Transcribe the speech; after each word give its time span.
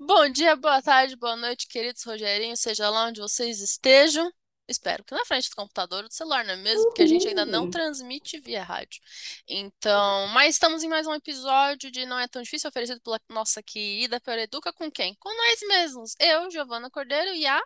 Bom 0.00 0.28
dia, 0.28 0.54
boa 0.54 0.80
tarde, 0.80 1.16
boa 1.16 1.34
noite, 1.34 1.66
queridos 1.66 2.04
Rogerinho, 2.04 2.56
seja 2.56 2.88
lá 2.88 3.06
onde 3.06 3.20
vocês 3.20 3.60
estejam. 3.60 4.30
Espero 4.68 5.02
que 5.02 5.12
na 5.12 5.24
frente 5.24 5.50
do 5.50 5.56
computador 5.56 6.04
ou 6.04 6.08
do 6.08 6.14
celular, 6.14 6.44
não 6.44 6.54
é 6.54 6.56
mesmo? 6.56 6.84
Porque 6.84 7.02
a 7.02 7.06
gente 7.06 7.26
ainda 7.26 7.44
não 7.44 7.68
transmite 7.68 8.38
via 8.38 8.62
rádio. 8.62 9.00
Então, 9.48 10.28
mas 10.28 10.54
estamos 10.54 10.84
em 10.84 10.88
mais 10.88 11.06
um 11.06 11.14
episódio 11.14 11.90
de 11.90 12.06
Não 12.06 12.18
é 12.18 12.28
tão 12.28 12.42
difícil, 12.42 12.68
oferecido 12.68 13.00
pela 13.00 13.18
nossa 13.28 13.60
querida 13.62 14.22
Educa 14.38 14.72
com 14.72 14.90
quem? 14.90 15.16
Com 15.16 15.30
nós 15.34 15.60
mesmos. 15.66 16.14
Eu, 16.20 16.48
Giovana 16.50 16.88
Cordeiro 16.90 17.34
e 17.34 17.44
a 17.46 17.60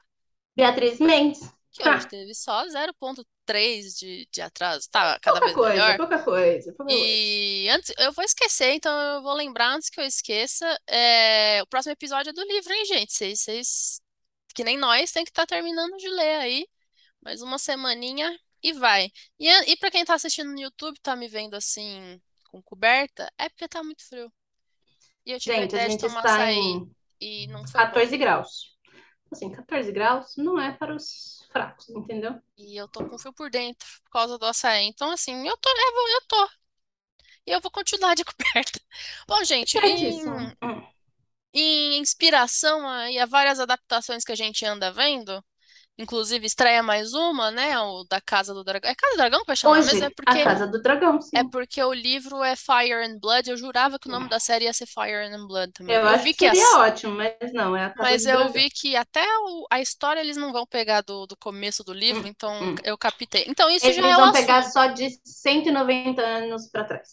Beatriz 0.56 1.00
Mendes. 1.00 1.61
Que 1.73 1.84
hoje 1.84 2.07
Ha, 2.07 2.07
teve 2.07 2.34
só 2.34 2.68
0.3 2.68 3.96
de, 3.98 4.29
de 4.32 4.41
atraso. 4.43 4.89
Tá 4.91 5.18
cada 5.21 5.41
pouca 5.41 5.43
vez 5.43 5.59
coisa, 5.59 5.93
melhor. 5.93 5.96
pouca 5.96 6.22
coisa, 6.22 6.72
pouca 6.75 6.96
coisa. 6.96 7.21
E 7.22 7.68
antes, 7.71 7.93
eu 7.98 8.12
vou 8.12 8.25
esquecer, 8.25 8.72
então 8.75 8.93
eu 9.16 9.22
vou 9.22 9.34
lembrar 9.34 9.75
antes 9.75 9.90
que 9.90 10.00
eu 10.00 10.04
esqueça. 10.07 10.66
é, 10.89 11.62
o 11.62 11.66
próximo 11.66 11.93
episódio 11.93 12.30
é 12.30 12.32
do 12.32 12.43
livro, 12.45 12.72
hein, 12.72 12.85
gente? 12.86 13.12
Vocês, 13.14 13.40
vocês, 13.40 14.00
que 14.54 14.64
nem 14.64 14.79
nós, 14.79 15.13
tem 15.13 15.25
que 15.25 15.30
estar 15.30 15.46
terminando 15.46 15.96
de 15.99 16.08
ler 16.11 16.36
aí. 16.40 16.68
Mais 17.22 17.43
uma 17.43 17.58
semaninha 17.58 18.39
e 18.63 18.72
vai. 18.75 19.11
E, 19.39 19.49
a- 19.50 19.64
e 19.68 19.77
para 19.79 19.91
quem 19.91 20.04
tá 20.04 20.14
assistindo 20.14 20.52
no 20.52 20.61
YouTube, 20.61 20.99
tá 21.02 21.16
me 21.16 21.29
vendo 21.29 21.54
assim, 21.57 22.21
com 22.50 22.63
coberta, 22.63 23.32
é 23.39 23.49
porque 23.50 23.68
tá 23.68 23.82
muito 23.85 24.07
frio. 24.08 24.32
E 25.27 25.32
eu 25.32 25.41
tive 25.41 25.61
a 25.63 25.64
Gente, 25.64 25.77
a 25.77 25.80
ideia 25.80 25.89
de 25.89 25.96
gente 25.96 25.99
tomar 25.99 26.22
açaí 26.22 26.57
em 26.61 26.94
e 27.21 27.46
não 27.49 27.66
foi 27.66 27.86
bom. 27.86 28.04
14 28.04 28.18
graus. 28.18 28.71
Assim, 29.32 29.50
14 29.50 29.91
graus 29.91 30.36
não 30.36 30.61
é 30.61 30.72
para 30.72 30.95
os 30.95 31.49
fracos, 31.50 31.89
entendeu? 31.89 32.41
E 32.56 32.77
eu 32.77 32.86
tô 32.86 33.09
com 33.09 33.19
frio 33.19 33.33
por 33.33 33.50
dentro 33.50 33.86
por 34.05 34.11
causa 34.11 34.39
do 34.39 34.45
açaí. 34.47 34.84
Então, 34.86 35.11
assim, 35.11 35.47
eu 35.48 35.56
tô, 35.56 35.69
eu 35.70 35.92
vou, 35.95 36.08
eu 36.08 36.20
tô. 36.28 36.50
E 37.47 37.50
eu 37.50 37.61
vou 37.61 37.70
continuar 37.70 38.14
de 38.14 38.25
coberta. 38.27 38.81
Bom, 39.27 39.42
gente, 39.45 39.78
em 39.78 39.81
Certíssimo. 39.81 40.36
Hum. 40.62 40.86
em 41.55 41.98
inspiração 41.98 42.86
aí 42.89 43.19
a 43.19 43.27
várias 43.27 43.58
adaptações 43.61 44.25
que 44.25 44.33
a 44.33 44.36
gente 44.36 44.64
anda 44.64 44.92
vendo, 44.92 45.42
inclusive 46.03 46.47
estreia 46.47 46.83
mais 46.83 47.12
uma, 47.14 47.50
né, 47.50 47.78
o 47.81 48.05
da 48.05 48.20
Casa 48.20 48.55
do 48.55 48.64
Dragão. 48.64 48.91
É 48.91 48.95
Casa 48.95 49.14
do 49.14 49.19
Dragão 49.19 49.41
que 49.41 49.47
vai 49.47 49.56
chamar 49.56 49.83
mesmo? 49.83 50.05
É 50.05 50.11
Hoje, 50.11 50.14
a 50.27 50.36
porque 50.36 50.39
Casa 50.39 50.67
do 50.69 50.81
Dragão, 50.81 51.20
é 51.34 51.45
sim. 51.45 51.53
porque 51.53 51.83
o 51.83 51.92
livro 51.95 52.42
é 52.45 52.56
Fire 52.56 52.92
and 52.95 53.19
Blood. 53.20 53.50
Eu 53.50 53.56
jurava 53.56 53.98
que 53.98 54.08
o 54.08 54.12
nome 54.12 54.28
da 54.28 54.41
série 54.41 54.67
ia 54.67 54.73
ser 54.75 54.86
Fire 54.86 55.14
and 55.34 55.47
Blood 55.47 55.73
também. 55.73 56.00
Eu 56.00 56.08
Eu 56.08 56.08
acho 56.08 56.19
vi 56.19 56.34
que 56.34 56.47
seria 56.47 56.67
as 56.69 56.78
ótimo, 56.78 57.14
mas 57.14 57.53
não, 57.53 57.77
é 57.77 57.84
a 57.84 57.91
Casa 57.91 58.19
mas 58.19 58.25
do 58.25 58.27
eu 58.27 58.48
Dragão. 58.48 58.50
vi 58.50 58.70
que 58.70 58.97
até 58.97 59.25
o- 59.41 59.67
a 59.70 59.80
história 59.80 60.20
eles 60.20 60.36
não 60.36 60.53
vão 60.53 60.67
pegar 60.67 61.03
do, 61.03 61.27
do 61.27 61.36
começo 61.36 61.84
do 61.84 61.92
livro, 61.92 62.27
Hum, 62.27 62.28
então 62.28 62.53
hum. 62.61 62.80
eu 62.83 62.97
captei. 62.98 63.45
Então 63.48 63.70
isso 63.70 63.92
já 63.92 64.06
Eles 64.06 64.08
é 64.08 64.17
o 64.19 64.23
vão 64.23 64.33
pegar 64.33 64.62
assunto. 64.62 64.70
só 64.70 64.86
de 64.86 65.11
190 65.25 66.23
anos 66.23 66.69
para 66.70 66.84
trás. 66.84 67.08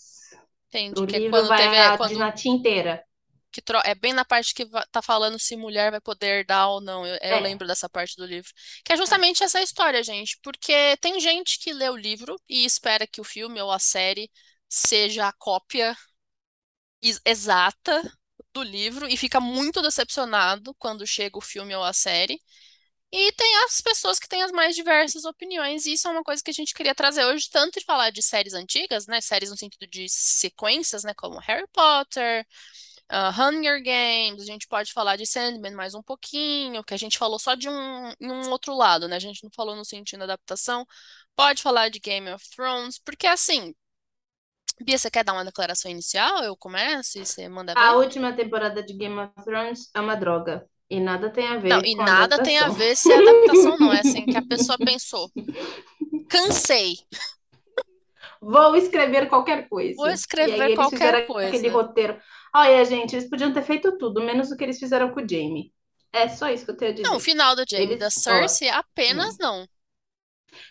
Entendi, 0.68 1.02
O 1.02 1.06
que 1.06 1.16
é 1.18 1.20
livro 1.20 1.30
quando 1.30 1.48
vai 1.48 1.60
teve 1.60 1.78
a 1.78 1.98
quando 1.98 2.10
dinastia 2.10 2.52
inteira. 2.52 3.04
Que 3.52 3.62
é 3.86 3.96
bem 3.96 4.14
na 4.14 4.26
parte 4.26 4.54
que 4.54 4.66
tá 4.92 5.02
falando 5.02 5.40
se 5.40 5.56
mulher 5.58 5.92
vai 5.92 6.02
poder 6.02 6.46
dar 6.46 6.68
ou 6.70 6.82
não. 6.82 7.06
Eu, 7.06 7.18
eu 7.24 7.40
É, 7.40 7.40
lembro 7.40 7.68
dessa 7.68 7.90
parte 7.90 8.16
do 8.18 8.26
livro. 8.26 8.50
Que 8.86 8.94
é 8.94 8.98
é. 9.06 9.20
justamente 9.20 9.44
essa 9.44 9.62
história, 9.62 10.04
gente. 10.04 10.38
Porque 10.44 10.98
tem 11.02 11.20
gente 11.20 11.60
que 11.60 11.74
lê 11.74 11.90
o 11.90 11.96
livro 11.98 12.36
e 12.50 12.66
espera 12.66 13.08
que 13.08 13.22
o 13.22 13.24
filme 13.24 13.62
ou 13.62 13.72
a 13.72 13.80
série 13.80 14.30
seja 14.70 15.28
a 15.28 15.34
cópia 15.34 15.96
ex- 17.02 17.22
exata 17.26 18.02
do 18.54 18.64
livro 18.64 19.08
e 19.08 19.18
fica 19.18 19.40
muito 19.40 19.82
decepcionado 19.82 20.74
quando 20.76 21.06
chega 21.08 21.38
o 21.38 21.42
filme 21.42 21.76
ou 21.76 21.84
a 21.84 21.94
série. 21.94 22.42
E 23.12 23.32
tem 23.34 23.58
as 23.66 23.82
pessoas 23.82 24.20
que 24.20 24.28
têm 24.30 24.44
as 24.44 24.52
mais 24.52 24.76
diversas 24.76 25.26
opiniões, 25.26 25.86
e 25.86 25.94
isso 25.94 26.08
é 26.08 26.12
uma 26.12 26.24
coisa 26.24 26.44
que 26.44 26.52
a 26.52 26.54
gente 26.54 26.74
queria 26.76 26.96
trazer 26.96 27.26
hoje, 27.26 27.50
tanto 27.50 27.80
de 27.80 27.86
falar 27.86 28.12
de 28.12 28.22
séries 28.22 28.54
antigas, 28.54 29.08
né? 29.08 29.22
Séries 29.22 29.50
no 29.52 29.58
sentido 29.58 29.88
de 29.88 30.08
sequências, 30.10 31.04
né? 31.04 31.14
Como 31.16 31.40
Harry 31.40 31.68
Potter, 31.74 32.46
ah, 33.10 33.30
Hunger 33.32 33.82
Games, 33.84 34.42
a 34.42 34.46
gente 34.46 34.68
pode 34.68 34.94
falar 34.94 35.16
de 35.18 35.26
Sandman 35.26 35.74
mais 35.76 35.96
um 35.96 36.02
pouquinho, 36.04 36.84
que 36.84 36.94
a 36.94 36.98
gente 36.98 37.18
falou 37.18 37.40
só 37.40 37.56
de 37.56 37.70
um, 37.70 38.10
em 38.20 38.32
um 38.32 38.50
outro 38.52 38.76
lado, 38.76 39.08
né? 39.08 39.16
A 39.16 39.20
gente 39.20 39.44
não 39.44 39.52
falou 39.56 39.76
no 39.76 39.86
sentido 39.86 40.20
da 40.20 40.26
adaptação. 40.26 40.86
Pode 41.36 41.62
falar 41.64 41.90
de 41.90 42.00
Game 42.00 42.30
of 42.32 42.46
Thrones, 42.56 43.00
porque 43.00 43.28
assim, 43.28 43.74
Bia, 44.82 44.98
você 44.98 45.10
quer 45.12 45.24
dar 45.24 45.34
uma 45.34 45.46
declaração 45.46 45.90
inicial? 45.92 46.44
Eu 46.44 46.56
começo 46.58 47.18
e 47.20 47.26
você 47.26 47.48
manda 47.50 47.76
A 47.76 47.94
última 47.96 48.32
temporada 48.36 48.84
de 48.84 48.94
Game 48.94 49.18
of 49.20 49.34
Thrones 49.44 49.90
é 49.96 50.00
uma 50.00 50.16
droga. 50.16 50.70
E 50.90 51.00
nada 51.00 51.32
tem 51.32 51.48
a 51.48 51.58
Não, 51.64 51.80
ver 51.80 51.84
e 51.84 51.96
com 51.96 52.02
a 52.02 52.06
nada 52.06 52.40
tem 52.40 52.58
a 52.58 52.68
adaptação. 52.68 52.70
ver 52.70 52.96
se 52.96 53.12
é 53.12 53.18
adaptação, 53.18 53.78
não. 53.78 53.92
É 53.94 54.00
assim 54.02 54.28
que 54.28 54.38
a 54.38 54.42
pessoa 54.42 54.78
pensou. 54.80 55.32
Cansei. 56.30 56.96
Vou 58.42 58.76
escrever 58.76 59.28
qualquer 59.30 59.68
Vou 59.96 60.08
coisa. 60.08 60.20
E 60.42 60.52
aí 60.52 60.62
escrever 60.62 60.74
qualquer 60.74 61.16
fizeram 61.16 61.20
aquele 61.42 61.70
coisa. 61.70 61.70
roteiro. 61.70 62.20
Olha, 62.54 62.84
gente, 62.86 63.16
eles 63.16 63.30
podiam 63.30 63.54
ter 63.54 63.64
feito 63.64 63.98
tudo, 63.98 64.22
menos 64.22 64.52
o 64.52 64.58
que 64.58 64.64
eles 64.64 64.80
fizeram 64.80 65.12
com 65.14 65.22
o 65.22 65.28
Jamie. 65.30 65.74
É 66.12 66.28
só 66.30 66.50
isso 66.50 66.66
que 66.66 66.72
eu 66.72 66.78
tenho 66.78 66.92
a 66.92 66.96
Não, 67.04 67.16
o 67.18 67.20
dizer. 67.20 67.28
final 67.28 67.56
da 67.58 67.66
Jaime 67.70 67.96
e 67.96 67.98
da 67.98 68.10
Eles, 68.16 68.28
ó. 68.28 68.58
Cersei, 68.58 68.70
apenas 68.70 69.38
não. 69.38 69.68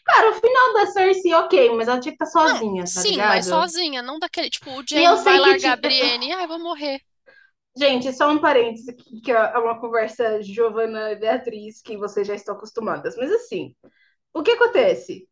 Cara, 0.04 0.30
o 0.30 0.34
final 0.34 0.72
da 0.74 0.86
Cersei, 0.86 1.32
ok, 1.34 1.70
mas 1.76 1.86
ela 1.88 2.00
tinha 2.00 2.16
que 2.16 2.22
estar 2.24 2.26
Não, 2.40 2.64
sozinha, 2.66 2.90
tá 2.92 3.02
sim, 3.02 3.22
mas 3.22 3.46
ligado? 3.46 3.46
sozinha, 3.46 4.02
não 4.02 4.18
daquele, 4.18 4.50
tipo, 4.50 4.72
o 4.72 4.84
E 4.92 5.02
Jaime 5.06 5.16
vai 5.22 5.38
largar 5.38 5.72
a 5.72 5.76
tinha. 5.76 5.80
Brienne, 5.80 6.32
ai, 6.32 6.46
vou 6.46 6.58
morrer. 6.58 7.00
Gente, 7.76 8.12
só 8.12 8.28
um 8.30 8.40
parênteses 8.40 8.88
aqui, 8.88 9.20
que 9.20 9.30
é 9.30 9.58
uma 9.58 9.78
conversa 9.80 10.42
Giovana 10.42 11.12
e 11.12 11.16
Beatriz, 11.16 11.80
que 11.80 11.96
vocês 11.96 12.26
já 12.26 12.34
estão 12.34 12.54
acostumadas. 12.56 13.16
Mas 13.16 13.30
assim, 13.32 13.74
o 14.34 14.42
que 14.42 14.52
acontece? 14.52 15.28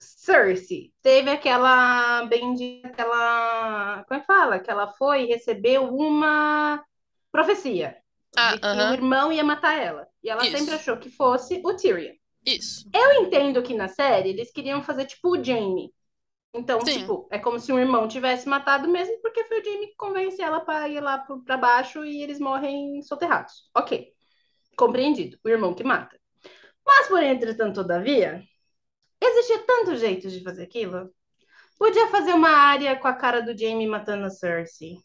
Cersei 0.00 0.92
teve 1.02 1.30
aquela 1.30 2.24
bendita, 2.26 2.88
aquela, 2.88 4.04
como 4.04 4.18
é 4.18 4.20
que 4.20 4.26
fala? 4.26 4.58
Que 4.60 4.70
ela 4.70 4.92
foi 4.94 5.24
e 5.24 5.26
recebeu 5.26 5.84
uma 5.94 6.84
profecia 7.32 7.96
Ah, 8.36 8.54
de 8.54 8.60
que 8.60 8.82
o 8.82 8.92
aham, 8.92 8.92
irmão 8.92 9.32
ia 9.32 9.44
matar 9.44 9.78
ela. 9.78 10.08
E 10.22 10.30
ela 10.30 10.46
sempre 10.46 10.74
isso, 10.74 10.76
achou 10.76 10.98
que 10.98 11.10
fosse 11.10 11.60
o 11.64 11.74
Tyrion. 11.76 12.14
isso. 12.44 12.84
Eu 12.92 13.12
entendo 13.24 13.62
que 13.62 13.74
na 13.74 13.88
série 13.88 14.30
eles 14.30 14.50
queriam 14.52 14.82
fazer 14.82 15.06
tipo 15.06 15.30
o 15.30 15.44
Jaime. 15.44 15.92
Então, 16.54 16.86
Sim, 16.86 16.88
tipo, 16.88 17.28
é 17.32 17.38
como 17.38 17.60
se 17.60 17.72
um 17.72 17.78
irmão 17.78 18.08
tivesse 18.08 18.48
matado 18.48 18.88
mesmo, 18.88 19.20
porque 19.22 19.44
foi 19.44 19.60
o 19.60 19.64
Jaime 19.64 19.88
que 19.88 19.96
convence 19.96 20.42
ela 20.42 20.60
para 20.60 20.88
ir 20.88 21.00
lá 21.00 21.18
pra 21.46 21.56
baixo 21.58 22.04
e 22.04 22.22
eles 22.22 22.40
morrem 22.40 23.02
soterrados. 23.02 23.70
Ok, 23.76 24.12
compreendido. 24.76 25.38
O 25.44 25.48
irmão 25.48 25.74
que 25.74 25.84
mata. 25.84 26.18
Mas, 26.86 27.08
por 27.08 27.22
entretanto, 27.22 27.76
todavia, 27.82 28.42
existia 29.20 29.64
tanto 29.66 29.96
jeito 29.96 30.28
de 30.30 30.42
fazer 30.42 30.64
aquilo. 30.64 31.10
Podia 31.78 32.08
fazer 32.08 32.32
uma 32.34 32.50
área 32.50 32.96
com 32.98 33.08
a 33.08 33.14
cara 33.14 33.42
do 33.42 33.56
Jaime 33.58 33.86
matando 33.86 34.26
a 34.26 34.30
Cersei. 34.30 34.96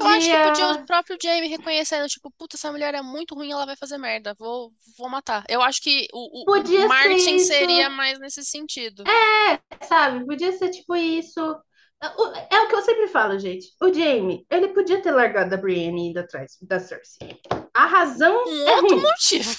Eu 0.00 0.06
acho 0.08 0.30
que 0.30 0.36
podia 0.38 0.66
o 0.66 0.78
Podia. 0.78 0.86
próprio 0.86 1.16
Jaime 1.22 1.48
reconhecendo, 1.48 2.08
tipo, 2.08 2.30
puta, 2.32 2.56
essa 2.56 2.70
mulher 2.70 2.94
é 2.94 3.02
muito 3.02 3.34
ruim, 3.34 3.52
ela 3.52 3.66
vai 3.66 3.76
fazer 3.76 3.98
merda, 3.98 4.34
vou, 4.38 4.72
vou 4.96 5.08
matar. 5.08 5.44
Eu 5.48 5.62
acho 5.62 5.80
que 5.82 6.08
o, 6.12 6.40
o, 6.40 6.42
o 6.42 6.44
Podia 6.44 6.80
ser 6.80 6.88
Martin 6.88 7.38
seria 7.38 7.88
mais 7.90 8.18
nesse 8.18 8.44
sentido. 8.44 9.04
É, 9.06 9.84
sabe? 9.84 10.24
Podia 10.24 10.52
ser 10.52 10.70
tipo 10.70 10.94
isso. 10.96 11.40
É 12.50 12.60
o 12.60 12.68
que 12.68 12.74
eu 12.76 12.82
sempre 12.82 13.08
falo, 13.08 13.38
gente. 13.38 13.68
O 13.82 13.92
Jaime, 13.92 14.46
ele 14.50 14.68
podia 14.68 15.02
ter 15.02 15.10
largado 15.10 15.54
a 15.54 15.58
Brienne 15.58 16.08
e 16.08 16.10
ido 16.10 16.20
atrás 16.20 16.56
da 16.62 16.78
Cersei. 16.78 17.40
A 17.74 17.86
razão 17.86 18.44
Um 18.46 18.68
é 18.68 18.76
outro 18.76 18.96
ruim. 18.96 19.02
motivo. 19.02 19.56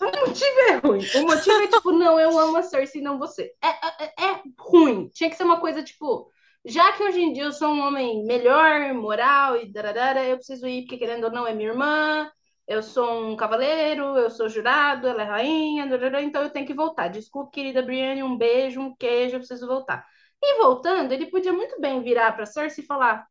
O 0.00 0.04
motivo 0.04 0.60
é 0.68 0.76
ruim. 0.76 1.06
O 1.14 1.26
motivo 1.26 1.62
é 1.62 1.66
tipo, 1.68 1.92
não, 1.92 2.18
eu 2.18 2.38
amo 2.38 2.56
a 2.56 2.62
Cersei, 2.62 3.00
não 3.00 3.18
você. 3.18 3.52
É, 3.62 4.04
é, 4.04 4.30
é 4.30 4.42
ruim. 4.58 5.08
Tinha 5.14 5.30
que 5.30 5.36
ser 5.36 5.44
uma 5.44 5.60
coisa 5.60 5.82
tipo, 5.82 6.30
já 6.64 6.92
que 6.92 7.02
hoje 7.02 7.20
em 7.20 7.32
dia 7.32 7.44
eu 7.44 7.52
sou 7.52 7.68
um 7.68 7.80
homem 7.80 8.24
melhor, 8.24 8.92
moral 8.92 9.56
e 9.56 9.72
dararara, 9.72 10.24
eu 10.24 10.36
preciso 10.36 10.66
ir, 10.66 10.82
porque 10.82 10.98
querendo 10.98 11.24
ou 11.24 11.30
não 11.30 11.46
é 11.46 11.54
minha 11.54 11.70
irmã, 11.70 12.30
eu 12.66 12.82
sou 12.82 13.24
um 13.24 13.36
cavaleiro, 13.36 14.16
eu 14.16 14.30
sou 14.30 14.48
jurado, 14.48 15.06
ela 15.06 15.22
é 15.22 15.24
rainha, 15.24 15.86
dararara, 15.86 16.22
então 16.22 16.42
eu 16.42 16.50
tenho 16.50 16.66
que 16.66 16.74
voltar. 16.74 17.08
Desculpe, 17.08 17.52
querida 17.52 17.82
Brienne, 17.82 18.22
um 18.22 18.36
beijo, 18.36 18.80
um 18.80 18.94
queijo, 18.96 19.36
eu 19.36 19.40
preciso 19.40 19.66
voltar. 19.66 20.04
E 20.42 20.58
voltando, 20.58 21.12
ele 21.12 21.26
podia 21.26 21.52
muito 21.52 21.80
bem 21.80 22.02
virar 22.02 22.32
pra 22.32 22.46
Cersei 22.46 22.84
e 22.84 22.86
falar: 22.86 23.26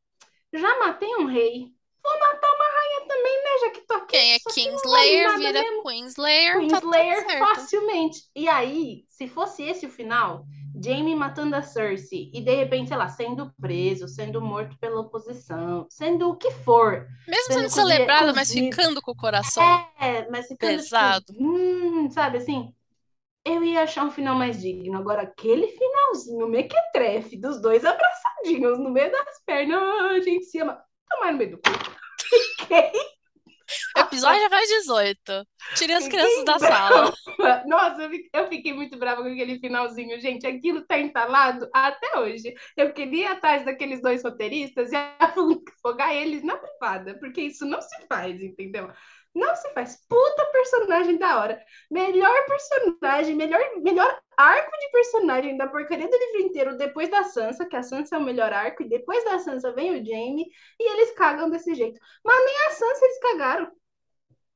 já 0.53 0.79
matei 0.79 1.13
um 1.17 1.25
rei, 1.25 1.67
vou 2.03 2.19
matar 2.19 2.47
uma 2.47 2.74
rainha 2.85 3.07
também, 3.07 3.43
né? 3.43 3.49
Já 3.61 3.69
que 3.71 3.81
tô 3.87 3.93
aqui, 3.95 4.07
Quem 4.07 4.33
é 4.33 4.39
vale 4.39 4.53
Kingslayer 4.53 5.37
vira 5.37 5.61
mesmo. 5.61 5.83
Queenslayer, 5.83 6.53
tá 6.53 6.59
Queenslayer 6.69 7.25
certo. 7.27 7.47
facilmente. 7.49 8.19
E 8.35 8.47
aí, 8.47 9.05
se 9.09 9.27
fosse 9.27 9.63
esse 9.63 9.85
o 9.85 9.89
final, 9.89 10.45
Jaime 10.81 11.15
matando 11.15 11.55
a 11.55 11.61
Cersei 11.61 12.31
e 12.33 12.41
de 12.41 12.53
repente, 12.53 12.89
sei 12.89 12.97
lá, 12.97 13.07
sendo 13.07 13.51
preso, 13.59 14.07
sendo 14.07 14.41
morto 14.41 14.77
pela 14.79 14.99
oposição, 15.01 15.87
sendo 15.89 16.29
o 16.29 16.35
que 16.37 16.51
for, 16.51 17.07
Mesmo 17.27 17.43
sendo 17.45 17.69
sendo 17.69 17.71
cozi- 17.71 17.93
celebrada, 17.93 18.33
mas 18.33 18.51
ficando 18.51 19.01
com 19.01 19.11
o 19.11 19.15
coração 19.15 19.63
é, 19.99 20.29
mas 20.29 20.47
ficando 20.47 20.71
tipo, 20.77 20.87
pesado. 20.89 21.25
hum, 21.39 22.09
sabe 22.11 22.37
assim, 22.39 22.73
eu 23.45 23.63
ia 23.63 23.83
achar 23.83 24.05
um 24.05 24.11
final 24.11 24.35
mais 24.35 24.61
digno. 24.61 24.97
Agora, 24.97 25.23
aquele 25.23 25.67
finalzinho 25.67 26.47
mequetrefe 26.47 27.37
dos 27.39 27.61
dois 27.61 27.85
abraçadinhos 27.85 28.79
no 28.79 28.91
meio 28.91 29.11
das 29.11 29.43
pernas, 29.45 29.79
a 30.11 30.19
gente 30.19 30.45
se 30.45 30.59
ama. 30.59 30.81
Tomar 31.09 31.31
no 31.33 31.37
meio 31.37 31.51
do 31.51 31.57
cu. 31.57 31.69
Episódio 33.97 34.41
já 34.41 34.49
faz 34.49 34.69
18. 34.69 35.47
Tire 35.75 35.93
as 35.93 36.07
crianças 36.07 36.29
Fiquei 36.39 36.45
da 36.45 36.59
sala. 36.59 37.13
brava. 37.37 37.63
Nossa, 37.67 38.03
eu 38.03 38.09
fi- 38.11 38.29
eu 38.31 38.47
fiquei 38.47 38.73
muito 38.73 38.95
brava 38.97 39.23
com 39.23 39.29
aquele 39.29 39.59
finalzinho, 39.59 40.19
gente. 40.21 40.45
Aquilo 40.45 40.85
tá 40.85 40.99
entalado 40.99 41.67
até 41.73 42.19
hoje. 42.19 42.53
Eu 42.77 42.93
queria 42.93 43.21
ir 43.23 43.27
atrás 43.27 43.65
daqueles 43.65 44.01
dois 44.01 44.23
roteiristas 44.23 44.91
e 44.91 44.95
afogar 45.19 46.13
eles 46.15 46.43
na 46.43 46.57
privada, 46.57 47.17
porque 47.19 47.41
isso 47.41 47.65
não 47.65 47.81
se 47.81 47.95
faz, 48.07 48.39
entendeu? 48.41 48.87
Não 49.35 49.55
se 49.55 49.69
faz. 49.73 49.97
Puta 50.07 50.45
personagem 50.51 51.17
da 51.17 51.39
hora. 51.39 51.63
Melhor 51.91 52.45
personagem, 52.45 53.35
melhor, 53.35 53.61
melhor 53.81 54.21
arco 54.37 54.71
de 54.79 54.91
personagem 54.91 55.57
da 55.57 55.67
porcaria 55.67 56.07
do 56.09 56.17
livro 56.17 56.41
inteiro, 56.41 56.77
depois 56.77 57.09
da 57.11 57.23
Sansa, 57.25 57.65
que 57.67 57.75
a 57.75 57.83
Sansa 57.83 58.15
é 58.15 58.19
o 58.19 58.23
melhor 58.23 58.53
arco, 58.53 58.83
e 58.83 58.89
depois 58.89 59.23
da 59.25 59.39
Sansa 59.39 59.73
vem 59.73 59.91
o 59.91 60.05
Jaime, 60.05 60.45
e 60.79 60.91
eles 60.93 61.11
cagam 61.15 61.49
desse 61.49 61.75
jeito. 61.75 61.99
Mas 62.23 62.45
nem 62.45 62.57
a 62.67 62.71
Sansa 62.71 63.05
eles 63.05 63.19
cagaram, 63.19 63.71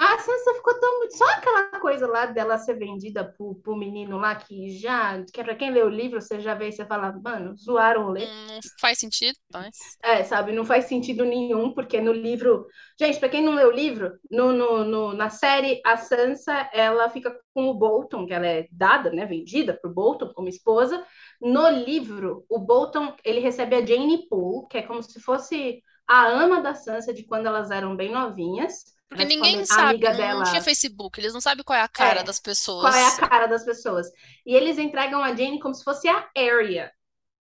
A 0.00 0.18
Sansa 0.18 0.54
ficou 0.54 0.80
tão. 0.80 1.10
Só 1.12 1.24
aquela 1.30 1.80
coisa 1.80 2.06
lá 2.08 2.26
dela 2.26 2.58
ser 2.58 2.74
vendida 2.74 3.24
pro, 3.24 3.54
pro 3.56 3.76
menino 3.76 4.18
lá 4.18 4.34
que 4.34 4.70
já. 4.78 5.22
Que 5.32 5.40
é 5.40 5.44
pra 5.44 5.54
quem 5.56 5.70
lê 5.72 5.82
o 5.82 5.88
livro, 5.88 6.20
você 6.20 6.40
já 6.40 6.54
vê 6.54 6.68
e 6.68 6.72
você 6.72 6.84
fala, 6.86 7.12
mano, 7.22 7.56
zoaram 7.56 8.06
o 8.06 8.10
ler. 8.10 8.34
Não, 8.46 8.56
não 8.56 8.78
faz 8.80 8.98
sentido, 8.98 9.38
mas. 9.52 9.98
É, 10.02 10.24
sabe, 10.24 10.52
não 10.52 10.64
faz 10.64 10.86
sentido 10.86 11.24
nenhum, 11.26 11.72
porque 11.74 12.00
no 12.00 12.12
livro. 12.12 12.66
Gente, 12.98 13.18
pra 13.20 13.28
quem 13.28 13.42
não 13.44 13.54
lê 13.54 13.64
o 13.64 13.70
livro, 13.70 14.12
no, 14.30 14.50
no, 14.52 14.84
no- 14.84 15.12
na 15.12 15.28
série, 15.30 15.80
a 15.84 15.96
Sansa, 15.96 16.52
ela 16.72 17.10
fica 17.10 17.34
com 17.54 17.68
o 17.68 17.74
Bolton, 17.74 18.26
que 18.26 18.32
ela 18.32 18.46
é 18.46 18.66
dada, 18.72 19.10
né, 19.10 19.26
vendida 19.26 19.74
pro 19.74 19.92
Bolton 19.92 20.32
como 20.34 20.48
esposa. 20.48 21.04
No 21.40 21.68
livro, 21.68 22.44
o 22.48 22.58
Bolton, 22.58 23.14
ele 23.24 23.40
recebe 23.40 23.76
a 23.76 23.84
Jane 23.84 24.26
Poole, 24.28 24.66
que 24.70 24.78
é 24.78 24.82
como 24.82 25.02
se 25.02 25.20
fosse 25.20 25.82
a 26.08 26.26
ama 26.28 26.62
da 26.62 26.74
Sansa 26.74 27.12
de 27.12 27.24
quando 27.24 27.46
elas 27.46 27.70
eram 27.70 27.94
bem 27.96 28.10
novinhas. 28.12 28.84
Porque 29.10 29.24
Né, 29.24 29.26
ninguém 29.26 29.64
sabe, 29.66 30.08
amiga 30.08 30.12
não, 30.12 30.28
não 30.30 30.42
tinha 30.42 30.62
dela. 30.62 30.62
Facebook, 30.62 31.20
eles 31.20 31.34
não 31.34 31.40
sabem 31.40 31.64
qual 31.64 31.78
é 31.78 31.82
a 31.82 31.88
cara 31.88 32.22
É, 32.22 32.24
das 32.24 32.40
qual 32.78 32.94
é 32.94 33.06
a 33.06 33.12
pessoas. 33.12 33.16
cara 33.16 33.46
das 33.46 33.64
pessoas. 33.64 34.08
E 34.46 34.54
eles 34.54 34.78
entregam 34.78 35.22
a 35.24 35.34
Jane 35.36 35.60
como 35.60 35.74
se 35.74 35.84
fosse 35.84 36.08
a 36.08 36.28
Arya 36.36 36.92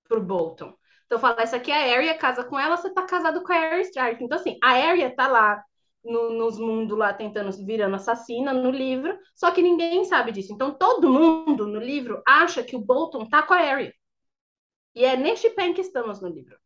pro 0.09 0.23
Bolton. 0.23 0.75
Então 1.07 1.19
fala, 1.21 1.43
essa 1.43 1.57
aqui 1.57 1.73
é 1.73 1.95
a 1.95 1.99
Arya, 1.99 2.19
casa 2.19 2.45
com 2.45 2.59
ela, 2.59 2.77
você 2.77 2.91
tá 2.93 3.05
casado 3.07 3.43
com 3.45 3.53
a 3.53 3.57
Arya 3.57 3.83
Stark. 3.83 4.25
Então 4.25 4.39
assim, 4.39 4.59
a 4.65 4.71
Arya 4.73 5.15
tá 5.17 5.29
lá 5.29 5.63
no- 6.05 6.31
nos 6.33 6.59
mundos 6.59 6.99
lá 6.99 7.15
tentando 7.15 7.51
virando 7.67 7.97
assassina 7.97 8.53
no 8.55 8.71
livro, 8.71 9.19
só 9.37 9.51
que 9.53 9.63
ninguém 9.63 10.05
sabe 10.07 10.33
disso. 10.33 10.53
Então 10.55 10.73
todo 10.75 11.11
mundo 11.13 11.67
no 11.67 11.81
livro 11.81 12.23
acha 12.27 12.63
que 12.65 12.77
o 12.77 12.81
Bolton 12.81 13.29
tá 13.29 13.43
com 13.45 13.55
a 13.55 13.59
Arya. 13.59 13.95
E 14.95 15.05
é 15.05 15.17
neste 15.17 15.51
pé 15.51 15.73
que 15.73 15.81
estamos 15.81 16.21
no 16.21 16.29
livro. 16.29 16.59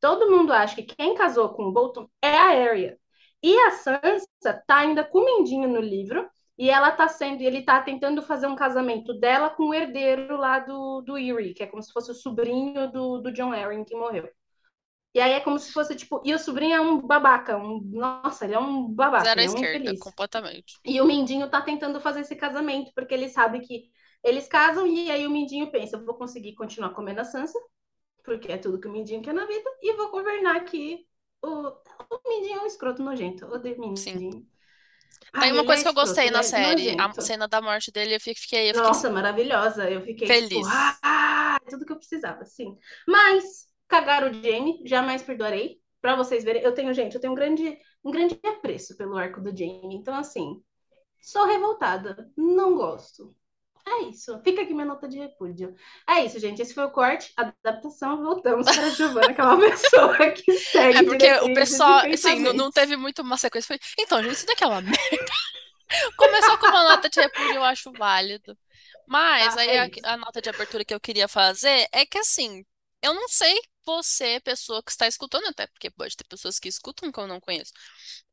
Todo 0.00 0.30
mundo 0.30 0.52
acha 0.52 0.76
que 0.76 0.84
quem 0.84 1.14
casou 1.14 1.50
com 1.54 1.64
o 1.66 1.72
Bolton 1.72 2.08
é 2.22 2.36
a 2.36 2.44
Arya. 2.70 2.98
E 3.44 3.58
a 3.58 3.72
Sansa 3.72 4.64
tá 4.66 4.78
ainda 4.78 5.04
com 5.04 5.18
o 5.18 5.24
Mindinho 5.26 5.68
no 5.68 5.78
livro, 5.78 6.26
e 6.56 6.70
ela 6.70 6.90
tá 6.90 7.06
sendo, 7.08 7.42
ele 7.42 7.60
tá 7.60 7.78
tentando 7.82 8.22
fazer 8.22 8.46
um 8.46 8.56
casamento 8.56 9.12
dela 9.12 9.50
com 9.50 9.64
o 9.64 9.74
herdeiro 9.74 10.34
lá 10.38 10.60
do, 10.60 11.02
do 11.02 11.18
Eerie, 11.18 11.52
que 11.52 11.62
é 11.62 11.66
como 11.66 11.82
se 11.82 11.92
fosse 11.92 12.10
o 12.10 12.14
sobrinho 12.14 12.90
do, 12.90 13.18
do 13.18 13.30
John 13.30 13.52
Arryn 13.52 13.84
que 13.84 13.94
morreu. 13.94 14.26
E 15.12 15.20
aí 15.20 15.32
é 15.32 15.40
como 15.40 15.58
se 15.58 15.70
fosse, 15.72 15.94
tipo, 15.94 16.22
e 16.24 16.32
o 16.32 16.38
sobrinho 16.38 16.74
é 16.74 16.80
um 16.80 17.02
babaca, 17.02 17.58
um, 17.58 17.82
nossa, 17.92 18.46
ele 18.46 18.54
é 18.54 18.58
um 18.58 18.88
babaca, 18.88 19.24
Zero 19.24 19.40
é 19.40 19.42
um 19.42 19.46
esquerda, 19.46 19.76
infeliz. 19.76 20.00
completamente. 20.00 20.78
E 20.82 20.98
o 21.02 21.04
Mindinho 21.04 21.50
tá 21.50 21.60
tentando 21.60 22.00
fazer 22.00 22.20
esse 22.20 22.34
casamento, 22.34 22.92
porque 22.94 23.12
ele 23.12 23.28
sabe 23.28 23.60
que 23.60 23.90
eles 24.22 24.48
casam, 24.48 24.86
e 24.86 25.10
aí 25.10 25.26
o 25.26 25.30
Mindinho 25.30 25.70
pensa, 25.70 26.02
vou 26.02 26.14
conseguir 26.14 26.54
continuar 26.54 26.94
comendo 26.94 27.20
a 27.20 27.24
Sansa, 27.24 27.58
porque 28.24 28.50
é 28.50 28.56
tudo 28.56 28.80
que 28.80 28.88
o 28.88 28.90
Mindinho 28.90 29.20
quer 29.20 29.34
na 29.34 29.44
vida, 29.44 29.70
e 29.82 29.94
vou 29.98 30.10
governar 30.10 30.56
aqui 30.56 31.06
o, 31.44 31.68
o 32.14 32.28
Mindinho 32.28 32.58
é 32.60 32.62
um 32.62 32.66
escroto 32.66 33.02
nojento. 33.02 33.46
Odeio 33.46 33.76
Sim. 33.94 34.14
Mindinho. 34.14 34.46
Tem 35.38 35.52
uma 35.52 35.64
coisa 35.64 35.82
é 35.82 35.84
que 35.84 35.88
eu 35.88 35.92
escroto, 35.92 35.94
gostei 35.94 36.28
ele 36.28 36.30
na 36.30 36.40
é 36.40 36.42
série, 36.42 36.90
a 36.98 37.08
nojento. 37.08 37.22
cena 37.22 37.48
da 37.48 37.60
morte 37.60 37.90
dele, 37.92 38.16
eu 38.16 38.20
fiquei, 38.20 38.70
eu 38.70 38.74
fiquei 38.74 38.74
Nossa, 38.74 39.10
maravilhosa. 39.10 39.88
Eu 39.90 40.02
fiquei 40.02 40.32
tipo, 40.32 40.48
feliz. 40.48 40.66
ah, 41.02 41.58
é 41.64 41.70
tudo 41.70 41.84
que 41.86 41.92
eu 41.92 41.96
precisava, 41.98 42.44
sim. 42.44 42.76
Mas 43.06 43.66
cagaram 43.88 44.30
o 44.30 44.34
Jamie, 44.34 44.80
jamais 44.86 45.22
perdoarei. 45.22 45.80
Pra 46.00 46.16
vocês 46.16 46.44
verem, 46.44 46.62
eu 46.62 46.74
tenho, 46.74 46.92
gente, 46.92 47.14
eu 47.14 47.20
tenho 47.20 47.32
um 47.32 47.36
grande, 47.36 47.78
um 48.04 48.10
grande 48.10 48.38
apreço 48.44 48.96
pelo 48.96 49.16
arco 49.16 49.40
do 49.40 49.50
Jamie. 49.56 49.96
Então, 49.96 50.14
assim, 50.14 50.62
sou 51.20 51.46
revoltada, 51.46 52.30
não 52.36 52.74
gosto. 52.76 53.34
É 53.86 54.04
isso. 54.04 54.40
Fica 54.42 54.62
aqui 54.62 54.72
minha 54.72 54.86
nota 54.86 55.06
de 55.06 55.18
repúdio. 55.18 55.74
É 56.08 56.24
isso, 56.24 56.38
gente. 56.38 56.62
Esse 56.62 56.72
foi 56.72 56.84
o 56.84 56.90
corte, 56.90 57.32
adaptação. 57.36 58.22
Voltamos 58.22 58.66
para 58.66 58.86
a 58.86 58.90
Giovana, 58.90 59.34
que 59.34 59.40
é 59.40 59.44
uma 59.44 59.58
pessoa 59.60 60.30
que 60.30 60.52
segue 60.58 60.98
É 60.98 61.02
porque 61.02 61.32
o 61.40 61.52
pessoal, 61.52 62.02
assim, 62.12 62.40
não, 62.40 62.52
não 62.54 62.70
teve 62.70 62.96
muito 62.96 63.20
uma 63.20 63.36
sequência. 63.36 63.68
Foi, 63.68 63.78
então, 63.98 64.22
gente, 64.22 64.32
isso 64.32 64.46
daqui 64.46 64.64
é 64.64 64.66
uma 64.66 64.80
merda. 64.80 64.98
Começou 66.16 66.58
com 66.58 66.66
uma 66.66 66.84
nota 66.90 67.10
de 67.10 67.20
repúdio, 67.20 67.56
eu 67.56 67.64
acho 67.64 67.92
válido. 67.92 68.56
Mas 69.06 69.54
Tá, 69.54 69.60
aí 69.60 69.68
é 69.68 69.80
a, 69.80 70.14
a 70.14 70.16
nota 70.16 70.40
de 70.40 70.48
abertura 70.48 70.84
que 70.84 70.94
eu 70.94 71.00
queria 71.00 71.28
fazer 71.28 71.86
é 71.92 72.06
que, 72.06 72.18
assim, 72.18 72.64
eu 73.02 73.12
não 73.12 73.28
sei 73.28 73.54
você, 73.86 74.40
pessoa 74.40 74.82
que 74.82 74.90
está 74.90 75.06
escutando, 75.06 75.46
até 75.46 75.66
porque 75.66 75.90
pode 75.90 76.16
ter 76.16 76.24
pessoas 76.24 76.58
que 76.58 76.68
escutam 76.68 77.10
que 77.12 77.18
eu 77.20 77.26
não 77.26 77.40
conheço. 77.40 77.72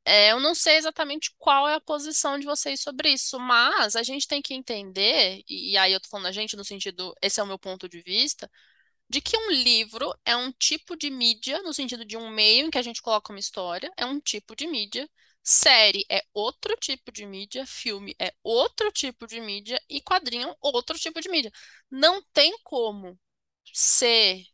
É, 0.06 0.32
eu 0.32 0.40
não 0.40 0.56
sei 0.56 0.78
exatamente 0.78 1.32
qual 1.38 1.68
é 1.70 1.76
a 1.76 1.82
posição 1.82 2.40
de 2.40 2.46
vocês 2.46 2.82
sobre 2.82 3.10
isso, 3.14 3.40
mas 3.40 3.96
a 3.96 4.04
gente 4.04 4.28
tem 4.28 4.42
que 4.42 4.54
entender, 4.54 5.44
e, 5.48 5.78
aí 5.78 5.94
eu 5.94 6.00
tô 6.00 6.10
falando 6.10 6.28
a 6.28 6.32
gente 6.32 6.56
no 6.58 6.66
sentido, 6.66 7.14
esse 7.22 7.40
é 7.40 7.44
o 7.44 7.48
meu 7.48 7.60
ponto 7.60 7.88
de 7.90 8.02
vista, 8.02 8.50
de 9.10 9.22
que 9.22 9.38
um 9.38 9.52
livro 9.52 10.14
é 10.26 10.36
um 10.36 10.52
tipo 10.54 10.96
de 10.96 11.10
mídia, 11.10 11.62
no 11.64 11.74
sentido 11.74 12.06
de 12.06 12.18
um 12.18 12.30
meio 12.30 12.68
em 12.68 12.72
que 12.72 12.78
a 12.78 12.82
gente 12.82 13.02
coloca 13.02 13.32
uma 13.34 13.40
história, 13.40 13.92
é 13.98 14.06
um 14.06 14.20
tipo 14.20 14.56
de 14.56 14.68
mídia. 14.68 15.10
Série 15.44 16.06
é 16.10 16.24
outro 16.34 16.76
tipo 16.78 17.12
de 17.12 17.26
mídia, 17.26 17.66
filme 17.66 18.16
é 18.20 18.34
outro 18.44 18.92
tipo 18.92 19.26
de 19.28 19.42
mídia 19.42 19.82
e 19.90 20.00
quadrinho 20.02 20.56
outro 20.62 20.98
tipo 21.00 21.20
de 21.20 21.30
mídia. 21.30 21.52
Não 21.90 22.22
tem 22.34 22.56
como 22.64 23.20
ser 23.74 24.46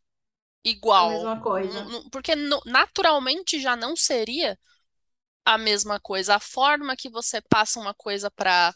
A 0.97 1.03
igual, 1.03 1.11
mesma 1.11 1.39
N- 1.63 1.81
coisa. 1.81 1.91
porque 2.11 2.33
naturalmente 2.65 3.59
já 3.59 3.75
não 3.75 3.95
seria 3.95 4.57
a 5.45 5.57
mesma 5.57 5.99
coisa. 5.99 6.35
A 6.35 6.39
forma 6.39 6.95
que 6.97 7.09
você 7.09 7.41
passa 7.41 7.79
uma 7.79 7.93
coisa 7.93 8.31
para 8.31 8.75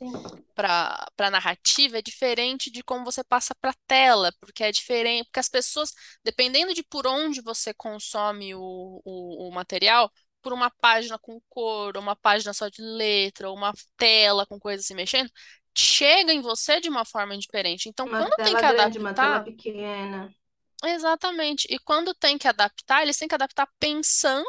para 0.56 1.32
narrativa 1.32 2.00
é 2.00 2.02
diferente 2.02 2.72
de 2.72 2.84
como 2.84 3.06
você 3.06 3.24
passa 3.24 3.56
para 3.56 3.74
tela, 3.88 4.34
porque 4.40 4.64
é 4.64 4.72
diferente, 4.72 5.26
porque 5.28 5.40
as 5.40 5.50
pessoas, 5.50 5.94
dependendo 6.24 6.74
de 6.74 6.84
por 6.84 7.08
onde 7.08 7.42
você 7.42 7.74
consome 7.74 8.56
o, 8.56 9.02
o, 9.06 9.48
o 9.50 9.52
material, 9.54 10.12
por 10.42 10.54
uma 10.54 10.70
página 10.82 11.18
com 11.20 11.42
cor, 11.50 11.96
ou 11.98 12.04
uma 12.04 12.16
página 12.16 12.54
só 12.54 12.70
de 12.70 12.82
letra, 12.82 13.50
ou 13.50 13.56
uma 13.58 13.74
tela 13.98 14.46
com 14.46 14.60
coisa 14.60 14.84
se 14.84 14.94
mexendo, 14.96 15.32
chega 15.78 16.34
em 16.34 16.42
você 16.42 16.80
de 16.82 16.90
uma 16.90 17.06
forma 17.06 17.38
diferente. 17.38 17.90
Então, 17.90 18.08
Uma 18.08 18.16
quando 18.16 18.38
tem 18.44 18.56
que 18.58 18.66
grande, 18.66 19.00
uma 19.00 19.14
tela 19.16 19.40
adaptar, 19.40 19.44
pequena. 19.44 20.32
Exatamente. 20.84 21.68
E 21.70 21.78
quando 21.80 22.14
tem 22.14 22.38
que 22.38 22.48
adaptar, 22.48 23.04
eles 23.04 23.18
têm 23.18 23.28
que 23.28 23.36
adaptar 23.36 23.68
pensando 23.80 24.46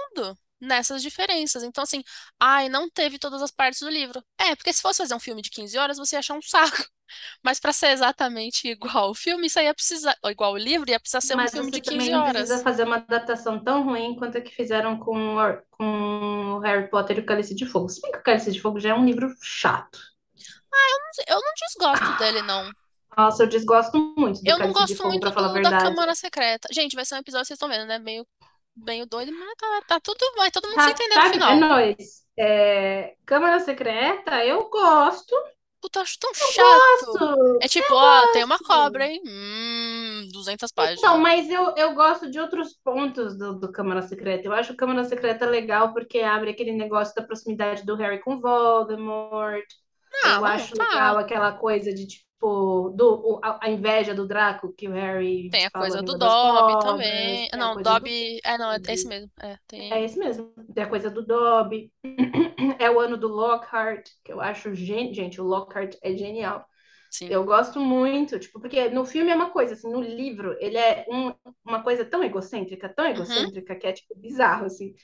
nessas 0.60 1.02
diferenças. 1.02 1.62
Então, 1.62 1.82
assim, 1.84 2.02
ai, 2.40 2.68
não 2.68 2.88
teve 2.88 3.18
todas 3.18 3.42
as 3.42 3.50
partes 3.50 3.80
do 3.80 3.88
livro. 3.90 4.22
É, 4.38 4.54
porque 4.56 4.72
se 4.72 4.80
fosse 4.80 4.98
fazer 4.98 5.14
um 5.14 5.20
filme 5.20 5.42
de 5.42 5.50
15 5.50 5.76
horas, 5.78 5.98
você 5.98 6.16
ia 6.16 6.20
achar 6.20 6.34
um 6.34 6.42
saco. 6.42 6.76
Mas 7.42 7.60
para 7.60 7.72
ser 7.72 7.88
exatamente 7.90 8.68
igual 8.68 9.10
o 9.10 9.14
filme, 9.14 9.46
isso 9.46 9.58
aí 9.58 9.66
ia 9.66 9.74
precisar, 9.74 10.16
ou 10.22 10.30
igual 10.30 10.52
o 10.54 10.56
livro, 10.58 10.90
ia 10.90 11.00
precisar 11.00 11.20
ser 11.20 11.36
um 11.36 11.46
Mas 11.46 11.52
filme 11.52 11.70
você 11.70 11.72
de 11.72 11.80
também 11.80 12.08
15 12.08 12.12
não 12.12 12.22
precisa 12.22 12.58
horas. 12.58 12.62
fazer 12.62 12.84
uma 12.84 12.96
adaptação 12.96 13.62
tão 13.62 13.84
ruim 13.84 14.14
quanto 14.16 14.36
a 14.38 14.40
que 14.40 14.50
fizeram 14.54 14.98
com, 14.98 15.36
o- 15.38 15.62
com 15.70 16.56
o 16.56 16.58
Harry 16.60 16.88
Potter 16.90 17.18
e 17.18 17.20
o 17.20 17.26
Cálice 17.26 17.54
de 17.54 17.64
Fogo. 17.66 17.88
Se 17.88 18.00
bem 18.02 18.12
que 18.12 18.18
o 18.18 18.22
Cálice 18.22 18.52
de 18.52 18.60
Fogo 18.60 18.78
já 18.80 18.90
é 18.90 18.94
um 18.94 19.04
livro 19.04 19.28
chato. 19.40 19.98
Eu 21.26 21.40
não 21.40 21.52
desgosto 21.66 22.12
dele, 22.14 22.42
não. 22.42 22.70
Nossa, 23.16 23.42
eu 23.44 23.48
desgosto 23.48 23.98
muito 24.18 24.42
do 24.44 24.50
Eu 24.50 24.58
não 24.58 24.72
Cálice 24.72 24.84
de 24.86 24.96
gosto 24.96 24.96
Fogo, 24.96 25.08
muito 25.08 25.30
falar 25.32 25.48
a 25.48 25.50
do, 25.50 25.60
da 25.60 25.70
verdade. 25.70 25.72
Câmara 25.72 26.14
Secreta. 26.14 26.68
Gente, 26.72 26.96
vai 26.96 27.04
ser 27.04 27.14
um 27.16 27.18
episódio, 27.18 27.46
vocês 27.46 27.56
estão 27.56 27.68
vendo, 27.68 27.86
né? 27.86 27.98
Meio, 27.98 28.26
meio 28.76 29.06
doido, 29.06 29.32
mas 29.32 29.54
tá, 29.56 29.82
tá 29.86 30.00
tudo, 30.00 30.18
vai 30.36 30.50
todo 30.50 30.68
mundo 30.68 30.80
se 30.80 30.90
Tá, 30.90 30.90
entender 30.90 31.18
no 31.18 31.26
tá, 31.28 31.28
é 31.28 31.30
final. 31.30 31.54
nóis. 31.54 32.22
É, 32.36 33.16
Câmara 33.26 33.60
Secreta, 33.60 34.44
eu 34.44 34.68
gosto. 34.70 35.34
Puta, 35.80 35.98
eu 35.98 36.02
acho 36.02 36.18
tão 36.18 36.32
chato. 36.34 37.12
Gosto. 37.18 37.58
É 37.60 37.68
tipo, 37.68 37.92
ó, 37.94 38.28
tem 38.28 38.44
uma 38.44 38.58
cobra, 38.58 39.06
hein? 39.06 39.22
Hum, 39.26 40.28
200 40.32 40.70
Então, 40.78 41.18
páginas. 41.18 41.20
mas 41.20 41.50
eu, 41.50 41.74
eu 41.76 41.94
gosto 41.94 42.30
de 42.30 42.38
outros 42.40 42.74
pontos 42.74 43.36
do, 43.36 43.58
do 43.58 43.70
Câmara 43.72 44.02
Secreta. 44.02 44.46
Eu 44.46 44.52
acho 44.52 44.72
o 44.72 44.76
Câmara 44.76 45.04
Secreta 45.04 45.46
legal 45.46 45.92
porque 45.92 46.20
abre 46.20 46.50
aquele 46.50 46.72
negócio 46.72 47.14
da 47.14 47.22
proximidade 47.22 47.84
do 47.84 47.94
Harry 47.96 48.20
com 48.20 48.40
Voldemort. 48.40 49.64
Eu 50.24 50.30
Não, 50.30 50.44
acho 50.44 50.74
tá. 50.76 50.84
legal 50.84 51.18
aquela 51.18 51.52
coisa 51.52 51.92
de, 51.92 52.06
tipo, 52.42 52.90
do, 52.90 53.40
a, 53.42 53.66
a 53.66 53.70
inveja 53.70 54.14
do 54.14 54.26
Draco, 54.26 54.72
que 54.74 54.88
o 54.88 54.92
Harry 54.92 55.50
Tem 55.50 55.66
a 55.66 55.70
coisa 55.70 56.02
do 56.02 56.14
Dobby 56.16 56.76
cobras. 56.76 56.78
também. 56.78 57.48
Não, 57.56 57.70
coisa 57.70 57.94
do 57.94 58.00
Dobby. 58.00 58.40
É, 58.44 58.58
não, 58.58 58.72
é 58.72 58.80
esse 58.88 59.06
Dobby. 59.06 59.08
mesmo. 59.08 59.30
É, 59.40 59.58
É 59.90 60.02
tem. 60.02 60.04
esse 60.04 60.18
mesmo. 60.18 60.52
Tem 60.74 60.84
a 60.84 60.88
coisa 60.88 61.10
do 61.10 61.24
Dobby. 61.26 61.92
É 62.80 62.90
o 62.90 63.00
ano 63.00 63.16
do 63.16 63.28
Lockhart, 63.28 64.08
que 64.24 64.32
eu 64.32 64.40
acho 64.40 64.74
gen... 64.74 65.12
Gente, 65.14 65.40
o 65.40 65.44
Lockhart 65.44 65.96
é 66.02 66.16
genial. 66.16 66.66
Sim. 67.10 67.28
Eu 67.28 67.44
gosto 67.44 67.80
muito, 67.80 68.38
tipo, 68.38 68.60
porque 68.60 68.88
no 68.90 69.04
filme 69.06 69.30
é 69.30 69.36
uma 69.36 69.50
coisa, 69.50 69.74
assim, 69.74 69.90
no 69.90 70.00
livro 70.02 70.56
ele 70.60 70.78
é 70.78 71.06
um- 71.10 71.34
uma 71.64 71.82
coisa 71.82 72.04
tão 72.04 72.22
egocêntrica, 72.24 72.88
tão 72.88 73.06
Uhum. 73.14 73.46
egocêntrica, 73.46 73.76
que 73.76 73.86
é, 73.86 73.92
tipo, 73.92 74.14
bizarro, 74.16 74.66
assim. 74.66 74.94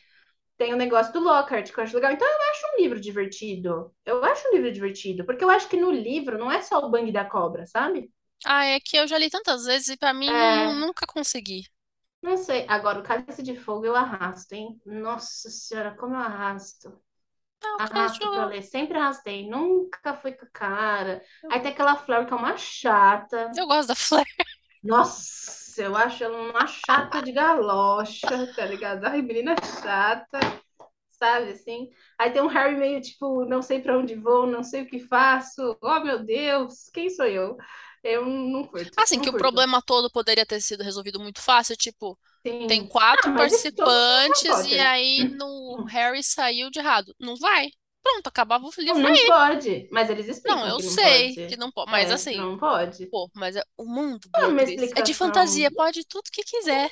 Tem 0.58 0.74
o 0.74 0.78
negócio 0.78 1.12
do 1.14 1.20
Lockhart, 1.20 1.72
que 1.72 1.80
eu 1.80 1.84
acho 1.84 1.94
legal. 1.96 2.12
Então 2.12 2.28
eu 2.28 2.50
acho 2.52 2.66
um 2.74 2.82
livro 2.82 3.00
divertido. 3.00 3.94
Eu 4.06 4.24
acho 4.24 4.48
um 4.48 4.52
livro 4.54 4.72
divertido, 4.72 5.24
porque 5.26 5.44
eu 5.44 5.50
acho 5.50 5.68
que 5.68 5.76
no 5.78 5.90
livro 5.92 6.38
não 6.38 6.52
é 6.52 6.62
só 6.62 6.80
o 6.80 6.90
Bang 6.90 7.10
da 7.12 7.24
Cobra, 7.24 7.66
sabe? 7.66 8.10
Ah, 8.44 8.64
é 8.64 8.80
que 8.80 8.96
eu 8.96 9.06
já 9.06 9.16
li 9.18 9.30
tantas 9.30 9.64
vezes 9.64 9.88
e 9.90 9.96
pra 9.96 10.12
mim 10.12 10.34
não, 10.34 10.74
É, 10.74 10.74
nunca 10.74 11.06
consegui. 11.06 11.64
não 12.22 12.36
sei. 12.36 12.64
Agora, 12.68 13.00
o 13.00 13.02
Cálice 13.02 13.42
de 13.42 13.56
Fogo 13.56 13.84
eu 13.86 13.94
arrasto, 13.96 14.54
hein? 14.54 14.80
Nossa 14.86 15.50
Senhora, 15.50 15.94
como 15.96 16.14
eu 16.14 16.18
arrasto. 16.20 17.00
Ah, 17.62 17.76
o 17.76 17.80
Arrasto 17.80 18.28
pra 18.30 18.46
cachorro. 18.46 18.46
ler, 18.46 18.62
sempre 18.62 18.98
arrastei, 18.98 19.48
nunca 19.50 20.14
fui 20.16 20.32
com 20.32 20.46
a 20.46 20.50
cara. 20.50 21.22
Aí 21.48 21.60
tem 21.60 21.72
aquela 21.72 21.96
Flor 21.96 22.26
que 22.26 22.32
é 22.34 22.36
uma 22.36 22.56
chata. 22.56 23.56
Eu 23.56 23.66
gosto 23.66 23.88
da 23.88 23.94
Flair. 23.94 24.26
Nossa, 24.88 25.82
eu 25.82 25.94
acho 25.96 26.24
ela 26.24 26.38
uma 26.50 26.66
chata 26.66 27.22
de 27.22 27.30
galocha, 27.32 28.52
tá 28.54 28.64
ligado? 28.64 29.04
Ai, 29.04 29.20
menina 29.22 29.54
chata, 29.82 30.40
sabe 31.10 31.52
assim? 31.52 31.90
Aí 32.18 32.30
tem 32.32 32.42
um 32.42 32.46
Harry 32.48 32.76
meio 32.76 33.00
tipo, 33.00 33.44
não 33.46 33.62
sei 33.62 33.80
pra 33.82 33.98
onde 33.98 34.14
vou, 34.14 34.46
não 34.46 34.62
sei 34.64 34.82
o 34.82 34.86
que 34.88 35.00
faço. 35.00 35.78
Oh, 35.82 36.00
meu 36.00 36.24
Deus, 36.24 36.90
quem 36.92 37.10
sou 37.10 37.26
eu? 37.26 37.56
Eu 38.02 38.26
não 38.26 38.66
curto, 38.66 38.96
Assim, 38.96 39.18
não 39.18 39.20
que 39.20 39.30
o 39.30 39.34
curto. 39.34 39.34
problema 39.34 39.80
todo 39.82 40.10
poderia 40.10 40.44
ter 40.46 40.60
sido 40.60 40.82
resolvido 40.82 41.20
muito 41.20 41.40
fácil, 41.40 41.76
tipo, 41.76 42.18
tem 42.66 42.84
Sim. 42.84 42.88
Ah, 42.90 42.90
quatro 42.92 43.32
mundo 43.32 43.56
Harry 43.58 43.72
participantes 43.72 44.62
e 44.64 44.78
aí 44.78 45.24
no 45.24 45.84
Harry 45.88 46.22
saiu 46.22 46.70
de 46.70 46.78
errado. 46.78 47.14
Não 47.18 47.36
vai. 47.36 47.70
Pronto, 48.08 48.26
acabava 48.28 48.66
o 48.66 48.70
Não, 48.86 48.98
livro 48.98 49.00
não 49.00 49.24
aí. 49.24 49.24
pode, 49.24 49.88
mas 49.92 50.10
eles 50.10 50.28
Não, 50.46 50.66
explicam 50.66 50.72
eu 50.78 50.78
que 50.78 50.82
não 50.82 50.96
sei 50.96 51.40
que 51.46 51.56
pode. 51.56 51.56
não 51.56 51.70
pode, 51.70 51.90
mas 51.90 52.10
É, 52.10 52.10
assim, 52.10 52.36
não 52.36 52.58
pode. 52.58 53.12
pô, 53.12 53.30
mas 53.34 53.56
é- 53.56 53.64
o 53.78 53.86
mundo, 53.86 54.28
É 54.96 55.00
é 55.00 55.02
de 55.02 55.14
fantasia, 55.14 55.70
pode 55.72 56.04
tudo 56.06 56.30
que 56.32 56.42
quiser. 56.44 56.90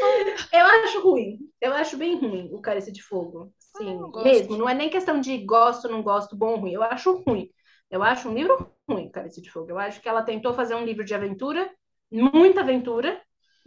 Ah, 0.00 0.24
Eu 0.52 0.66
acho 0.66 1.00
ruim. 1.02 1.38
Eu 1.60 1.72
acho 1.74 1.96
bem 1.96 2.18
ruim 2.18 2.50
o 2.52 2.60
Cálice 2.60 2.92
de 2.92 3.02
Fogo. 3.02 3.52
eu 3.76 3.76
Sim, 3.76 4.12
mesmo. 4.14 4.56
Não 4.56 4.68
é 4.68 4.74
nem 4.74 4.90
questão 4.90 5.20
de 5.20 5.38
gosto, 5.44 5.88
não 5.88 6.02
gosto, 6.02 6.36
bom, 6.36 6.56
ruim. 6.56 6.72
Eu 6.72 6.82
acho 6.82 7.12
ruim. 7.26 7.50
Eu 7.90 8.02
acho 8.02 8.28
um 8.28 8.34
livro 8.34 8.70
ruim, 8.88 9.10
Cálice 9.10 9.40
de 9.42 9.50
Fogo. 9.50 9.70
Eu 9.70 9.78
acho 9.78 10.00
que 10.00 10.08
ela 10.08 10.22
tentou 10.22 10.54
fazer 10.54 10.74
um 10.74 10.84
livro 10.84 11.04
de 11.04 11.14
aventura, 11.14 11.70
muita 12.10 12.60
aventura, 12.60 13.20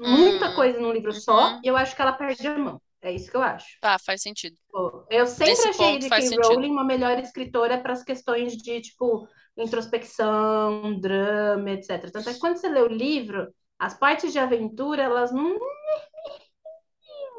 muita 0.06 0.50
Hum, 0.50 0.54
coisa 0.54 0.80
num 0.80 0.92
livro 0.92 1.14
só, 1.14 1.60
uhum. 1.60 1.64
e 1.64 1.68
eu 1.68 1.78
acho 1.78 1.96
que 1.96 2.02
ela 2.02 2.14
perde 2.14 2.48
a 2.48 2.58
mão. 2.58 2.82
É 3.06 3.12
isso 3.12 3.30
que 3.30 3.38
eu 3.38 3.42
acho. 3.42 3.68
Tá, 3.80 3.98
faz 4.00 4.22
sentido. 4.22 4.58
Eu 5.10 5.28
sempre 5.28 5.52
Nesse 5.52 5.68
achei 5.70 6.00
J.K. 6.00 6.22
sentido. 6.22 6.48
Rowling 6.48 6.72
uma 6.72 6.84
melhor 6.84 7.20
escritora 7.20 7.80
para 7.80 7.94
as 7.94 8.04
questões 8.04 8.58
de, 8.58 8.82
tipo, 8.82 9.28
introspecção, 9.58 11.00
drama, 11.00 11.72
etc. 11.72 12.12
Tanto 12.12 12.30
é 12.30 12.34
que 12.34 12.40
quando 12.40 12.58
você 12.58 12.68
lê 12.68 12.82
o 12.82 12.88
livro, 12.88 13.54
as 13.80 13.94
partes 13.98 14.34
de 14.34 14.40
aventura, 14.40 15.04
elas 15.04 15.32
não 15.32 15.58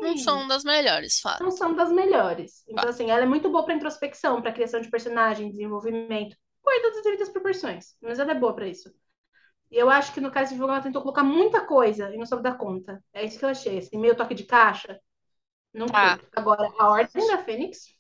Não 0.00 0.16
são 0.16 0.46
das 0.46 0.64
melhores, 0.64 1.20
não 1.38 1.50
fato. 1.50 1.50
são 1.50 1.74
das 1.74 1.90
melhores. 1.92 2.64
Então, 2.68 2.88
Fato. 2.88 2.90
assim, 2.90 3.10
ela 3.10 3.22
é 3.22 3.26
muito 3.26 3.50
boa 3.50 3.64
para 3.64 3.74
introspecção, 3.74 4.40
para 4.42 4.52
criação 4.52 4.80
de 4.80 4.90
personagem, 4.90 5.50
desenvolvimento, 5.50 6.36
guarda 6.62 6.90
das 6.92 7.02
devidas 7.02 7.28
proporções, 7.28 7.94
mas 8.00 8.18
ela 8.18 8.32
é 8.32 8.34
boa 8.34 8.54
para 8.54 8.68
isso. 8.68 8.90
E 9.70 9.76
eu 9.78 9.90
acho 9.90 10.12
que 10.14 10.20
no 10.20 10.30
caso 10.30 10.52
de 10.54 10.58
Vogue 10.60 10.72
ela 10.72 10.82
tentou 10.82 11.02
colocar 11.02 11.24
muita 11.24 11.66
coisa 11.66 12.12
e 12.14 12.18
não 12.18 12.26
soube 12.26 12.42
dar 12.44 12.56
conta. 12.58 13.02
É 13.12 13.24
isso 13.24 13.38
que 13.38 13.44
eu 13.44 13.50
achei, 13.50 13.78
assim, 13.78 13.98
meio 13.98 14.16
toque 14.16 14.34
de 14.34 14.44
caixa, 14.44 15.00
não 15.76 15.86
Tá, 15.86 16.18
curto. 16.18 16.28
Agora, 16.34 16.72
a 16.78 16.90
Ordem 16.90 17.26
da 17.28 17.38
Fênix, 17.44 17.94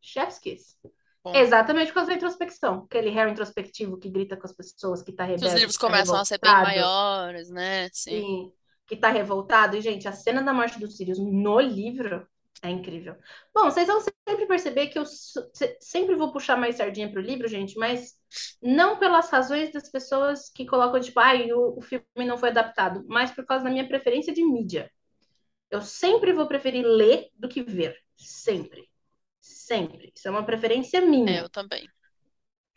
chef's 0.00 0.38
kiss. 0.38 0.76
bom. 1.22 1.34
Exatamente 1.34 1.88
por 1.88 1.94
causa 1.94 2.10
da 2.10 2.16
introspecção. 2.16 2.84
Aquele 2.84 3.10
Harry 3.10 3.32
introspectivo 3.32 3.98
que 3.98 4.08
grita 4.10 4.36
com 4.36 4.46
as 4.46 4.52
pessoas, 4.52 5.02
que 5.02 5.12
tá 5.12 5.26
Que 5.26 5.34
os 5.34 5.40
rebelde, 5.42 5.54
livros 5.56 5.76
tá 5.76 5.86
começam 5.86 6.16
a 6.16 6.24
ser 6.24 6.38
bem 6.40 6.50
revoltado, 6.50 6.76
maiores, 6.76 7.50
né? 7.50 7.88
Sim. 7.92 8.20
Sim, 8.20 8.52
que 8.86 8.96
tá 8.96 9.10
revoltado. 9.10 9.76
E, 9.76 9.80
gente, 9.80 10.08
a 10.08 10.12
cena 10.12 10.42
da 10.42 10.52
morte 10.52 10.78
do 10.78 10.90
Sirius 10.90 11.18
no 11.18 11.60
livro 11.60 12.26
é 12.62 12.70
incrível. 12.70 13.14
Bom, 13.54 13.64
vocês 13.70 13.86
vão 13.86 14.00
sempre 14.00 14.46
perceber 14.46 14.88
que 14.88 14.98
eu 14.98 15.04
sempre 15.80 16.16
vou 16.16 16.32
puxar 16.32 16.56
mais 16.56 16.76
sardinha 16.76 17.10
pro 17.10 17.20
livro, 17.20 17.46
gente, 17.46 17.78
mas 17.78 18.14
não 18.60 18.98
pelas 18.98 19.30
razões 19.30 19.72
das 19.72 19.88
pessoas 19.88 20.50
que 20.50 20.66
colocam, 20.66 21.00
tipo, 21.00 21.20
ai, 21.20 21.52
o, 21.52 21.78
o 21.78 21.80
filme 21.80 22.04
não 22.26 22.36
foi 22.36 22.48
adaptado, 22.50 23.04
mas 23.06 23.30
por 23.30 23.44
causa 23.46 23.64
da 23.64 23.70
minha 23.70 23.86
preferência 23.86 24.32
de 24.32 24.44
mídia. 24.44 24.90
Eu 25.70 25.82
sempre 25.82 26.32
vou 26.32 26.46
preferir 26.46 26.84
ler 26.86 27.30
do 27.34 27.48
que 27.48 27.62
ver. 27.62 27.96
Sempre. 28.16 28.88
Sempre. 29.40 30.12
Isso 30.14 30.28
é 30.28 30.30
uma 30.30 30.44
preferência 30.46 31.00
É, 31.24 31.40
eu 31.40 31.48
minha. 31.48 31.48
também. 31.48 31.88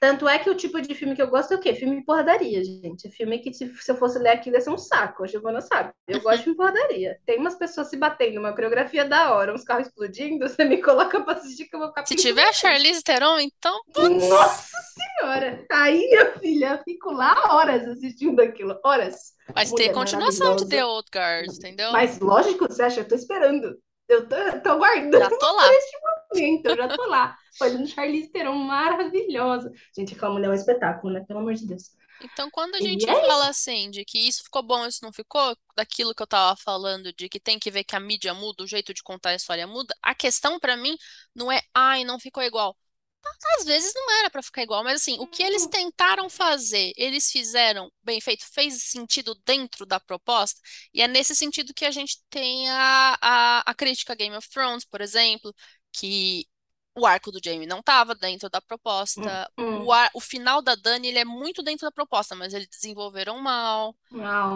Tanto 0.01 0.27
é 0.27 0.39
que 0.39 0.50
o 0.50 0.55
tipo 0.55 0.81
de 0.81 0.96
filme 0.96 1.15
que 1.15 1.22
eu 1.22 1.27
gosto 1.27 1.53
é 1.53 1.58
o 1.58 1.60
quê? 1.60 1.75
Filme 1.75 1.98
de 1.98 2.03
porradaria, 2.03 2.63
gente. 2.63 3.08
É 3.08 3.12
filme 3.12 3.38
que, 3.38 3.53
se, 3.53 3.72
eu 3.88 3.96
fosse 3.96 4.17
ler 4.17 4.31
aquilo, 4.31 4.55
ia 4.55 4.62
ser 4.62 4.72
um 4.72 4.77
saco. 4.77 5.24
A 5.24 5.27
Giovana 5.27 5.62
sabe. 5.62 5.91
Eu 6.08 6.20
gosto 6.22 6.38
de 6.38 6.43
filme 6.46 6.58
porradaria. 6.58 7.20
Tem 7.24 7.38
umas 7.38 7.53
pessoas 7.53 7.88
se 7.88 7.98
batendo, 7.98 8.39
uma 8.39 8.51
coreografia 8.51 9.05
da 9.05 9.31
hora, 9.31 9.53
uns 9.53 9.63
carros 9.63 9.86
explodindo, 9.86 10.50
você 10.50 10.65
me 10.65 10.81
coloca 10.81 11.22
pra 11.22 11.36
assistir 11.36 11.65
que 11.65 11.75
eu 11.75 11.79
vou 11.79 11.89
ficar 11.89 12.08
Se 12.08 12.15
tiver 12.15 12.48
a. 12.48 12.51
Charlize 12.51 13.03
Theron, 13.03 13.39
então, 13.39 13.79
putz. 13.93 14.27
Nossa 14.27 14.77
Senhora! 15.20 15.63
Aí, 15.72 16.10
minha 16.10 16.31
filha, 16.39 16.70
eu 16.72 16.84
fico 16.84 17.12
lá 17.12 17.55
horas 17.55 17.88
assistindo 17.88 18.39
aquilo. 18.39 18.79
Horas. 18.84 19.36
Mas 19.53 19.72
tem 19.72 19.89
Mulher 19.89 19.93
continuação 19.93 20.55
de 20.55 20.67
The. 20.67 20.84
Old 20.84 21.10
Guard, 21.13 21.48
entendeu? 21.48 21.91
Mas 21.91 22.17
lógico, 22.17 22.67
você 22.67 22.81
acha? 22.81 23.01
Eu 23.01 23.08
tô 23.08 23.13
esperando. 23.13 23.77
Eu 24.10 24.27
tô, 24.27 24.36
tô 24.63 24.70
aguardando 24.72 25.20
Já 25.20 25.29
tô 25.29 25.55
lá. 25.55 25.63
momento, 26.01 26.21
eu 26.33 26.77
já 26.77 26.88
tô 26.88 27.05
lá. 27.07 27.38
Olhando 27.61 27.88
Charlize 27.88 28.31
Theron, 28.31 28.55
maravilhosa. 28.55 29.71
Gente, 29.95 30.13
aquela 30.13 30.33
mulher 30.33 30.47
é 30.47 30.50
um 30.51 30.53
espetáculo, 30.53 31.13
né? 31.13 31.25
Pelo 31.27 31.39
amor 31.39 31.53
de 31.53 31.67
Deus. 31.67 31.91
Então, 32.23 32.50
quando 32.51 32.75
a 32.75 32.81
gente 32.81 33.09
é 33.09 33.27
fala 33.27 33.50
assim, 33.50 33.89
de 33.89 34.05
que 34.05 34.19
isso 34.19 34.43
ficou 34.43 34.61
bom, 34.61 34.85
isso 34.85 35.03
não 35.03 35.11
ficou, 35.11 35.57
daquilo 35.75 36.13
que 36.13 36.21
eu 36.21 36.27
tava 36.27 36.55
falando, 36.55 37.11
de 37.13 37.27
que 37.27 37.39
tem 37.39 37.57
que 37.57 37.71
ver 37.71 37.83
que 37.83 37.95
a 37.95 38.00
mídia 38.00 38.33
muda, 38.33 38.63
o 38.63 38.67
jeito 38.67 38.93
de 38.93 39.01
contar 39.01 39.31
a 39.31 39.35
história 39.35 39.65
muda, 39.65 39.95
a 40.01 40.13
questão 40.13 40.59
pra 40.59 40.77
mim 40.77 40.95
não 41.33 41.51
é, 41.51 41.61
ai, 41.73 42.03
não 42.03 42.19
ficou 42.19 42.43
igual. 42.43 42.77
Às 43.57 43.65
vezes 43.65 43.93
não 43.93 44.11
era 44.19 44.29
pra 44.29 44.41
ficar 44.41 44.63
igual, 44.63 44.83
mas 44.83 45.01
assim, 45.01 45.17
o 45.19 45.27
que 45.27 45.43
eles 45.43 45.67
tentaram 45.67 46.29
fazer, 46.29 46.91
eles 46.95 47.31
fizeram 47.31 47.91
bem 48.03 48.19
feito, 48.19 48.45
fez 48.51 48.83
sentido 48.83 49.35
dentro 49.45 49.85
da 49.85 50.00
proposta, 50.00 50.59
e 50.93 51.01
é 51.01 51.07
nesse 51.07 51.35
sentido 51.35 51.73
que 51.73 51.85
a 51.85 51.91
gente 51.91 52.17
tem 52.29 52.67
a, 52.69 53.17
a, 53.21 53.59
a 53.71 53.73
crítica 53.75 54.13
a 54.13 54.15
Game 54.15 54.35
of 54.35 54.50
Thrones, 54.50 54.85
por 54.85 55.01
exemplo, 55.01 55.53
que 55.91 56.48
o 56.95 57.05
arco 57.05 57.31
do 57.31 57.39
Jaime 57.43 57.65
não 57.65 57.79
estava 57.79 58.15
dentro 58.15 58.50
da 58.50 58.62
Hum, 59.15 59.38
proposta, 59.41 59.50
o, 59.71 59.91
hum, 59.91 59.93
ar- 59.93 60.12
o 60.13 60.19
final 60.21 60.62
da 60.62 60.75
Dani 60.75 61.07
ele 61.10 61.19
é 61.19 61.25
muito 61.25 61.63
dentro 61.63 61.88
da 61.88 61.91
proposta, 61.91 62.36
mas 62.36 62.53
eles 62.53 62.67
desenvolveram 62.69 63.39
mal. 63.41 63.95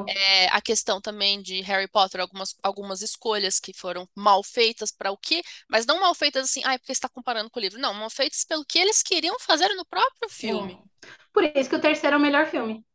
É, 0.08 0.48
a 0.50 0.62
questão 0.62 1.02
também 1.02 1.42
de 1.42 1.62
Harry 1.62 1.88
Potter, 1.88 2.22
algumas, 2.22 2.56
algumas 2.64 3.02
escolhas 3.02 3.60
que 3.60 3.74
foram 3.74 4.08
mal 4.16 4.44
feitas 4.44 4.92
para 4.92 5.12
o 5.12 5.18
quê? 5.18 5.44
Mas 5.70 5.86
não 5.86 6.00
mal 6.00 6.14
feitas 6.16 6.46
assim, 6.46 6.62
ai, 6.66 6.78
porque 6.78 6.88
você 6.94 6.98
está 7.00 7.10
comparando 7.10 7.50
com 7.50 7.60
o 7.60 7.62
livro. 7.62 7.80
Não, 7.80 7.94
mal 7.94 8.10
feitas 8.10 8.44
pelo 8.46 8.66
que 8.66 8.80
eles 8.80 9.02
queriam 9.04 9.38
fazer 9.40 9.70
no 9.76 9.86
próprio 9.86 10.30
filme. 10.30 10.80
Sim. 10.80 10.90
Por 11.34 11.44
isso 11.44 11.70
que 11.70 11.76
o 11.78 11.82
terceiro 11.82 12.16
é 12.16 12.20
o 12.20 12.22
melhor 12.22 12.46
filme. 12.48 12.86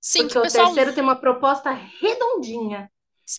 Sim, 0.00 0.26
que 0.28 0.34
Porque 0.34 0.38
o 0.38 0.40
o 0.40 0.46
pessoal, 0.46 0.76
terceiro 0.76 0.92
tem 0.92 1.02
uma 1.02 1.16
proposta 1.18 1.70
redondinha. 1.70 2.90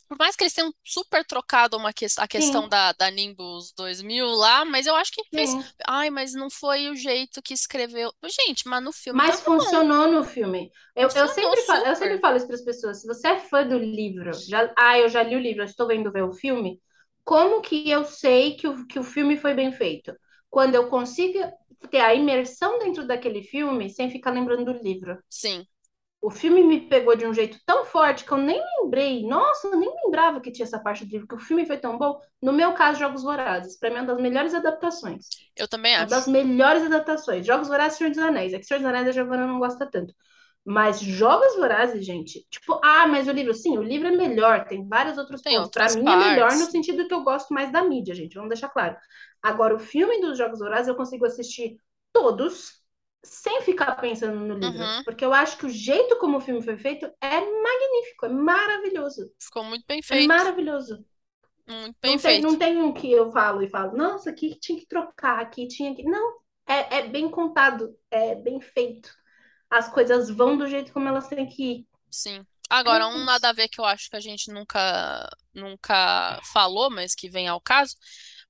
Por 0.07 0.17
mais 0.17 0.35
que 0.35 0.43
eles 0.43 0.53
tenham 0.53 0.73
super 0.83 1.25
trocado 1.25 1.77
uma 1.77 1.91
que, 1.93 2.05
a 2.17 2.27
questão 2.27 2.67
Sim, 2.67 2.69
da, 2.69 2.91
da 2.93 3.09
Nimbus 3.09 3.71
2000 3.73 4.27
lá, 4.27 4.65
mas 4.65 4.85
eu 4.87 4.95
acho 4.95 5.11
que 5.11 5.23
fez. 5.33 5.55
sim. 5.55 5.71
Ai, 5.87 6.09
mas 6.09 6.33
não 6.33 6.49
foi 6.49 6.89
o 6.89 6.95
jeito 6.95 7.41
que 7.41 7.53
escreveu. 7.53 8.13
Gente, 8.47 8.67
mas 8.67 8.83
no 8.83 8.91
filme 8.93 9.21
Mas 9.21 9.41
bom. 9.41 9.41
funcionou 9.41 10.07
no 10.11 10.23
filme. 10.23 10.71
Eu, 10.95 11.09
eu 11.15 11.27
sempre 11.27 11.63
falo, 11.63 11.85
eu 11.85 11.95
sempre 11.95 12.19
falo 12.19 12.37
isso 12.37 12.45
para 12.45 12.55
as 12.55 12.61
pessoas. 12.63 13.01
Se 13.01 13.07
você 13.07 13.27
é 13.29 13.39
fã 13.39 13.65
do 13.67 13.77
livro, 13.77 14.39
já, 14.47 14.71
ah, 14.77 14.99
eu 14.99 15.09
já 15.09 15.23
li 15.23 15.35
o 15.35 15.39
livro, 15.39 15.61
eu 15.61 15.65
estou 15.65 15.87
vendo 15.87 16.11
ver 16.11 16.23
o 16.23 16.31
filme. 16.33 16.79
Como 17.23 17.61
que 17.61 17.89
eu 17.89 18.05
sei 18.05 18.55
que 18.55 18.67
o, 18.67 18.85
que 18.87 18.99
o 18.99 19.03
filme 19.03 19.35
foi 19.37 19.53
bem 19.53 19.71
feito? 19.71 20.15
Quando 20.49 20.75
eu 20.75 20.89
consigo 20.89 21.39
ter 21.89 21.99
a 22.01 22.13
imersão 22.13 22.79
dentro 22.79 23.05
daquele 23.07 23.41
filme 23.43 23.89
sem 23.89 24.09
ficar 24.11 24.31
lembrando 24.31 24.65
do 24.73 24.83
livro. 24.83 25.17
Sim, 25.29 25.67
O 26.21 26.29
filme 26.29 26.63
me 26.63 26.81
pegou 26.89 27.15
de 27.15 27.25
um 27.25 27.33
jeito 27.33 27.57
tão 27.65 27.85
forte 27.85 28.25
que 28.25 28.31
eu 28.31 28.37
nem 28.37 28.61
lembrei. 28.81 29.25
Nossa, 29.25 29.67
eu 29.67 29.77
nem 29.77 29.89
lembrava 30.03 30.41
que 30.41 30.51
tinha 30.51 30.65
essa 30.65 30.79
parte 30.79 31.05
do 31.05 31.11
livro, 31.11 31.27
que 31.27 31.35
o 31.35 31.39
filme 31.39 31.65
foi 31.65 31.77
tão 31.77 31.97
bom. 31.97 32.19
No 32.41 32.51
meu 32.51 32.73
caso, 32.73 32.99
Jogos 32.99 33.23
Vorazes. 33.23 33.77
Para 33.79 33.89
mim, 33.89 33.95
é 33.97 33.99
uma 34.01 34.07
das 34.07 34.21
melhores 34.21 34.53
adaptações. 34.53 35.27
eu 35.55 35.67
também 35.67 35.95
Uma 35.95 36.07
das 36.07 36.27
acho. 36.27 36.29
melhores 36.29 36.83
adaptações. 36.83 37.45
Jogos 37.45 37.67
Vorazes 37.69 37.95
e 37.95 37.97
Senhor 37.99 38.09
dos 38.11 38.19
Anéis. 38.19 38.53
É 38.53 38.59
que 38.59 38.65
Senhor 38.65 38.79
dos 38.79 38.89
Anéis 38.89 39.07
a 39.07 39.11
Giovanna 39.11 39.47
não 39.47 39.59
gosta 39.59 39.89
tanto. 39.89 40.13
Mas 40.65 40.99
Jogos 40.99 41.55
Vorazes, 41.55 42.05
gente, 42.05 42.45
tipo, 42.49 42.79
ah, 42.83 43.07
mas 43.07 43.27
o 43.27 43.31
livro, 43.31 43.53
sim, 43.53 43.77
o 43.77 43.81
livro 43.81 44.07
é 44.07 44.11
melhor, 44.11 44.67
tem 44.67 44.87
vários 44.87 45.17
outros 45.17 45.41
Tem 45.43 45.57
pontos. 45.57 45.71
Para 45.71 45.89
outras 45.89 45.95
mim 45.95 46.11
é 46.11 46.15
melhor 46.17 46.55
no 46.57 46.65
partes. 46.65 46.69
sentido 46.69 47.07
que 47.07 47.13
eu 47.13 47.23
gosto 47.23 47.53
mais 47.53 47.71
da 47.71 47.81
mídia, 47.83 48.13
gente, 48.13 48.35
vamos 48.35 48.49
deixar 48.49 48.69
claro. 48.69 48.95
Agora, 49.41 49.75
o 49.75 49.79
filme 49.79 50.21
dos 50.21 50.37
Jogos 50.37 50.59
Vorazes 50.59 50.87
eu 50.89 50.95
consigo 50.95 51.25
assistir 51.25 51.77
todos 52.13 52.73
sem 53.23 53.61
ficar 53.63 53.95
pensando 53.97 54.39
no 54.39 54.57
livro, 54.57 54.91
Uhum, 54.91 55.03
porque 55.03 55.25
eu 55.25 55.33
acho 55.33 55.57
que 55.57 55.65
o 55.65 55.69
jeito 55.69 56.17
como 56.19 56.37
o 56.37 56.41
filme 56.41 56.61
foi 56.63 56.77
feito 56.77 57.05
é 57.21 57.39
magnífico, 57.41 58.25
é 58.25 58.29
maravilhoso. 58.29 59.31
ficou 59.41 59.63
muito 59.65 59.85
bem 59.87 60.01
É 60.09 60.19
feito. 60.21 60.21
maravilhoso. 60.21 61.05
Muito 61.67 61.97
bem 62.01 62.17
Não 62.17 62.19
tem, 62.19 62.41
feito. 62.41 62.41
não 62.41 62.57
tem 62.57 62.77
um 62.81 62.93
que 62.93 63.11
eu 63.11 63.31
falo 63.31 63.61
e 63.61 63.69
falo, 63.69 63.95
nossa, 63.95 64.29
aqui 64.29 64.57
tinha 64.59 64.79
que 64.79 64.87
trocar, 64.87 65.39
aqui 65.41 65.67
tinha 65.67 65.95
que. 65.95 66.03
Não, 66.03 66.39
é, 66.67 66.99
é 66.99 67.07
bem 67.09 67.29
contado, 67.29 67.95
é 68.09 68.35
bem 68.35 68.59
feito. 68.61 69.11
As 69.69 69.89
coisas 69.93 70.29
vão 70.29 70.57
do 70.57 70.67
jeito 70.67 70.93
como 70.93 71.07
elas 71.09 71.27
têm 71.29 71.47
que 71.47 71.63
ir. 71.63 71.87
Sim. 72.09 72.45
Agora, 72.69 73.07
É 73.07 73.07
um 73.07 73.23
nada 73.25 73.49
a 73.49 73.53
ver 73.53 73.67
que 73.67 73.79
eu 73.79 73.85
acho 73.85 74.09
que 74.09 74.15
a 74.15 74.19
gente 74.19 74.51
nunca, 74.51 75.27
nunca 75.53 76.39
falou, 76.53 76.89
mas 76.89 77.15
que 77.15 77.29
vem 77.29 77.47
ao 77.47 77.59
caso, 77.61 77.95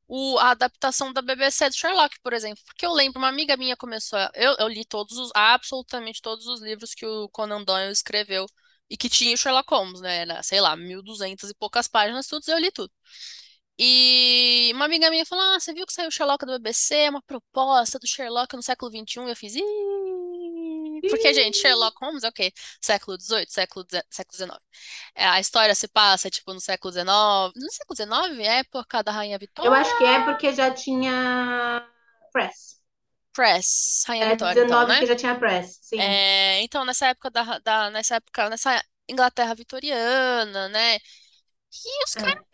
o, 0.10 0.40
a 0.40 0.52
adaptação 0.52 1.14
da 1.14 1.22
BBC 1.22 1.70
de 1.70 1.78
Sherlock, 1.78 2.20
por 2.24 2.34
exemplo. 2.34 2.64
Porque 2.66 2.86
eu 2.86 2.94
lembro, 2.94 3.20
uma 3.20 3.30
amiga 3.30 3.58
minha 3.58 3.78
começou 3.78 4.20
eu, 4.36 4.56
eu 4.60 4.68
li 4.70 4.86
todos 4.86 5.18
os, 5.18 5.32
absolutamente 5.36 6.22
todos 6.22 6.48
os 6.48 6.62
livros 6.62 6.96
que 6.96 7.06
o 7.06 7.30
Conan 7.30 7.64
Doyle 7.64 7.92
escreveu 7.94 8.48
e 8.90 8.98
que 8.98 9.10
tinha 9.10 9.38
Sherlock 9.38 9.70
Holmes, 9.74 10.02
né? 10.02 10.18
Era, 10.24 10.44
sei 10.44 10.62
lá, 10.62 10.76
1200 10.76 11.50
e 11.50 11.56
poucas 11.56 11.88
páginas, 11.88 12.28
tudo, 12.28 12.44
eu 12.50 12.58
li 12.60 12.72
tudo. 12.72 12.92
E 13.80 14.72
uma 14.76 14.86
amiga 14.86 15.10
minha 15.10 15.26
falou: 15.26 15.44
Ah, 15.56 15.60
você 15.60 15.74
viu 15.74 15.86
que 15.86 15.94
saiu 15.94 16.12
Sherlock 16.12 16.46
do 16.46 16.54
BBC? 16.54 16.96
É 16.96 17.10
uma 17.10 17.22
proposta 17.22 17.98
do 18.00 18.08
Sherlock 18.08 18.56
no 18.56 18.64
século 18.64 18.92
XXI. 18.92 19.28
E 19.28 19.32
eu 19.32 19.36
fiz. 19.36 19.56
Ih! 19.56 19.62
Porque, 21.08 21.34
gente, 21.34 21.58
Sherlock 21.58 21.98
Holmes 22.04 22.24
é 22.24 22.30
o 22.30 22.32
quê? 22.34 22.52
Século 22.82 23.18
XVIII, 23.18 23.52
século, 23.52 23.86
século 24.10 24.36
XIX. 24.38 24.62
É, 25.16 25.26
a 25.28 25.40
história 25.40 25.76
se 25.76 25.88
passa, 25.88 26.30
tipo, 26.30 26.54
no 26.54 26.60
século 26.62 26.92
XIX. 26.94 27.52
No 27.56 27.72
século 27.72 27.96
XIX, 27.96 28.46
época 28.48 29.04
da 29.04 29.12
Rainha 29.12 29.38
Eu 29.62 29.74
Vitória. 29.74 29.74
acho 29.74 29.98
que 29.98 30.04
é 30.06 30.24
porque 30.24 30.54
já 30.54 30.72
tinha 30.74 31.88
press. 32.32 32.80
Press, 33.34 34.04
Rainha 34.08 34.26
É 34.26 34.28
Vitória, 34.28 34.62
então, 34.62 34.86
19 34.86 34.86
né? 34.86 35.00
que 35.00 35.06
já 35.06 35.16
tinha 35.16 35.38
press, 35.38 35.80
sim. 35.82 36.18
É, 36.18 36.62
então, 36.64 36.86
nessa 36.86 37.08
época 37.08 37.30
da, 37.32 37.60
da- 37.60 37.92
nessa 37.92 38.16
época, 38.18 38.50
nessa 38.50 38.84
Inglaterra 39.10 39.56
vitoriana, 39.56 40.70
né? 40.70 40.98
E 41.54 42.04
os 42.06 42.16
caras, 42.16 42.36
É. 42.36 42.46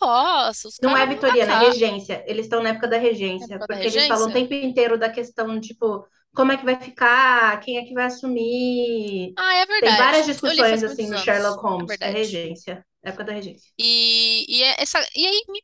nossa, 0.00 0.68
os 0.68 0.78
Não 0.80 0.96
é 0.96 1.06
caras 1.06 1.06
vitoriana, 1.06 1.52
é 1.52 1.58
regência. 1.58 2.24
Eles 2.26 2.46
estão 2.46 2.62
na 2.62 2.70
época 2.70 2.88
da 2.88 2.96
regência, 2.98 3.58
Época 3.58 3.66
da 3.66 3.76
porque 3.76 3.86
eles 3.86 4.06
falam 4.06 4.28
o 4.28 4.32
regência? 4.32 4.32
tempo 4.32 4.54
inteiro 4.54 4.98
da 4.98 5.10
questão, 5.10 5.60
tipo, 5.60 6.06
como 6.34 6.52
é 6.52 6.56
que 6.58 6.64
vai 6.64 6.80
ficar, 6.80 7.60
quem 7.60 7.78
é 7.78 7.84
que 7.84 7.94
vai 7.94 8.06
assumir. 8.06 9.36
Ah, 9.36 9.54
é 9.56 9.66
Tem 9.78 9.94
várias 9.94 10.26
verdade. 10.26 10.40
Eu 10.44 10.52
li 10.52 10.64
discussões 10.64 10.82
assim 10.82 11.08
no. 11.08 11.16
Sherlock 11.16 11.62
É 11.62 11.62
Holmes. 11.62 11.96
É 12.00 12.10
verdade. 12.10 12.10
regência, 12.10 12.84
época 13.02 13.24
da 13.24 13.32
regência. 13.32 13.72
E, 13.78 14.44
e, 14.48 14.62
é 14.62 14.82
essa, 14.82 14.98
e 15.14 15.26
aí 15.26 15.44
me, 15.48 15.62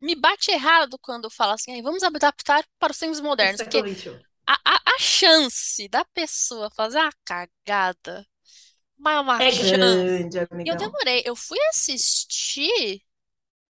me 0.00 0.14
bate 0.16 0.50
errado 0.52 0.98
quando 1.00 1.24
eu 1.26 1.30
falo 1.30 1.52
assim, 1.54 1.72
"Ai, 1.74 1.82
vamos 1.82 2.02
adaptar 2.04 2.64
para 2.78 2.92
os 2.92 2.98
tempos 2.98 3.20
modernos, 3.20 3.62
porque 3.62 3.82
século 3.82 3.82
XXI. 3.82 4.22
a, 4.46 4.54
a, 4.64 4.76
a 4.96 4.98
chance 5.00 5.88
da 5.88 6.04
pessoa 6.06 6.70
fazer 6.70 6.98
a 7.00 7.12
cagada, 7.24 8.26
mas 8.98 9.16
é 9.16 9.20
uma 9.20 9.40
É 9.40 9.50
chance. 9.50 10.26
grande, 10.32 10.38
E 10.64 10.70
eu 10.70 10.76
amigão. 10.76 10.76
demorei, 10.76 11.22
eu 11.26 11.36
fui 11.36 11.58
assistir, 11.70 13.02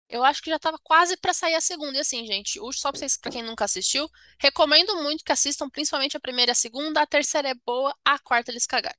eu 0.09 0.25
acho 0.25 0.43
que 0.43 0.51
já 0.51 0.59
tava 0.59 0.79
quase 0.83 1.17
para 1.17 1.33
sair 1.35 1.55
a 1.55 1.61
segunda. 1.61 1.97
E 1.99 2.01
assim, 2.01 2.27
gente, 2.27 2.61
o- 2.61 2.73
só 2.73 2.91
pra 2.93 2.99
vocês, 2.99 3.17
para 3.17 3.33
quem 3.33 3.43
nunca 3.43 3.65
assistiu, 3.65 4.09
recomendo 4.39 4.97
muito 5.03 5.25
que 5.25 5.33
assistam, 5.33 5.69
principalmente 5.71 6.17
a 6.17 6.21
primeira 6.21 6.51
e 6.51 6.55
a 6.55 6.55
segunda. 6.55 7.01
A 7.03 7.07
terceira 7.07 7.49
é 7.51 7.55
boa, 7.67 7.95
a 8.05 8.19
quarta 8.19 8.51
eles 8.51 8.67
cagaram. 8.67 8.99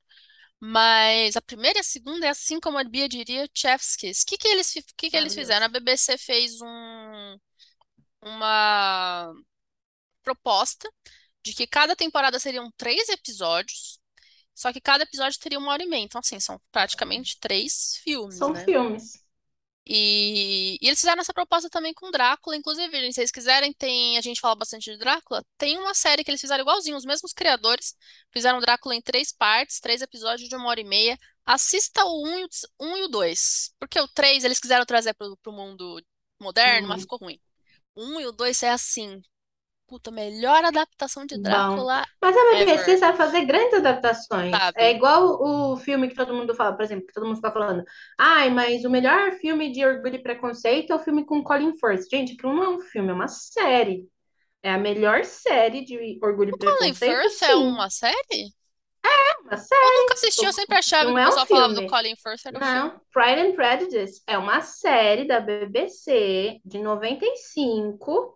Mas 0.59 1.35
a 1.37 1.41
primeira 1.41 1.79
e 1.79 1.81
a 1.81 1.83
segunda 1.83 2.25
é 2.27 2.29
assim 2.29 2.59
como 2.59 2.77
a 2.79 2.83
Bia 2.83 3.09
diria, 3.09 3.49
chef's 3.55 3.95
kiss. 3.95 4.23
O 4.23 4.27
que 4.27 4.37
que 4.37 4.47
eles, 4.47 4.73
que 4.97 5.09
que 5.11 5.17
eles 5.17 5.33
fizeram? 5.33 5.65
A 5.67 5.69
BBC 5.69 6.17
fez 6.17 6.61
um, 6.61 7.37
uma 8.21 9.33
proposta 10.23 10.89
de 11.43 11.53
que 11.53 11.67
cada 11.67 11.95
temporada 11.95 12.39
seriam 12.39 12.71
três 12.77 13.09
episódios, 13.09 13.99
só 14.55 14.73
que 14.73 14.81
cada 14.81 15.03
episódio 15.05 15.39
teria 15.39 15.59
uma 15.59 15.71
hora 15.73 15.83
e 15.83 15.87
meia. 15.87 16.03
Então, 16.03 16.19
assim, 16.19 16.39
são 16.39 16.61
praticamente 16.71 17.39
três 17.39 17.97
filmes, 18.03 18.47
São 18.47 18.53
né? 18.53 18.65
filmes. 18.65 19.24
E, 19.87 20.77
e 20.81 20.87
eles 20.87 20.99
fizeram 20.99 21.21
essa 21.21 21.33
proposta 21.33 21.69
também 21.69 21.93
com 21.93 22.09
Drácula. 22.11 22.55
Inclusive, 22.55 22.91
gente, 22.99 23.13
se 23.13 23.15
vocês 23.15 23.31
quiserem, 23.31 23.71
tem, 23.73 24.17
a 24.17 24.21
gente 24.21 24.41
fala 24.41 24.55
bastante 24.55 24.91
de 24.91 24.97
Drácula. 24.97 25.43
Tem 25.57 25.77
uma 25.77 25.93
série 25.93 26.23
que 26.23 26.31
eles 26.31 26.41
fizeram 26.41 26.63
igualzinho, 26.63 26.97
os 26.97 27.05
mesmos 27.05 27.33
criadores 27.33 27.95
fizeram 28.31 28.59
Drácula 28.59 28.95
em 28.95 29.01
três 29.01 29.31
partes, 29.31 29.79
três 29.79 30.01
episódios 30.01 30.49
de 30.49 30.55
uma 30.55 30.67
hora 30.69 30.81
e 30.81 30.83
meia. 30.83 31.17
Assista 31.45 32.03
o 32.05 32.25
um 32.27 32.39
e 32.39 32.45
o, 32.45 32.49
um 32.81 32.97
e 32.97 33.03
o 33.03 33.07
2, 33.07 33.73
porque 33.79 33.99
o 33.99 34.07
3 34.07 34.43
eles 34.43 34.59
quiseram 34.59 34.85
trazer 34.85 35.13
pro, 35.13 35.37
pro 35.37 35.51
mundo 35.51 36.01
moderno, 36.39 36.87
mas 36.87 37.01
Hum, 37.01 37.01
ficou 37.01 37.19
ruim. 37.19 37.39
O 37.95 38.03
1 38.17 38.21
e 38.21 38.25
o 38.27 38.31
2 38.31 38.63
é 38.63 38.71
assim, 38.71 39.21
puta, 39.87 40.11
melhor 40.11 40.63
adaptação 40.65 41.25
de 41.25 41.37
bom. 41.41 41.41
Drácula 41.41 42.05
Mas 42.21 42.35
a 42.35 42.49
BBC 42.51 42.97
ever, 42.97 42.97
sabe 42.97 43.17
fazer 43.17 43.45
grandes 43.45 43.73
adaptações. 43.75 44.71
É 44.75 44.91
sabe? 44.91 44.91
igual 44.91 45.41
o 45.41 45.77
filme 45.77 46.07
que 46.09 46.15
todo 46.15 46.33
mundo 46.33 46.55
fala, 46.55 46.75
por 46.75 46.83
exemplo, 46.83 47.05
que 47.07 47.13
todo 47.13 47.25
mundo 47.25 47.35
fica 47.37 47.51
falando. 47.51 47.83
Ai, 48.17 48.49
mas 48.49 48.83
o 48.85 48.89
melhor 48.89 49.33
filme 49.33 49.71
de 49.71 49.85
Orgulho 49.85 50.15
e 50.15 50.23
Preconceito 50.23 50.91
é 50.91 50.95
o 50.95 50.99
filme 50.99 51.25
com 51.25 51.43
Colin 51.43 51.73
Firth. 51.77 52.09
Gente, 52.09 52.33
aquilo 52.33 52.53
não 52.55 52.63
é 52.63 52.69
um 52.69 52.81
filme, 52.81 53.09
é 53.11 53.13
uma 53.13 53.27
série. 53.27 54.07
É 54.63 54.71
a 54.73 54.77
melhor 54.79 55.25
série 55.25 55.85
de 55.85 56.19
Orgulho 56.23 56.51
e 56.51 56.53
O 56.53 56.57
Colin 56.57 56.95
Preconceito, 56.95 56.95
Firth 56.95 57.41
é 57.43 57.53
sim. 57.53 57.53
uma 57.55 57.87
série? 57.89 58.51
É 59.03 59.37
uma 59.41 59.57
Eu 59.81 59.89
série. 59.89 59.93
nunca 59.93 60.13
assisti, 60.15 60.43
eu 60.45 60.51
sempre 60.53 60.77
achava 60.77 61.11
Não 61.11 61.13
que 61.13 61.19
o 61.19 61.21
é 61.21 61.29
um 61.29 61.39
pessoal 61.39 61.45
falava 61.45 61.73
do 61.73 61.81
filme. 61.81 61.87
Colin 61.87 62.15
Firth 62.17 62.45
era 62.45 62.61
filme. 62.61 62.91
Não, 62.91 63.01
Pride 63.11 63.41
and 63.41 63.55
Prejudice 63.55 64.21
é 64.27 64.37
uma 64.37 64.61
série 64.61 65.25
da 65.27 65.39
BBC 65.41 66.59
de 66.65 66.79
95, 66.79 68.34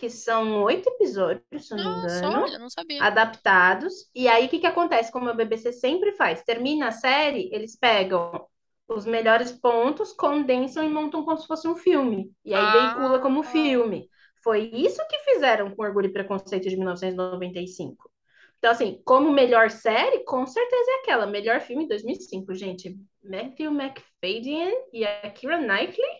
que 0.00 0.08
são 0.10 0.62
oito 0.62 0.88
episódios, 0.88 1.44
se 1.68 1.74
eu 1.74 1.78
não 1.78 2.02
me 2.02 2.08
engano, 2.08 2.42
olha, 2.42 2.58
não 2.58 2.70
sabia. 2.70 3.02
adaptados. 3.02 3.92
E 4.14 4.26
aí, 4.28 4.46
o 4.46 4.48
que 4.48 4.58
que 4.60 4.66
acontece? 4.66 5.12
Como 5.12 5.28
a 5.28 5.34
BBC 5.34 5.72
sempre 5.72 6.12
faz, 6.12 6.42
termina 6.42 6.88
a 6.88 6.92
série, 6.92 7.50
eles 7.52 7.76
pegam 7.76 8.46
os 8.88 9.04
melhores 9.06 9.52
pontos, 9.52 10.12
condensam 10.12 10.82
e 10.84 10.88
montam 10.88 11.24
como 11.24 11.38
se 11.38 11.46
fosse 11.46 11.68
um 11.68 11.76
filme. 11.76 12.32
E 12.44 12.54
aí 12.54 12.72
veicula 12.72 13.18
Ah, 13.18 13.20
como 13.20 13.42
filme. 13.42 14.08
Foi 14.42 14.70
isso 14.72 15.00
que 15.08 15.18
fizeram 15.32 15.70
com 15.74 15.82
Orgulho 15.82 16.06
e 16.06 16.12
Preconceito 16.12 16.68
de 16.68 16.76
1995. 16.76 18.10
Então, 18.58 18.70
assim, 18.72 19.00
como 19.04 19.30
melhor 19.30 19.70
série, 19.70 20.24
com 20.24 20.46
certeza 20.46 20.90
é 20.90 20.94
aquela. 21.02 21.26
Melhor 21.26 21.60
filme 21.60 21.86
2005, 21.88 22.54
gente. 22.54 22.96
Matthew 23.22 23.70
McFadyen 23.70 24.72
e 24.92 25.04
a 25.06 25.30
Keira 25.30 25.58
Knightley. 25.58 26.10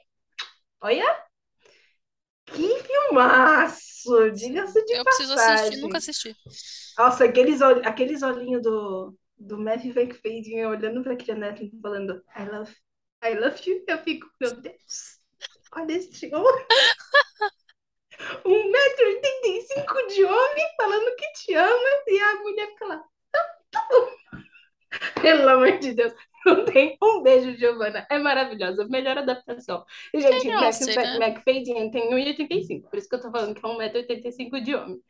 Olha, 0.82 1.24
que 2.54 2.82
filmaço! 2.82 4.30
Diga-se 4.32 4.84
de 4.84 4.94
Eu 4.94 5.04
preciso 5.04 5.32
assistir, 5.34 5.76
nunca 5.76 5.98
passagem. 5.98 5.98
assisti. 5.98 6.36
Nossa, 6.98 7.24
aqueles, 7.24 7.60
ol- 7.60 7.82
aqueles 7.84 8.22
olhinhos 8.22 8.62
do, 8.62 9.16
do 9.38 9.58
Matthew 9.58 9.92
McFadyen 9.96 10.66
olhando 10.66 11.02
pra 11.02 11.16
Keira 11.16 11.34
Knightley 11.38 11.72
falando 11.82 12.22
I 12.36 12.44
love, 12.44 12.76
I 13.24 13.34
love 13.34 13.60
you. 13.70 13.84
Eu 13.88 13.98
fico, 13.98 14.26
meu 14.40 14.60
Deus, 14.60 15.18
olha 15.72 15.92
esse 15.92 16.34
homem. 16.34 16.66
Um 18.44 18.70
metro 18.70 19.02
e 19.04 19.14
oitenta 19.14 19.48
e 19.48 19.62
cinco 19.62 20.06
de 20.08 20.24
homem 20.24 20.66
falando 20.76 21.16
que 21.16 21.32
te 21.32 21.54
ama 21.54 21.88
e 22.06 22.20
a 22.20 22.34
mulher 22.42 22.68
fica 22.68 22.86
lá. 22.86 23.04
Pelo 25.22 25.48
amor 25.48 25.78
de 25.78 25.94
Deus, 25.94 26.12
não 26.44 26.64
tem 26.64 26.96
um 27.02 27.22
beijo, 27.22 27.56
Giovana. 27.56 28.06
É 28.10 28.18
maravilhosa, 28.18 28.86
melhor 28.88 29.18
adaptação. 29.18 29.84
E, 30.12 30.20
gente, 30.20 30.48
Matthew 30.48 30.86
ser, 30.86 30.96
né? 30.96 31.16
McFadyen 31.16 31.90
tem 31.90 32.10
1,85, 32.10 32.88
por 32.90 32.98
isso 32.98 33.08
que 33.08 33.14
eu 33.14 33.20
tô 33.20 33.30
falando 33.30 33.54
que 33.54 33.64
é 33.64 33.68
1,85m 33.68 34.60
de 34.60 34.74
homem. 34.74 35.00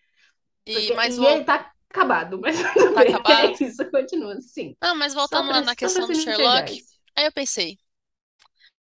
E, 0.67 0.73
Porque, 0.75 0.95
mas 0.95 1.17
e 1.17 1.27
ele 1.27 1.41
vol- 1.41 1.45
tá 1.45 1.73
acabado, 1.89 2.41
mas 2.41 2.57
tá 2.63 3.05
bem, 3.05 3.15
acabado? 3.15 3.53
é 3.53 3.65
isso, 3.65 3.91
continua 3.91 4.35
assim. 4.35 4.77
Não, 4.83 4.95
mas 4.95 5.15
voltando 5.15 5.49
lá 5.51 5.61
na 5.61 5.75
questão 5.77 6.07
do 6.07 6.13
enxergar 6.13 6.65
Sherlock, 6.65 6.85
aí 7.17 7.25
eu 7.27 7.33
pensei, 7.33 7.79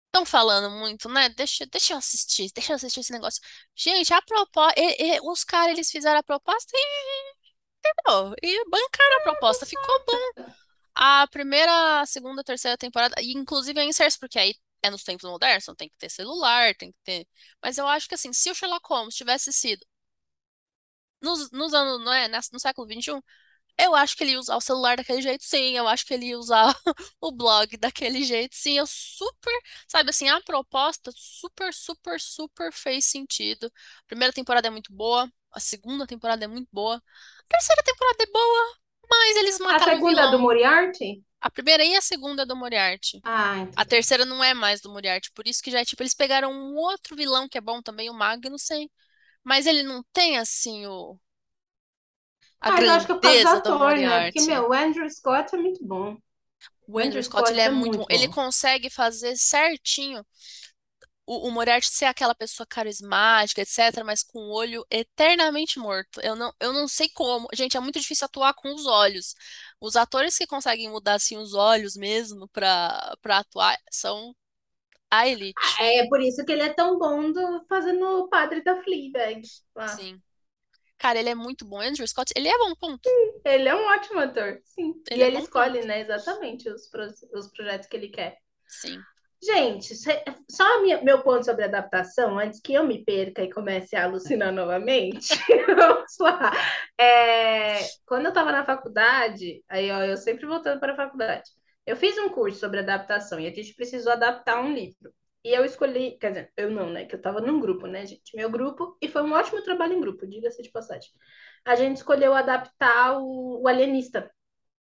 estão 0.08 0.26
falando 0.26 0.70
muito, 0.72 1.08
né? 1.10 1.30
Deixa, 1.30 1.66
deixa 1.66 1.94
eu 1.94 1.98
assistir, 1.98 2.52
deixa 2.54 2.72
eu 2.74 2.76
assistir 2.76 3.00
esse 3.02 3.12
negócio. 3.12 3.42
Gente, 3.76 4.14
a 4.14 4.22
proposta, 4.22 4.76
os 5.24 5.44
caras, 5.44 5.74
eles 5.74 5.92
fizeram 5.92 6.20
a 6.20 6.24
proposta 6.24 6.72
e, 6.76 6.80
entendeu? 7.80 8.36
E 8.44 8.70
bancaram 8.70 9.18
a 9.18 9.24
proposta, 9.24 9.66
ficou 9.66 10.04
bom. 10.06 10.48
A 11.00 11.28
primeira, 11.28 12.02
a 12.02 12.06
segunda, 12.06 12.42
a 12.42 12.44
terceira 12.44 12.78
temporada, 12.78 13.16
e 13.22 13.34
inclusive 13.34 13.80
é 13.80 13.86
inserção, 13.86 14.20
porque 14.20 14.40
aí 14.40 14.56
é 14.82 14.90
nos 14.90 15.04
tempos 15.04 15.30
modernos, 15.30 15.64
então 15.64 15.76
tem 15.76 15.90
que 15.90 15.98
ter 15.98 16.10
celular, 16.10 16.76
tem 16.76 16.92
que 16.92 16.98
ter. 17.04 17.28
Mas 17.62 17.78
eu 17.78 17.88
acho 17.88 18.08
que 18.08 18.16
assim, 18.16 18.34
se 18.34 18.50
o 18.52 18.56
Sherlock 18.56 18.88
Holmes 18.90 19.16
tivesse 19.16 19.54
sido 19.54 19.86
nos, 21.22 21.52
nos 21.52 21.74
anos, 21.74 22.04
não 22.04 22.14
é, 22.14 22.28
no 22.28 22.60
século 22.60 22.88
XXI, 22.88 23.22
eu 23.80 23.94
acho 23.96 24.16
que 24.18 24.24
ele 24.24 24.32
ia 24.32 24.40
usar 24.40 24.56
o 24.58 24.62
celular 24.62 24.98
daquele 24.98 25.22
jeito, 25.22 25.44
sim. 25.44 25.76
Eu 25.78 25.88
acho 25.88 26.06
que 26.06 26.14
ele 26.14 26.28
ia 26.28 26.38
usar 26.40 26.74
o 27.22 27.32
blog 27.32 27.78
daquele 27.78 28.24
jeito, 28.24 28.56
sim. 28.56 28.78
Eu 28.78 28.88
super, 28.88 29.54
sabe 29.88 30.10
assim, 30.10 30.28
a 30.30 30.42
proposta 30.42 31.12
super, 31.16 31.74
super, 31.74 32.20
super 32.20 32.72
fez 32.74 33.06
sentido. 33.06 33.68
A 33.68 34.08
primeira 34.08 34.34
temporada 34.34 34.68
é 34.68 34.72
muito 34.72 34.92
boa, 34.94 35.32
a 35.52 35.60
segunda 35.60 36.08
temporada 36.08 36.44
é 36.46 36.48
muito 36.48 36.70
boa, 36.72 36.98
a 36.98 37.44
terceira 37.50 37.84
temporada 37.84 38.24
é 38.24 38.28
boa, 38.32 38.78
mas 39.10 39.36
eles 39.38 39.60
A 39.70 39.80
mataram 39.80 39.96
o 39.96 39.98
segunda 39.98 40.24
é 40.24 40.28
do 40.28 40.38
vilão. 40.38 40.40
Moriarty? 40.40 41.24
A 41.42 41.50
primeira 41.52 41.84
e 41.86 41.96
a 41.96 42.02
segunda 42.02 42.44
é 42.44 42.46
do 42.46 42.56
Moriarty. 42.56 43.24
Ah, 43.24 43.68
A 43.76 43.86
terceira 43.86 44.26
não 44.26 44.44
é 44.44 44.54
mais 44.54 44.82
do 44.82 44.90
Moriarty, 44.92 45.32
por 45.34 45.48
isso 45.48 45.62
que 45.64 45.72
já 45.72 45.82
é 45.82 45.86
tipo, 45.86 46.04
eles 46.04 46.14
pegaram 46.16 46.52
um 46.52 46.76
outro 46.78 47.16
vilão 47.16 47.48
que 47.50 47.58
é 47.58 47.62
bom 47.62 47.82
também, 47.82 48.10
o 48.10 48.14
Magnussen, 48.14 48.90
mas 49.44 49.66
ele 49.68 49.84
não 49.84 50.04
tem 50.14 50.38
assim 50.40 50.88
o 50.88 51.20
a 52.62 52.70
Mas 52.70 52.86
eu 52.86 52.92
acho 52.94 53.06
que 53.08 53.12
é 53.14 53.16
por 53.16 53.22
causa 53.24 53.42
do 53.42 53.48
grandeza 53.48 53.62
do 53.62 53.72
ator, 53.72 54.00
né? 54.00 54.22
Porque, 54.22 54.42
Moriarty. 54.42 54.42
meu, 54.42 54.70
o 54.70 54.74
Andrew 54.74 55.10
Scott 55.10 55.56
é 55.56 55.58
muito 55.58 55.84
bom. 55.86 56.18
O 56.88 57.00
Andrew 57.00 57.22
Andrew 57.22 57.24
Scott, 57.24 57.52
ele 57.52 57.60
Scott 57.60 57.62
é 57.62 57.70
é 57.70 57.72
muito 57.72 57.98
bom. 57.98 58.06
muito 58.06 58.08
Ele 58.10 58.28
bom. 58.28 58.30
consegue 58.30 58.90
fazer 58.90 59.36
certinho. 59.38 60.26
O, 61.28 61.50
o 61.50 61.52
Moriarty 61.52 61.90
ser 61.90 62.06
aquela 62.06 62.36
pessoa 62.36 62.66
carismática, 62.68 63.62
etc., 63.62 64.04
mas 64.06 64.24
com 64.24 64.40
o 64.40 64.54
olho 64.54 64.86
eternamente 64.92 65.80
morto. 65.80 66.22
Eu 66.22 66.36
não, 66.36 66.54
eu 66.62 66.74
não 66.74 66.88
sei 66.88 67.10
como. 67.10 67.48
Gente, 67.54 67.78
é 67.78 67.82
muito 67.82 68.00
difícil 68.00 68.26
atuar 68.26 68.54
com 68.56 68.74
os 68.74 68.86
olhos. 68.88 69.36
Os 69.82 69.96
atores 69.98 70.38
que 70.38 70.48
conseguem 70.48 70.90
mudar 70.90 71.16
assim 71.16 71.38
os 71.38 71.54
olhos 71.56 71.96
mesmo 71.98 72.48
pra, 72.50 73.16
pra 73.22 73.40
atuar 73.40 73.78
são 73.92 74.36
a 75.12 75.28
elite. 75.28 75.60
É 75.80 76.08
por 76.08 76.22
isso 76.22 76.46
que 76.46 76.52
ele 76.52 76.62
é 76.64 76.74
tão 76.74 76.98
bom 76.98 77.32
do, 77.32 77.66
fazendo 77.68 78.06
o 78.06 78.30
padre 78.30 78.62
da 78.64 78.82
Fleabag. 78.84 79.42
lá. 79.76 79.88
Sim. 79.88 80.22
Cara, 80.98 81.20
ele 81.20 81.30
é 81.30 81.36
muito 81.36 81.66
bom. 81.66 81.80
Andrew 81.82 82.08
Scott, 82.08 82.34
ele 82.36 82.50
é 82.50 82.58
bom, 82.60 82.76
ponto. 82.76 83.12
Ele 83.44 83.68
é 83.68 83.76
um 83.76 83.86
ótimo 83.88 84.20
ator, 84.20 84.62
sim. 84.64 84.94
Ele 85.10 85.22
e 85.22 85.24
é 85.24 85.28
ele 85.28 85.40
escolhe, 85.40 85.82
ponto. 85.82 85.88
né, 85.88 86.02
exatamente 86.02 86.70
os, 86.70 86.88
pro- 86.88 87.08
os 87.34 87.48
projetos 87.52 87.88
que 87.88 87.96
ele 87.98 88.10
quer. 88.10 88.38
Sim. 88.68 89.06
Gente, 89.42 89.94
só 90.50 90.82
meu 91.04 91.22
ponto 91.22 91.46
sobre 91.46 91.64
adaptação, 91.64 92.40
antes 92.40 92.60
que 92.60 92.74
eu 92.74 92.84
me 92.84 93.04
perca 93.06 93.44
e 93.44 93.52
comece 93.52 93.96
a 93.96 94.04
alucinar 94.06 94.52
novamente. 94.52 95.30
Vamos 95.68 96.18
lá. 96.20 96.52
É, 97.00 97.80
quando 98.06 98.26
eu 98.26 98.30
estava 98.30 98.52
na 98.52 98.66
faculdade, 98.66 99.64
aí 99.70 99.92
ó, 99.92 100.04
eu 100.04 100.18
sempre 100.18 100.46
voltando 100.48 100.80
para 100.80 100.94
a 100.94 100.96
faculdade, 100.96 101.52
eu 101.86 101.96
fiz 101.96 102.18
um 102.18 102.30
curso 102.30 102.60
sobre 102.60 102.80
adaptação 102.80 103.40
e 103.40 103.48
a 103.48 103.54
gente 103.54 103.76
precisou 103.76 104.12
adaptar 104.12 104.60
um 104.60 104.74
livro. 104.74 105.14
E 105.44 105.54
eu 105.54 105.64
escolhi, 105.64 106.18
quer 106.20 106.30
dizer, 106.30 106.52
eu 106.58 106.72
não, 106.72 106.90
né? 106.90 107.06
Que 107.06 107.16
eu 107.16 107.18
estava 107.18 107.40
num 107.40 107.60
grupo, 107.60 107.88
né, 107.88 108.06
gente? 108.06 108.36
Meu 108.36 108.50
grupo, 108.50 108.98
e 109.02 109.08
foi 109.08 109.22
um 109.22 109.32
ótimo 109.34 109.62
trabalho 109.64 109.94
em 109.94 110.02
grupo, 110.02 110.28
diga-se 110.28 110.62
de 110.64 110.70
passagem. 110.72 111.10
A 111.64 111.76
gente 111.76 111.98
escolheu 111.98 112.34
adaptar 112.34 113.18
o, 113.20 113.62
o 113.62 113.68
Alienista, 113.68 114.30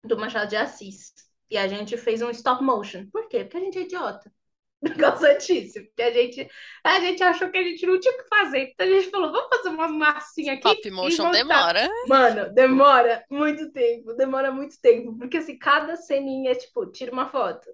do 0.04 0.18
Machado 0.18 0.50
de 0.50 0.57
Assis. 0.57 1.12
E 1.50 1.57
a 1.57 1.68
gente 1.68 1.96
fez 1.96 2.22
um 2.22 2.30
stop 2.30 2.62
motion. 2.62 3.07
Por 3.12 3.28
quê? 3.28 3.44
Porque 3.44 3.57
a 3.57 3.61
gente 3.61 3.78
é 3.78 3.83
idiota. 3.83 4.33
Por 4.80 4.94
causa 4.96 5.35
disso. 5.35 5.83
Porque 5.85 6.02
a 6.02 6.12
gente, 6.12 6.48
a 6.83 7.00
gente 7.00 7.22
achou 7.22 7.50
que 7.50 7.57
a 7.57 7.62
gente 7.62 7.87
não 7.87 7.98
tinha 7.98 8.12
o 8.12 8.18
que 8.18 8.28
fazer. 8.28 8.72
Então 8.72 8.87
a 8.87 8.90
gente 8.90 9.11
falou, 9.11 9.33
vamos 9.33 9.48
fazer 9.48 9.68
uma 9.70 9.88
massinha 9.88 10.52
aqui 10.54 10.68
Stop 10.68 10.90
motion 10.90 11.30
demora. 11.30 11.88
Mano, 12.07 12.52
demora 12.52 13.24
muito 13.30 13.72
tempo. 13.72 14.12
Demora 14.14 14.52
muito 14.52 14.78
tempo. 14.80 15.16
Porque 15.16 15.38
assim, 15.38 15.59
cada 15.59 15.96
ceninha 15.96 16.52
é 16.52 16.54
tipo, 16.54 16.87
tira 16.87 17.12
uma 17.12 17.30
foto. 17.30 17.68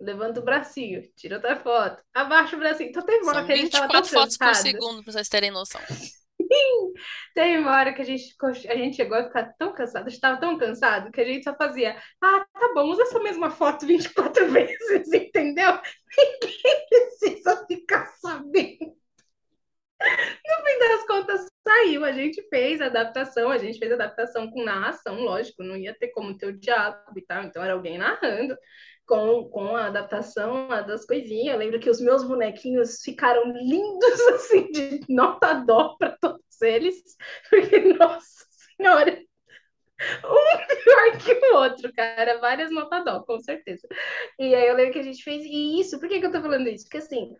Levanta 0.00 0.40
o 0.40 0.42
bracinho, 0.42 1.02
tira 1.16 1.36
outra 1.36 1.54
foto, 1.54 2.02
abaixa 2.12 2.56
o 2.56 2.58
bracinho. 2.58 2.90
Então 2.90 3.04
teve 3.04 3.22
uma 3.22 3.32
hora 3.36 3.46
que 3.46 3.52
a 3.52 3.56
gente 3.56 3.70
tava 3.70 3.86
tão 3.86 4.02
24 4.02 4.20
fotos 4.20 4.36
por 4.36 4.54
segundo, 4.56 5.04
pra 5.04 5.12
vocês 5.12 5.28
terem 5.28 5.52
noção. 5.52 5.80
Teve 7.34 7.58
uma 7.58 7.72
hora 7.72 7.92
que 7.92 8.02
a 8.02 8.04
gente, 8.04 8.34
a 8.42 8.76
gente 8.76 8.96
chegou 8.96 9.16
a 9.16 9.24
ficar 9.24 9.54
tão 9.58 9.72
cansado, 9.72 10.06
a 10.06 10.08
gente 10.08 10.18
estava 10.18 10.40
tão 10.40 10.58
cansado 10.58 11.10
que 11.10 11.20
a 11.20 11.24
gente 11.24 11.44
só 11.44 11.54
fazia, 11.54 11.96
ah, 12.20 12.46
tá 12.52 12.72
bom, 12.74 12.90
usa 12.90 13.02
essa 13.02 13.20
mesma 13.20 13.50
foto 13.50 13.86
24 13.86 14.48
vezes, 14.52 15.12
entendeu? 15.12 15.78
Ninguém 16.16 16.86
precisa 16.88 17.66
ficar 17.66 18.06
sabendo. 18.06 18.92
No 20.02 20.64
fim 20.66 20.78
das 20.80 21.06
contas, 21.06 21.46
saiu, 21.66 22.04
a 22.04 22.12
gente 22.12 22.42
fez 22.48 22.80
a 22.80 22.86
adaptação, 22.86 23.50
a 23.50 23.58
gente 23.58 23.78
fez 23.78 23.92
a 23.92 23.94
adaptação 23.94 24.50
com 24.50 24.64
narração, 24.64 25.20
lógico, 25.20 25.62
não 25.62 25.76
ia 25.76 25.94
ter 25.94 26.08
como 26.08 26.36
ter 26.36 26.46
o 26.46 26.58
diálogo 26.58 27.16
e 27.16 27.22
tal, 27.22 27.44
então 27.44 27.62
era 27.62 27.72
alguém 27.72 27.98
narrando. 27.98 28.56
Com, 29.12 29.44
com 29.50 29.76
a 29.76 29.88
adaptação 29.88 30.68
das 30.86 31.04
coisinhas, 31.04 31.52
eu 31.52 31.58
lembro 31.58 31.78
que 31.78 31.90
os 31.90 32.00
meus 32.00 32.24
bonequinhos 32.24 33.02
ficaram 33.02 33.52
lindos, 33.52 34.20
assim, 34.32 34.72
de 34.72 35.00
nota 35.06 35.52
dó 35.52 35.96
para 35.98 36.16
todos 36.18 36.62
eles, 36.62 36.96
porque, 37.50 37.78
nossa 37.92 38.46
senhora, 38.74 39.22
um 40.24 40.66
pior 40.66 41.18
que 41.18 41.34
o 41.34 41.56
outro, 41.56 41.92
cara, 41.92 42.38
várias 42.38 42.70
notas 42.70 43.04
dó, 43.04 43.22
com 43.22 43.38
certeza. 43.38 43.86
E 44.38 44.54
aí 44.54 44.66
eu 44.66 44.74
lembro 44.74 44.94
que 44.94 45.00
a 45.00 45.04
gente 45.04 45.22
fez, 45.22 45.44
e 45.44 45.78
isso, 45.78 46.00
por 46.00 46.08
que, 46.08 46.18
que 46.18 46.24
eu 46.24 46.32
tô 46.32 46.40
falando 46.40 46.66
isso? 46.68 46.84
Porque 46.84 46.96
assim, 46.96 47.36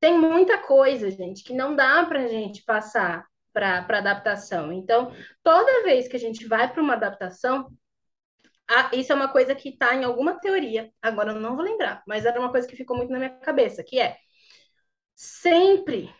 tem 0.00 0.18
muita 0.18 0.56
coisa, 0.56 1.10
gente, 1.10 1.44
que 1.44 1.52
não 1.52 1.76
dá 1.76 2.02
pra 2.06 2.28
gente 2.28 2.64
passar 2.64 3.26
para 3.52 3.84
adaptação. 3.98 4.72
Então, 4.72 5.12
toda 5.42 5.82
vez 5.82 6.08
que 6.08 6.16
a 6.16 6.20
gente 6.20 6.48
vai 6.48 6.72
para 6.72 6.82
uma 6.82 6.94
adaptação, 6.94 7.70
ah, 8.68 8.90
isso 8.94 9.12
é 9.12 9.14
uma 9.14 9.28
coisa 9.28 9.54
que 9.54 9.70
está 9.70 9.94
em 9.94 10.04
alguma 10.04 10.40
teoria, 10.40 10.90
agora 11.02 11.32
eu 11.32 11.40
não 11.40 11.56
vou 11.56 11.64
lembrar, 11.64 12.02
mas 12.06 12.24
era 12.24 12.40
uma 12.40 12.50
coisa 12.50 12.66
que 12.66 12.76
ficou 12.76 12.96
muito 12.96 13.10
na 13.10 13.18
minha 13.18 13.30
cabeça, 13.40 13.84
que 13.84 14.00
é 14.00 14.16
sempre 15.14 16.14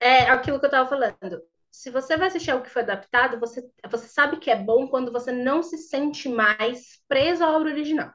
é 0.00 0.22
aquilo 0.30 0.58
que 0.58 0.66
eu 0.66 0.68
estava 0.68 0.88
falando. 0.88 1.42
Se 1.70 1.90
você 1.90 2.16
vai 2.16 2.28
assistir 2.28 2.50
algo 2.50 2.64
que 2.64 2.70
foi 2.70 2.82
adaptado, 2.82 3.38
você, 3.38 3.62
você 3.90 4.08
sabe 4.08 4.38
que 4.38 4.50
é 4.50 4.56
bom 4.56 4.88
quando 4.88 5.12
você 5.12 5.30
não 5.32 5.62
se 5.62 5.78
sente 5.78 6.28
mais 6.28 7.00
preso 7.08 7.44
à 7.44 7.56
obra 7.56 7.70
original. 7.70 8.12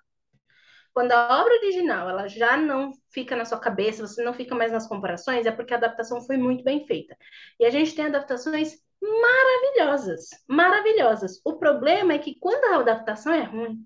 Quando 0.94 1.12
a 1.12 1.42
obra 1.42 1.54
original 1.56 2.10
ela 2.10 2.28
já 2.28 2.58
não 2.58 2.92
fica 3.12 3.36
na 3.36 3.46
sua 3.46 3.60
cabeça, 3.60 4.06
você 4.06 4.24
não 4.24 4.34
fica 4.34 4.56
mais 4.56 4.72
nas 4.72 4.88
comparações, 4.88 5.46
é 5.46 5.52
porque 5.52 5.74
a 5.74 5.78
adaptação 5.78 6.22
foi 6.22 6.38
muito 6.38 6.64
bem 6.64 6.86
feita. 6.88 7.18
E 7.60 7.66
a 7.66 7.70
gente 7.70 7.94
tem 7.96 8.06
adaptações 8.06 8.78
maravilhosas, 9.02 10.30
maravilhosas. 10.48 11.42
O 11.46 11.58
problema 11.58 12.14
é 12.14 12.20
que 12.20 12.38
quando 12.40 12.66
a 12.76 12.80
adaptação 12.82 13.34
é 13.34 13.44
ruim, 13.44 13.86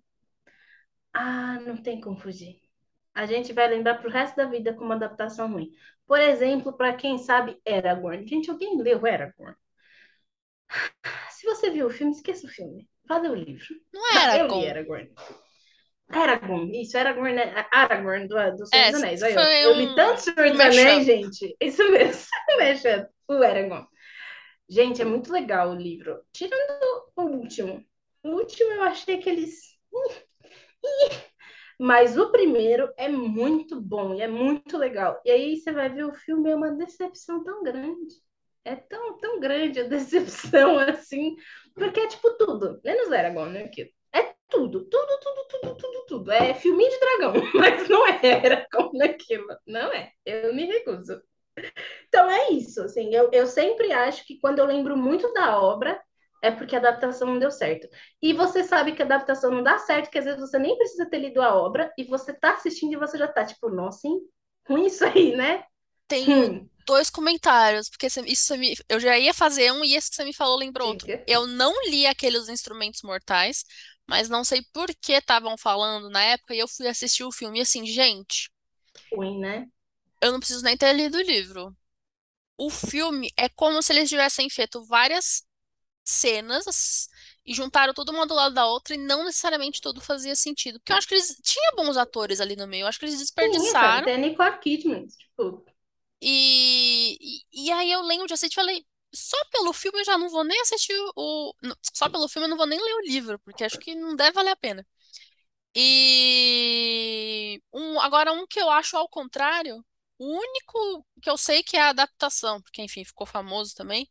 ah, 1.14 1.60
não 1.62 1.78
tem 1.82 2.00
como 2.02 2.18
fugir. 2.20 2.60
A 3.14 3.26
gente 3.26 3.54
vai 3.54 3.68
lembrar 3.68 3.96
pro 4.00 4.10
resto 4.10 4.36
da 4.38 4.46
vida 4.46 4.74
como 4.74 4.94
adaptação 4.94 5.52
ruim. 5.52 5.72
Por 6.08 6.20
exemplo, 6.20 6.74
para 6.76 6.96
quem 6.96 7.18
sabe 7.18 7.60
Aragorn. 7.68 8.28
Gente, 8.28 8.50
alguém 8.50 8.82
leu 8.82 9.06
Aragorn? 9.06 9.56
Se 11.32 11.46
você 11.46 11.70
viu 11.72 11.88
o 11.88 11.90
filme, 11.90 12.12
esqueça 12.14 12.46
o 12.46 12.50
filme. 12.50 12.88
Vá 13.08 13.18
ler 13.18 13.32
o 13.32 13.36
livro. 13.36 13.66
Não 13.94 14.06
Tá, 14.12 14.22
era 14.24 14.38
eu 14.40 14.48
li. 14.48 14.68
Aragorn. 14.68 15.10
Aragorn, 16.10 16.72
isso, 16.82 16.98
Aragorn, 16.98 17.34
né? 17.36 17.66
Aragorn 17.72 18.28
do, 18.28 18.36
do 18.58 18.66
Senhor 18.66 18.84
É, 18.84 18.86
dos 18.86 18.96
Anéis. 18.96 19.22
Aí, 19.24 19.38
ó. 19.38 19.42
foi 19.42 19.64
Eu 19.64 19.74
li 19.74 19.88
um, 19.88 19.96
tanto 19.96 20.22
Senhor 20.22 20.52
um 20.52 20.52
dos. 20.52 20.60
Anéis, 20.60 21.06
gente. 21.06 21.56
Isso 21.62 21.84
mesmo, 21.92 22.24
um 23.30 23.36
o 23.38 23.44
Aragorn. 23.44 23.88
Gente, 24.70 25.02
é 25.02 25.06
muito 25.06 25.32
legal 25.32 25.72
o 25.72 25.76
livro. 25.76 26.22
Tirando 26.32 27.12
o 27.16 27.24
último. 27.24 27.84
O 28.24 28.30
último 28.30 28.72
eu 28.74 28.84
achei 28.84 29.18
que 29.18 29.30
eles. 29.30 29.78
Mas 31.80 32.18
o 32.18 32.32
primeiro 32.32 32.92
é 32.98 33.08
muito 33.08 33.80
bom 33.82 34.14
e 34.14 34.22
é 34.22 34.28
muito 34.28 34.78
legal. 34.78 35.22
E 35.26 35.32
aí 35.32 35.58
você 35.58 35.72
vai 35.72 35.90
ver 35.90 36.06
o 36.06 36.14
filme, 36.14 36.50
é 36.52 36.56
uma 36.56 36.72
decepção 36.72 37.44
tão 37.44 37.64
grande. 37.64 38.16
É 38.66 38.76
tão, 38.76 39.18
tão 39.18 39.40
grande 39.40 39.80
a 39.80 39.84
decepção 39.88 40.78
assim. 40.80 41.36
Porque 41.74 42.00
é 42.02 42.08
tipo 42.08 42.32
tudo. 42.38 42.80
Menos 42.84 43.12
Aragorn, 43.12 43.54
né? 43.54 43.64
Aquilo. 43.66 43.90
É 44.14 44.34
tudo, 44.50 44.84
tudo, 44.90 45.20
tudo, 45.22 45.48
tudo, 45.50 45.76
tudo, 45.78 46.06
tudo. 46.08 46.32
É 46.32 46.54
filminho 46.54 46.90
de 46.90 47.00
dragão, 47.00 47.34
mas 47.56 47.88
não 47.90 48.06
é 48.08 48.34
Aragorn 48.46 48.98
naquilo. 48.98 49.48
Não 49.66 49.92
é. 49.94 50.12
Eu 50.26 50.54
me 50.54 50.66
recuso. 50.66 51.22
Então 52.08 52.30
é 52.30 52.52
isso, 52.52 52.82
assim, 52.82 53.14
eu, 53.14 53.30
eu 53.32 53.48
sempre 53.48 53.92
acho 53.92 54.26
que 54.26 54.40
quando 54.40 54.60
eu 54.60 54.66
lembro 54.66 54.98
muito 54.98 55.32
da 55.34 55.60
obra, 55.62 56.00
é 56.42 56.52
porque 56.52 56.76
a 56.76 56.80
adaptação 56.80 57.28
não 57.28 57.40
deu 57.40 57.52
certo. 57.52 57.88
E 58.22 58.34
você 58.34 58.64
sabe 58.64 58.94
que 58.94 59.02
a 59.02 59.06
adaptação 59.06 59.52
não 59.52 59.64
dá 59.64 59.78
certo, 59.78 60.10
que 60.10 60.18
às 60.18 60.26
vezes 60.26 60.40
você 60.40 60.58
nem 60.60 60.78
precisa 60.78 61.10
ter 61.10 61.20
lido 61.20 61.42
a 61.42 61.56
obra, 61.56 61.92
e 61.98 62.04
você 62.04 62.34
tá 62.34 62.54
assistindo 62.54 62.94
e 62.94 62.98
você 62.98 63.18
já 63.18 63.28
tá 63.28 63.46
tipo, 63.46 63.70
nossa, 63.70 64.08
hein? 64.08 64.20
Ruim 64.68 64.86
isso 64.86 65.04
aí, 65.06 65.36
né? 65.36 65.64
Tenho 66.08 66.52
Hum, 66.52 66.70
dois 66.86 67.10
comentários, 67.10 67.90
porque 67.90 68.08
isso 68.08 68.46
você 68.48 68.58
me, 68.58 68.76
eu 68.90 69.00
já 69.00 69.18
ia 69.18 69.34
fazer 69.34 69.72
um 69.72 69.84
e 69.86 69.96
esse 69.96 70.10
que 70.10 70.16
você 70.16 70.24
me 70.26 70.34
falou 70.34 70.58
lembrou 70.58 70.90
outro. 70.90 71.08
Eu 71.28 71.46
não 71.48 71.74
li 71.90 72.08
aqueles 72.08 72.50
Instrumentos 72.50 73.02
Mortais, 73.04 73.64
mas 74.08 74.28
não 74.30 74.44
sei 74.44 74.64
por 74.74 74.88
que 75.02 75.14
estavam 75.14 75.56
falando 75.58 76.10
na 76.10 76.24
época 76.24 76.56
e 76.56 76.60
eu 76.60 76.68
fui 76.68 76.88
assistir 76.88 77.24
o 77.24 77.32
filme. 77.32 77.60
E 77.60 77.62
assim, 77.62 77.86
gente, 77.86 78.50
Ruim, 79.12 79.40
né? 79.40 79.70
Eu 80.22 80.32
não 80.32 80.40
preciso 80.40 80.64
nem 80.64 80.78
ter 80.78 80.94
lido 80.94 81.18
o 81.18 81.22
livro. 81.22 81.76
O 82.58 82.70
filme 82.70 83.32
é 83.38 83.50
como 83.50 83.82
se 83.84 83.94
eles 83.94 84.10
tivessem 84.10 84.50
feito 84.50 84.84
várias 84.86 85.44
cenas 86.06 87.10
e 87.46 87.54
juntaram 87.54 87.94
todo 87.94 88.12
uma 88.12 88.28
do 88.28 88.34
lado 88.36 88.56
da 88.56 88.66
outra 88.68 88.96
e 88.96 89.00
não 89.00 89.26
necessariamente 89.26 89.82
tudo 89.82 90.02
fazia 90.02 90.36
sentido. 90.36 90.80
Porque 90.80 90.94
eu 90.94 90.98
acho 90.98 91.08
que 91.08 91.16
eles 91.16 91.38
tinha 91.44 91.74
bons 91.76 91.98
atores 91.98 92.42
ali 92.42 92.56
no 92.56 92.68
meio, 92.68 92.84
eu 92.84 92.88
acho 92.88 93.00
que 93.00 93.06
eles 93.06 93.20
Sim, 93.40 94.02
desperdiçaram. 94.02 94.06
tem 94.06 94.14
a 94.14 94.18
Nicole 94.18 94.60
Kidman, 94.60 95.08
tipo, 95.08 95.66
E, 96.22 97.18
e, 97.54 97.68
e 97.68 97.72
aí 97.72 97.92
eu 97.92 98.02
lembro 98.02 98.28
de 98.28 98.34
assistir 98.34 98.54
e 98.54 98.62
falei, 98.62 98.86
só 99.14 99.38
pelo 99.52 99.72
filme 99.74 100.00
eu 100.02 100.06
já 100.06 100.18
não 100.18 100.30
vou 100.30 100.44
nem 100.44 100.60
assistir 100.62 100.94
o. 101.16 101.54
Só 101.94 102.10
pelo 102.10 102.28
filme 102.28 102.46
eu 102.46 102.50
não 102.50 102.58
vou 102.58 102.68
nem 102.68 102.80
ler 102.80 102.94
o 102.96 103.02
livro, 103.02 103.40
porque 103.40 103.64
acho 103.64 103.80
que 103.80 103.96
não 103.96 104.16
deve 104.16 104.32
valer 104.34 104.52
a 104.52 104.56
pena. 104.56 104.86
E 105.76 107.62
um, 107.74 108.00
agora 108.02 108.34
um 108.34 108.48
que 108.48 108.60
eu 108.62 108.70
acho 108.72 108.98
ao 108.98 109.10
contrário, 109.10 109.86
o 110.20 110.26
único 110.40 111.08
que 111.24 111.30
eu 111.32 111.38
sei 111.38 111.64
que 111.64 111.78
é 111.78 111.82
a 111.82 111.90
adaptação, 111.92 112.62
porque 112.62 112.84
enfim, 112.84 113.06
ficou 113.06 113.28
famoso 113.28 113.76
também, 113.76 114.10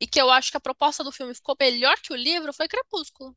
e 0.00 0.06
que 0.06 0.20
eu 0.20 0.30
acho 0.30 0.50
que 0.50 0.56
a 0.56 0.60
proposta 0.60 1.04
do 1.04 1.12
filme 1.12 1.34
ficou 1.34 1.56
melhor 1.60 1.96
que 2.00 2.12
o 2.12 2.16
livro 2.16 2.52
foi 2.52 2.68
Crepúsculo. 2.68 3.36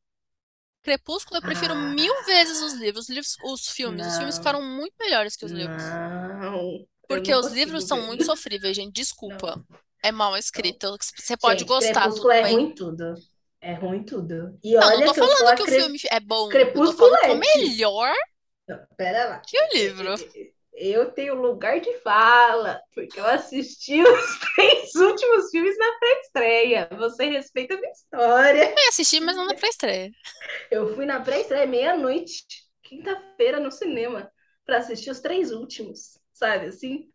Crepúsculo 0.83 1.37
eu 1.39 1.43
prefiro 1.43 1.75
mil 1.75 2.13
ah, 2.13 2.25
vezes 2.25 2.61
os 2.61 2.73
livros, 2.73 3.05
os 3.05 3.09
livros, 3.09 3.37
os 3.43 3.69
filmes. 3.69 4.07
Os 4.07 4.17
filmes 4.17 4.37
ficaram 4.37 4.61
não, 4.61 4.75
muito 4.77 4.93
melhores 4.99 5.35
que 5.35 5.45
os 5.45 5.51
livros. 5.51 5.95
não, 6.41 6.87
Porque 7.07 7.33
não 7.33 7.35
os 7.35 7.47
livros 7.47 7.83
consigo 7.83 7.87
são 7.87 8.01
ver. 8.01 8.05
muito 8.05 8.23
sofríveis, 8.23 8.75
gente. 8.75 8.93
Desculpa. 8.93 9.59
Não, 9.59 9.65
É 10.03 10.11
mal 10.11 10.35
não. 10.53 10.75
escrito. 10.75 10.97
Você 11.17 11.37
pode 11.37 11.63
Gente, 11.63 11.65
gostar, 11.65 12.03
Crepúsculo 12.03 12.31
é 12.31 12.43
bem. 12.43 12.55
ruim 12.55 12.73
tudo. 12.73 13.13
É 13.61 13.73
ruim 13.73 14.03
tudo. 14.03 14.59
E 14.63 14.77
Não, 14.79 14.91
não 14.91 15.01
olha 15.01 15.03
tô 15.03 15.13
que 15.13 15.19
falando 15.19 15.53
que 15.55 15.63
o 15.63 15.67
cre... 15.67 15.75
filme 15.75 15.99
é 16.11 16.19
bom. 16.19 16.53
Eu 16.73 16.83
tô 16.83 16.93
Crepúsculo 16.93 16.93
falando 16.93 17.23
é 17.23 17.35
que 17.35 17.55
melhor 17.57 18.13
Não, 18.67 18.87
pera 18.97 19.25
lá. 19.29 19.47
que 19.47 19.57
o 19.57 19.67
livro. 19.73 20.15
Eu 20.75 21.11
tenho 21.11 21.35
lugar 21.35 21.79
de 21.79 21.93
fala, 21.99 22.81
porque 22.93 23.19
eu 23.19 23.25
assisti 23.25 24.01
os 24.03 24.39
três 24.55 24.95
últimos 24.95 25.49
filmes 25.49 25.77
na 25.77 25.99
pré-estreia. 25.99 26.89
Você 26.97 27.25
respeita 27.25 27.75
a 27.75 27.77
minha 27.79 27.91
história. 27.91 28.73
Eu 28.77 28.89
assisti, 28.89 29.19
mas 29.19 29.35
não 29.35 29.45
na 29.45 29.53
pré-estreia. 29.53 30.11
Eu 30.69 30.93
fui 30.95 31.05
na 31.05 31.19
pré-estreia 31.21 31.65
meia-noite, 31.65 32.45
quinta-feira, 32.83 33.59
no 33.59 33.71
cinema, 33.71 34.31
para 34.65 34.77
assistir 34.77 35.09
os 35.11 35.19
três 35.19 35.51
últimos, 35.51 36.19
sabe 36.33 36.67
assim? 36.67 37.09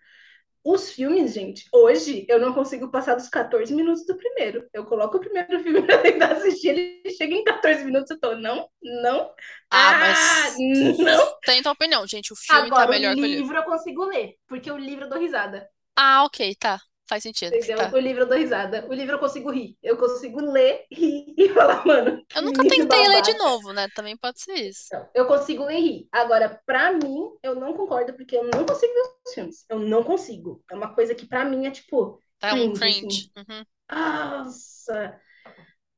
Os 0.63 0.93
filmes, 0.93 1.33
gente, 1.33 1.65
hoje 1.73 2.27
eu 2.29 2.39
não 2.39 2.53
consigo 2.53 2.91
passar 2.91 3.15
dos 3.15 3.29
14 3.29 3.75
minutos 3.75 4.05
do 4.07 4.17
primeiro. 4.17 4.69
Eu 4.75 4.85
coloco 4.85 5.17
o 5.17 5.21
primeiro 5.21 5.59
filme 5.65 5.83
pra 5.83 5.99
tentar 6.03 6.33
assistir, 6.33 6.69
ele 6.69 7.11
chega 7.17 7.35
em 7.35 7.45
14 7.45 7.83
minutos, 7.85 8.11
eu 8.11 8.21
tô, 8.21 8.37
não, 8.37 8.69
não, 8.83 9.33
Ah, 9.71 9.95
ah, 9.95 9.99
mas 9.99 10.55
não. 10.99 11.41
tem 11.45 11.63
tua 11.63 11.73
opinião, 11.73 12.07
gente. 12.07 12.33
O 12.33 12.37
filme 12.37 12.73
tá 12.73 12.87
Agora, 12.87 12.87
melhor 12.87 13.15
o 13.15 13.17
que 13.17 13.25
o 13.25 13.27
livro. 13.27 13.37
livro 13.37 13.57
eu 13.57 13.65
consigo 13.65 14.05
ler, 14.05 14.37
porque 14.47 14.71
o 14.71 14.77
livro 14.77 15.07
eu 15.07 15.09
dou 15.09 15.19
risada. 15.19 15.71
Ah, 15.97 16.25
ok, 16.25 16.55
tá. 16.59 16.81
Faz 17.11 17.25
sentido. 17.25 17.53
Entendeu? 17.57 17.77
Tá. 17.77 17.91
O 17.93 17.99
livro 17.99 18.23
eu 18.23 18.29
dou 18.29 18.39
risada. 18.39 18.87
O 18.89 18.95
livro 18.95 19.17
eu 19.17 19.19
consigo 19.19 19.51
rir. 19.51 19.77
Eu 19.83 19.97
consigo 19.97 20.41
ler, 20.41 20.87
rir 20.93 21.35
e 21.37 21.49
falar, 21.49 21.85
mano, 21.85 22.25
Eu 22.35 22.43
nunca 22.43 22.63
tentei 22.69 23.09
ler 23.09 23.23
de 23.23 23.35
novo, 23.35 23.73
né? 23.73 23.89
Também 23.95 24.17
pode 24.17 24.41
ser 24.41 24.55
isso. 24.55 24.87
Então, 24.87 25.09
eu 25.15 25.27
consigo 25.27 25.65
ler 25.65 25.79
e 25.79 25.81
rir. 25.81 26.09
Agora, 26.13 26.61
pra 26.65 26.93
mim, 26.93 27.31
eu 27.43 27.55
não 27.55 27.75
concordo, 27.75 28.13
porque 28.15 28.37
eu 28.37 28.45
não 28.45 28.65
consigo 28.65 28.93
ver 28.93 29.01
os 29.27 29.35
filmes. 29.35 29.65
Eu 29.69 29.79
não 29.81 30.05
consigo. 30.05 30.63
É 30.71 30.75
uma 30.75 30.95
coisa 30.95 31.15
que 31.15 31.27
pra 31.27 31.45
mim 31.45 31.67
é 31.67 31.71
tipo 31.71 32.21
Tá 32.39 32.55
um 32.55 32.73
cringe, 32.73 32.85
assim. 32.89 33.09
cringe. 33.09 33.33
Uhum. 33.37 33.65
Nossa! 33.91 35.21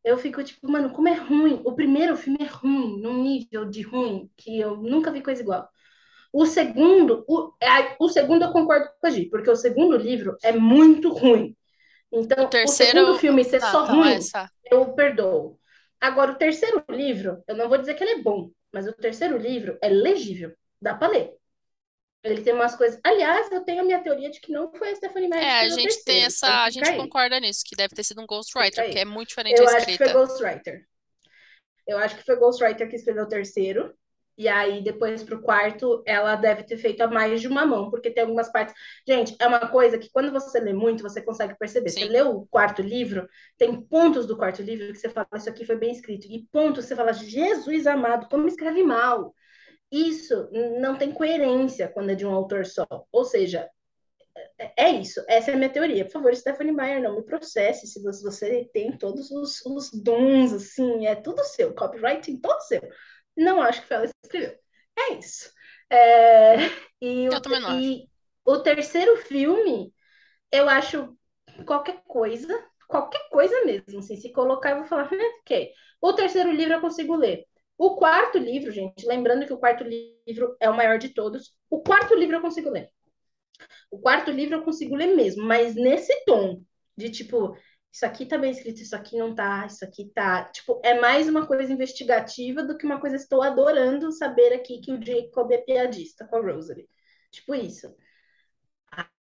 Eu 0.05 0.18
fico 0.18 0.42
tipo, 0.42 0.70
mano, 0.70 0.92
como 0.92 1.09
é 1.09 1.14
ruim. 1.14 1.62
O 1.64 1.75
primeiro 1.75 2.16
filme 2.16 2.38
é 2.42 2.46
ruim, 2.46 3.01
num 3.01 3.22
nível 3.22 3.64
de 3.68 3.83
ruim 3.83 4.31
que 4.37 4.59
eu 4.59 4.77
nunca 4.77 5.12
vi 5.12 5.22
coisa 5.22 5.42
igual. 5.42 5.68
O 6.33 6.47
segundo, 6.47 7.25
o, 7.29 7.53
é, 7.62 7.97
o 8.01 8.09
segundo 8.09 8.45
eu 8.45 8.53
concordo 8.53 8.88
com 9.01 9.07
a 9.07 9.11
Gi, 9.11 9.29
porque 9.29 9.51
o 9.51 9.57
segundo 9.57 9.97
livro 9.97 10.37
é 10.42 10.53
muito 10.53 11.12
ruim. 11.12 11.57
O 12.37 12.45
Então, 12.45 12.55
o 12.62 12.73
terceiro. 12.73 13.01
segundo 13.01 13.14
filme 13.18 13.45
ser 13.45 13.61
Tá, 13.61 13.73
só 13.73 13.85
então 13.85 13.97
ruim, 13.97 14.14
essa. 14.16 14.51
eu 14.64 14.95
perdoo. 14.95 15.59
Agora, 16.01 16.33
o 16.33 16.38
terceiro 16.38 16.85
livro, 16.90 17.42
eu 17.49 17.57
não 17.57 17.68
vou 17.68 17.79
dizer 17.79 17.95
que 17.95 18.05
ele 18.05 18.21
é 18.21 18.23
bom, 18.23 18.51
mas 18.73 18.87
o 18.88 18.92
terceiro 18.95 19.38
livro 19.38 19.79
é 19.83 19.88
legível, 19.88 20.55
dá 20.81 20.95
pra 20.95 21.09
ler. 21.09 21.35
Ele 22.25 22.42
tem 22.42 22.53
umas 22.55 22.77
coisas. 22.77 23.01
Aliás, 23.05 23.51
eu 23.53 23.64
tenho 23.64 23.83
a 23.83 23.85
minha 23.85 24.03
teoria 24.03 24.31
de 24.31 24.40
que 24.40 24.53
não 24.53 24.73
foi 24.73 24.90
a 24.90 24.97
Stephanie 24.97 25.29
Meyer 25.29 25.47
É, 25.47 25.61
que 25.61 25.64
a 25.64 25.68
o 25.68 25.71
gente 25.71 26.05
tem 26.05 26.23
essa. 26.25 26.47
Então 26.47 26.64
A 26.64 26.71
gente 26.71 26.90
aí. 26.90 26.92
concorda 26.92 27.40
nisso, 27.40 27.64
que 27.64 27.75
deve 27.77 27.95
ter 27.95 28.05
sido 28.05 28.21
um 28.21 28.27
ghostwriter, 28.27 28.85
porque 28.85 28.99
aí. 28.99 28.99
é 28.99 29.05
muito 29.05 29.29
diferente 29.31 29.61
a 29.62 29.64
Eu 29.64 29.68
acho 29.68 29.88
que 29.88 29.97
foi 29.97 30.09
escrita. 30.09 30.12
Ghostwriter. 30.12 30.88
Eu 31.87 31.99
acho 31.99 32.16
que 32.16 32.25
foi 32.25 32.37
Ghostwriter 32.37 32.88
que 32.88 32.97
escreveu 32.97 33.25
o 33.25 33.29
terceiro. 33.29 33.95
E 34.37 34.49
aí, 34.49 34.83
depois 34.83 35.23
pro 35.23 35.42
quarto, 35.42 36.03
ela 36.07 36.35
deve 36.37 36.62
ter 36.62 36.77
feito 36.79 37.03
a 37.03 37.07
mais 37.07 37.40
de 37.40 37.49
uma 37.49 37.66
mão, 37.66 37.90
porque 37.90 38.11
tem 38.11 38.23
algumas 38.23 38.51
partes. 38.51 38.75
Gente, 39.07 39.37
é 39.38 39.47
uma 39.47 39.68
coisa 39.68 39.99
que 39.99 40.11
quando 40.11 40.33
você 40.33 40.59
lê 40.59 40.73
muito, 40.73 41.03
você 41.03 41.21
consegue 41.21 41.57
perceber. 41.59 41.90
Você 41.90 42.01
Sim. 42.01 42.09
lê 42.09 42.23
o 42.23 42.47
quarto 42.47 42.81
livro, 42.81 43.29
tem 43.59 43.81
pontos 43.81 44.27
do 44.27 44.37
quarto 44.37 44.62
livro 44.62 44.92
que 44.92 44.99
você 44.99 45.11
fala, 45.11 45.29
isso 45.37 45.49
aqui 45.49 45.66
foi 45.66 45.77
bem 45.77 45.92
escrito. 45.92 46.27
E 46.27 46.47
pontos 46.51 46.85
que 46.85 46.88
você 46.88 46.97
fala, 46.97 47.12
Jesus 47.12 47.87
amado, 47.87 48.29
como 48.29 48.49
escreve 48.49 48.83
mal. 48.83 49.35
Isso 49.90 50.49
não 50.81 50.97
tem 50.97 51.12
coerência 51.12 51.88
quando 51.88 52.11
é 52.11 52.14
de 52.14 52.25
um 52.25 52.33
autor 52.33 52.64
só. 52.64 52.87
Ou 53.12 53.25
seja, 53.27 53.68
é 54.77 54.90
isso, 54.90 55.23
essa 55.29 55.51
é 55.51 55.55
a 55.55 55.57
minha 55.57 55.68
teoria. 55.68 56.05
Por 56.05 56.12
favor, 56.12 56.35
Stephanie 56.35 56.73
Meyer, 56.73 57.03
não 57.03 57.16
me 57.16 57.23
processe 57.23 57.87
se 57.87 58.03
você, 58.03 58.23
você 58.23 58.71
tem 58.73 58.97
todos 58.97 59.31
os, 59.31 59.64
os 59.66 59.90
dons, 59.92 60.53
assim, 60.53 61.07
é 61.07 61.14
tudo 61.14 61.45
seu, 61.45 61.75
copywriting 61.75 62.38
todo 62.38 62.61
seu. 62.62 62.81
Não 63.37 63.61
acho 63.62 63.83
que 63.83 63.88
foi 63.88 63.97
ela 63.97 64.07
que 64.07 64.12
escreveu. 64.25 64.59
É 64.99 65.14
isso. 65.14 65.53
É, 65.90 66.57
e, 67.01 67.29
Eu 67.29 67.40
o, 67.40 67.42
também 67.42 67.61
não 67.61 67.68
acho. 67.71 67.97
e 67.97 68.09
o 68.45 68.59
terceiro 68.61 69.16
filme, 69.18 69.92
eu 70.53 70.68
acho 70.68 71.16
qualquer 71.66 72.03
coisa, 72.07 72.49
qualquer 72.88 73.29
coisa 73.31 73.64
mesmo, 73.66 74.01
assim, 74.01 74.16
se 74.16 74.33
colocar, 74.33 74.73
eu 74.73 74.79
vou 74.79 74.87
falar, 74.87 75.11
"Hum, 75.12 75.18
ok. 75.40 75.73
O 76.01 76.12
terceiro 76.14 76.53
livro 76.53 76.75
eu 76.75 76.81
consigo 76.81 77.16
ler. 77.16 77.47
O 77.79 77.97
quarto 77.97 78.38
livro, 78.38 78.71
gente, 78.73 79.07
lembrando 79.07 79.47
que 79.47 79.53
o 79.53 79.59
quarto 79.59 79.85
livro 79.85 80.57
é 80.61 80.71
o 80.71 80.77
maior 80.77 80.99
de 80.99 81.11
todos, 81.11 81.57
o 81.71 81.83
quarto 81.83 82.14
livro 82.16 82.37
eu 82.37 82.42
consigo 82.42 82.71
ler. 82.71 82.90
O 83.90 83.99
quarto 83.99 84.31
livro 84.31 84.57
eu 84.57 84.62
consigo 84.64 84.97
ler 84.97 85.14
mesmo, 85.14 85.45
mas 85.45 85.75
nesse 85.75 86.12
tom 86.25 86.62
de 86.97 87.11
tipo, 87.11 87.57
isso 87.93 88.07
aqui 88.07 88.25
tá 88.25 88.39
bem 88.39 88.51
escrito, 88.51 88.81
isso 88.81 88.97
aqui 88.97 89.19
não 89.19 89.35
tá, 89.35 89.67
isso 89.67 89.85
aqui 89.85 90.11
tá. 90.15 90.45
Tipo, 90.47 90.81
é 90.83 90.99
mais 90.99 91.29
uma 91.29 91.47
coisa 91.47 91.71
investigativa 91.73 92.63
do 92.63 92.77
que 92.79 92.87
uma 92.87 92.99
coisa 92.99 93.17
estou 93.17 93.43
adorando 93.43 94.11
saber 94.11 94.55
aqui 94.55 94.81
que 94.81 94.93
o 94.93 95.03
Jacob 95.05 95.53
é 95.53 95.59
piadista 95.59 96.27
com 96.27 96.37
a 96.37 96.41
Rosalie. 96.41 96.89
Tipo 97.31 97.55
isso. 97.55 97.95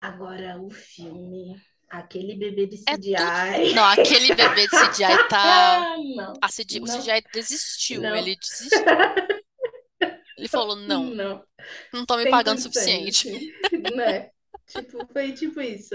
Agora 0.00 0.60
o 0.60 0.70
filme, 0.70 1.56
aquele 1.88 2.36
bebê 2.36 2.66
de 2.66 2.76
É 2.86 2.96
tudo. 2.96 3.02
CGI. 3.02 3.74
Não, 3.74 3.84
aquele 3.84 4.34
bebê 4.34 4.66
de 4.66 4.76
CGI 4.76 5.28
tá. 5.28 5.96
Não, 6.16 6.32
A 6.40 6.48
CGI, 6.48 6.80
o 6.80 6.86
não, 6.86 6.98
CGI 6.98 7.22
desistiu. 7.32 8.02
não, 8.02 8.16
Ele 8.16 8.36
desistiu. 8.36 8.84
Ele 10.36 10.48
falou: 10.48 10.76
não, 10.76 11.04
não. 11.04 11.44
não 11.92 12.00
estão 12.02 12.16
me 12.18 12.28
pagando 12.28 12.58
o 12.58 12.60
suficiente. 12.60 13.30
né? 13.94 14.30
Tipo, 14.66 15.06
foi 15.12 15.32
tipo 15.32 15.60
isso. 15.60 15.94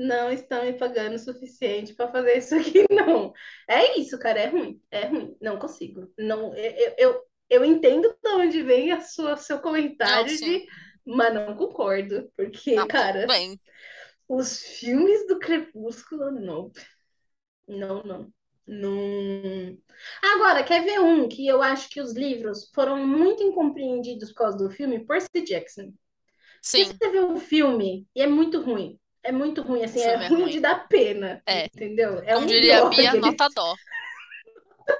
Não 0.00 0.30
estão 0.32 0.64
me 0.64 0.72
pagando 0.78 1.16
o 1.16 1.18
suficiente 1.18 1.94
para 1.94 2.10
fazer 2.10 2.38
isso 2.38 2.54
aqui, 2.54 2.86
não. 2.90 3.32
É 3.68 3.98
isso, 3.98 4.18
cara, 4.18 4.40
é 4.40 4.46
ruim, 4.48 4.80
é 4.90 5.06
ruim. 5.06 5.36
Não 5.40 5.58
consigo. 5.58 6.12
Não, 6.18 6.54
eu, 6.56 6.94
eu, 6.98 7.22
eu 7.50 7.64
entendo 7.64 8.16
de 8.22 8.30
onde 8.30 8.62
vem 8.62 8.92
a 8.92 9.00
sua, 9.00 9.36
seu 9.36 9.60
Não, 10.02 10.28
comentário 10.28 10.28
sim. 10.28 10.40
de, 10.40 10.66
mas 11.06 11.34
não 11.34 11.56
concordo, 11.56 12.30
porque, 12.36 12.84
Não, 12.84 12.86
cara, 12.86 13.26
bem. 13.26 13.60
os 14.28 14.58
filmes 14.60 15.26
do 15.26 15.38
Crepúsculo, 15.38 16.30
não, 16.32 16.72
não, 17.68 18.02
não. 18.02 18.32
Não. 18.66 19.78
Agora, 20.22 20.62
quer 20.64 20.84
ver 20.84 21.00
um 21.00 21.28
que 21.28 21.46
eu 21.46 21.60
acho 21.62 21.90
que 21.90 22.00
os 22.00 22.12
livros 22.14 22.70
foram 22.74 23.04
muito 23.06 23.42
incompreendidos 23.42 24.30
por 24.30 24.38
causa 24.38 24.58
do 24.58 24.70
filme? 24.70 25.04
Percy 25.04 25.42
Jackson. 25.44 25.92
Sim, 26.62 27.00
você 27.00 27.10
vê 27.10 27.20
o 27.20 27.36
filme 27.38 28.06
e 28.14 28.22
é 28.22 28.26
muito 28.26 28.60
ruim. 28.62 28.98
É 29.22 29.32
muito 29.32 29.62
ruim, 29.62 29.82
o 29.82 29.84
assim, 29.84 30.00
é 30.00 30.16
é 30.24 30.28
ruim 30.28 30.28
ruim. 30.28 30.50
de 30.50 30.60
dar 30.60 30.88
pena, 30.88 31.42
É. 31.46 31.68
entendeu? 31.74 32.20
É 32.20 32.36
Como 32.36 32.46
um 32.46 32.46
diria 32.46 32.78
a 32.78 32.84
Bia, 32.88 33.10
aqueles 33.10 33.20
nota 33.20 33.48
dó. 33.50 33.74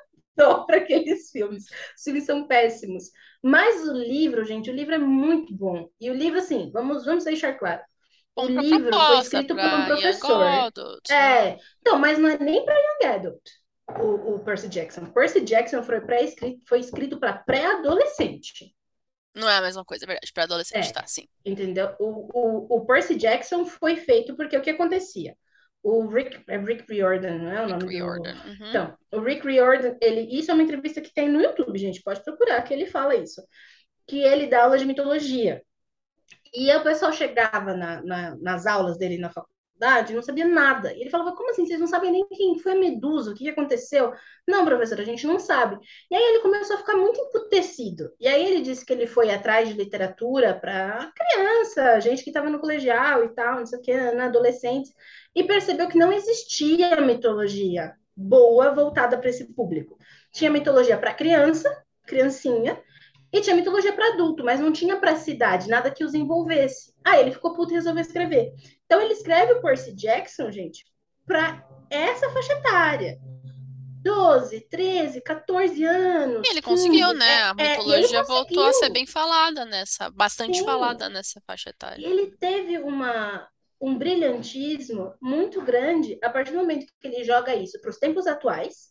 dó 0.37 0.64
para 0.64 0.78
aqueles 0.78 1.30
filmes. 1.30 1.64
Os 1.96 2.02
filmes 2.02 2.24
são 2.24 2.46
péssimos. 2.46 3.11
Mas 3.42 3.87
o 3.88 3.92
livro, 3.92 4.44
gente, 4.44 4.70
o 4.70 4.74
livro 4.74 4.94
é 4.94 4.98
muito 4.98 5.54
bom. 5.54 5.88
E 6.00 6.11
o 6.11 6.14
livro, 6.14 6.38
assim, 6.38 6.70
vamos, 6.72 7.04
vamos 7.04 7.24
deixar 7.24 7.54
claro. 7.59 7.83
O 8.37 8.42
Bom 8.42 8.52
pra 8.52 8.62
livro 8.62 8.92
foi 9.02 9.18
escrito 9.18 9.54
por 9.54 9.64
um 9.64 9.85
professor. 9.85 10.46
É, 11.11 11.59
então, 11.80 11.98
mas 11.98 12.18
não 12.18 12.28
é 12.28 12.38
nem 12.38 12.64
para 12.64 12.74
young 12.74 13.06
adult, 13.14 13.40
o, 14.00 14.35
o 14.37 14.38
Percy 14.44 14.68
Jackson. 14.68 15.06
Percy 15.12 15.40
Jackson 15.40 15.83
foi, 15.83 16.00
pré-escrito, 16.00 16.61
foi 16.68 16.80
escrito 16.80 17.18
para 17.18 17.33
pré-adolescente. 17.35 18.74
Não 19.34 19.48
é 19.48 19.56
a 19.56 19.62
mesma 19.62 19.84
coisa, 19.84 20.04
é 20.04 20.06
verdade. 20.06 20.32
Pra 20.32 20.44
adolescente, 20.44 20.88
É, 20.88 20.92
tá, 20.92 21.06
sim. 21.06 21.26
entendeu? 21.44 21.94
O, 21.98 22.28
o, 22.74 22.76
o 22.78 22.86
Percy 22.86 23.16
Jackson 23.16 23.64
foi 23.64 23.96
feito 23.96 24.36
porque 24.36 24.56
o 24.56 24.62
que 24.62 24.70
acontecia? 24.70 25.36
O 25.82 26.06
Rick, 26.08 26.42
é 26.48 26.58
Rick 26.58 26.84
Riordan, 26.92 27.38
não 27.38 27.52
é 27.52 27.62
o 27.62 27.66
Rick 27.66 27.72
nome 27.80 27.86
do... 27.86 27.88
Riordan. 27.88 28.34
Uhum. 28.44 28.68
Então, 28.68 28.98
o 29.12 29.20
Rick 29.20 29.46
Riordan, 29.46 29.96
ele, 30.00 30.22
isso 30.38 30.50
é 30.50 30.54
uma 30.54 30.62
entrevista 30.62 31.00
que 31.00 31.12
tem 31.12 31.28
no 31.28 31.40
YouTube, 31.40 31.78
gente, 31.78 32.02
pode 32.02 32.22
procurar, 32.22 32.62
que 32.62 32.74
ele 32.74 32.86
fala 32.86 33.14
isso. 33.16 33.42
Que 34.06 34.20
ele 34.20 34.46
dá 34.48 34.64
aula 34.64 34.78
de 34.78 34.86
mitologia. 34.86 35.62
E 36.52 36.74
o 36.74 36.82
pessoal 36.82 37.12
chegava 37.12 37.74
na, 37.74 38.02
na- 38.02 38.36
nas 38.36 38.66
aulas 38.66 38.98
dele 38.98 39.18
na 39.18 39.30
faculdade 39.30 39.60
e 40.12 40.14
não 40.14 40.22
sabia 40.22 40.46
nada. 40.46 40.92
E 40.92 41.00
ele 41.00 41.10
falava, 41.10 41.34
como 41.34 41.50
assim? 41.50 41.66
Vocês 41.66 41.80
não 41.80 41.86
sabem 41.86 42.12
nem 42.12 42.26
quem 42.28 42.58
foi 42.58 42.72
a 42.72 42.78
Medusa? 42.78 43.30
O 43.30 43.34
que 43.34 43.48
aconteceu? 43.48 44.12
Não, 44.46 44.64
professor, 44.64 45.00
a 45.00 45.04
gente 45.04 45.26
não 45.26 45.38
sabe. 45.38 45.78
E 46.10 46.14
aí 46.14 46.22
ele 46.22 46.40
começou 46.40 46.76
a 46.76 46.78
ficar 46.78 46.96
muito 46.96 47.20
emputecido. 47.20 48.12
E 48.20 48.28
aí 48.28 48.44
ele 48.44 48.60
disse 48.60 48.84
que 48.84 48.92
ele 48.92 49.06
foi 49.06 49.30
atrás 49.30 49.68
de 49.68 49.74
literatura 49.74 50.54
para 50.54 51.10
criança, 51.16 52.00
gente 52.00 52.22
que 52.22 52.30
estava 52.30 52.50
no 52.50 52.60
colegial 52.60 53.24
e 53.24 53.28
tal, 53.30 53.60
não 53.60 53.66
sei 53.66 53.78
o 53.78 53.82
que, 53.82 53.94
na 54.12 54.26
adolescente, 54.26 54.90
e 55.34 55.44
percebeu 55.44 55.88
que 55.88 55.98
não 55.98 56.12
existia 56.12 57.00
mitologia 57.00 57.94
boa 58.14 58.74
voltada 58.74 59.16
para 59.16 59.30
esse 59.30 59.52
público. 59.54 59.98
Tinha 60.30 60.50
mitologia 60.50 60.98
para 60.98 61.14
criança, 61.14 61.70
criancinha, 62.06 62.78
e 63.32 63.40
tinha 63.40 63.54
mitologia 63.54 63.92
para 63.92 64.12
adulto, 64.12 64.44
mas 64.44 64.58
não 64.58 64.72
tinha 64.72 64.96
para 64.96 65.16
cidade, 65.16 65.68
nada 65.68 65.90
que 65.90 66.04
os 66.04 66.14
envolvesse. 66.14 66.92
Aí 67.04 67.20
ele 67.20 67.32
ficou 67.32 67.54
puto 67.54 67.72
e 67.72 67.76
resolveu 67.76 68.02
escrever. 68.02 68.52
Então 68.90 69.00
ele 69.00 69.12
escreve 69.12 69.53
o 69.53 69.62
Percy 69.62 69.94
Jackson, 69.94 70.50
gente, 70.50 70.85
para 71.24 71.64
essa 71.88 72.29
faixa 72.31 72.55
etária. 72.55 73.20
12, 74.03 74.62
13, 74.68 75.20
14 75.20 75.85
anos, 75.85 76.48
E 76.48 76.50
ele 76.50 76.62
conseguiu, 76.62 77.09
15. 77.09 77.18
né? 77.18 77.42
A 77.44 77.55
É, 77.57 77.62
é, 77.66 77.70
mitologia 77.79 78.22
voltou 78.24 78.64
a 78.64 78.72
ser 78.72 78.90
bem 78.90 79.07
falada 79.07 79.64
nessa, 79.64 80.11
bastante 80.11 80.59
Sim. 80.59 80.64
falada 80.64 81.09
nessa 81.09 81.40
faixa 81.46 81.70
etária. 81.70 82.05
ele 82.05 82.35
teve 82.37 82.79
uma, 82.79 83.46
um 83.81 83.96
brilhantismo 83.96 85.14
muito 85.20 85.61
grande 85.62 86.18
a 86.22 86.31
partir 86.31 86.53
do 86.53 86.59
momento 86.59 86.87
que 87.00 87.07
ele 87.07 87.22
joga 87.24 87.55
isso 87.55 87.81
para 87.81 87.90
os 87.90 87.98
tempos 87.98 88.26
atuais. 88.26 88.90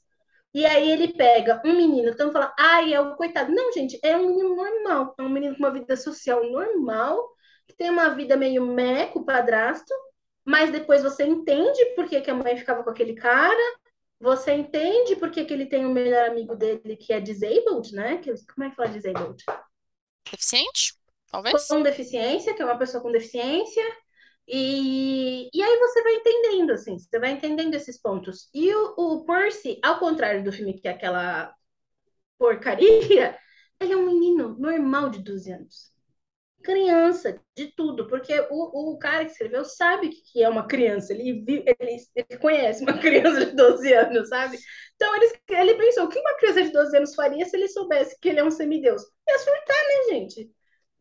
E 0.53 0.65
aí 0.65 0.89
ele 0.91 1.09
pega 1.13 1.61
um 1.65 1.73
menino, 1.75 2.09
então 2.09 2.31
fala, 2.31 2.53
ai, 2.57 2.93
é 2.93 3.01
o 3.01 3.15
coitado. 3.15 3.51
Não, 3.51 3.71
gente, 3.73 3.99
é 4.03 4.15
um 4.15 4.27
menino 4.27 4.55
normal, 4.55 5.13
é 5.17 5.21
um 5.23 5.29
menino 5.29 5.55
com 5.55 5.59
uma 5.63 5.71
vida 5.73 5.95
social 5.97 6.43
normal, 6.51 7.19
que 7.69 7.75
tem 7.75 7.91
uma 7.91 8.09
vida 8.09 8.35
meio 8.35 8.65
meh 8.65 9.05
com 9.05 9.19
o 9.19 9.25
padrasto, 9.25 9.93
mas 10.43 10.71
depois 10.71 11.03
você 11.03 11.23
entende 11.23 11.85
por 11.95 12.09
que, 12.09 12.19
que 12.19 12.31
a 12.31 12.33
mãe 12.33 12.57
ficava 12.57 12.83
com 12.83 12.89
aquele 12.89 13.13
cara, 13.13 13.77
você 14.19 14.53
entende 14.53 15.15
por 15.15 15.29
que, 15.29 15.45
que 15.45 15.53
ele 15.53 15.67
tem 15.67 15.85
um 15.85 15.93
melhor 15.93 16.29
amigo 16.29 16.55
dele 16.55 16.97
que 16.97 17.13
é 17.13 17.19
disabled, 17.19 17.93
né? 17.93 18.17
Que, 18.17 18.33
como 18.53 18.65
é 18.65 18.71
que 18.71 18.75
fala 18.75 18.89
disabled? 18.89 19.43
Deficiente? 20.29 20.95
Talvez? 21.27 21.67
Com 21.67 21.83
deficiência, 21.83 22.55
que 22.55 22.61
é 22.61 22.65
uma 22.65 22.77
pessoa 22.77 23.03
com 23.03 23.11
deficiência. 23.11 23.83
E, 24.47 25.47
e 25.53 25.61
aí 25.61 25.77
você 25.77 26.01
vai 26.01 26.15
entendendo, 26.15 26.71
assim, 26.71 26.97
você 26.97 27.19
vai 27.19 27.31
entendendo 27.31 27.75
esses 27.75 28.01
pontos. 28.01 28.49
E 28.51 28.73
o, 28.73 28.95
o 28.97 29.25
Percy, 29.25 29.79
ao 29.83 29.99
contrário 29.99 30.43
do 30.43 30.51
filme 30.51 30.73
que 30.73 30.87
é 30.87 30.91
aquela 30.91 31.53
porcaria, 32.35 33.37
ele 33.79 33.93
é 33.93 33.95
um 33.95 34.07
menino 34.07 34.57
normal 34.57 35.11
de 35.11 35.19
12 35.19 35.51
anos. 35.51 35.88
Criança, 36.63 37.41
de 37.55 37.67
tudo, 37.75 38.07
porque 38.07 38.33
o, 38.49 38.93
o 38.93 38.99
cara 38.99 39.23
que 39.25 39.31
escreveu 39.31 39.63
sabe 39.63 40.09
que 40.09 40.43
é 40.43 40.49
uma 40.49 40.67
criança, 40.67 41.13
ele, 41.13 41.43
ele, 41.47 41.97
ele 42.15 42.39
conhece 42.39 42.83
uma 42.83 42.97
criança 42.99 43.45
de 43.45 43.55
12 43.55 43.93
anos, 43.93 44.29
sabe? 44.29 44.57
Então 44.95 45.15
ele, 45.15 45.31
ele 45.49 45.75
pensou, 45.75 46.05
o 46.05 46.09
que 46.09 46.19
uma 46.19 46.35
criança 46.35 46.63
de 46.63 46.71
12 46.71 46.97
anos 46.97 47.15
faria 47.15 47.45
se 47.45 47.55
ele 47.55 47.69
soubesse 47.69 48.19
que 48.19 48.29
ele 48.29 48.39
é 48.39 48.43
um 48.43 48.51
semideus? 48.51 49.01
Ia 49.27 49.39
surtar, 49.39 49.77
né, 49.77 50.13
gente? 50.13 50.51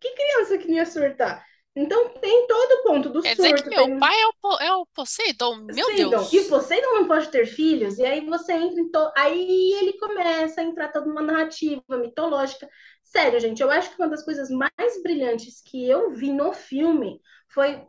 Que 0.01 0.14
criança 0.14 0.59
que 0.59 0.68
não 0.68 0.77
ia 0.77 0.87
surtar? 0.87 1.44
Então 1.79 2.09
tem 2.09 2.47
todo 2.49 2.73
o 2.73 2.83
ponto 2.83 3.09
do 3.09 3.23
Quer 3.23 3.37
surto. 3.37 3.53
dizer 3.53 3.62
que 3.62 3.71
meu 3.71 3.85
tem... 3.85 3.99
pai 4.01 4.14
é 4.14 4.27
o, 4.27 4.59
é 4.61 4.73
o 4.75 4.87
Poseidon, 4.87 5.57
meu 5.59 5.87
Poseidon. 5.87 6.11
Deus. 6.11 6.33
E 6.33 6.38
o 6.40 6.49
Poseidon 6.49 6.94
não 6.94 7.07
pode 7.07 7.29
ter 7.29 7.47
filhos, 7.47 7.99
e 7.99 8.05
aí 8.05 8.25
você 8.27 8.53
entra 8.53 8.81
em. 8.81 8.90
To... 8.90 9.12
Aí 9.16 9.75
ele 9.75 9.92
começa 9.92 10.61
a 10.61 10.64
entrar 10.64 10.88
toda 10.88 11.09
uma 11.09 11.23
narrativa 11.23 11.83
mitológica. 11.90 12.68
Sério, 13.11 13.40
gente, 13.40 13.62
eu 13.62 13.71
acho 13.71 13.90
que 13.90 14.01
uma 14.01 14.09
das 14.09 14.25
coisas 14.25 14.51
mais 14.51 15.03
brilhantes 15.03 15.62
que 15.62 15.88
eu 15.88 16.11
vi 16.12 16.33
no 16.33 16.53
filme 16.53 17.21
foi 17.49 17.87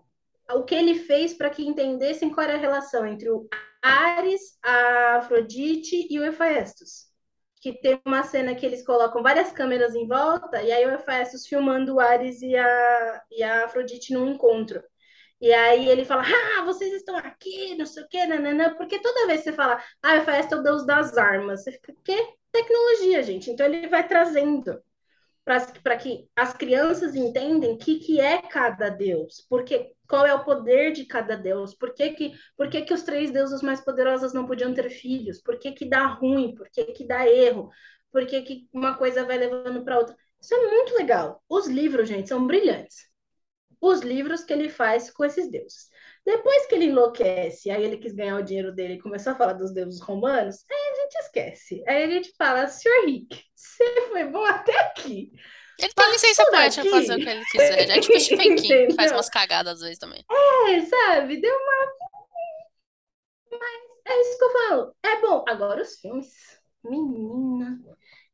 o 0.52 0.64
que 0.64 0.74
ele 0.74 0.96
fez 0.96 1.34
para 1.34 1.50
que 1.50 1.66
entendessem 1.66 2.30
qual 2.30 2.46
era 2.46 2.56
a 2.56 2.62
relação 2.62 3.06
entre 3.06 3.30
o 3.30 3.48
Ares, 3.82 4.58
a 4.64 5.18
Afrodite 5.18 6.08
e 6.10 6.20
o 6.20 6.24
Hephaestus 6.24 7.10
que 7.62 7.74
tem 7.74 8.02
uma 8.06 8.24
cena 8.24 8.56
que 8.56 8.66
eles 8.66 8.86
colocam 8.86 9.22
várias 9.22 9.52
câmeras 9.52 9.94
em 9.94 10.08
volta, 10.08 10.62
e 10.64 10.72
aí 10.72 10.86
o 10.86 10.92
Hephaestus 10.92 11.46
filmando 11.46 11.96
o 11.96 12.00
Ares 12.00 12.42
e 12.42 12.56
a, 12.56 13.24
e 13.30 13.44
a 13.44 13.66
Afrodite 13.66 14.14
num 14.14 14.30
encontro. 14.32 14.82
E 15.42 15.54
aí 15.54 15.88
ele 15.90 16.06
fala, 16.06 16.24
ah, 16.24 16.64
vocês 16.66 16.94
estão 16.94 17.16
aqui, 17.18 17.76
não 17.76 17.86
sei 17.86 18.04
o 18.04 18.08
quê, 18.10 18.26
nanana, 18.26 18.76
porque 18.76 19.00
toda 19.00 19.28
vez 19.28 19.42
que 19.42 19.50
você 19.50 19.54
fala, 19.54 19.82
ah, 20.02 20.16
o 20.16 20.30
é 20.30 20.58
o 20.58 20.64
deus 20.64 20.86
das 20.86 21.18
armas, 21.18 21.64
você 21.64 21.72
fica, 21.74 21.94
que 22.04 22.34
tecnologia, 22.52 23.24
gente. 23.24 23.52
Então 23.52 23.66
ele 23.66 23.88
vai 23.88 24.08
trazendo 24.08 24.82
para 25.44 25.98
que 25.98 26.28
as 26.36 26.54
crianças 26.54 27.16
entendem 27.16 27.74
o 27.74 27.78
que, 27.78 28.00
que 28.00 28.20
é 28.20 28.42
cada 28.42 28.90
deus, 28.90 29.46
porque 29.50 29.94
qual 30.08 30.26
é 30.26 30.34
o 30.34 30.44
poder 30.44 30.92
de 30.92 31.06
cada 31.06 31.36
deus, 31.36 31.74
por 31.74 31.94
que, 31.94 32.12
que, 32.12 32.34
por 32.56 32.70
que, 32.70 32.82
que 32.82 32.94
os 32.94 33.04
três 33.04 33.32
deuses 33.32 33.62
mais 33.62 33.82
poderosos 33.82 34.34
não 34.34 34.46
podiam 34.46 34.74
ter 34.74 34.90
filhos, 34.90 35.42
por 35.42 35.58
que, 35.58 35.72
que 35.72 35.86
dá 35.86 36.06
ruim, 36.06 36.54
por 36.56 36.70
que, 36.70 36.86
que 36.86 37.06
dá 37.06 37.28
erro, 37.28 37.70
por 38.12 38.26
que, 38.26 38.42
que 38.42 38.68
uma 38.74 38.98
coisa 38.98 39.26
vai 39.26 39.38
levando 39.38 39.84
para 39.84 39.98
outra. 39.98 40.16
Isso 40.42 40.54
é 40.54 40.68
muito 40.70 40.96
legal. 40.96 41.44
Os 41.50 41.68
livros, 41.68 42.08
gente, 42.08 42.30
são 42.30 42.46
brilhantes. 42.46 43.08
Os 43.82 44.02
livros 44.02 44.44
que 44.44 44.54
ele 44.54 44.70
faz 44.70 45.12
com 45.12 45.24
esses 45.26 45.50
deuses. 45.50 45.90
Depois 46.26 46.66
que 46.68 46.76
ele 46.76 46.86
enlouquece, 46.86 47.72
aí 47.72 47.84
ele 47.84 47.98
quis 47.98 48.14
ganhar 48.14 48.38
o 48.38 48.44
dinheiro 48.44 48.74
dele 48.74 48.96
e 48.96 49.02
começou 49.02 49.34
a 49.34 49.36
falar 49.36 49.54
dos 49.54 49.74
deuses 49.74 50.02
romanos, 50.02 50.64
aí 50.70 50.92
a 50.92 50.96
gente 51.02 51.16
esquece. 51.16 51.84
Aí 51.88 52.04
a 52.04 52.08
gente 52.08 52.34
fala, 52.38 52.68
senhor 52.68 53.06
Rick, 53.06 53.44
você 53.56 54.02
foi 54.10 54.26
bom 54.26 54.46
até 54.46 54.78
aqui. 54.82 55.32
Ele 55.80 55.94
tem 55.94 56.12
licença 56.12 56.46
poética 56.46 56.90
fazer 56.90 57.16
o 57.16 57.18
que 57.18 57.30
ele 57.30 57.46
quiser. 57.46 57.90
É 57.90 58.00
tipo 58.02 58.18
o 58.18 58.20
Stephen 58.20 58.56
King, 58.56 58.88
que 58.88 58.94
faz 58.96 59.12
umas 59.12 59.30
cagadas 59.30 59.76
às 59.76 59.82
vezes 59.82 59.98
também. 59.98 60.24
É, 60.30 60.82
sabe? 60.82 61.40
Deu 61.40 61.56
uma. 61.56 62.10
Mas 63.52 63.82
é 64.06 64.22
isso 64.22 64.38
que 64.38 64.44
eu 64.44 64.52
falo. 64.52 64.96
É 65.04 65.22
bom. 65.22 65.46
Agora 65.48 65.82
os 65.82 65.96
filmes. 66.00 66.60
Menina, 66.84 67.78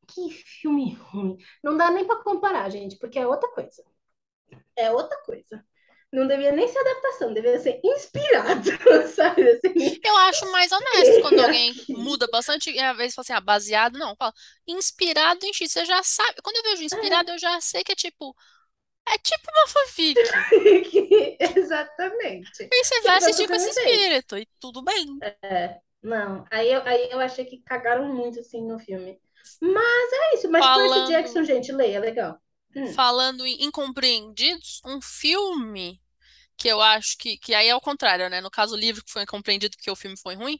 que 0.08 0.30
filme 0.30 0.94
ruim. 0.96 1.38
Não 1.64 1.78
dá 1.78 1.90
nem 1.92 2.06
pra 2.06 2.18
comparar, 2.18 2.70
gente, 2.70 2.98
porque 2.98 3.18
é 3.18 3.28
outra 3.28 3.50
coisa. 3.52 3.84
É 4.76 4.92
outra 4.92 5.18
coisa 5.24 5.64
não 6.16 6.28
devia 6.28 6.52
nem 6.52 6.68
ser 6.68 6.80
adaptação, 6.80 7.34
devia 7.34 7.60
ser 7.60 7.80
inspirado, 7.84 8.64
sabe? 9.14 9.50
Assim, 9.50 10.00
eu 10.04 10.18
acho 10.18 10.50
mais 10.52 10.72
honesto 10.72 11.22
quando 11.22 11.40
alguém 11.42 11.74
muda 11.90 12.26
bastante, 12.32 12.72
e 12.72 12.80
às 12.80 12.96
vezes 12.96 13.14
fala 13.14 13.24
assim, 13.24 13.34
ah, 13.34 13.42
baseado, 13.42 14.00
não, 14.00 14.16
fala, 14.16 14.34
inspirado 14.66 15.46
em 15.46 15.54
X, 15.54 15.72
você 15.72 15.86
já 15.86 16.02
sabe, 16.02 16.42
quando 16.42 16.56
eu 16.56 16.64
vejo 16.64 16.84
inspirado, 16.84 17.32
eu 17.32 17.38
já 17.38 17.60
sei 17.60 17.84
que 17.84 17.92
é 17.92 17.96
tipo, 17.96 18.34
é 19.10 19.18
tipo 19.18 19.44
uma 19.52 19.68
fanfic. 19.68 20.20
Exatamente. 21.60 22.70
E 22.72 22.84
você 22.84 23.02
vai 23.02 23.18
assistir 23.18 23.48
com 23.48 23.56
esse 23.56 23.70
espírito, 23.70 24.38
e 24.38 24.48
tudo 24.60 24.82
bem. 24.82 25.18
É, 25.44 25.80
não, 26.02 26.46
aí 26.50 26.72
eu, 26.72 26.82
aí 26.84 27.10
eu 27.12 27.20
achei 27.20 27.44
que 27.44 27.58
cagaram 27.58 28.08
muito, 28.14 28.40
assim, 28.40 28.66
no 28.66 28.80
filme. 28.80 29.20
Mas 29.62 30.14
é 30.14 30.36
isso, 30.36 30.50
mas 30.50 30.64
Falando... 30.64 30.90
Percy 30.90 31.12
Jackson, 31.12 31.44
gente, 31.44 31.72
leia, 31.74 32.00
legal. 32.00 32.40
Hum. 32.76 32.88
Falando 32.94 33.46
em 33.46 33.64
incompreendidos, 33.64 34.82
um 34.86 35.00
filme 35.02 36.02
que 36.58 36.68
eu 36.68 36.82
acho 36.82 37.18
que, 37.18 37.38
que 37.38 37.54
aí 37.54 37.68
é 37.68 37.76
o 37.76 37.82
contrário, 37.82 38.30
né? 38.30 38.42
No 38.42 38.50
caso, 38.52 38.76
o 38.76 38.78
livro 38.78 39.04
que 39.04 39.12
foi 39.12 39.24
incompreendido 39.24 39.76
porque 39.78 39.92
o 39.92 39.96
filme 39.96 40.18
foi 40.20 40.36
ruim, 40.36 40.58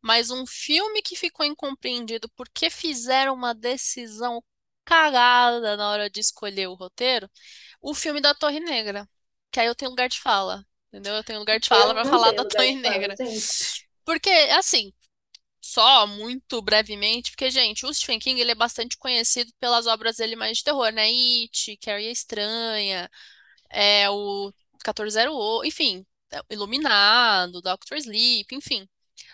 mas 0.00 0.30
um 0.30 0.46
filme 0.46 1.02
que 1.02 1.16
ficou 1.16 1.44
incompreendido 1.44 2.28
porque 2.36 2.70
fizeram 2.70 3.34
uma 3.34 3.54
decisão 3.54 4.42
cagada 4.84 5.76
na 5.76 5.90
hora 5.90 6.10
de 6.10 6.20
escolher 6.20 6.68
o 6.68 6.74
roteiro, 6.74 7.28
o 7.80 7.94
filme 7.94 8.20
da 8.20 8.34
Torre 8.34 8.60
Negra. 8.60 9.08
Que 9.50 9.60
aí 9.60 9.66
eu 9.66 9.74
tenho 9.74 9.90
lugar 9.90 10.08
de 10.08 10.20
fala, 10.20 10.64
entendeu? 10.88 11.14
Eu 11.14 11.24
tenho 11.24 11.38
lugar 11.38 11.58
de 11.58 11.68
fala 11.68 11.94
para 11.94 12.04
falar 12.04 12.32
da 12.32 12.44
Torre 12.44 12.74
Negra. 12.74 13.14
Porque, 14.04 14.30
assim, 14.30 14.92
só 15.60 16.06
muito 16.06 16.62
brevemente, 16.62 17.30
porque, 17.30 17.50
gente, 17.50 17.84
o 17.84 17.92
Stephen 17.92 18.18
King 18.18 18.40
ele 18.40 18.52
é 18.52 18.54
bastante 18.54 18.96
conhecido 18.96 19.52
pelas 19.60 19.86
obras 19.86 20.16
dele 20.16 20.36
mais 20.36 20.58
de 20.58 20.64
terror, 20.64 20.90
né? 20.90 21.06
It, 21.06 21.76
Carrie 21.82 22.10
Estranha, 22.10 23.10
é, 23.70 24.08
o 24.08 24.52
1408, 24.78 25.66
enfim, 25.68 26.06
é, 26.32 26.40
Iluminado, 26.50 27.60
Doctor 27.62 27.98
Sleep, 27.98 28.54
enfim. 28.54 28.88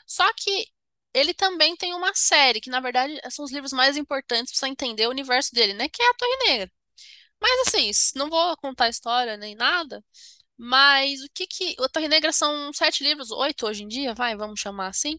Só 0.07 0.33
que 0.35 0.68
ele 1.14 1.35
também 1.35 1.76
tem 1.76 1.94
uma 1.94 2.14
série, 2.14 2.61
que 2.61 2.70
na 2.70 2.80
verdade 2.80 3.20
são 3.30 3.44
os 3.44 3.52
livros 3.52 3.72
mais 3.72 3.96
importantes 3.96 4.52
para 4.52 4.61
você 4.61 4.72
entender 4.72 5.07
o 5.07 5.11
universo 5.11 5.54
dele, 5.54 5.74
né? 5.74 5.88
Que 5.88 6.02
é 6.02 6.11
a 6.11 6.14
Torre 6.14 6.37
Negra. 6.48 6.72
Mas 7.40 7.68
assim, 7.68 7.90
não 8.16 8.30
vou 8.30 8.57
contar 8.59 8.88
história 8.88 9.37
nem 9.37 9.54
nada, 9.54 10.04
mas 10.57 11.22
o 11.22 11.28
que 11.35 11.46
que. 11.46 11.76
A 11.80 11.88
Torre 11.88 12.09
Negra 12.09 12.33
são 12.33 12.72
sete 12.72 13.02
livros, 13.04 13.30
oito 13.33 13.66
hoje 13.66 13.83
em 13.85 13.88
dia, 13.88 14.14
vai, 14.14 14.37
vamos 14.37 14.61
chamar 14.61 14.88
assim. 14.88 15.18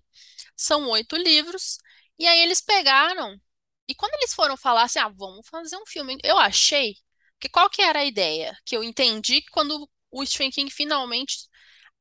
São 0.55 0.89
oito 0.89 1.15
livros. 1.17 1.77
E 2.19 2.25
aí 2.27 2.39
eles 2.41 2.61
pegaram. 2.61 3.39
E 3.87 3.95
quando 3.95 4.13
eles 4.15 4.33
foram 4.33 4.57
falar 4.57 4.83
assim, 4.83 4.99
ah, 4.99 5.09
vamos 5.09 5.47
fazer 5.49 5.77
um 5.77 5.85
filme, 5.85 6.17
eu 6.23 6.37
achei. 6.37 6.95
que 7.39 7.49
qual 7.49 7.69
que 7.69 7.81
era 7.81 7.99
a 7.99 8.05
ideia? 8.05 8.57
Que 8.65 8.75
eu 8.77 8.83
entendi 8.83 9.43
quando 9.51 9.89
o 10.15 10.25
Stephen 10.25 10.51
King 10.51 10.71
finalmente 10.71 11.47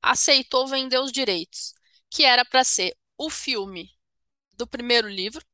aceitou 0.02 0.66
vender 0.68 0.98
os 0.98 1.10
direitos, 1.12 1.74
que 2.10 2.24
era 2.24 2.44
para 2.44 2.62
ser 2.64 2.96
o 3.18 3.30
filme 3.30 3.90
do 4.52 4.66
primeiro 4.66 5.08
livro, 5.08 5.44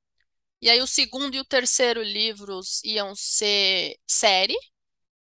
e 0.60 0.68
aí 0.70 0.80
o 0.82 0.86
segundo 0.86 1.34
e 1.34 1.40
o 1.40 1.44
terceiro 1.44 2.02
livros 2.02 2.82
iam 2.84 3.14
ser 3.14 3.96
série, 4.06 4.56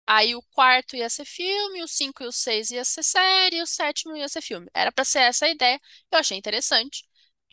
aí 0.07 0.37
o 0.37 0.43
quarto 0.53 0.97
ia 0.97 1.11
ser 1.11 1.25
filme, 1.25 1.83
o 1.83 1.89
cinco 1.89 2.23
e 2.23 2.27
o 2.27 2.33
seis 2.33 2.71
ia 2.71 2.85
ser 2.85 3.03
série, 3.03 3.57
e 3.57 3.63
o 3.63 3.67
sétimo 3.67 4.17
ia 4.17 4.29
ser 4.29 4.43
filme. 4.43 4.69
Era 4.75 4.93
para 4.93 5.05
ser 5.05 5.21
essa 5.21 5.47
a 5.47 5.51
ideia, 5.51 5.81
eu 6.13 6.19
achei 6.19 6.39
interessante. 6.39 7.05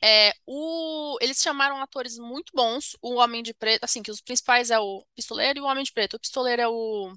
É, 0.04 0.34
o... 0.46 1.18
Eles 1.22 1.42
chamaram 1.42 1.82
atores 1.82 2.18
muito 2.18 2.52
bons, 2.54 2.96
o 3.02 3.16
Homem 3.16 3.42
de 3.42 3.54
Preto, 3.54 3.86
assim, 3.86 4.04
que 4.04 4.12
os 4.12 4.22
principais 4.22 4.70
é 4.70 4.80
o 4.80 5.06
Pistoleiro 5.16 5.60
e 5.60 5.62
o 5.62 5.66
Homem 5.66 5.84
de 5.84 5.94
Preto. 5.94 6.16
O 6.18 6.20
Pistoleiro 6.20 6.62
é 6.62 6.68
o... 6.68 7.16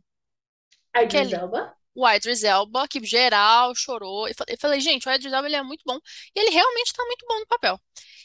Idris 0.94 1.32
Elba? 1.32 1.75
O 1.96 2.08
Idris 2.08 2.44
Elba, 2.44 2.86
que 2.86 3.02
geral 3.04 3.74
chorou. 3.74 4.28
Eu 4.28 4.34
falei, 4.60 4.80
gente, 4.80 5.08
o 5.08 5.12
Idris 5.12 5.32
Elba 5.32 5.48
ele 5.48 5.56
é 5.56 5.62
muito 5.62 5.82
bom. 5.86 5.98
E 6.34 6.38
ele 6.38 6.50
realmente 6.50 6.92
tá 6.92 7.02
muito 7.04 7.26
bom 7.26 7.40
no 7.40 7.46
papel. 7.46 7.80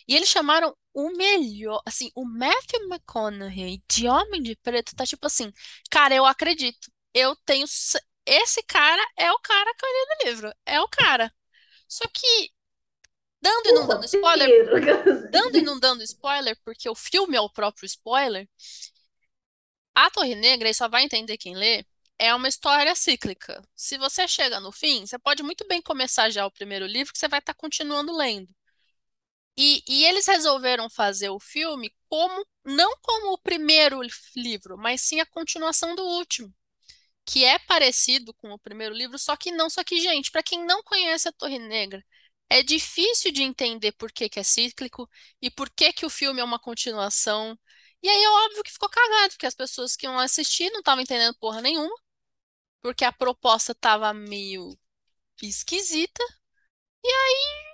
E 0.08 0.16
eles 0.16 0.30
chamaram 0.30 0.76
o 0.94 1.10
melhor, 1.16 1.82
assim, 1.86 2.12
o 2.14 2.26
Matthew 2.26 2.82
McConaughey 2.90 3.82
de 3.90 4.08
Homem 4.08 4.42
de 4.44 4.56
Preto 4.58 4.94
tá 4.96 5.06
tipo 5.06 5.26
assim, 5.26 5.54
cara, 5.90 6.14
eu 6.14 6.26
acredito. 6.26 6.92
Eu 7.14 7.36
tenho. 7.46 7.66
Esse 8.26 8.62
cara 8.64 9.02
é 9.18 9.32
o 9.32 9.40
cara 9.40 9.74
que 9.74 9.86
eu 9.86 9.90
li 9.90 10.06
no 10.10 10.32
livro. 10.32 10.54
É 10.66 10.82
o 10.82 10.88
cara. 10.90 11.34
Só 11.88 12.06
que. 12.14 12.52
Dando 13.42 13.70
e 13.70 13.72
não 13.74 13.88
dando 13.88 14.06
spoiler. 14.06 15.32
Dando 15.32 15.58
e 15.58 15.62
não 15.62 15.80
dando 15.80 16.04
spoiler, 16.04 16.58
porque 16.64 16.90
o 16.90 16.96
filme 16.96 17.36
é 17.38 17.42
o 17.42 17.50
próprio 17.50 17.86
spoiler. 17.86 18.48
A 19.96 20.10
Torre 20.10 20.36
Negra, 20.36 20.74
só 20.74 20.88
vai 20.88 21.04
entender 21.04 21.38
quem 21.38 21.56
lê, 21.56 21.86
é 22.22 22.36
uma 22.36 22.48
história 22.48 22.96
cíclica. 22.96 23.64
Se 23.76 23.98
você 23.98 24.28
chega 24.28 24.60
no 24.60 24.72
fim, 24.72 25.06
você 25.08 25.18
pode 25.18 25.42
muito 25.42 25.68
bem 25.68 25.82
começar 25.82 26.30
já 26.30 26.46
o 26.46 26.52
primeiro 26.52 26.86
livro, 26.86 27.12
que 27.12 27.18
você 27.20 27.28
vai 27.28 27.40
estar 27.40 27.56
continuando 27.56 28.16
lendo. 28.16 28.48
E, 29.58 29.84
e 29.88 30.06
eles 30.06 30.28
resolveram 30.28 30.90
fazer 30.90 31.30
o 31.30 31.40
filme 31.40 31.94
como 32.10 32.46
não 32.64 32.96
como 33.02 33.34
o 33.34 33.38
primeiro 33.40 34.00
livro, 34.36 34.78
mas 34.78 35.02
sim 35.02 35.20
a 35.20 35.26
continuação 35.26 35.96
do 35.96 36.04
último, 36.04 36.54
que 37.26 37.46
é 37.46 37.60
parecido 37.60 38.34
com 38.36 38.52
o 38.52 38.60
primeiro 38.60 38.96
livro, 38.96 39.20
só 39.20 39.36
que 39.38 39.52
não. 39.52 39.70
Só 39.70 39.84
que, 39.84 40.02
gente, 40.02 40.32
para 40.32 40.44
quem 40.44 40.66
não 40.66 40.84
conhece 40.84 41.28
a 41.30 41.34
Torre 41.34 41.60
Negra, 41.60 42.04
é 42.50 42.64
difícil 42.64 43.32
de 43.32 43.44
entender 43.44 43.94
por 43.94 44.12
que 44.12 44.30
que 44.30 44.40
é 44.40 44.44
cíclico 44.44 45.10
e 45.42 45.52
por 45.52 45.70
que 45.70 45.94
que 45.94 46.06
o 46.06 46.10
filme 46.10 46.42
é 46.42 46.44
uma 46.44 46.60
continuação. 46.60 47.58
E 48.04 48.10
aí 48.10 48.24
é 48.24 48.30
óbvio 48.30 48.64
que 48.64 48.72
ficou 48.72 48.90
cagado, 48.90 49.32
porque 49.34 49.46
as 49.48 49.56
pessoas 49.56 49.96
que 49.96 50.06
iam 50.06 50.20
assistir 50.20 50.70
não 50.72 50.80
estavam 50.80 51.04
entendendo 51.04 51.36
porra 51.40 51.62
nenhuma, 51.62 51.96
porque 52.82 53.06
a 53.06 53.12
proposta 53.12 53.76
tava 53.76 54.14
meio 54.14 54.78
esquisita, 55.42 56.24
e 57.04 57.10
aí 57.10 57.66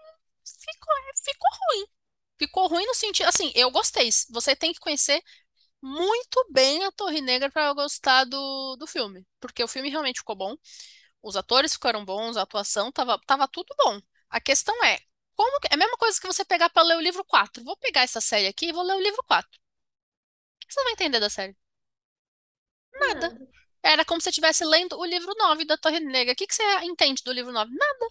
ficou, 0.45 0.95
ficou 1.23 1.49
ruim. 1.51 1.87
Ficou 2.39 2.67
ruim 2.67 2.85
no 2.85 2.93
sentido, 2.95 3.27
assim, 3.27 3.51
eu 3.55 3.71
gostei. 3.71 4.09
Você 4.31 4.55
tem 4.55 4.73
que 4.73 4.79
conhecer 4.79 5.21
muito 5.81 6.45
bem 6.51 6.85
a 6.85 6.91
Torre 6.91 7.21
Negra 7.21 7.51
para 7.51 7.73
gostar 7.73 8.25
do, 8.25 8.75
do 8.77 8.87
filme, 8.87 9.25
porque 9.39 9.63
o 9.63 9.67
filme 9.67 9.89
realmente 9.89 10.19
ficou 10.19 10.35
bom. 10.35 10.55
Os 11.21 11.35
atores 11.37 11.73
ficaram 11.73 12.05
bons, 12.05 12.37
a 12.37 12.43
atuação 12.43 12.91
tava, 12.91 13.19
tava 13.27 13.47
tudo 13.47 13.75
bom. 13.77 14.01
A 14.29 14.41
questão 14.41 14.75
é, 14.85 14.99
como 15.35 15.57
é 15.71 15.75
a 15.75 15.77
mesma 15.77 15.97
coisa 15.97 16.19
que 16.19 16.27
você 16.27 16.45
pegar 16.45 16.69
para 16.69 16.83
ler 16.87 16.97
o 16.97 17.01
livro 17.01 17.23
4. 17.25 17.63
Vou 17.63 17.77
pegar 17.77 18.03
essa 18.03 18.21
série 18.21 18.47
aqui 18.47 18.67
e 18.69 18.73
vou 18.73 18.83
ler 18.83 18.95
o 18.95 19.01
livro 19.01 19.23
4. 19.25 19.59
O 20.63 20.67
que 20.67 20.73
você 20.73 20.83
vai 20.83 20.93
entender 20.93 21.19
da 21.19 21.29
série? 21.29 21.55
Nada. 22.99 23.27
Nada. 23.29 23.37
Era 23.83 24.05
como 24.05 24.19
se 24.21 24.25
você 24.25 24.29
estivesse 24.31 24.65
lendo 24.65 24.97
o 24.99 25.05
livro 25.05 25.33
9 25.37 25.65
da 25.65 25.77
Torre 25.77 25.99
Negra. 25.99 26.33
O 26.33 26.35
que 26.35 26.47
que 26.47 26.55
você 26.55 26.63
entende 26.83 27.23
do 27.23 27.31
livro 27.33 27.51
9? 27.51 27.71
Nada. 27.75 28.07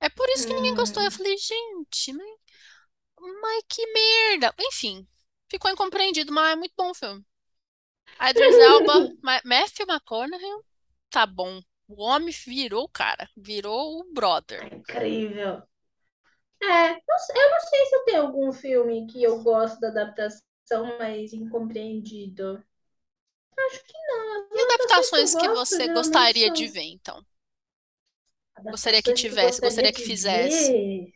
É 0.00 0.08
por 0.10 0.28
isso 0.30 0.46
que 0.46 0.54
ninguém 0.54 0.74
gostou. 0.76 1.02
Eu 1.02 1.10
Hum. 1.10 1.12
falei, 1.12 1.36
gente, 1.38 2.12
mas, 2.14 2.28
mas 3.42 3.62
que 3.68 3.86
merda. 3.92 4.54
Enfim, 4.58 5.06
ficou 5.50 5.70
incompreendido, 5.70 6.32
mas 6.32 6.52
é 6.52 6.56
muito 6.56 6.74
bom 6.76 6.90
o 6.90 6.94
filme. 6.94 7.24
A 8.18 8.30
Idris 8.30 8.58
Elba, 8.58 9.08
Ma- 9.22 9.42
Matthew 9.44 9.86
McConaughey, 9.88 10.62
tá 11.10 11.26
bom. 11.26 11.60
O 11.88 12.02
homem 12.04 12.34
virou 12.46 12.84
o 12.84 12.88
cara, 12.90 13.28
virou 13.36 14.00
o 14.00 14.14
brother. 14.14 14.68
Incrível. 14.72 15.66
É, 16.62 16.94
não 16.94 17.18
sei- 17.18 17.36
eu 17.36 17.50
não 17.50 17.60
sei 17.60 17.86
se 17.86 17.96
eu 17.96 18.04
tenho 18.04 18.22
algum 18.22 18.52
filme 18.52 19.06
que 19.06 19.22
eu 19.22 19.42
gosto 19.42 19.80
da 19.80 19.88
adaptação, 19.88 20.42
mas 20.98 21.32
incompreendido. 21.32 22.62
Acho 23.58 23.84
que 23.84 23.92
não. 24.08 24.46
As 24.46 24.50
E 24.52 24.60
adaptações 24.62 25.10
que 25.10 25.36
que 25.36 25.46
gosto 25.46 25.76
você 25.76 25.88
gostaria 25.88 26.50
de 26.50 26.66
são 26.66 26.68
ver, 26.68 26.82
então? 26.84 27.24
Gostaria 28.68 29.02
que 29.02 29.12
adaptações 29.12 29.22
que 29.24 29.34
tivesse, 29.34 29.60
gostaria 29.60 29.60
gostaria 29.60 29.92
que 29.92 30.00
de 30.00 30.02
fizesse. 30.02 30.76
ver. 30.84 31.12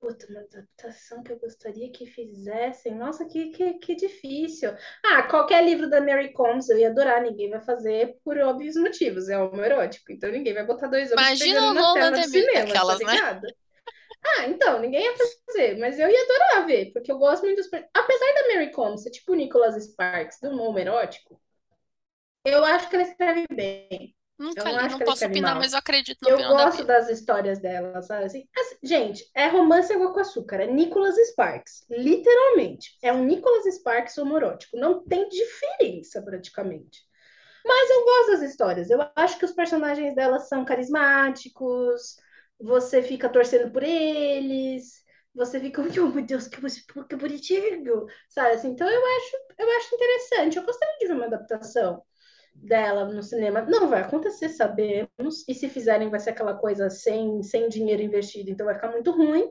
Puta, 0.00 0.26
uma 0.28 0.40
adaptação 0.40 1.22
que 1.22 1.32
eu 1.32 1.38
gostaria 1.38 1.90
que 1.90 2.04
fizessem. 2.06 2.94
Nossa, 2.94 3.24
que, 3.26 3.50
que, 3.50 3.74
que 3.78 3.94
difícil. 3.96 4.70
Ah, 5.02 5.22
qualquer 5.24 5.64
livro 5.64 5.88
da 5.88 6.00
Mary 6.00 6.32
Combs 6.32 6.68
eu 6.68 6.78
ia 6.78 6.90
adorar. 6.90 7.22
Ninguém 7.22 7.48
vai 7.50 7.60
fazer 7.62 8.18
por 8.22 8.36
óbvios 8.38 8.76
motivos. 8.76 9.28
É 9.30 9.38
homoerótico. 9.38 10.12
Então 10.12 10.30
ninguém 10.30 10.52
vai 10.54 10.66
botar 10.66 10.88
dois 10.88 11.10
homens 11.10 11.32
Imagina 11.32 11.32
pegando 11.34 11.72
o 11.72 11.72
na 11.72 11.86
tela 11.86 12.10
do 12.12 12.22
cinema, 12.22 12.78
tá 12.84 12.94
aquelas, 12.94 13.02
né? 13.02 13.22
Ah, 14.26 14.46
então, 14.48 14.80
ninguém 14.80 15.02
ia 15.04 15.14
fazer, 15.46 15.78
mas 15.78 15.98
eu 15.98 16.08
ia 16.08 16.22
adorar 16.24 16.66
ver, 16.66 16.92
porque 16.92 17.10
eu 17.12 17.18
gosto 17.18 17.44
muito 17.44 17.56
dos. 17.58 17.68
Apesar 17.94 18.34
da 18.34 18.48
Mary 18.54 18.70
Combs 18.72 19.02
ser 19.02 19.10
tipo 19.10 19.32
o 19.32 19.34
Nicholas 19.34 19.82
Sparks 19.84 20.38
do 20.40 20.50
homoerótico, 20.50 21.40
eu 22.44 22.64
acho 22.64 22.88
que 22.88 22.96
ela 22.96 23.04
escreve 23.04 23.46
bem. 23.52 24.14
Eu 24.54 24.64
Nunca 24.64 24.70
não 24.70 24.78
li, 24.78 24.86
acho 24.86 24.96
não 24.96 24.98
que 24.98 25.02
ela 25.02 25.12
posso 25.12 25.26
opinar, 25.26 25.56
mal. 25.56 25.58
mas 25.58 25.72
eu 25.72 25.78
acredito 25.80 26.20
na 26.22 26.30
Eu 26.30 26.44
da 26.54 26.54
gosto 26.56 26.84
Bia. 26.84 26.86
das 26.86 27.08
histórias 27.10 27.60
dela, 27.60 28.02
sabe? 28.02 28.24
Assim, 28.26 28.48
assim, 28.56 28.76
gente, 28.82 29.30
é 29.34 29.48
romance 29.48 29.92
água 29.92 30.12
com 30.12 30.20
açúcar, 30.20 30.60
é 30.62 30.66
Nicholas 30.66 31.16
Sparks, 31.30 31.84
literalmente. 31.90 32.96
É 33.02 33.12
um 33.12 33.24
Nicholas 33.24 33.64
Sparks 33.76 34.18
homoerótico, 34.18 34.76
não 34.78 35.04
tem 35.04 35.28
diferença 35.28 36.22
praticamente. 36.22 37.00
Mas 37.64 37.90
eu 37.90 38.04
gosto 38.04 38.32
das 38.32 38.42
histórias, 38.42 38.90
eu 38.90 39.00
acho 39.16 39.38
que 39.38 39.44
os 39.46 39.52
personagens 39.52 40.14
dela 40.14 40.38
são 40.40 40.64
carismáticos, 40.64 42.16
você 42.64 43.02
fica 43.02 43.28
torcendo 43.28 43.70
por 43.70 43.82
eles, 43.82 45.04
você 45.34 45.60
fica, 45.60 45.82
oh 46.00 46.08
meu 46.08 46.24
Deus, 46.24 46.48
que, 46.48 46.60
que 46.60 47.16
bonitinho, 47.16 48.06
sabe? 48.28 48.54
Assim, 48.54 48.68
então 48.68 48.88
eu 48.88 49.02
acho, 49.04 49.36
eu 49.58 49.76
acho 49.76 49.94
interessante, 49.94 50.56
eu 50.56 50.64
gostaria 50.64 50.98
de 50.98 51.06
ver 51.06 51.12
uma 51.12 51.26
adaptação 51.26 52.02
dela 52.54 53.04
no 53.04 53.22
cinema. 53.22 53.60
Não 53.62 53.88
vai 53.88 54.00
acontecer, 54.00 54.48
sabemos. 54.48 55.46
E 55.46 55.54
se 55.54 55.68
fizerem, 55.68 56.08
vai 56.08 56.20
ser 56.20 56.30
aquela 56.30 56.54
coisa 56.54 56.88
sem, 56.88 57.42
sem 57.42 57.68
dinheiro 57.68 58.02
investido, 58.02 58.50
então 58.50 58.64
vai 58.64 58.76
ficar 58.76 58.90
muito 58.90 59.10
ruim. 59.10 59.46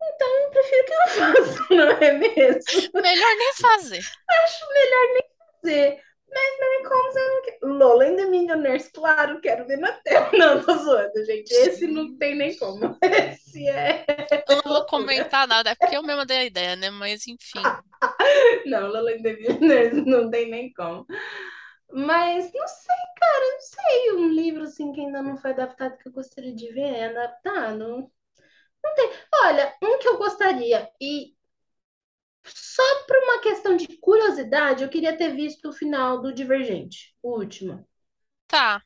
Então, 0.00 0.42
eu 0.42 0.50
prefiro 0.50 0.84
que 0.84 0.94
não 0.94 1.08
façam, 1.08 1.76
não 1.76 1.90
é 1.90 2.12
mesmo? 2.12 2.90
Melhor 2.94 3.36
nem 3.36 3.54
fazer. 3.54 4.00
Acho 4.30 4.72
melhor 4.72 5.06
nem 5.14 5.22
fazer. 5.62 6.02
Mas 6.34 6.58
Mary 6.58 6.82
Combs 6.82 7.16
eu 7.16 7.34
não 7.34 7.42
quero. 7.42 7.54
Lola 7.78 8.04
and 8.06 8.16
the 8.16 8.26
Millionaires, 8.26 8.88
claro, 8.88 9.40
quero 9.40 9.66
ver 9.66 9.78
na 9.78 9.92
tela. 9.92 10.30
Não, 10.34 10.62
tô 10.64 10.76
zoando, 10.76 11.24
gente. 11.24 11.52
Esse 11.52 11.86
não 11.86 12.16
tem 12.18 12.34
nem 12.34 12.56
como. 12.58 12.98
Esse 13.02 13.68
é 13.68 14.04
Eu 14.48 14.56
não 14.64 14.72
vou 14.72 14.86
comentar 14.86 15.46
nada, 15.46 15.70
é 15.70 15.74
porque 15.74 15.96
eu 15.96 16.02
mesma 16.02 16.26
dei 16.26 16.38
a 16.38 16.44
ideia, 16.44 16.76
né? 16.76 16.90
Mas 16.90 17.26
enfim. 17.28 17.62
Não, 18.66 18.88
Lola 18.88 19.12
and 19.12 19.22
the 19.22 19.32
Millionaires 19.32 20.04
não 20.04 20.28
tem 20.28 20.50
nem 20.50 20.72
como. 20.72 21.06
Mas 21.92 22.52
não 22.52 22.66
sei, 22.66 22.96
cara, 23.20 23.52
não 23.52 23.60
sei. 23.60 24.12
Um 24.14 24.28
livro 24.28 24.64
assim 24.64 24.92
que 24.92 25.00
ainda 25.00 25.22
não 25.22 25.36
foi 25.36 25.52
adaptado 25.52 25.96
que 25.98 26.08
eu 26.08 26.12
gostaria 26.12 26.54
de 26.54 26.72
ver 26.72 26.94
é 26.94 27.04
adaptado. 27.06 28.10
Olha, 29.44 29.74
um 29.82 29.98
que 29.98 30.08
eu 30.08 30.18
gostaria, 30.18 30.90
e 31.00 31.33
só 32.44 33.04
por 33.06 33.16
uma 33.16 33.40
questão 33.40 33.76
de 33.76 33.88
curiosidade, 33.98 34.82
eu 34.82 34.88
queria 34.88 35.16
ter 35.16 35.34
visto 35.34 35.68
o 35.68 35.72
final 35.72 36.20
do 36.20 36.32
Divergente, 36.32 37.14
o 37.22 37.38
último. 37.38 37.86
Tá. 38.46 38.82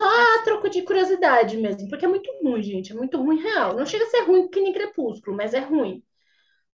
A 0.00 0.42
troco 0.44 0.68
de 0.68 0.82
curiosidade 0.82 1.56
mesmo, 1.56 1.88
porque 1.88 2.04
é 2.04 2.08
muito 2.08 2.30
ruim, 2.42 2.62
gente. 2.62 2.92
É 2.92 2.94
muito 2.94 3.16
ruim 3.22 3.40
real. 3.40 3.74
Não 3.76 3.86
chega 3.86 4.04
a 4.04 4.08
ser 4.10 4.22
ruim 4.22 4.48
que 4.48 4.60
nem 4.60 4.72
Crepúsculo, 4.72 5.36
mas 5.36 5.54
é 5.54 5.60
ruim. 5.60 6.02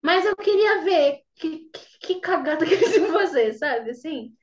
Mas 0.03 0.25
eu 0.27 0.37
queria 0.37 0.83
ver 0.85 1.23
que, 1.35 1.71
que, 1.71 1.99
que 2.01 2.21
cagada 2.21 2.65
que 2.67 2.75
eles 2.75 2.97
iam 2.97 3.13
fazer, 3.13 3.55
sabe? 3.55 3.91
Assim. 3.91 4.37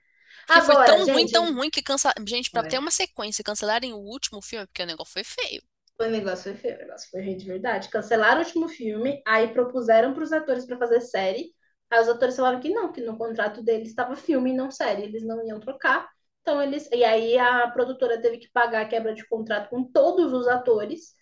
Porque 0.46 0.62
foi 0.62 0.76
Agora, 0.76 0.86
tão 0.86 1.06
ruim, 1.06 1.28
gente, 1.28 1.32
tão 1.32 1.54
ruim 1.54 1.70
que 1.70 1.82
cansa... 1.82 2.12
Gente, 2.28 2.52
pra 2.52 2.64
ter 2.64 2.78
foi. 2.78 2.80
uma 2.80 2.92
sequência 2.92 3.42
e 3.42 3.46
cancelarem 3.46 3.94
o 3.94 3.98
último 4.00 4.42
filme, 4.42 4.68
porque 4.68 4.84
o 4.84 4.86
negócio 4.88 5.14
foi 5.14 5.24
feio. 5.24 5.62
O 6.00 6.06
negócio 6.06 6.52
foi 6.52 6.56
feio, 6.56 6.76
o 6.76 6.80
negócio 6.80 7.10
foi 7.12 7.22
ruim 7.22 7.38
de 7.38 7.46
verdade. 7.46 7.90
Cancelaram 7.90 8.42
o 8.42 8.44
último 8.44 8.68
filme, 8.68 9.22
aí 9.26 9.54
propuseram 9.54 10.14
para 10.14 10.24
os 10.24 10.34
atores 10.34 10.66
para 10.66 10.78
fazer 10.78 11.02
série. 11.02 11.54
Aí 11.92 12.02
os 12.02 12.10
atores 12.10 12.36
falaram 12.38 12.60
que 12.62 12.70
não, 12.70 12.92
que 12.92 13.02
no 13.02 13.18
contrato 13.18 13.64
deles 13.64 13.90
estava 13.90 14.16
filme 14.16 14.52
e 14.52 14.56
não 14.56 14.72
série, 14.72 15.04
eles 15.04 15.24
não 15.26 15.46
iam 15.46 15.60
trocar. 15.60 16.10
Então 16.42 16.62
eles, 16.62 16.90
e 16.92 17.04
aí 17.04 17.38
a 17.38 17.70
produtora 17.70 18.22
teve 18.22 18.38
que 18.40 18.50
pagar 18.52 18.82
a 18.84 18.88
quebra 18.90 19.14
de 19.14 19.28
contrato 19.28 19.70
com 19.70 19.84
todos 19.84 20.34
os 20.34 20.48
atores. 20.48 21.16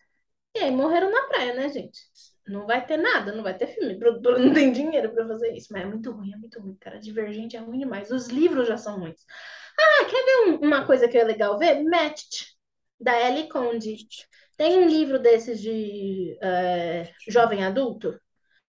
E 0.56 0.60
aí 0.60 0.72
morreram 0.72 1.12
na 1.12 1.24
praia, 1.28 1.54
né, 1.54 1.70
gente? 1.70 2.00
Não 2.48 2.66
vai 2.66 2.86
ter 2.86 2.98
nada, 2.98 3.32
não 3.34 3.44
vai 3.44 3.56
ter 3.58 3.68
filme. 3.68 3.94
A 3.96 4.00
produtora 4.00 4.40
não 4.40 4.54
tem 4.54 4.72
dinheiro 4.72 5.14
para 5.14 5.28
fazer 5.28 5.54
isso, 5.56 5.68
mas 5.72 5.84
é 5.84 5.86
muito 5.86 6.12
ruim, 6.12 6.34
é 6.34 6.38
muito 6.38 6.60
ruim, 6.60 6.76
cara. 6.80 7.00
Divergente 7.00 7.56
é 7.56 7.60
ruim 7.60 7.80
demais. 7.80 8.12
Os 8.12 8.28
livros 8.28 8.68
já 8.68 8.78
são 8.78 9.00
ruins. 9.00 9.24
Ah, 9.80 10.06
quer 10.06 10.26
ver 10.26 10.52
um- 10.52 10.58
uma 10.68 10.86
coisa 10.86 11.08
que 11.08 11.18
é 11.18 11.24
legal 11.24 11.58
ver? 11.60 11.84
Matched, 11.84 12.48
da 13.00 13.20
Ellie 13.30 13.48
Conde. 13.50 13.98
Tem 14.58 14.80
um 14.80 14.88
livro 14.88 15.20
desses 15.20 15.62
de 15.62 16.38
é, 16.42 17.12
jovem 17.28 17.64
adulto 17.64 18.20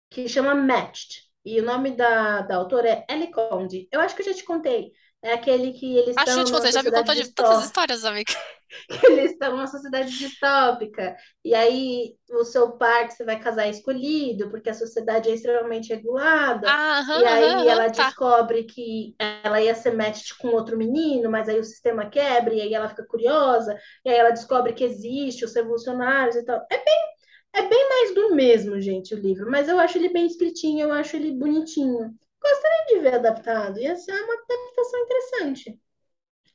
que 0.09 0.27
chama 0.29 0.55
Matched. 0.55 1.30
E 1.45 1.59
o 1.59 1.65
nome 1.65 1.91
da, 1.95 2.41
da 2.41 2.55
autora 2.57 2.89
é 2.89 3.05
Ellie 3.09 3.31
Conde. 3.31 3.87
Eu 3.91 3.99
acho 4.01 4.15
que 4.15 4.21
eu 4.21 4.25
já 4.27 4.33
te 4.33 4.43
contei. 4.43 4.91
É 5.21 5.33
aquele 5.33 5.73
que 5.73 5.97
eles 5.97 6.15
Acho 6.15 6.33
que 6.33 6.39
já 6.39 6.43
estão 6.43 6.45
te 6.45 6.51
numa 6.51 6.51
contei, 6.51 6.71
já 6.71 6.83
me 6.83 6.91
contou 6.91 7.13
de 7.15 7.25
tantas 7.33 7.59
histórias, 7.61 8.05
amiga. 8.05 8.33
Eles 9.03 9.31
estão 9.31 9.51
numa 9.51 9.67
sociedade 9.67 10.17
distópica. 10.17 11.15
E 11.43 11.53
aí 11.53 12.15
o 12.31 12.43
seu 12.43 12.71
par 12.77 13.07
que 13.07 13.13
você 13.13 13.23
vai 13.25 13.39
casar 13.39 13.65
é 13.67 13.69
escolhido, 13.69 14.49
porque 14.49 14.69
a 14.69 14.73
sociedade 14.73 15.29
é 15.29 15.33
extremamente 15.33 15.93
regulada. 15.93 16.75
Ah, 16.75 16.99
E 17.13 17.25
aham, 17.25 17.25
aí 17.25 17.67
aham, 17.67 17.67
ela 17.67 17.87
tá. 17.95 18.07
descobre 18.07 18.63
que 18.63 19.15
ela 19.43 19.61
ia 19.61 19.75
ser 19.75 19.91
matched 19.95 20.37
com 20.37 20.49
outro 20.49 20.77
menino, 20.77 21.29
mas 21.29 21.49
aí 21.49 21.59
o 21.59 21.63
sistema 21.63 22.09
quebra, 22.09 22.53
e 22.53 22.61
aí 22.61 22.73
ela 22.73 22.87
fica 22.89 23.05
curiosa, 23.05 23.77
e 24.05 24.09
aí 24.09 24.15
ela 24.17 24.31
descobre 24.31 24.73
que 24.73 24.83
existe 24.83 25.43
os 25.43 25.53
revolucionários 25.53 26.35
e 26.37 26.45
tal. 26.45 26.65
É 26.71 26.77
bem, 26.77 27.10
é 27.53 27.61
bem 27.67 27.89
mais 27.89 28.13
do 28.15 28.35
mesmo, 28.35 28.79
gente, 28.81 29.13
o 29.13 29.19
livro, 29.19 29.49
mas 29.49 29.67
eu 29.69 29.79
acho 29.79 29.97
ele 29.97 30.09
bem 30.09 30.25
escritinho, 30.25 30.81
eu 30.87 30.93
acho 30.93 31.15
ele 31.15 31.31
bonitinho. 31.31 32.13
Gostaria 32.41 32.85
de 32.87 32.99
ver 32.99 33.15
adaptado, 33.15 33.79
ia 33.79 33.95
ser 33.95 34.13
uma 34.13 34.33
adaptação 34.33 34.99
interessante. 35.01 35.79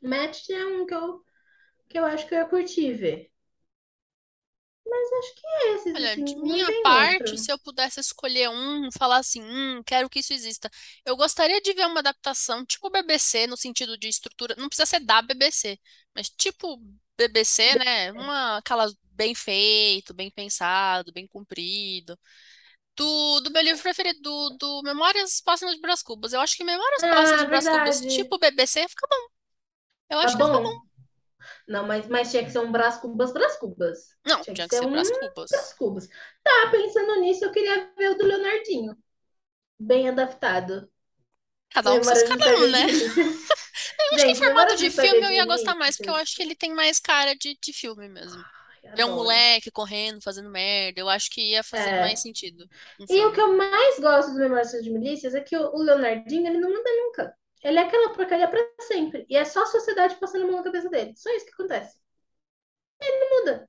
Matched 0.03 0.53
é 0.55 0.67
um 0.67 0.87
que 0.87 0.95
eu, 0.95 1.25
que 1.89 1.99
eu 1.99 2.05
acho 2.07 2.27
que 2.29 2.35
eu 2.35 2.41
ia 2.41 2.47
curtir 2.47 2.95
ver. 2.95 3.31
Mas 4.85 5.13
acho 5.13 5.35
que 5.37 5.47
é 5.47 5.75
esses, 5.75 5.97
Olha, 5.97 6.13
assim, 6.13 6.25
de 6.25 6.37
minha 6.43 6.71
parte, 6.83 7.39
outro. 7.39 7.39
se 7.39 7.51
eu 7.51 7.59
pudesse 7.59 7.99
escolher 8.01 8.51
um, 8.51 8.91
falar 8.93 9.17
assim, 9.19 9.43
hum, 9.43 9.83
quero 9.85 10.11
que 10.11 10.19
isso 10.21 10.33
exista. 10.35 10.71
Eu 11.05 11.17
gostaria 11.17 11.61
de 11.61 11.73
ver 11.73 11.87
uma 11.87 12.01
adaptação 12.01 12.65
tipo 12.67 12.91
BBC, 12.91 13.47
no 13.47 13.57
sentido 13.57 13.97
de 13.97 14.09
estrutura, 14.09 14.55
não 14.59 14.69
precisa 14.69 14.85
ser 14.87 15.01
da 15.01 15.23
BBC, 15.23 15.79
mas 16.15 16.29
tipo 16.29 16.79
BBC, 17.19 17.77
né? 17.77 18.13
Uma, 18.13 18.59
aquelas 18.59 18.95
bem 19.13 19.35
feito, 19.35 20.15
bem 20.15 20.31
pensado, 20.31 21.13
bem 21.13 21.27
comprido. 21.27 22.19
Do, 22.97 23.41
do 23.43 23.51
meu 23.53 23.63
livro 23.63 23.83
preferido, 23.83 24.21
do, 24.23 24.51
do 24.59 24.83
Memórias 24.85 25.41
Póstumas 25.43 25.75
de 25.77 25.81
Brás 25.83 26.03
Cubas. 26.03 26.33
Eu 26.33 26.41
acho 26.41 26.57
que 26.57 26.65
Memórias 26.65 27.05
Póstumas 27.05 27.41
Ah, 27.41 27.45
de 27.45 27.49
Brás 27.49 27.69
Cubas, 27.69 28.01
verdade. 28.01 28.07
tipo 28.07 28.39
BBC, 28.39 28.89
fica 28.89 29.07
bom. 29.11 29.29
Eu 30.11 30.21
Tá 30.21 30.31
acho 30.31 30.37
que 30.37 30.43
bom. 30.43 30.63
bom? 30.63 30.87
Não, 31.69 31.87
mas, 31.87 32.07
mas 32.09 32.31
tinha 32.31 32.45
que 32.45 32.51
ser 32.51 32.61
um 32.61 32.73
Brás 32.73 32.99
Cubas, 32.99 33.33
Brás 33.33 33.57
Cubas. 33.59 33.99
Não, 34.27 34.45
Tinha 34.45 34.57
que 34.57 34.65
tinha 34.65 34.69
que 34.69 34.75
ser 34.75 34.81
ser 34.81 34.87
um 34.87 34.91
Brás 34.91 35.11
Cubas. 35.11 35.51
Brás 35.51 35.73
Cubas. 35.75 36.09
Tá, 36.43 36.71
pensando 36.71 37.21
nisso, 37.21 37.45
eu 37.45 37.53
queria 37.53 37.93
ver 37.97 38.11
o 38.13 38.19
do 38.19 38.27
Leonardinho. 38.27 38.97
Bem 39.79 40.09
adaptado. 40.09 40.91
Cada 41.83 41.95
um 41.95 41.99
com 41.99 42.05
seus 42.05 42.23
cada 42.23 42.55
um, 42.55 42.69
né? 42.69 42.87
Eu 44.09 44.15
acho 44.17 44.25
que 44.25 44.33
em 44.33 44.35
formato 44.35 44.77
de 44.77 44.91
filme 44.91 45.25
eu 45.27 45.31
ia 45.33 45.45
gostar 45.47 45.75
mais, 45.75 45.97
porque 45.97 46.11
eu 46.11 46.15
acho 46.15 46.35
que 46.37 46.43
ele 46.43 46.55
tem 46.55 46.73
mais 46.75 46.99
cara 47.01 47.35
de, 47.35 47.59
de 47.63 47.73
filme 47.73 48.09
mesmo. 48.09 48.45
Ver 48.95 49.05
um 49.05 49.15
moleque 49.15 49.71
correndo, 49.71 50.23
fazendo 50.23 50.49
merda, 50.51 51.01
eu 51.01 51.09
acho 51.09 51.31
que 51.31 51.41
ia 51.51 51.63
fazer 51.63 51.93
mais 51.93 52.21
É. 52.21 52.23
sentido 52.23 52.69
um 52.99 53.07
E 53.09 53.25
o 53.27 53.33
que 53.33 53.41
eu 53.41 53.57
mais 53.57 53.99
gosto 54.01 54.33
do 54.33 54.39
Memórias 54.39 54.73
de 54.83 54.91
Milícias 54.91 55.35
é 55.35 55.41
que 55.41 55.57
o, 55.57 55.77
Leonardinho, 55.79 56.47
ele 56.47 56.59
não 56.59 56.71
muda 56.71 56.91
nunca. 56.97 57.37
Ele 57.65 57.79
é 57.79 57.83
aquela 57.83 58.15
porcaria 58.15 58.49
pra 58.49 58.61
sempre. 58.83 59.27
E 59.29 59.37
é 59.37 59.45
só 59.45 59.63
a 59.63 59.67
sociedade 59.67 60.17
passando 60.17 60.45
a 60.45 60.47
mão 60.47 60.57
na 60.59 60.65
cabeça 60.65 60.89
dele. 60.89 61.15
Só 61.17 61.31
isso 61.31 61.47
que 61.47 61.53
acontece. 61.55 61.97
Não 63.01 63.31
muda. 63.41 63.69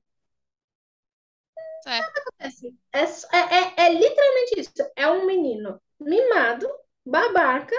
É, 1.86 2.00
Acontece. 2.16 2.74
É, 2.92 3.00
é, 3.02 3.82
é, 3.82 3.86
é 3.86 3.92
literalmente 3.94 4.60
isso. 4.60 4.72
É 4.96 5.08
um 5.10 5.26
menino 5.26 5.80
mimado, 6.00 6.68
babaca, 7.04 7.74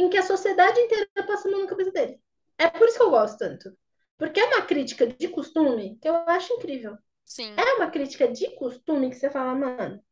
em 0.00 0.10
que 0.10 0.16
a 0.18 0.22
sociedade 0.22 0.80
inteira 0.80 1.08
passa 1.26 1.48
a 1.48 1.50
mão 1.50 1.60
na 1.62 1.68
cabeça 1.68 1.92
dele. 1.92 2.20
É 2.58 2.68
por 2.68 2.88
isso 2.88 2.96
que 2.96 3.02
eu 3.02 3.10
gosto 3.10 3.38
tanto. 3.38 3.76
Porque 4.18 4.40
é 4.40 4.44
uma 4.46 4.62
crítica 4.62 5.06
de 5.06 5.28
costume 5.28 5.98
que 6.00 6.08
eu 6.08 6.14
acho 6.26 6.52
incrível. 6.54 6.96
sim, 7.24 7.54
É 7.56 7.74
uma 7.74 7.90
crítica 7.90 8.28
de 8.28 8.54
costume 8.56 9.10
que 9.10 9.16
você 9.16 9.30
fala, 9.30 9.54
mano. 9.54 10.02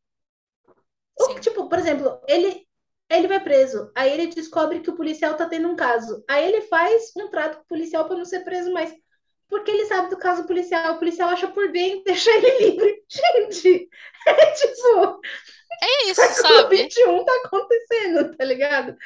Tipo, 1.41 1.68
por 1.68 1.78
exemplo, 1.78 2.20
ele, 2.28 2.66
ele 3.11 3.28
vai 3.28 3.41
preso. 3.43 3.91
Aí 3.95 4.12
ele 4.12 4.28
descobre 4.28 4.80
que 4.80 4.91
o 4.91 4.97
policial 4.97 5.36
tá 5.36 5.49
tendo 5.49 5.68
um 5.68 5.76
caso. 5.76 6.24
Aí 6.28 6.47
ele 6.47 6.62
faz 6.62 7.12
um 7.16 7.28
trato 7.28 7.59
com 7.59 7.62
o 7.64 7.66
policial 7.66 8.07
pra 8.07 8.16
não 8.16 8.24
ser 8.24 8.41
preso 8.45 8.72
mais. 8.72 8.93
Porque 9.49 9.70
ele 9.70 9.86
sabe 9.86 10.11
do 10.11 10.18
caso 10.18 10.46
policial. 10.46 10.94
O 10.94 10.99
policial 10.99 11.30
acha 11.30 11.49
por 11.49 11.70
bem 11.72 12.03
deixar 12.05 12.32
ele 12.36 12.70
livre. 12.70 13.05
Gente, 13.09 13.88
é 14.26 14.53
tipo, 14.53 15.20
É 15.82 16.11
isso, 16.11 16.32
sabe? 16.34 16.90
XXI 16.90 17.24
tá 17.24 17.32
acontecendo, 17.44 18.36
tá 18.36 18.44
ligado? 18.44 18.96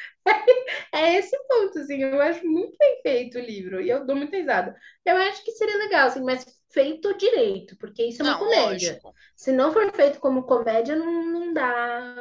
É, 0.93 0.99
é 1.01 1.19
esse 1.19 1.37
ponto, 1.49 1.79
assim. 1.79 2.03
Eu 2.03 2.21
acho 2.23 2.47
muito 2.47 2.77
bem 2.79 3.01
feito 3.03 3.39
o 3.39 3.41
livro. 3.43 3.81
E 3.81 3.91
eu 3.91 4.07
dou 4.07 4.17
muita 4.17 4.37
risada. 4.37 4.77
Eu 5.05 5.17
acho 5.17 5.45
que 5.45 5.53
seria 5.53 5.77
legal, 5.79 6.09
assim, 6.09 6.23
mas 6.23 6.45
feito 6.71 7.17
direito. 7.17 7.77
Porque 7.79 8.05
isso 8.05 8.23
é 8.23 8.25
uma 8.25 8.35
Não, 8.35 8.39
comédia. 8.39 9.03
lógico. 9.03 9.15
Se 9.37 9.53
não 9.53 9.73
for 9.73 9.91
feito 9.95 10.21
como 10.21 10.45
comédia, 10.45 10.97
não, 10.97 11.25
não 11.27 11.53
dá. 11.53 12.17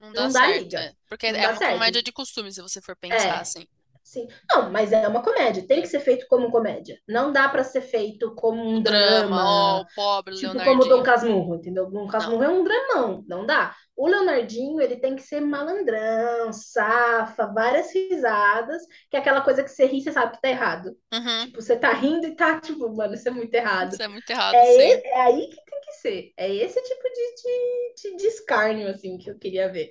Não 0.00 0.12
dá 0.14 0.28
Não 0.28 0.32
dá 0.32 0.46
certo, 0.46 0.48
liga. 0.48 0.78
é. 0.78 0.94
Porque 1.08 1.26
Não 1.28 1.38
é 1.38 1.48
uma 1.48 1.56
certo. 1.56 1.62
comédia 1.62 2.02
de 2.02 2.12
costume, 2.12 2.52
se 2.52 2.60
você 2.62 2.80
for 2.80 2.96
pensar 2.96 3.38
É, 3.38 3.40
assim. 3.40 3.66
Sim. 4.12 4.28
Não, 4.50 4.70
mas 4.70 4.92
é 4.92 5.06
uma 5.08 5.22
comédia. 5.22 5.66
Tem 5.66 5.80
que 5.82 5.88
ser 5.88 6.00
feito 6.00 6.26
como 6.28 6.50
comédia. 6.50 6.98
Não 7.08 7.32
dá 7.32 7.48
pra 7.48 7.64
ser 7.64 7.80
feito 7.82 8.34
como 8.34 8.62
Um 8.64 8.80
um 8.80 8.82
drama, 8.82 9.44
ó, 9.48 9.82
drama, 9.82 9.86
pobre 9.94 10.34
tipo 10.34 10.60
como 10.60 10.82
o 10.84 10.86
Dom 10.88 11.02
Leonardinho. 11.02 11.02
Casmurro, 11.02 11.54
entendeu? 11.56 11.90
Dom 11.90 12.06
Não. 12.08 12.08
Casmurro 12.08 12.42
é 12.44 12.48
um 12.48 12.64
dramão. 12.64 13.24
Não 13.28 13.46
dá. 13.46 13.74
O 13.96 14.08
Leonardinho, 14.08 14.80
ele 14.80 14.96
tem 14.96 15.14
que 15.16 15.22
ser 15.22 15.40
malandrão, 15.40 16.52
safa, 16.52 17.46
várias 17.46 17.92
risadas, 17.94 18.82
que 19.10 19.16
é 19.16 19.20
aquela 19.20 19.42
coisa 19.42 19.62
que 19.62 19.68
você 19.70 19.86
ri, 19.86 20.02
você 20.02 20.12
sabe 20.12 20.32
que 20.36 20.40
tá 20.42 20.48
errado. 20.48 20.96
Uhum. 21.12 21.46
Tipo, 21.46 21.60
você 21.62 21.76
tá 21.76 21.92
rindo 21.92 22.26
e 22.26 22.34
tá, 22.36 22.60
tipo, 22.60 22.88
mano, 22.94 23.14
isso 23.14 23.28
é 23.28 23.30
muito 23.30 23.52
errado. 23.54 23.92
Isso 23.92 24.02
é 24.02 24.08
muito 24.08 24.28
errado, 24.30 24.54
É, 24.56 24.64
sim. 24.64 25.02
e- 25.02 25.08
é 25.08 25.20
aí 25.22 25.48
que 25.48 25.56
tem 25.64 25.80
que 25.82 25.92
ser. 25.94 26.32
É 26.36 26.54
esse 26.54 26.82
tipo 26.82 27.02
de, 27.02 28.02
de, 28.10 28.16
de 28.16 28.26
escárnio, 28.26 28.88
assim, 28.88 29.18
que 29.18 29.30
eu 29.30 29.38
queria 29.38 29.70
ver 29.70 29.90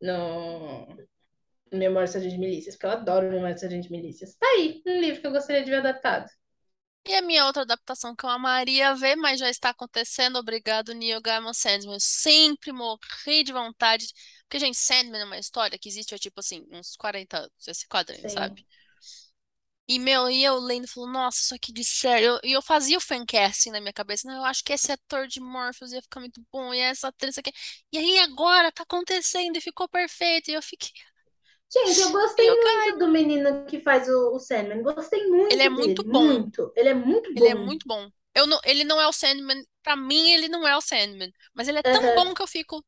no 0.00 0.86
Memórias 1.72 2.12
de 2.22 2.38
Milícias, 2.38 2.74
porque 2.76 2.86
eu 2.86 2.90
adoro 2.90 3.30
Memórias 3.30 3.60
de 3.60 3.90
Milícias. 3.90 4.34
Tá 4.36 4.46
aí, 4.56 4.82
um 4.86 5.00
livro 5.00 5.20
que 5.20 5.26
eu 5.26 5.32
gostaria 5.32 5.64
de 5.64 5.70
ver 5.70 5.78
adaptado. 5.78 6.28
E 7.04 7.14
a 7.14 7.22
minha 7.22 7.46
outra 7.46 7.62
adaptação 7.62 8.14
que 8.14 8.24
eu 8.24 8.28
amaria 8.30 8.94
ver, 8.94 9.16
mas 9.16 9.40
já 9.40 9.48
está 9.48 9.70
acontecendo, 9.70 10.36
obrigado, 10.38 10.92
Neil 10.94 11.20
Gaiman 11.22 11.54
Sandman. 11.54 11.94
Eu 11.94 12.00
sempre 12.00 12.70
morri 12.70 13.42
de 13.44 13.52
vontade. 13.52 14.06
Porque, 14.42 14.58
gente, 14.58 14.76
Sandman 14.76 15.22
é 15.22 15.24
uma 15.24 15.38
história 15.38 15.78
que 15.78 15.88
existe 15.88 16.14
há, 16.14 16.18
tipo 16.18 16.38
assim, 16.40 16.66
uns 16.70 16.94
40 16.96 17.38
anos, 17.38 17.66
esse 17.66 17.88
quadrinho, 17.88 18.28
Sim. 18.28 18.28
sabe? 18.28 18.66
E, 19.90 19.98
meu, 19.98 20.28
e 20.30 20.44
eu 20.44 20.58
lendo, 20.58 20.86
falo, 20.86 21.06
nossa, 21.10 21.38
isso 21.40 21.54
aqui 21.54 21.72
de 21.72 21.82
sério. 21.82 22.38
E 22.44 22.52
eu, 22.52 22.58
eu 22.58 22.62
fazia 22.62 22.98
o 22.98 23.00
fancasting 23.00 23.70
na 23.70 23.80
minha 23.80 23.92
cabeça. 23.92 24.28
Não, 24.28 24.36
eu 24.36 24.44
acho 24.44 24.62
que 24.62 24.72
esse 24.72 24.92
ator 24.92 25.26
de 25.26 25.40
Morpheus 25.40 25.92
ia 25.92 26.02
ficar 26.02 26.20
muito 26.20 26.44
bom, 26.52 26.74
e 26.74 26.78
essa 26.78 27.08
atriz 27.08 27.38
aqui. 27.38 27.50
E 27.90 27.96
aí 27.98 28.18
agora 28.18 28.70
tá 28.70 28.82
acontecendo 28.82 29.56
e 29.56 29.60
ficou 29.62 29.88
perfeito. 29.88 30.50
E 30.50 30.54
eu 30.54 30.62
fiquei. 30.62 30.90
Gente, 31.72 32.00
eu 32.00 32.10
gostei 32.12 32.50
Neil 32.50 32.58
muito 32.60 32.98
do 32.98 33.08
menino 33.08 33.64
que 33.66 33.80
faz 33.80 34.06
o, 34.08 34.34
o 34.34 34.38
Sandman. 34.38 34.82
Gostei 34.82 35.26
Ele 35.48 35.62
é 35.62 35.68
muito 35.68 35.70
muito 35.70 36.02
dele, 36.02 36.04
bom. 36.04 36.50
muito. 36.50 36.72
Ele 36.76 36.88
é 36.90 36.94
muito 36.94 37.34
Ele 37.36 37.48
é 37.48 37.54
bom. 37.54 37.56
muito 37.56 37.86
bom. 37.88 38.10
Eu 38.34 38.46
não, 38.46 38.60
ele 38.64 38.84
não 38.84 39.00
é 39.00 39.08
o 39.08 39.12
Sandman. 39.12 39.64
Pra 39.82 39.96
mim, 39.96 40.32
ele 40.32 40.48
não 40.48 40.66
é 40.68 40.76
o 40.76 40.80
Sandman. 40.80 41.32
Mas 41.54 41.68
ele 41.68 41.78
é 41.80 41.84
tão 41.84 42.02
Aham. 42.02 42.14
bom 42.14 42.34
que 42.34 42.42
eu 42.42 42.46
fico. 42.48 42.84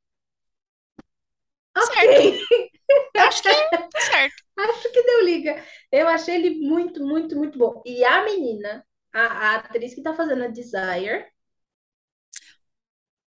Ok, 1.77 1.95
Certo. 1.95 2.23
Eu 3.15 3.25
acho 3.25 3.43
que 3.43 3.49
tá 3.91 4.01
certo. 4.01 4.43
acho 4.59 4.93
que 4.93 5.03
deu 5.03 5.25
liga. 5.25 5.65
Eu 5.93 6.09
achei 6.09 6.35
ele 6.37 6.61
muito, 6.69 7.05
muito, 7.05 7.37
muito 7.37 7.59
bom. 7.59 7.83
E 7.87 8.05
a 8.05 8.25
menina, 8.25 8.87
a, 9.13 9.21
a 9.23 9.57
atriz 9.57 9.95
que 9.95 10.03
tá 10.03 10.15
fazendo 10.15 10.45
a 10.45 10.49
Desire, 10.49 11.27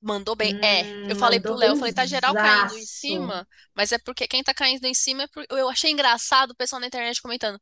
Mandou 0.01 0.34
bem. 0.34 0.59
É, 0.62 0.82
eu 1.11 1.16
hum, 1.16 1.18
falei 1.18 1.38
pro 1.40 1.55
Léo, 1.55 1.70
eu 1.72 1.76
falei, 1.76 1.92
tá 1.92 2.07
geral 2.07 2.32
caindo 2.34 2.76
em 2.78 2.86
cima, 2.86 3.46
mas 3.74 3.92
é 3.92 3.98
porque 3.98 4.26
quem 4.26 4.42
tá 4.42 4.55
caindo 4.55 4.84
em 4.86 4.94
cima 4.94 5.24
é 5.24 5.28
por... 5.28 5.44
Eu 5.51 5.68
achei 5.68 5.90
engraçado 5.90 6.53
o 6.53 6.57
pessoal 6.57 6.80
na 6.80 6.86
internet 6.86 7.20
comentando. 7.20 7.61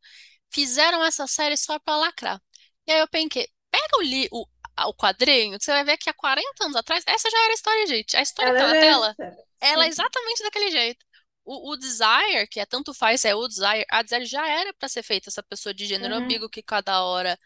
Fizeram 0.51 1.05
essa 1.05 1.27
série 1.27 1.57
só 1.57 1.79
pra 1.81 1.97
lacrar. 1.97 2.41
E 2.87 2.93
aí 2.93 3.01
eu 3.01 3.09
pensei, 3.09 3.49
pega 3.71 3.99
o, 3.99 4.03
li... 4.03 4.29
o, 4.31 4.47
o 4.87 4.95
quadrinho, 4.95 5.59
que 5.59 5.65
você 5.65 5.73
vai 5.73 5.85
ver 5.85 5.97
que 5.99 6.09
há 6.09 6.15
40 6.15 6.65
anos 6.65 6.77
atrás, 6.77 7.03
essa 7.07 7.29
já 7.31 7.39
era 7.45 7.53
a 7.53 7.55
história, 7.55 7.87
gente. 7.87 8.17
A 8.17 8.23
história 8.23 8.51
Ela 8.51 8.59
tá 8.59 8.67
na 8.69 8.77
é 8.77 8.81
tela, 8.81 9.17
essa. 9.19 9.37
ela 9.61 9.85
é 9.85 9.89
exatamente 9.89 10.43
daquele 10.43 10.71
jeito. 10.71 11.05
O, 11.45 11.73
o 11.73 11.77
Desire, 11.77 12.47
que 12.51 12.61
é 12.61 12.67
tanto 12.67 12.95
faz, 12.95 13.25
é 13.25 13.35
o 13.35 13.49
Desire, 13.49 13.85
a 13.91 14.03
Desire 14.03 14.27
já 14.27 14.47
era 14.49 14.73
pra 14.75 14.89
ser 14.89 15.03
feita 15.03 15.29
essa 15.31 15.43
pessoa 15.43 15.75
de 15.75 15.87
gênero 15.87 16.15
Uhum, 16.15 16.21
ambíguo 16.23 16.49
que 16.49 16.63
cada 16.63 17.03
hora 17.05 17.39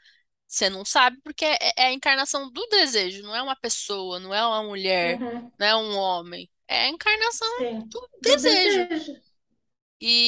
você 0.54 0.68
não 0.70 0.84
sabe, 0.84 1.18
porque 1.22 1.44
é, 1.44 1.58
é 1.78 1.82
a 1.88 1.92
encarnação 1.92 2.50
do 2.52 2.66
desejo, 2.68 3.22
não 3.22 3.34
é 3.34 3.42
uma 3.42 3.56
pessoa, 3.56 4.20
não 4.20 4.34
é 4.34 4.44
uma 4.46 4.62
mulher, 4.64 5.20
uhum, 5.20 5.52
não 5.58 5.66
é 5.66 5.76
um 5.76 5.96
homem. 5.96 6.50
É 6.68 6.84
a 6.86 6.88
encarnação 6.88 7.48
sim. 7.58 7.92
do 7.92 8.10
Do 8.20 8.40
desejo. 8.40 8.88
desejo. 8.92 9.20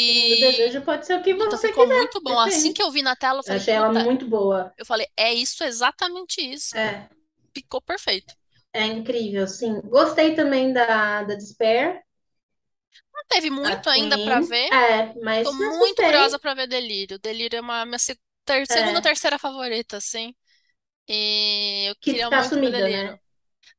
Sim, 0.06 0.32
o 0.32 0.36
E, 0.36 0.38
desejo 0.38 0.82
pode 0.84 1.06
ser 1.06 1.14
o 1.18 1.22
que 1.22 1.34
puta, 1.36 1.56
você 1.56 1.72
ficou 1.72 1.86
quiser, 1.86 1.94
muito 1.94 2.20
bom. 2.22 2.38
Assim 2.40 2.72
que 2.72 2.82
eu 2.82 2.90
vi 2.92 3.02
na 3.02 3.16
tela, 3.16 3.40
eu 3.40 3.44
Eu 3.44 3.54
falei, 3.56 3.62
achei 3.62 3.74
ela 3.74 3.92
muito 3.92 4.28
boa. 4.28 4.74
eu 4.78 4.86
falei, 4.86 5.06
é 5.16 5.32
isso, 5.34 5.64
exatamente 5.64 6.40
isso. 6.40 6.74
É, 6.74 7.08
Ficou 7.54 7.82
perfeito. 7.82 8.34
é 8.74 8.86
incrível, 8.86 9.46
sim. 9.48 9.80
Gostei 9.82 10.34
também 10.34 10.72
da, 10.72 11.22
da 11.22 11.34
Despair, 11.34 12.02
Não 13.12 13.24
teve 13.28 13.50
muito 13.50 13.88
ainda 13.88 14.18
pra 14.18 14.40
Queen. 14.40 14.40
ver. 14.40 14.70
É, 14.70 15.14
Tô 15.42 15.52
mas, 15.54 15.58
mas 15.58 15.78
muito 15.78 16.02
curiosa 16.02 16.38
gostei. 16.38 16.40
pra 16.40 16.54
ver 16.54 16.68
Delírio. 16.68 17.18
Delírio 17.18 17.58
é 17.58 17.60
uma 17.60 17.84
minha 17.86 17.98
ter- 18.44 18.66
segunda 18.66 18.98
ou 18.98 19.02
É, 19.02 19.04
terceira 19.04 19.38
favorita, 19.38 19.96
assim. 19.98 20.34
E 21.08 21.86
eu 21.90 21.96
que 22.00 22.12
queria 22.12 22.30
tá 22.30 22.40
muito 22.40 22.58
ver 22.60 22.70
sumido, 22.70 22.88
né? 22.88 23.04
Delírio. 23.04 23.20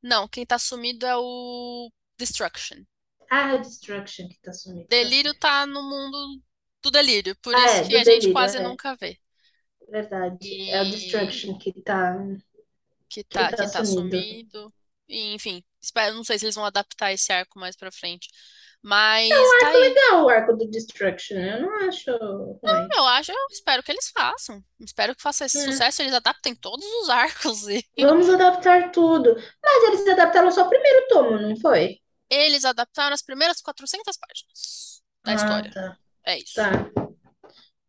Não, 0.04 0.28
quem 0.28 0.46
tá 0.46 0.60
sumido 0.60 1.06
é 1.06 1.16
o 1.18 1.92
Destruction. 2.20 2.84
Ah, 3.30 3.52
é 3.52 3.54
o 3.56 3.62
Destruction 3.62 4.28
que 4.28 4.40
tá 4.42 4.52
sumido, 4.52 4.90
Delírio 4.90 5.34
tá 5.36 5.66
no 5.68 5.84
mundo 5.84 6.42
do 6.82 6.90
delírio, 6.92 7.36
por 7.42 7.56
Ah, 7.56 7.60
isso 7.60 7.82
é, 7.82 7.84
que 7.84 7.94
do 7.94 8.00
a 8.00 8.04
gente 8.04 8.28
delírio, 8.28 8.30
quase 8.30 8.60
é. 8.60 8.60
nunca 8.60 8.96
vê. 8.96 9.20
Verdade. 9.90 10.62
É 10.68 10.80
o 10.82 10.86
E 10.86 10.86
Destruction 10.86 11.58
que 11.58 11.74
tá, 11.82 12.16
que 13.10 13.24
que 13.30 13.46
tá, 13.46 13.54
tá 13.54 13.58
que 13.58 13.68
tá 13.68 13.84
sumido. 13.84 14.24
sumido. 14.24 14.74
E, 15.08 15.34
enfim, 15.34 15.64
espero, 15.82 16.16
não 16.16 16.24
sei 16.24 16.40
se 16.40 16.46
eles 16.46 16.56
vão 16.56 16.66
adaptar 16.66 17.14
esse 17.14 17.32
arco 17.32 17.60
mais 17.60 17.76
pra 17.76 17.92
frente. 17.92 18.30
Mas 18.88 19.30
tá 19.30 19.36
Arco 19.68 19.78
aí. 19.78 19.82
legal, 19.90 20.26
o 20.26 20.30
arco 20.30 20.54
do 20.54 20.70
Destruction. 20.70 21.38
Eu 21.38 21.62
não 21.64 21.88
acho 21.88 22.12
ruim. 22.12 22.88
Eu 22.96 23.06
acho, 23.06 23.32
eu 23.32 23.48
espero 23.50 23.82
que 23.82 23.92
eles 23.92 24.10
façam. 24.10 24.64
Espero 24.80 25.16
que 25.16 25.22
faça 25.24 25.46
esse 25.46 25.58
É. 25.58 25.62
sucesso, 25.66 26.04
eles 26.04 26.14
adaptem 26.14 26.54
todos 26.56 26.86
os 26.86 27.10
arcos. 27.10 27.68
E 27.68 27.84
Vamos 28.00 28.30
adaptar 28.30 28.92
tudo. 28.92 29.36
Mas 29.64 29.84
eles 29.86 30.08
adaptaram 30.08 30.52
só 30.52 30.64
o 30.66 30.70
primeiro 30.70 31.08
tomo, 31.08 31.40
não 31.40 31.56
foi? 31.60 31.98
eles 32.30 32.66
adaptaram 32.66 33.14
as 33.14 33.22
primeiras 33.22 33.62
400 33.62 34.18
páginas 34.18 35.02
da 35.24 35.32
Ah, 35.32 35.36
história. 35.36 35.72
tá. 35.72 35.98
É 36.26 36.38
isso. 36.40 36.54
Tá. 36.56 36.72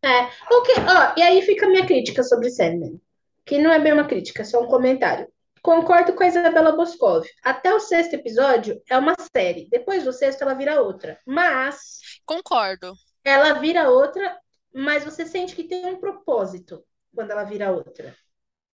É. 0.03 0.31
Ok, 0.53 0.75
ó, 0.89 1.15
e 1.19 1.23
aí 1.23 1.43
fica 1.43 1.67
a 1.67 1.69
minha 1.69 1.87
crítica 1.87 2.23
sobre 2.23 2.51
Sandman. 2.51 3.01
Que 3.45 3.59
não 3.59 3.71
é 3.73 3.79
bem 3.79 3.93
uma 3.93 4.07
crítica, 4.07 4.43
é 4.43 4.45
só 4.45 4.61
um 4.63 4.67
comentário. 4.67 5.27
Concordo 5.67 6.15
com 6.15 6.23
a 6.23 6.29
Isabela 6.29 6.71
Boscov. 6.77 7.27
Até 7.43 7.75
o 7.75 7.81
sexto 7.81 8.15
episódio 8.15 8.81
é 8.89 8.97
uma 8.97 9.17
série. 9.37 9.69
Depois 9.69 10.05
do 10.05 10.13
sexto 10.13 10.43
ela 10.43 10.55
vira 10.55 10.81
outra. 10.81 11.19
Mas 11.27 11.99
Concordo. 12.25 12.95
ela 13.25 13.55
vira 13.55 13.91
outra, 13.91 14.39
mas 14.73 15.03
você 15.03 15.27
sente 15.27 15.57
que 15.57 15.65
tem 15.65 15.85
um 15.87 15.99
propósito 15.99 16.85
quando 17.13 17.33
ela 17.33 17.43
vira 17.43 17.73
outra. 17.73 18.17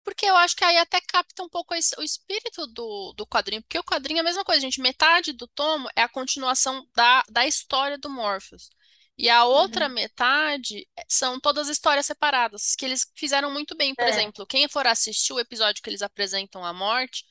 Porque 0.04 0.26
eu 0.26 0.36
acho 0.36 0.54
que 0.54 0.66
aí 0.66 0.78
até 0.80 1.00
capta 1.00 1.42
um 1.42 1.48
pouco 1.48 1.74
esse- 1.74 1.96
o 1.98 2.04
espírito 2.04 2.68
do, 2.68 3.14
do 3.16 3.26
quadrinho. 3.26 3.62
Porque 3.62 3.80
o 3.80 3.84
quadrinho 3.86 4.18
é 4.18 4.22
a 4.22 4.26
mesma 4.26 4.44
coisa, 4.44 4.60
gente. 4.60 4.82
Metade 4.82 5.32
do 5.32 5.48
tomo 5.48 5.88
é 5.96 6.02
a 6.02 6.10
continuação 6.10 6.86
da, 6.94 7.24
da 7.30 7.48
história 7.48 7.98
do 7.98 8.10
Morpheus. 8.10 8.70
E 9.18 9.30
a 9.30 9.46
outra 9.46 9.88
Uhum. 9.88 9.94
metade 9.94 10.88
são 11.08 11.40
todas 11.40 11.70
histórias 11.70 12.06
separadas, 12.08 12.76
que 12.76 12.86
eles 12.86 13.06
fizeram 13.16 13.52
muito 13.52 13.76
bem. 13.78 13.94
Por 13.96 14.08
É. 14.08 14.10
exemplo, 14.10 14.46
quem 14.48 14.68
for 14.68 14.88
assistir 14.88 15.34
o 15.34 15.40
episódio 15.40 15.82
que 15.84 15.90
eles 15.90 16.02
apresentam 16.02 16.66
a 16.66 16.74
morte 16.74 17.24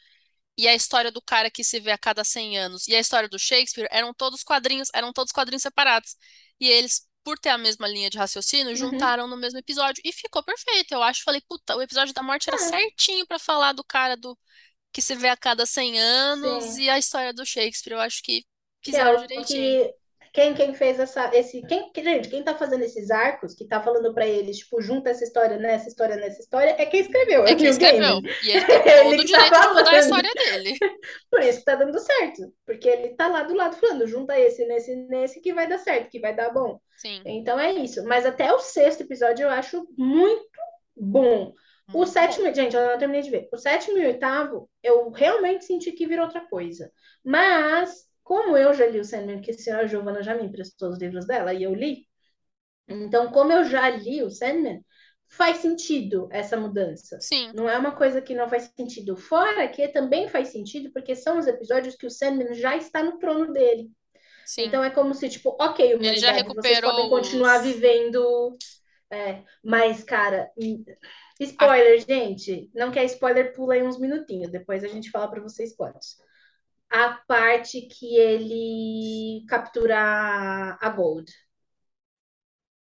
e 0.56 0.68
a 0.68 0.74
história 0.74 1.10
do 1.10 1.22
cara 1.22 1.50
que 1.50 1.64
se 1.64 1.80
vê 1.80 1.90
a 1.90 1.98
cada 1.98 2.24
100 2.24 2.58
anos 2.58 2.86
e 2.88 2.94
a 2.94 3.00
história 3.00 3.28
do 3.28 3.38
Shakespeare 3.38 3.88
eram 3.90 4.12
todos 4.14 4.42
quadrinhos, 4.42 4.88
eram 4.94 5.12
todos 5.12 5.32
quadrinhos 5.32 5.62
separados. 5.62 6.16
E 6.60 6.68
eles, 6.68 7.06
por 7.24 7.38
ter 7.38 7.48
a 7.50 7.58
mesma 7.58 7.88
linha 7.88 8.10
de 8.10 8.18
raciocínio, 8.18 8.76
Uhum. 8.76 8.76
juntaram 8.76 9.26
no 9.26 9.36
mesmo 9.36 9.58
episódio 9.58 10.02
e 10.04 10.12
ficou 10.12 10.42
perfeito. 10.44 10.92
Eu 10.92 11.02
acho, 11.02 11.22
falei, 11.24 11.40
puta, 11.48 11.76
o 11.76 11.82
episódio 11.82 12.14
da 12.14 12.22
morte 12.22 12.48
era 12.48 12.58
É. 12.58 12.58
certinho 12.58 13.26
pra 13.26 13.38
falar 13.38 13.72
do 13.72 13.84
cara 13.84 14.16
do 14.16 14.38
que 14.92 15.02
se 15.02 15.14
vê 15.16 15.28
a 15.28 15.36
cada 15.36 15.66
100 15.66 15.98
anos 16.00 16.64
Sim. 16.64 16.78
e 16.78 16.90
a 16.90 16.98
história 16.98 17.32
do 17.34 17.46
Shakespeare. 17.46 17.94
Eu 17.94 18.00
acho 18.00 18.22
que 18.22 18.46
é 18.92 18.92
fizeram 18.92 19.14
o 19.16 19.26
direitinho. 19.26 19.44
que. 19.44 19.94
Quem, 20.32 20.54
quem 20.54 20.74
fez 20.74 20.98
essa. 21.00 21.30
Esse, 21.34 21.62
quem, 21.66 21.90
que- 21.92 22.02
gente, 22.04 22.28
quem 22.28 22.42
tá 22.42 22.54
fazendo 22.56 22.84
esses 22.84 23.10
arcos, 23.10 23.54
que 23.54 23.66
tá 23.66 23.82
falando 23.82 24.14
pra 24.14 24.26
eles, 24.26 24.58
tipo, 24.58 24.80
junta 24.80 25.10
essa 25.10 25.24
história 25.24 25.56
nessa 25.58 25.88
história 25.88 26.16
nessa 26.16 26.40
história, 26.40 26.74
é 26.78 26.86
quem 26.86 27.00
escreveu, 27.00 27.44
é 27.44 27.50
É 27.50 27.54
o 27.54 27.56
quem 27.56 27.68
escreveu. 27.68 28.22
E 28.42 28.50
ele 28.50 28.64
tem 28.66 28.82
Ele 28.84 29.02
todo 29.02 29.20
o 29.20 29.24
que 29.24 29.32
tá 29.32 29.48
direito 29.50 29.60
de 29.60 29.68
mudar 29.68 29.90
a 29.92 29.98
história 29.98 30.30
dele. 30.34 30.78
Por 31.30 31.42
isso 31.42 31.58
que 31.60 31.64
tá 31.64 31.74
dando 31.74 31.98
certo. 31.98 32.52
Porque 32.66 32.88
ele 32.88 33.10
tá 33.16 33.28
lá 33.28 33.42
do 33.42 33.54
lado 33.54 33.76
falando, 33.76 34.06
junta 34.06 34.38
esse 34.38 34.64
nesse 34.66 34.94
nesse 35.08 35.40
que 35.40 35.52
vai 35.54 35.68
dar 35.68 35.78
certo, 35.78 36.10
que 36.10 36.20
vai 36.20 36.34
dar 36.34 36.50
bom. 36.50 36.78
Sim, 36.96 37.22
Então 37.24 37.58
é 37.58 37.72
isso. 37.72 38.04
Mas 38.04 38.26
até 38.26 38.52
o 38.52 38.58
sexto 38.58 39.02
episódio 39.02 39.44
eu 39.44 39.50
acho 39.50 39.86
muito 39.96 40.48
bom. 40.96 41.52
O 41.92 42.06
sétimo, 42.06 42.52
gente, 42.54 42.76
eu 42.76 42.86
não 42.86 42.98
terminei 42.98 43.22
de 43.22 43.30
ver. 43.30 43.48
O 43.52 43.56
sétimo 43.56 43.98
e 43.98 44.04
o 44.04 44.06
oitavo, 44.06 44.70
eu 44.82 45.10
realmente 45.10 45.64
senti 45.64 45.90
que 45.92 46.06
virou 46.06 46.26
outra 46.26 46.40
coisa. 46.48 46.90
Mas, 47.24 48.04
como 48.30 48.56
eu 48.56 48.72
já 48.72 48.86
li 48.86 49.00
o 49.00 49.04
Sandman, 49.04 49.40
que 49.40 49.50
a 49.50 49.54
senhora 49.54 49.88
Giovanna 49.88 50.22
já 50.22 50.34
me 50.36 50.44
emprestou 50.44 50.90
os 50.90 50.98
livros 50.98 51.26
dela 51.26 51.52
e 51.52 51.64
eu 51.64 51.74
li, 51.74 52.06
então, 52.88 53.30
como 53.32 53.52
eu 53.52 53.64
já 53.64 53.88
li 53.90 54.22
o 54.22 54.30
Sandman, 54.30 54.84
faz 55.28 55.58
sentido 55.58 56.28
essa 56.32 56.56
mudança. 56.56 57.18
Sim, 57.18 57.52
Não 57.52 57.68
é 57.68 57.76
uma 57.78 57.96
coisa 57.96 58.22
que 58.22 58.34
não 58.34 58.48
faz 58.48 58.72
sentido. 58.76 59.16
Fora 59.16 59.68
que 59.68 59.88
também 59.88 60.28
faz 60.28 60.48
sentido, 60.48 60.92
porque 60.92 61.16
são 61.16 61.38
os 61.38 61.46
episódios 61.46 61.96
que 61.96 62.06
o 62.06 62.10
Sandman 62.10 62.54
já 62.54 62.76
está 62.76 63.02
no 63.02 63.18
trono 63.18 63.52
dele. 63.52 63.90
sim. 64.44 64.68
Então 64.68 64.84
é 64.84 64.90
como 64.90 65.14
se, 65.14 65.28
tipo, 65.28 65.56
ok, 65.60 65.94
Ele 66.00 66.16
já 66.18 66.32
humanidade, 66.32 66.52
vocês 66.54 66.80
podem 66.80 67.08
recuperou 67.08 67.08
continuar 67.08 67.58
os. 67.58 67.62
vivendo. 67.62 68.56
é, 69.10 69.42
mas, 69.64 70.04
cara, 70.04 70.50
spoiler, 71.40 72.00
gente. 72.06 72.70
Não 72.74 72.90
quer 72.92 73.04
spoiler, 73.06 73.52
pula 73.54 73.74
aí 73.74 73.82
uns 73.82 73.98
minutinhos. 73.98 74.50
Depois 74.50 74.84
a 74.84 74.88
gente 74.88 75.10
fala 75.10 75.30
pra 75.30 75.42
vocês 75.42 75.74
quantos. 75.76 76.16
A 76.90 77.14
parte 77.26 77.82
que 77.82 78.16
ele 78.16 79.44
captura 79.48 80.76
a 80.80 80.88
Gold. 80.90 81.32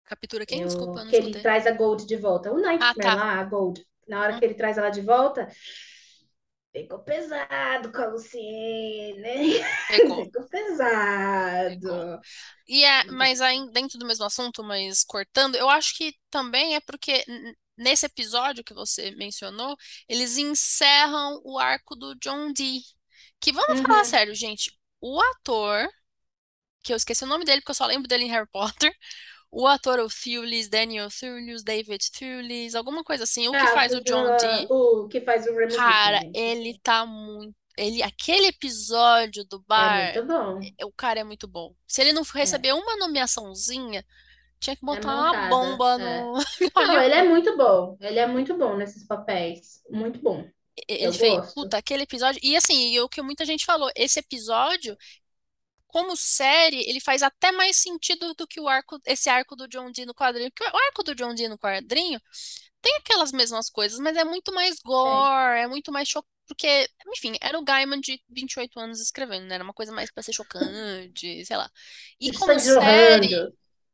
captura 0.04 0.44
quem? 0.46 0.62
Desculpa, 0.62 1.00
Eu, 1.00 1.08
que 1.08 1.14
ele 1.16 1.34
escutei. 1.34 1.40
traz 1.40 1.66
a 1.66 1.72
Gold 1.72 2.06
de 2.06 2.16
volta. 2.16 2.52
O 2.52 2.58
Ah, 2.78 2.94
Nightmare 2.94 2.98
tá. 2.98 3.14
lá, 3.14 3.38
a 3.40 3.44
Gold. 3.44 3.84
Na 4.08 4.20
hora 4.20 4.32
Hum, 4.32 4.38
que 4.38 4.44
ele 4.44 4.54
traz 4.54 4.76
ela 4.78 4.90
de 4.90 5.00
volta, 5.00 5.46
ficou 6.72 6.98
pesado 7.00 7.92
com 7.92 7.98
a 8.02 8.06
Luciene. 8.06 9.60
Ficou 10.24 10.30
pegou. 10.32 10.32
pesado. 10.48 12.20
E 12.66 12.84
é, 12.84 13.04
mas 13.10 13.40
aí, 13.40 13.68
dentro 13.72 13.98
do 13.98 14.06
mesmo 14.06 14.24
assunto, 14.24 14.62
mas 14.62 15.04
cortando, 15.04 15.56
eu 15.56 15.68
acho 15.68 15.96
que 15.96 16.14
também 16.30 16.74
é 16.76 16.80
porque 16.80 17.24
nesse 17.76 18.06
episódio 18.06 18.62
que 18.64 18.74
você 18.74 19.10
mencionou, 19.12 19.76
eles 20.08 20.36
encerram 20.38 21.40
o 21.44 21.58
arco 21.58 21.96
do 21.96 22.14
John 22.16 22.52
Dee. 22.52 22.82
Que 23.40 23.52
vamos 23.52 23.80
falar 23.86 24.04
Uhum. 24.04 24.04
sério, 24.04 24.34
gente. 24.34 24.72
O 25.00 25.20
ator, 25.20 25.88
que 26.82 26.92
eu 26.92 26.98
esqueci 26.98 27.24
o 27.24 27.26
nome 27.28 27.44
dele 27.44 27.60
porque 27.60 27.72
eu 27.72 27.74
só 27.74 27.86
lembro 27.86 28.08
dele 28.08 28.24
em 28.24 28.30
Harry 28.30 28.48
Potter. 28.50 28.94
O 29.52 29.66
ator, 29.66 30.00
o 30.00 30.08
Thewlis, 30.08 30.68
Daniel 30.68 31.08
Thewlis, 31.10 31.62
David 31.64 32.10
Thewlis, 32.12 32.74
alguma 32.74 33.04
coisa 33.04 33.24
assim. 33.24 33.48
O 33.48 33.56
que 33.56 33.66
Ah, 33.66 33.66
faz 33.66 33.94
o 33.94 34.00
John 34.02 34.34
Dee, 34.34 34.70
o 34.70 35.08
que 35.08 35.20
faz 35.20 35.46
o 35.46 35.54
Remus 35.56 35.84
cara, 35.94 36.22
ele 36.34 36.78
tá 36.82 37.06
muito. 37.06 37.54
Ele, 37.76 38.02
aquele 38.02 38.48
episódio 38.48 39.44
do 39.44 39.60
É 39.74 39.88
bar, 39.88 39.90
muito 39.90 40.24
bom. 40.24 40.72
é- 40.78 40.84
o 40.84 40.92
cara 40.92 41.20
é 41.20 41.24
muito 41.24 41.48
bom. 41.48 41.74
Se 41.86 42.00
ele 42.02 42.12
não 42.12 42.22
É, 42.34 42.34
receber 42.34 42.72
uma 42.74 42.96
nomeaçãozinha, 42.96 44.04
tinha 44.60 44.76
que 44.76 44.84
é 44.90 45.00
botar 45.00 45.14
uma 45.16 45.34
mancada. 45.40 45.48
bomba 45.48 45.98
É. 45.98 46.00
no 46.00 46.34
Não, 46.78 47.00
ele 47.02 47.14
é 47.14 47.22
muito 47.24 47.56
bom. 47.56 47.96
Ele 48.00 48.18
é 48.18 48.26
muito 48.26 48.56
bom 48.56 48.76
nesses 48.76 49.04
papéis. 49.06 49.82
Muito 49.90 50.20
bom. 50.20 50.48
Ele 50.88 51.08
Eu 51.08 51.12
fez, 51.12 51.36
gosto. 51.36 51.54
puta, 51.54 51.76
aquele 51.78 52.04
episódio. 52.04 52.40
E 52.42 52.56
assim, 52.56 52.92
e 52.92 53.00
o 53.00 53.08
que 53.08 53.22
muita 53.22 53.44
gente 53.44 53.64
falou, 53.64 53.90
esse 53.96 54.18
episódio, 54.20 54.96
como 55.86 56.16
série, 56.16 56.88
ele 56.88 57.00
faz 57.00 57.22
até 57.22 57.52
mais 57.52 57.76
sentido 57.76 58.34
do 58.34 58.46
que 58.46 58.60
o 58.60 58.68
arco, 58.68 59.00
esse 59.06 59.28
arco 59.28 59.56
do 59.56 59.68
John 59.68 59.90
Dee 59.92 60.06
no 60.06 60.14
quadrinho. 60.14 60.50
Porque 60.52 60.64
o 60.70 60.76
arco 60.88 61.02
do 61.02 61.14
John 61.14 61.34
Dee 61.34 61.48
no 61.48 61.58
quadrinho 61.58 62.20
tem 62.82 62.96
aquelas 62.98 63.32
mesmas 63.32 63.70
coisas, 63.70 63.98
mas 64.00 64.16
é 64.16 64.24
muito 64.24 64.52
mais 64.54 64.80
gore, 64.80 65.60
é 65.60 65.66
muito 65.68 65.92
mais 65.92 66.08
chocante. 66.08 66.30
Porque, 66.46 66.88
enfim, 67.08 67.34
era 67.40 67.58
o 67.58 67.64
Gaiman 67.64 68.00
de 68.00 68.20
28 68.28 68.78
anos 68.80 69.00
escrevendo, 69.00 69.46
né? 69.46 69.54
Era 69.56 69.64
uma 69.64 69.72
coisa 69.74 69.92
mais 69.92 70.10
pra 70.12 70.22
ser 70.22 70.32
chocante, 70.32 71.44
sei 71.46 71.56
lá. 71.56 71.70
E 72.20 72.32
como 72.32 72.58
sangue 72.58 72.60
série, 72.60 73.46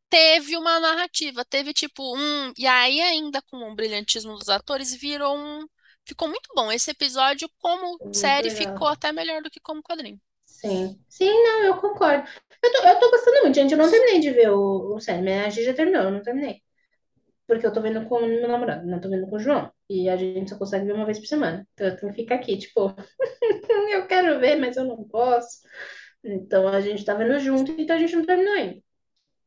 teve 0.08 0.56
uma 0.56 0.80
narrativa, 0.80 1.44
teve 1.44 1.72
tipo 1.74 2.16
um. 2.16 2.52
E 2.56 2.66
aí, 2.66 3.00
ainda 3.00 3.42
com 3.42 3.58
o 3.70 3.74
brilhantismo 3.74 4.36
dos 4.38 4.48
atores, 4.48 4.94
virou 4.94 5.36
um. 5.36 5.66
Ficou 6.06 6.28
muito 6.28 6.48
bom. 6.54 6.70
Esse 6.70 6.90
episódio, 6.92 7.50
como 7.58 7.98
Muito 8.00 8.16
série, 8.16 8.50
ficou 8.50 8.74
legal. 8.74 8.88
até 8.88 9.12
melhor 9.12 9.42
do 9.42 9.50
que 9.50 9.60
como 9.60 9.82
quadrinho. 9.82 10.20
Sim. 10.44 10.98
Sim, 11.08 11.30
não, 11.30 11.64
eu 11.64 11.76
concordo. 11.78 12.28
Eu 12.62 12.72
tô, 12.72 12.78
eu 12.88 13.00
tô 13.00 13.10
gostando 13.10 13.42
muito, 13.42 13.54
gente. 13.54 13.72
Eu 13.72 13.78
não 13.78 13.90
terminei 13.90 14.20
de 14.20 14.30
ver 14.30 14.50
o, 14.50 14.94
o 14.94 15.00
Sandman. 15.00 15.40
A 15.44 15.50
gente 15.50 15.64
já 15.64 15.74
terminou, 15.74 16.02
eu 16.04 16.10
não 16.10 16.22
terminei. 16.22 16.62
Porque 17.46 17.66
eu 17.66 17.72
tô 17.72 17.80
vendo 17.80 18.06
com 18.08 18.16
o 18.16 18.26
meu 18.26 18.48
namorado, 18.48 18.86
não 18.86 19.00
tô 19.00 19.08
vendo 19.08 19.28
com 19.28 19.36
o 19.36 19.38
João. 19.38 19.70
E 19.88 20.08
a 20.08 20.16
gente 20.16 20.50
só 20.50 20.58
consegue 20.58 20.86
ver 20.86 20.94
uma 20.94 21.04
vez 21.06 21.18
por 21.18 21.26
semana. 21.26 21.66
Então 21.74 21.86
eu 21.88 21.96
tenho 21.96 22.12
que 22.12 22.22
ficar 22.22 22.36
aqui, 22.36 22.58
tipo, 22.58 22.94
eu 23.92 24.06
quero 24.06 24.40
ver, 24.40 24.56
mas 24.56 24.76
eu 24.76 24.84
não 24.84 25.04
posso. 25.04 25.60
Então 26.24 26.66
a 26.68 26.80
gente 26.80 27.04
tá 27.04 27.14
vendo 27.14 27.38
junto, 27.38 27.72
então 27.72 27.96
a 27.96 27.98
gente 27.98 28.16
não 28.16 28.24
terminou 28.26 28.54
ainda. 28.54 28.82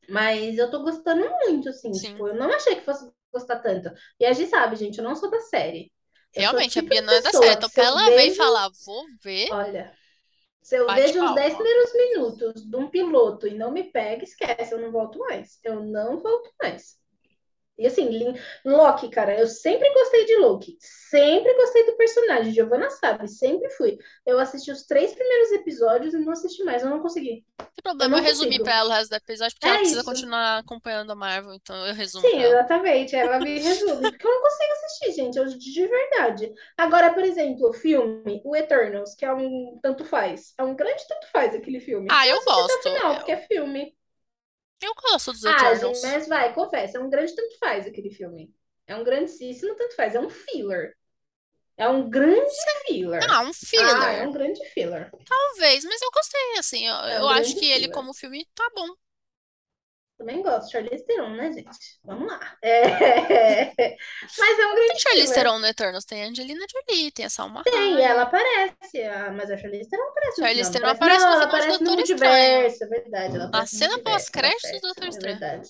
Mas 0.09 0.57
eu 0.57 0.71
tô 0.71 0.81
gostando 0.83 1.29
muito, 1.45 1.69
assim, 1.69 1.93
Sim. 1.93 2.11
tipo, 2.11 2.27
eu 2.27 2.35
não 2.35 2.51
achei 2.51 2.75
que 2.75 2.85
fosse 2.85 3.11
gostar 3.33 3.59
tanto. 3.59 3.91
E 4.19 4.25
a 4.25 4.33
gente 4.33 4.49
sabe, 4.49 4.75
gente, 4.75 4.97
eu 4.97 5.03
não 5.03 5.15
sou 5.15 5.29
da 5.29 5.39
série. 5.41 5.91
Eu 6.33 6.43
Realmente, 6.43 6.79
a 6.79 6.81
Bia 6.81 7.01
não 7.03 7.13
é 7.13 7.21
da 7.21 7.31
série. 7.33 7.53
Então, 7.55 7.69
pra 7.69 7.83
eu 7.83 7.85
ela 7.85 8.09
vejo, 8.11 8.31
falar, 8.35 8.69
vou 8.85 9.05
ver, 9.23 9.49
olha, 9.49 9.97
se 10.61 10.77
eu 10.77 10.85
bate 10.85 10.93
vejo 10.93 11.21
uns 11.21 11.33
10 11.33 11.53
palma. 11.53 11.55
primeiros 11.55 11.93
minutos 11.93 12.63
de 12.69 12.75
um 12.77 12.89
piloto 12.89 13.47
e 13.47 13.55
não 13.55 13.71
me 13.71 13.85
pega, 13.85 14.23
esquece, 14.23 14.73
eu 14.73 14.79
não 14.81 14.91
volto 14.91 15.19
mais. 15.19 15.59
Eu 15.63 15.81
não 15.83 16.19
volto 16.21 16.51
mais. 16.61 16.97
E 17.77 17.87
assim, 17.87 18.09
Loki, 18.65 19.09
cara, 19.09 19.39
eu 19.39 19.47
sempre 19.47 19.91
gostei 19.93 20.25
de 20.25 20.37
Loki. 20.37 20.77
Sempre 20.81 21.53
gostei 21.55 21.85
do 21.87 21.97
personagem. 21.97 22.53
Giovanna 22.53 22.89
sabe, 22.91 23.27
sempre 23.29 23.69
fui. 23.71 23.97
Eu 24.25 24.39
assisti 24.39 24.71
os 24.71 24.85
três 24.85 25.13
primeiros 25.15 25.51
episódios 25.53 26.13
e 26.13 26.19
não 26.19 26.33
assisti 26.33 26.63
mais, 26.63 26.83
eu 26.83 26.89
não 26.89 27.01
consegui. 27.01 27.45
Tem 27.75 27.83
Eu 27.83 27.83
problema, 27.83 28.17
eu 28.17 28.21
não 28.21 28.23
resumi 28.23 28.59
pra 28.61 28.75
ela 28.75 28.89
o 28.89 28.93
resto 28.93 29.09
do 29.11 29.15
episódio, 29.17 29.55
porque 29.55 29.67
ela 29.67 29.77
É 29.77 29.79
precisa 29.79 30.03
isso. 30.03 30.03
continuar 30.03 30.59
acompanhando 30.59 31.11
a 31.11 31.15
Marvel, 31.15 31.53
então 31.55 31.85
eu 31.87 31.93
resumo 31.95 32.27
Sim, 32.27 32.29
pra 32.29 32.43
ela. 32.43 32.59
exatamente. 32.59 33.15
Ela 33.15 33.39
me 33.39 33.59
resume. 33.59 34.09
Porque 34.11 34.27
eu 34.27 34.31
não 34.31 34.41
consigo 34.41 34.73
assistir, 34.73 34.98
gente, 35.21 35.37
eu, 35.37 35.45
de 35.45 35.87
verdade. 35.87 36.53
Agora, 36.77 37.13
por 37.13 37.23
exemplo, 37.23 37.69
o 37.69 37.73
filme, 37.73 38.41
o 38.45 38.55
Eternals, 38.55 39.15
que 39.15 39.25
é 39.25 39.33
um 39.33 39.79
tanto 39.81 40.05
faz. 40.05 40.53
É 40.57 40.63
um 40.63 40.75
grande 40.75 41.07
tanto 41.07 41.27
faz 41.31 41.55
aquele 41.55 41.79
filme. 41.79 42.17
Ah, 42.17 42.27
Eu 42.27 42.43
eu 42.67 42.79
gosto. 42.79 42.79
final, 42.83 43.15
porque 43.17 43.31
Eu, 43.31 43.33
é 43.33 43.37
filme. 43.47 43.95
eu 44.81 44.93
gosto 44.95 45.31
dos 45.31 45.43
Ah, 45.43 45.73
Eternals. 45.73 46.01
mas 46.01 46.27
vai, 46.27 46.53
confessa, 46.53 46.97
é 46.97 47.01
um 47.01 47.09
grande 47.09 47.35
tanto 47.35 47.57
faz 47.59 47.85
aquele 47.87 48.09
filme. 48.11 48.53
É 48.87 48.95
um 48.95 49.03
grandíssimo 49.03 49.75
tanto 49.75 49.95
faz. 49.95 50.15
É 50.15 50.19
um 50.19 50.29
filler. 50.29 50.95
É 51.77 51.87
um 51.89 52.09
grande 52.09 52.53
filler. 52.87 53.29
Ah, 53.29 53.41
um 53.43 53.53
Ah, 53.75 54.13
é 54.13 54.23
filler. 54.23 54.27
um 54.27 54.33
grande 54.33 54.63
filler. 54.71 55.11
Talvez, 55.25 55.83
mas 55.85 56.01
eu 56.01 56.11
gostei, 56.11 56.57
assim. 56.59 56.87
Eu, 56.87 56.95
É 57.03 57.19
eu 57.21 57.27
um 57.27 57.29
acho 57.29 57.55
grande 57.55 57.57
que 57.57 57.65
ele, 57.65 57.87
filler. 57.87 57.89
como 57.89 58.13
filme, 58.13 58.45
tá 58.55 58.69
bom. 58.75 58.87
Também 60.19 60.41
gosto. 60.43 60.69
Charlize 60.69 61.05
Theron, 61.05 61.29
né, 61.29 61.49
gente? 61.53 61.69
Vamos 62.03 62.27
lá. 62.27 62.39
É... 62.61 62.75
Mas 64.37 64.59
é 64.59 64.65
um 64.65 64.69
Não 64.69 64.75
tem 64.75 64.85
grande 64.87 65.01
Charlize. 65.01 65.33
Theron 65.33 65.59
no 65.59 65.65
Eternals, 65.65 66.03
tem 66.03 66.23
a 66.25 66.27
Angelina 66.27 66.65
Jolie, 66.69 67.11
tem 67.11 67.25
a 67.25 67.29
Salma 67.29 67.63
Tem, 67.63 68.01
ela 68.03 68.23
aparece, 68.23 69.01
ah, 69.03 69.31
mas 69.31 69.49
a 69.49 69.57
Charlize 69.57 69.89
Theron 69.89 70.09
aparece 70.09 70.41
no 70.41 70.47
Charlize 70.47 70.71
Theron 70.73 70.87
aparece, 70.89 71.23
não, 71.23 71.29
no 71.29 71.35
ela 71.35 71.43
aparece 71.45 71.83
no 71.83 71.91
multiverso, 71.91 72.83
é 72.83 72.87
verdade. 72.87 73.37
No 73.37 73.67
cena 73.67 73.99
pós-créditos 73.99 74.81
do. 74.81 74.87
Doutor 74.89 75.05
É 75.05 75.09
Estranho. 75.09 75.39
verdade. 75.39 75.69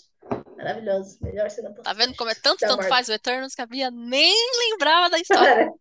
Maravilhoso. 0.58 1.18
Melhor 1.22 1.50
cena 1.52 1.72
Tá 1.84 1.94
vendo 1.94 2.16
como 2.16 2.32
é 2.32 2.36
tanto, 2.36 2.58
tanto 2.60 2.84
faz 2.88 3.08
o 3.08 3.14
Eternals 3.14 3.54
que 3.54 3.62
a 3.62 3.68
Bia 3.68 3.92
nem 3.92 4.34
lembrava 4.72 5.12
da 5.12 5.20
história. 5.20 5.72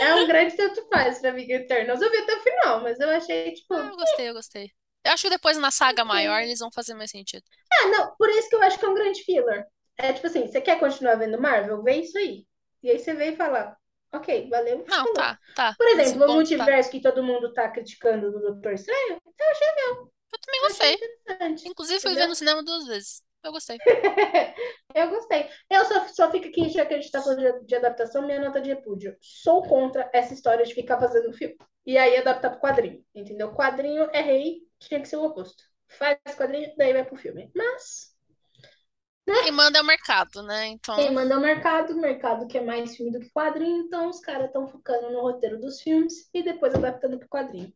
É 0.00 0.14
um 0.14 0.26
grande 0.26 0.56
tanto 0.56 0.88
faz 0.88 1.20
pra 1.20 1.30
mim 1.32 1.42
Eternals. 1.50 2.00
Eu 2.00 2.10
vi 2.10 2.16
até 2.16 2.34
o 2.36 2.40
final, 2.42 2.80
mas 2.82 2.98
eu 2.98 3.10
achei, 3.10 3.52
tipo, 3.52 3.74
Ah, 3.74 3.90
eu 3.90 3.96
gostei, 3.96 4.28
eu 4.30 4.34
gostei. 4.34 4.72
Eu 5.04 5.12
acho 5.12 5.22
que 5.22 5.30
depois 5.30 5.56
na 5.58 5.70
saga 5.70 6.04
maior 6.04 6.36
ok. 6.36 6.46
eles 6.46 6.58
vão 6.58 6.70
fazer 6.70 6.94
mais 6.94 7.10
sentido. 7.10 7.44
Ah, 7.72 7.88
não, 7.88 8.16
por 8.16 8.28
isso 8.30 8.48
que 8.48 8.56
eu 8.56 8.62
acho 8.62 8.78
que 8.78 8.84
é 8.84 8.88
um 8.88 8.94
grande 8.94 9.22
filler. 9.22 9.66
É 9.96 10.12
tipo 10.12 10.26
assim, 10.26 10.46
você 10.46 10.60
quer 10.60 10.78
continuar 10.78 11.16
vendo 11.16 11.40
Marvel? 11.40 11.82
Vê 11.82 11.96
isso 11.96 12.16
aí. 12.18 12.46
E 12.82 12.90
aí 12.90 12.98
você 12.98 13.14
vê 13.14 13.30
e 13.30 13.36
fala, 13.36 13.76
ok, 14.12 14.48
valeu, 14.48 14.78
Não, 14.78 14.84
falou. 14.86 15.14
tá, 15.14 15.38
tá. 15.54 15.74
Por 15.76 15.86
exemplo, 15.88 16.24
o 16.24 16.26
tá. 16.26 16.32
multiverso 16.32 16.90
que 16.90 17.00
todo 17.00 17.22
mundo 17.22 17.52
tá 17.52 17.68
criticando 17.68 18.30
do 18.30 18.40
Doutor 18.40 18.74
Estranho, 18.74 19.20
eu 19.24 19.50
achei 19.50 19.66
legal. 19.68 20.12
Eu 20.32 20.38
também 20.40 20.60
gostei. 20.60 20.98
Inclusive 21.70 22.00
fui 22.00 22.14
ver 22.14 22.26
no 22.26 22.34
cinema 22.34 22.62
duas 22.62 22.86
vezes. 22.86 23.22
eu 23.42 23.52
gostei. 23.52 23.78
Eu 24.94 25.10
gostei. 25.10 25.48
Eu 25.70 25.84
só, 25.84 26.08
só 26.08 26.30
fico 26.30 26.48
aqui, 26.48 26.70
já 26.70 26.84
que 26.84 26.94
a 26.94 26.96
gente 27.00 27.10
tá 27.10 27.22
falando 27.22 27.40
de, 27.40 27.66
de 27.66 27.74
adaptação, 27.74 28.22
minha 28.26 28.40
nota 28.40 28.60
de 28.60 28.70
repúdio. 28.70 29.14
Sou 29.20 29.62
contra 29.62 30.10
essa 30.14 30.32
história 30.32 30.64
de 30.64 30.74
ficar 30.74 30.98
fazendo 30.98 31.32
filme. 31.32 31.56
E 31.86 31.96
aí 31.96 32.16
adaptar 32.16 32.50
pro 32.50 32.60
quadrinho, 32.60 33.04
entendeu? 33.14 33.52
Quadrinho 33.54 34.08
é 34.12 34.20
rei, 34.22 34.62
tinha 34.80 35.00
que 35.00 35.08
ser 35.08 35.16
o 35.16 35.24
oposto. 35.24 35.62
Faz 35.88 36.18
quadrinho, 36.36 36.74
daí 36.76 36.92
vai 36.92 37.04
pro 37.04 37.16
filme. 37.16 37.50
Mas 37.54 38.16
Quem 39.32 39.50
manda 39.52 39.78
é 39.78 39.82
o 39.82 39.84
mercado, 39.86 40.42
né? 40.42 40.66
Então, 40.66 40.98
quem 40.98 41.10
manda 41.14 41.32
é 41.34 41.36
o 41.38 41.40
mercado, 41.40 41.94
o 41.94 42.00
mercado 42.00 42.46
quer 42.46 42.62
mais 42.64 42.94
filme 42.96 43.10
do 43.12 43.20
que 43.20 43.30
quadrinho, 43.30 43.84
então 43.84 44.08
os 44.10 44.20
caras 44.20 44.48
estão 44.48 44.66
focando 44.68 45.10
no 45.10 45.20
roteiro 45.22 45.58
dos 45.60 45.80
filmes 45.80 46.28
e 46.34 46.42
depois 46.42 46.74
adaptando 46.74 47.18
pro 47.18 47.28
quadrinho. 47.28 47.72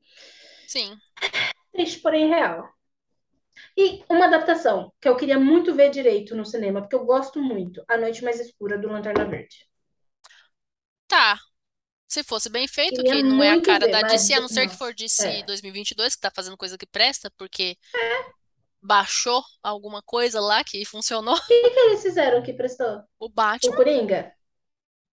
sim. 0.67 1.01
Triste, 1.73 2.01
porém 2.01 2.29
real. 2.29 2.67
E 3.77 4.03
uma 4.09 4.25
adaptação 4.25 4.91
que 4.99 5.07
eu 5.07 5.15
queria 5.15 5.39
muito 5.39 5.75
ver 5.75 5.91
direito 5.91 6.35
no 6.35 6.43
cinema, 6.47 6.81
porque 6.81 6.97
eu 6.97 7.05
gosto 7.05 7.39
muito, 7.39 7.85
A 7.87 7.99
Noite 7.99 8.25
Mais 8.25 8.41
Escura 8.41 8.79
do 8.79 8.89
Lanterna 8.89 9.27
Verde. 9.27 9.69
Tá. 11.07 11.39
Se 12.13 12.23
fosse 12.23 12.51
bem 12.51 12.69
feito, 12.69 13.03
Queria 13.03 13.17
que 13.17 13.23
não 13.23 13.43
é 13.43 13.51
a 13.51 13.59
cara 13.59 13.87
ver, 13.87 13.91
da 13.91 14.03
DC, 14.03 14.35
a 14.35 14.41
não 14.41 14.49
ser 14.49 14.69
que 14.69 14.77
for 14.77 14.95
DC 14.95 15.27
é. 15.27 15.43
2022, 15.45 16.15
que 16.15 16.21
tá 16.21 16.31
fazendo 16.31 16.57
coisa 16.59 16.77
que 16.77 16.87
presta, 16.87 17.31
porque 17.39 17.77
baixou 18.83 19.43
alguma 19.63 20.03
coisa 20.03 20.41
lá 20.41 20.63
que 20.65 20.85
funcionou. 20.85 21.35
O 21.37 21.41
que 21.47 21.71
que 21.71 21.79
eles 21.81 22.03
fizeram 22.03 22.43
que 22.43 22.53
prestou? 22.53 23.03
O 23.19 23.29
O 23.63 23.71
Batman, 23.71 23.77
Coringa? 23.77 24.33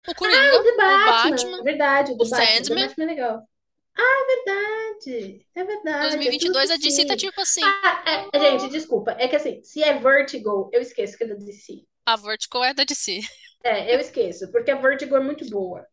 o 0.07 0.13
Ah, 0.13 0.13
Coringa, 0.13 0.57
o 0.59 0.63
The 0.63 0.71
o 0.87 0.99
Batman, 0.99 1.03
Batman, 1.03 1.59
é 1.59 1.63
verdade, 1.63 2.11
o 2.11 2.17
o 2.17 2.25
Batman. 2.27 2.61
O 2.61 2.65
Sandman. 2.65 2.75
Batman 2.75 3.03
é 3.05 3.07
legal. 3.07 3.49
Ah, 3.97 4.01
é 4.21 4.25
verdade. 4.35 5.47
É 5.55 5.63
verdade, 5.63 6.29
é 6.29 6.33
tudo 6.33 6.53
2022 6.53 6.71
a 6.71 6.77
DC 6.77 7.05
tá 7.05 7.15
DC. 7.15 7.17
tipo 7.17 7.39
assim, 7.41 7.75
Ah, 7.83 8.29
é, 8.33 8.39
gente, 8.39 8.69
desculpa. 8.69 9.11
É 9.19 9.27
que 9.27 9.35
assim, 9.35 9.63
se 9.63 9.83
é 9.83 9.97
Vertigo, 9.99 10.69
eu 10.73 10.81
esqueço 10.81 11.17
que 11.17 11.23
é 11.23 11.27
da 11.27 11.35
DC. 11.35 11.85
a 12.05 12.15
Vertigo 12.17 12.61
é 12.63 12.73
da 12.73 12.83
DC. 12.83 13.21
É, 13.63 13.93
eu 13.95 13.99
esqueço, 13.99 14.51
porque 14.51 14.71
a 14.71 14.75
Vertigo 14.75 15.15
é 15.15 15.19
muito 15.21 15.49
boa. 15.49 15.85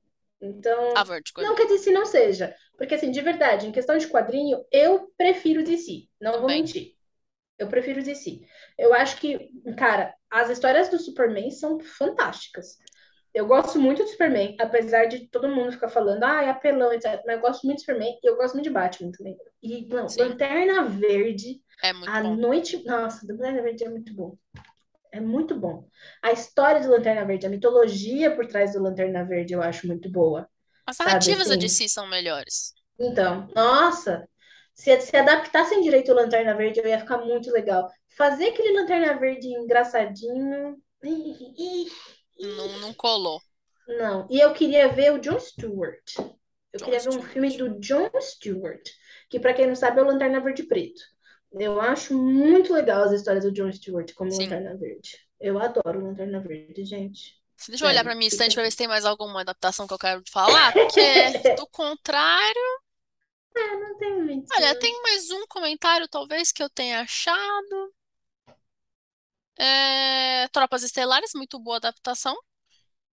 A 0.43 0.47
Então, 0.47 1.05
Vertigo 1.05 1.41
é 1.41 1.45
não 1.45 1.55
que 1.55 1.63
a 1.63 1.67
DC 1.67 1.91
não 1.91 2.05
seja. 2.05 2.55
Porque, 2.77 2.95
assim, 2.95 3.11
de 3.11 3.21
verdade, 3.21 3.67
em 3.67 3.73
questão 3.73 3.97
de 3.97 4.09
quadrinho, 4.09 4.65
eu 4.71 5.11
prefiro 5.17 5.65
DC. 5.65 6.09
Não 6.21 6.33
vou 6.33 6.41
também. 6.43 6.63
mentir. 6.63 6.95
Eu 7.59 7.69
prefiro 7.69 8.03
DC. 8.03 8.41
Eu 8.79 8.93
acho 8.93 9.19
que, 9.19 9.51
cara, 9.79 10.15
as 10.31 10.51
histórias 10.51 10.91
do 10.91 10.99
Superman 10.99 11.51
são 11.51 11.81
fantásticas. 11.81 12.77
Eu 13.33 13.47
gosto 13.47 13.79
muito 13.79 14.03
do 14.03 14.09
Superman, 14.09 14.57
apesar 14.61 15.07
de 15.07 15.29
todo 15.29 15.49
mundo 15.49 15.73
ficar 15.73 15.89
falando, 15.89 16.25
ah, 16.25 16.43
é 16.43 16.49
apelão, 16.49 16.93
etc. 16.93 17.23
Mas 17.27 17.37
eu 17.37 17.43
gosto 17.43 17.65
muito 17.67 17.79
do 17.79 17.81
Superman 17.81 18.19
e 18.23 18.27
eu 18.27 18.37
gosto 18.37 18.55
muito 18.55 18.65
de 18.65 18.71
Batman 18.71 19.13
também. 19.13 19.37
E, 19.63 19.87
não, 19.89 20.09
Sim, 20.09 20.23
Lanterna 20.23 20.85
Verde, 20.85 21.61
é 21.83 21.93
muito 21.93 22.11
a 22.11 22.23
bom. 22.23 22.35
noite. 22.35 22.83
Nossa, 22.85 23.27
Lanterna 23.27 23.63
Verde 23.63 23.85
é 23.85 23.89
muito 23.91 24.15
bom. 24.15 24.37
É 25.13 25.21
muito 25.21 25.55
bom. 25.59 25.89
A 26.23 26.33
história 26.33 26.81
do 26.81 26.91
Lanterna 26.91 27.25
Verde, 27.25 27.47
a 27.47 27.51
mitologia 27.51 28.35
por 28.35 28.47
trás 28.47 28.73
do 28.73 28.83
Lanterna 28.83 29.25
Verde, 29.25 29.55
eu 29.55 29.63
acho 29.63 29.87
muito 29.87 30.11
boa. 30.11 30.49
As 30.87 30.97
Sabe 30.97 31.11
narrativas 31.11 31.49
da 31.49 31.55
assim? 31.55 31.59
DC 31.59 31.89
são 31.89 32.07
melhores. 32.07 32.73
Então, 32.99 33.49
nossa, 33.55 34.29
se, 34.75 35.01
se 35.01 35.17
adaptassem 35.17 35.83
direito 35.83 36.13
o 36.13 36.15
Lanterna 36.15 36.55
Verde, 36.55 36.81
eu 36.81 36.87
ia 36.87 36.99
ficar 36.99 37.19
muito 37.19 37.51
legal. 37.51 37.91
Fazer 38.17 38.49
aquele 38.49 38.73
Lanterna 38.79 39.19
Verde 39.19 39.49
engraçadinho. 39.49 40.77
Não, 42.41 42.79
não 42.79 42.95
colou. 42.95 43.41
Não. 43.87 44.27
E 44.31 44.41
eu 44.41 44.53
queria 44.53 44.89
ver 44.89 45.13
o 45.13 45.19
Jon 45.19 45.39
Stewart. 45.39 46.19
Eu 46.73 46.81
Jon 46.81 46.85
queria 46.85 47.01
ver 47.01 47.11
um 47.11 47.23
filme 47.23 47.57
do 47.57 47.81
Jon 47.81 48.11
Stewart, 48.21 48.89
que 49.31 49.41
pra 49.41 49.55
quem 49.55 49.67
não 49.67 49.75
sabe 49.75 49.99
é 49.99 50.03
o 50.03 50.07
Lanterna 50.07 50.41
Verde 50.41 50.65
Preto. 50.65 51.01
Eu 51.53 51.81
acho 51.81 52.17
muito 52.17 52.73
legal 52.73 53.05
as 53.05 53.13
histórias 53.13 53.45
do 53.45 53.53
Jon 53.53 53.73
Stewart 53.73 54.13
como 54.15 54.31
Sim. 54.31 54.45
Lanterna 54.45 54.77
Verde. 54.77 55.19
Eu 55.41 55.59
adoro 55.59 56.05
Lanterna 56.05 56.41
Verde, 56.41 56.85
gente. 56.85 57.41
Deixa 57.69 57.85
eu 57.85 57.89
olhar 57.89 58.05
pra 58.05 58.15
minha 58.15 58.29
estante 58.29 58.55
pra 58.55 58.63
ver 58.63 58.71
se 58.71 58.77
tem 58.77 58.89
mais 58.89 59.05
alguma 59.05 59.41
adaptação 59.41 59.87
que 59.87 59.95
eu 59.95 59.99
quero 59.99 60.23
falar, 60.31 60.73
porque 60.75 61.55
do 61.57 61.67
contrário, 61.69 62.81
Não 63.55 63.99
tem 63.99 64.23
muito. 64.23 64.53
olha, 64.55 64.79
tem 64.79 65.03
mais 65.03 65.31
um 65.31 65.47
comentário 65.47 66.07
talvez 66.09 66.53
que 66.53 66.63
eu 66.63 66.69
tenha 66.69 67.01
achado. 67.01 67.95
É, 69.59 70.49
Tropas 70.49 70.83
Estelares, 70.83 71.31
muito 71.35 71.59
boa 71.59 71.79
adaptação, 71.79 72.37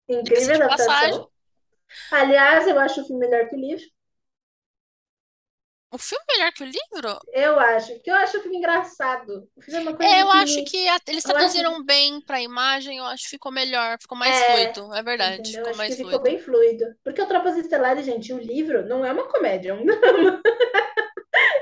Incrível 0.09 0.55
de 0.55 0.61
passagem. 0.61 1.11
adaptação. 1.11 1.31
Aliás, 2.11 2.67
eu 2.69 2.79
acho 2.79 3.01
o 3.01 3.07
filme 3.07 3.27
melhor 3.27 3.49
que 3.49 3.57
o 3.57 3.59
livro. 3.59 3.85
O 5.91 5.97
filme 5.97 6.23
é 6.29 6.37
melhor 6.37 6.53
que 6.53 6.63
o 6.63 6.67
livro? 6.67 7.19
Eu 7.33 7.59
acho. 7.59 7.99
Que 8.01 8.11
eu 8.11 8.15
acho 8.15 8.37
o 8.37 8.43
filme 8.43 8.59
engraçado. 8.59 9.49
O 9.57 9.63
filme 9.63 9.79
é 9.79 9.83
uma 9.83 9.97
coisa 9.97 10.13
É, 10.15 10.23
eu 10.23 10.31
acho 10.33 10.55
que. 10.57 10.65
que 10.65 10.89
a- 10.89 11.01
eles 11.07 11.07
Eu 11.07 11.13
acho 11.17 11.23
que. 11.23 11.33
traduziram 11.33 11.83
bem 11.85 12.21
pra 12.21 12.43
imagem, 12.43 12.99
eu 12.99 13.05
acho 13.05 13.25
que 13.25 13.31
ficou 13.31 13.51
melhor, 13.51 13.97
ficou 13.99 14.17
mais 14.19 14.37
É. 14.37 14.45
fluido, 14.73 14.95
é 14.95 15.03
verdade, 15.03 15.51
ficou 15.53 15.71
que 15.71 15.77
mais 15.79 15.97
ficou 15.97 16.11
fluido. 16.11 16.25
bem 16.25 16.39
fluido. 16.39 16.85
Porque 17.03 17.23
o 17.23 17.27
Tropas 17.27 17.57
Estelares, 17.57 18.05
gente, 18.05 18.33
o 18.35 18.39
livro 18.39 18.85
não 18.87 19.03
é 19.05 19.11
uma 19.13 19.29
comédia, 19.29 19.71
é 19.71 19.75
um 19.75 19.85
drama. 19.87 20.43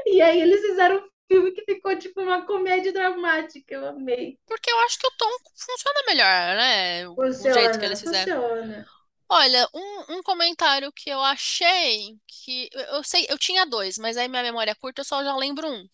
E 0.07 0.21
aí 0.23 0.41
eles 0.41 0.61
fizeram 0.61 0.97
um 0.99 1.09
filme 1.31 1.53
que 1.53 1.63
ficou 1.65 1.97
tipo 1.99 2.21
uma 2.21 2.45
comédia 2.47 2.93
dramática. 2.93 3.75
Eu 3.75 3.87
amei. 3.89 4.39
Porque 4.47 4.71
eu 4.71 4.79
acho 4.81 4.99
que 4.99 5.07
o 5.07 5.11
tom 5.17 5.31
funciona 5.57 6.01
melhor, 6.07 6.57
né? 6.57 7.09
O, 7.09 7.13
o 7.21 7.25
jeito 7.33 7.43
que 7.43 7.53
Funciona, 7.53 7.85
eles 7.87 8.01
fizeram. 8.01 8.43
funciona. 8.43 8.87
Olha, 9.29 9.69
um, 9.75 10.19
um 10.19 10.23
comentário 10.23 10.93
que 10.93 11.11
eu 11.11 11.21
achei 11.23 12.17
que 12.27 12.69
eu, 12.73 12.81
eu 12.97 13.05
sei, 13.05 13.27
eu 13.29 13.37
tinha 13.39 13.67
dois, 13.67 13.99
mas 13.99 14.17
aí 14.17 14.29
minha 14.29 14.43
memória 14.43 14.71
é 14.71 14.75
curta, 14.75 15.01
eu 15.01 15.05
só 15.05 15.23
já 15.25 15.35
lembro 15.37 15.69
um. 15.69 15.89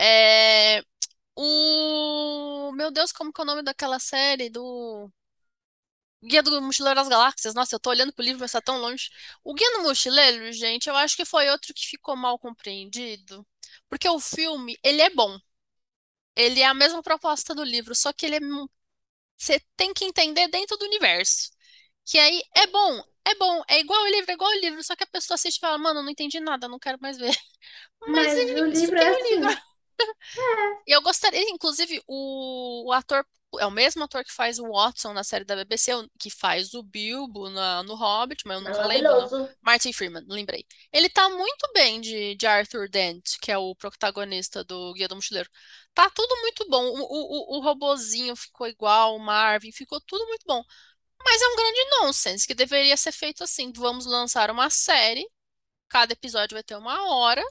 É 0.00 0.82
o 1.36 2.72
meu 2.74 2.90
Deus, 2.92 3.12
como 3.12 3.32
que 3.32 3.40
é 3.40 3.44
o 3.44 3.46
nome 3.46 3.62
daquela 3.62 3.98
série 4.00 4.50
do 4.50 5.10
Guia 6.22 6.42
do 6.42 6.60
Mochileiro 6.62 6.96
das 7.00 7.08
Galáxias? 7.08 7.54
Nossa, 7.54 7.74
eu 7.76 7.80
tô 7.80 7.90
olhando 7.90 8.12
pro 8.12 8.24
livro, 8.24 8.40
mas 8.40 8.52
tá 8.52 8.60
tão 8.60 8.78
longe. 8.80 9.10
O 9.44 9.54
Guia 9.54 9.70
do 9.72 9.82
Mochileiro, 9.82 10.52
gente, 10.52 10.88
eu 10.88 10.96
acho 10.96 11.16
que 11.16 11.24
foi 11.24 11.48
outro 11.50 11.72
que 11.74 11.86
ficou 11.86 12.16
mal 12.16 12.38
compreendido, 12.38 13.46
porque 13.88 14.08
o 14.08 14.18
filme, 14.20 14.76
ele 14.82 15.00
é 15.02 15.10
bom. 15.10 15.38
Ele 16.36 16.60
é 16.60 16.66
a 16.66 16.74
mesma 16.74 17.02
proposta 17.02 17.54
do 17.54 17.64
livro, 17.64 17.94
só 17.94 18.12
que 18.12 18.26
ele 18.26 18.36
é 18.36 18.40
você 19.38 19.60
tem 19.76 19.94
que 19.94 20.04
entender 20.04 20.48
dentro 20.48 20.76
do 20.78 20.84
universo. 20.86 21.50
Que 22.08 22.18
aí 22.18 22.42
é 22.56 22.66
bom, 22.68 23.02
é 23.26 23.34
bom, 23.36 23.62
é 23.68 23.80
igual 23.80 24.02
o 24.02 24.08
livro, 24.08 24.30
é 24.30 24.34
igual 24.34 24.50
o 24.50 24.60
livro, 24.60 24.82
só 24.84 24.96
que 24.96 25.04
a 25.04 25.06
pessoa 25.06 25.36
assiste 25.36 25.58
e 25.58 25.60
fala, 25.60 25.78
mano, 25.78 26.02
não 26.02 26.10
entendi 26.10 26.40
nada, 26.40 26.68
não 26.68 26.78
quero 26.78 26.98
mais 27.00 27.18
ver. 27.18 27.32
Mas 28.06 28.34
Mas 28.34 28.36
ele, 28.36 28.60
o 28.60 28.66
livro 28.66 28.96
é 28.98 29.04
é 29.04 29.10
o 29.10 29.22
livro. 29.24 29.46
assim. 29.46 29.62
E 30.86 30.92
eu 30.92 31.02
gostaria, 31.02 31.40
inclusive, 31.50 32.02
o, 32.06 32.88
o 32.88 32.92
ator, 32.92 33.24
é 33.60 33.66
o 33.66 33.70
mesmo 33.70 34.02
ator 34.04 34.24
que 34.24 34.32
faz 34.32 34.58
o 34.58 34.68
Watson 34.72 35.12
na 35.12 35.22
série 35.22 35.44
da 35.44 35.54
BBC, 35.56 35.92
que 36.18 36.30
faz 36.30 36.72
o 36.74 36.82
Bilbo 36.82 37.50
na- 37.50 37.82
no 37.82 37.94
Hobbit, 37.94 38.42
mas 38.46 38.56
eu 38.58 38.62
nunca 38.64 38.82
lembro, 38.86 39.28
não. 39.30 39.58
Martin 39.60 39.92
Freeman, 39.92 40.24
lembrei. 40.28 40.64
Ele 40.92 41.08
tá 41.10 41.28
muito 41.28 41.70
bem 41.74 42.00
de, 42.00 42.34
de 42.36 42.46
Arthur 42.46 42.88
Dent, 42.88 43.36
que 43.42 43.52
é 43.52 43.58
o 43.58 43.74
protagonista 43.74 44.64
do 44.64 44.94
Guia 44.94 45.08
do 45.08 45.16
Mochileiro. 45.16 45.50
Tá 45.94 46.08
tudo 46.10 46.34
muito 46.40 46.66
bom. 46.70 46.84
O, 46.86 47.02
o, 47.02 47.56
o 47.56 47.58
o 47.58 47.62
robozinho 47.62 48.34
ficou 48.36 48.66
igual, 48.66 49.16
o 49.16 49.18
Marvin, 49.20 49.72
ficou 49.72 50.00
tudo 50.00 50.26
muito 50.26 50.44
bom. 50.46 50.62
Mas 51.24 51.40
é 51.42 51.48
um 51.48 51.56
grande 51.56 51.90
nonsense 52.00 52.46
que 52.46 52.54
deveria 52.54 52.96
ser 52.96 53.12
feito 53.12 53.44
assim. 53.44 53.72
Vamos 53.72 54.06
lançar 54.06 54.50
uma 54.50 54.70
série, 54.70 55.28
cada 55.88 56.12
episódio 56.14 56.56
vai 56.56 56.62
ter 56.64 56.76
uma 56.76 57.08
hora, 57.14 57.42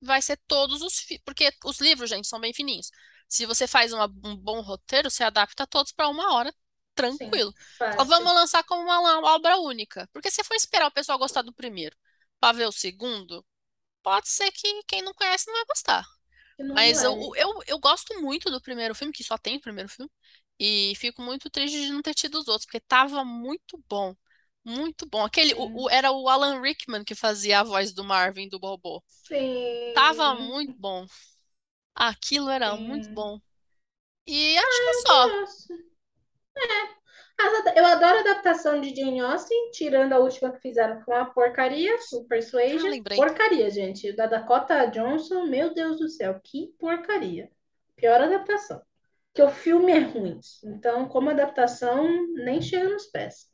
vai 0.00 0.20
ser 0.22 0.38
todos 0.46 0.82
os. 0.82 1.04
Porque 1.24 1.52
os 1.64 1.80
livros, 1.80 2.10
gente, 2.10 2.26
são 2.28 2.40
bem 2.40 2.52
fininhos. 2.52 2.90
Se 3.28 3.46
você 3.46 3.66
faz 3.66 3.92
uma- 3.92 4.06
um 4.24 4.36
bom 4.36 4.60
roteiro, 4.60 5.10
você 5.10 5.22
adapta 5.24 5.66
todos 5.66 5.92
para 5.92 6.08
uma 6.08 6.34
hora, 6.34 6.50
Sim, 6.52 6.94
tranquilo. 6.94 7.52
Só 7.96 8.04
fácil. 8.06 8.06
vamos 8.06 8.34
lançar 8.34 8.64
como 8.64 8.82
uma 8.82 9.00
la- 9.00 9.34
obra 9.34 9.56
única. 9.58 10.08
Porque 10.12 10.30
se 10.30 10.42
for 10.44 10.54
esperar 10.54 10.88
o 10.88 10.90
pessoal 10.92 11.18
gostar 11.18 11.42
do 11.42 11.52
primeiro 11.52 11.96
para 12.40 12.56
ver 12.56 12.66
o 12.66 12.72
segundo, 12.72 13.44
pode 14.02 14.28
ser 14.28 14.50
que 14.52 14.82
quem 14.84 15.02
não 15.02 15.14
conhece 15.14 15.46
não 15.48 15.54
vai 15.54 15.64
gostar. 15.66 16.06
Não 16.58 16.74
Mas 16.74 17.02
eu, 17.02 17.34
eu, 17.36 17.62
eu 17.66 17.78
gosto 17.78 18.20
muito 18.20 18.50
do 18.50 18.60
primeiro 18.60 18.94
filme, 18.94 19.12
que 19.12 19.24
só 19.24 19.38
tem 19.38 19.56
o 19.56 19.60
primeiro 19.60 19.88
filme. 19.88 20.10
E 20.60 20.94
fico 20.96 21.22
muito 21.22 21.50
triste 21.50 21.80
de 21.86 21.92
não 21.92 22.02
ter 22.02 22.14
tido 22.14 22.38
os 22.40 22.48
outros, 22.48 22.66
porque 22.66 22.80
tava 22.80 23.24
muito 23.24 23.82
bom. 23.90 24.14
Muito 24.64 25.06
bom. 25.08 25.24
Aquele, 25.24 25.54
o, 25.54 25.84
o- 25.84 25.90
era 25.90 26.12
o 26.12 26.28
Alan 26.28 26.60
Rickman 26.62 27.04
que 27.04 27.14
fazia 27.16 27.60
a 27.60 27.64
voz 27.64 27.92
do 27.94 28.04
Marvin 28.04 28.48
do. 28.48 28.60
Tava 29.94 30.34
Sim. 30.36 30.42
muito 30.42 30.74
bom. 30.78 31.06
Aquilo 31.94 32.50
era 32.50 32.76
muito 32.76 33.08
Sim. 33.08 33.14
bom. 33.14 33.40
E 34.26 34.58
acho 34.58 34.82
que 34.84 34.90
é 34.90 34.94
só. 34.94 35.28
Nossa. 35.28 35.74
As 37.38 37.54
ada- 37.60 37.74
Eu 37.76 37.84
adoro 37.86 38.18
a 38.18 38.20
adaptação 38.20 38.80
de 38.80 38.94
Jane 38.94 39.18
Austen, 39.20 39.70
tirando 39.72 40.12
a 40.12 40.18
última 40.18 40.52
que 40.52 40.60
fizeram 40.60 41.02
com 41.02 41.12
a 41.12 41.24
porcaria, 41.24 41.96
o 42.12 42.24
Ah, 42.24 42.24
Persuasion. 42.28 42.88
lembrei. 42.88 43.16
Porcaria, 43.16 43.68
gente. 43.70 44.12
Da 44.12 44.26
Dakota 44.26 44.86
Johnson, 44.86 45.46
meu 45.46 45.74
Deus 45.74 45.98
do 45.98 46.08
céu, 46.08 46.38
que 46.40 46.68
porcaria. 46.78 47.50
Pior 47.96 48.20
adaptação. 48.20 48.80
Porque 49.32 49.42
o 49.42 49.50
filme 49.50 49.92
é 49.92 49.98
ruim. 50.00 50.38
Então, 50.64 51.08
como 51.08 51.30
adaptação, 51.30 52.04
nem 52.44 52.60
chega 52.62 52.88
nos 52.90 53.06
pés. 53.06 53.48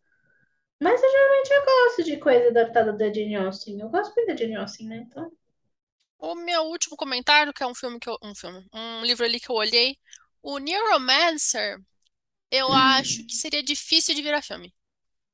Mas 0.82 1.02
eu 1.02 1.10
geralmente 1.10 1.50
eu 1.54 1.64
gosto 1.66 2.04
de 2.04 2.18
coisa 2.18 2.48
adaptada 2.50 2.92
da 2.94 3.06
Jane 3.12 3.36
Austen. 3.36 3.80
Eu 3.80 3.90
gosto 3.90 4.14
muito 4.16 4.28
da 4.28 4.36
Jane 4.36 4.56
Austen, 4.56 4.88
né? 4.88 4.96
Então, 4.98 5.32
O 6.18 6.34
meu 6.34 6.62
último 6.64 6.94
comentário, 6.96 7.52
que 7.54 7.62
é 7.62 7.66
um 7.66 7.74
filme 7.74 7.98
que 7.98 8.08
eu, 8.08 8.18
um 8.22 8.34
filme, 8.34 8.66
um 8.72 9.02
livro 9.04 9.24
ali 9.24 9.40
que 9.40 9.50
eu 9.50 9.54
olhei, 9.56 9.96
O 10.42 10.58
Neuromancer, 10.58 11.78
eu 12.50 12.72
acho 12.72 13.24
que 13.26 13.36
seria 13.36 13.62
difícil 13.62 14.14
de 14.14 14.22
virar 14.22 14.42
filme. 14.42 14.74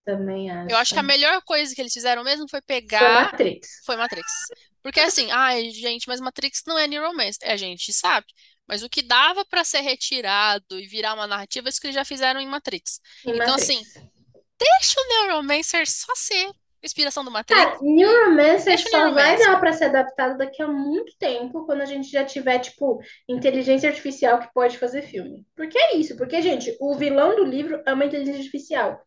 Também 0.05 0.49
Eu 0.68 0.76
acho 0.76 0.93
acho. 0.93 0.95
que 0.95 0.99
a 1.01 1.03
melhor 1.03 1.43
coisa 1.45 1.74
que 1.74 1.80
eles 1.80 1.93
fizeram 1.93 2.24
mesmo 2.24 2.49
foi 2.49 2.62
Foi 2.97 3.09
pegar. 3.11 3.11
Matrix. 3.11 3.82
Foi 3.84 3.97
Matrix. 3.97 4.53
Porque 4.82 5.01
assim, 5.01 5.30
ai, 5.30 5.70
gente, 5.70 6.09
mas 6.09 6.20
Matrix 6.20 6.62
não 6.66 6.78
é 6.78 6.86
Neuromancer. 6.86 7.38
É, 7.43 7.53
a 7.53 7.57
gente 7.57 7.93
sabe. 7.93 8.26
Mas 8.68 8.82
o 8.82 8.88
que 8.88 9.02
dava 9.02 9.44
pra 9.44 9.64
ser 9.64 9.80
retirado 9.80 10.78
e 10.80 10.86
virar 10.86 11.14
uma 11.14 11.26
narrativa, 11.26 11.68
é 11.68 11.70
isso 11.70 11.80
que 11.80 11.86
eles 11.88 11.94
já 11.96 12.04
fizeram 12.04 12.40
em 12.40 12.46
Matrix. 12.48 13.00
Em 13.24 13.32
Então, 13.34 13.54
assim, 13.54 13.84
Matrix. 13.84 14.12
deixa 14.58 15.00
o 15.00 15.08
Neuromancer 15.08 15.88
só 15.90 16.14
ser 16.16 16.50
inspiração 16.82 17.24
do 17.24 17.30
Cara, 17.46 17.78
Matrix. 17.78 17.82
Neuromancer 17.82 18.74
Deixa 18.74 18.88
o 18.88 18.90
só 18.90 19.10
vai 19.12 19.36
Neuromancer. 19.36 19.38
dar 19.38 19.60
pra 19.60 19.72
ser 19.72 19.84
adaptado 19.86 20.38
daqui 20.38 20.62
a 20.62 20.66
muito 20.68 21.16
tempo, 21.18 21.64
quando 21.66 21.82
a 21.82 21.84
gente 21.84 22.10
já 22.10 22.24
tiver, 22.24 22.58
tipo, 22.60 23.00
inteligência 23.28 23.88
artificial 23.88 24.40
que 24.40 24.52
pode 24.52 24.78
fazer 24.78 25.02
filme. 25.02 25.44
Porque 25.54 25.78
é 25.78 25.96
isso, 25.96 26.16
porque, 26.16 26.40
gente, 26.42 26.76
o 26.80 26.94
vilão 26.96 27.36
do 27.36 27.44
livro 27.44 27.82
é 27.86 27.92
uma 27.92 28.04
inteligência 28.04 28.40
artificial. 28.40 29.00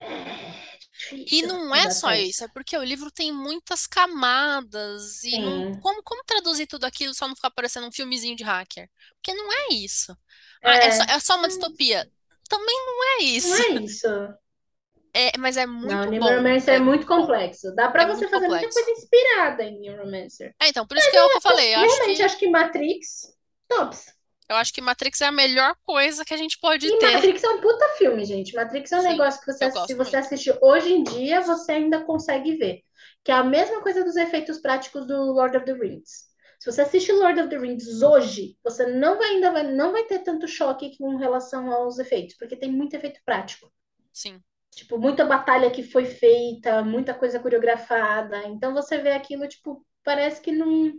É 0.00 0.67
E 1.30 1.42
não 1.42 1.74
é 1.74 1.90
só 1.90 2.12
isso, 2.14 2.44
é 2.44 2.48
porque 2.48 2.76
o 2.76 2.82
livro 2.84 3.10
tem 3.10 3.32
muitas 3.32 3.86
camadas 3.86 5.22
e 5.24 5.38
não, 5.40 5.80
como, 5.80 6.02
como 6.02 6.24
traduzir 6.24 6.66
tudo 6.66 6.84
aquilo 6.84 7.14
só 7.14 7.28
não 7.28 7.36
ficar 7.36 7.50
parecendo 7.50 7.86
um 7.86 7.92
filmezinho 7.92 8.36
de 8.36 8.44
hacker? 8.44 8.88
Porque 9.16 9.34
não 9.34 9.52
é 9.52 9.74
isso. 9.74 10.16
Ah, 10.62 10.76
é 10.82 10.90
só, 10.90 11.02
É, 11.02 11.06
é 11.08 11.20
só 11.20 11.36
uma 11.36 11.48
distopia. 11.48 12.08
Também 12.48 12.76
não 12.86 13.04
é 13.20 13.24
não 13.42 13.52
isso. 13.52 13.52
é 13.56 13.70
isso. 13.84 14.06
É, 15.14 15.36
mas 15.38 15.56
é 15.56 15.66
Não, 15.82 16.06
muito 16.06 16.12
bom. 16.12 16.26
Neuromancer 16.26 16.74
é 16.74 16.76
É 16.76 16.80
muito 16.80 17.06
complexo. 17.06 17.74
Dá 17.74 17.90
pra 17.90 18.04
É 18.04 18.06
você 18.06 18.28
fazer 18.28 18.48
muita 18.48 18.68
complexo. 18.68 18.72
coisa 18.72 18.90
inspirada 18.92 19.64
em 19.64 19.80
Neuromancer. 19.80 20.54
É, 20.60 20.68
então, 20.68 20.86
por 20.86 20.96
isso 20.96 21.10
que 21.10 21.16
é 21.16 21.20
que 21.28 21.36
eu 21.36 21.40
falei. 21.40 21.74
Eu 21.74 21.80
acho 21.80 22.00
Realmente, 22.00 22.12
que, 22.16 22.22
acho 22.22 22.38
que 22.38 22.48
Matrix, 22.48 23.34
tops. 23.68 24.06
Eu 24.48 24.56
acho 24.56 24.72
que 24.72 24.80
Matrix 24.80 25.20
é 25.20 25.26
a 25.26 25.32
melhor 25.32 25.74
coisa 25.84 26.24
que 26.24 26.34
a 26.34 26.36
gente 26.36 26.58
pode 26.60 26.90
E 26.90 26.92
ter. 26.92 27.14
Matrix 27.14 27.44
é 27.44 27.48
um 27.50 27.60
puta 27.60 27.88
filme, 27.98 28.24
gente. 28.24 28.54
Matrix 28.54 28.90
é 28.92 28.98
um 28.98 29.02
Sim, 29.02 29.02
negócio 29.02 29.40
que 29.40 29.52
você, 29.52 29.70
se 29.70 29.94
você 29.94 30.16
assistir 30.16 30.56
hoje 30.62 30.92
em 30.92 31.02
dia, 31.04 31.40
você 31.40 31.72
ainda 31.72 32.04
consegue 32.04 32.56
ver. 32.56 32.82
Que 33.24 33.30
é 33.32 33.34
a 33.34 33.44
mesma 33.44 33.80
coisa 33.82 34.04
dos 34.04 34.16
efeitos 34.16 34.58
práticos 34.60 35.06
do 35.06 35.14
Lord 35.32 35.56
of 35.56 35.66
the 35.66 35.72
Rings. 35.72 36.26
Se 36.58 36.70
você 36.72 36.82
assiste 36.82 37.12
Lord 37.12 37.40
of 37.40 37.48
the 37.48 37.58
Rings 37.58 38.02
hoje, 38.02 38.56
você 38.64 38.86
não 38.86 39.16
vai 39.18 39.28
ainda 39.30 39.52
vai, 39.52 39.62
não 39.64 39.92
vai 39.92 40.04
ter 40.04 40.20
tanto 40.20 40.48
choque 40.48 40.96
com 40.98 41.16
relação 41.16 41.70
aos 41.72 41.98
efeitos, 41.98 42.36
porque 42.36 42.56
tem 42.56 42.70
muito 42.72 42.94
efeito 42.94 43.20
prático. 43.24 43.70
Sim. 44.12 44.44
Tipo, 44.74 44.98
muita 44.98 45.24
batalha 45.24 45.70
que 45.70 45.82
foi 45.82 46.04
feita, 46.04 46.82
muita 46.84 47.12
coisa 47.14 47.40
coreografada. 47.40 48.44
Então 48.46 48.72
você 48.72 48.98
vê 48.98 49.12
aquilo, 49.12 49.48
tipo, 49.48 49.84
parece 50.04 50.40
que 50.40 50.52
não, 50.52 50.92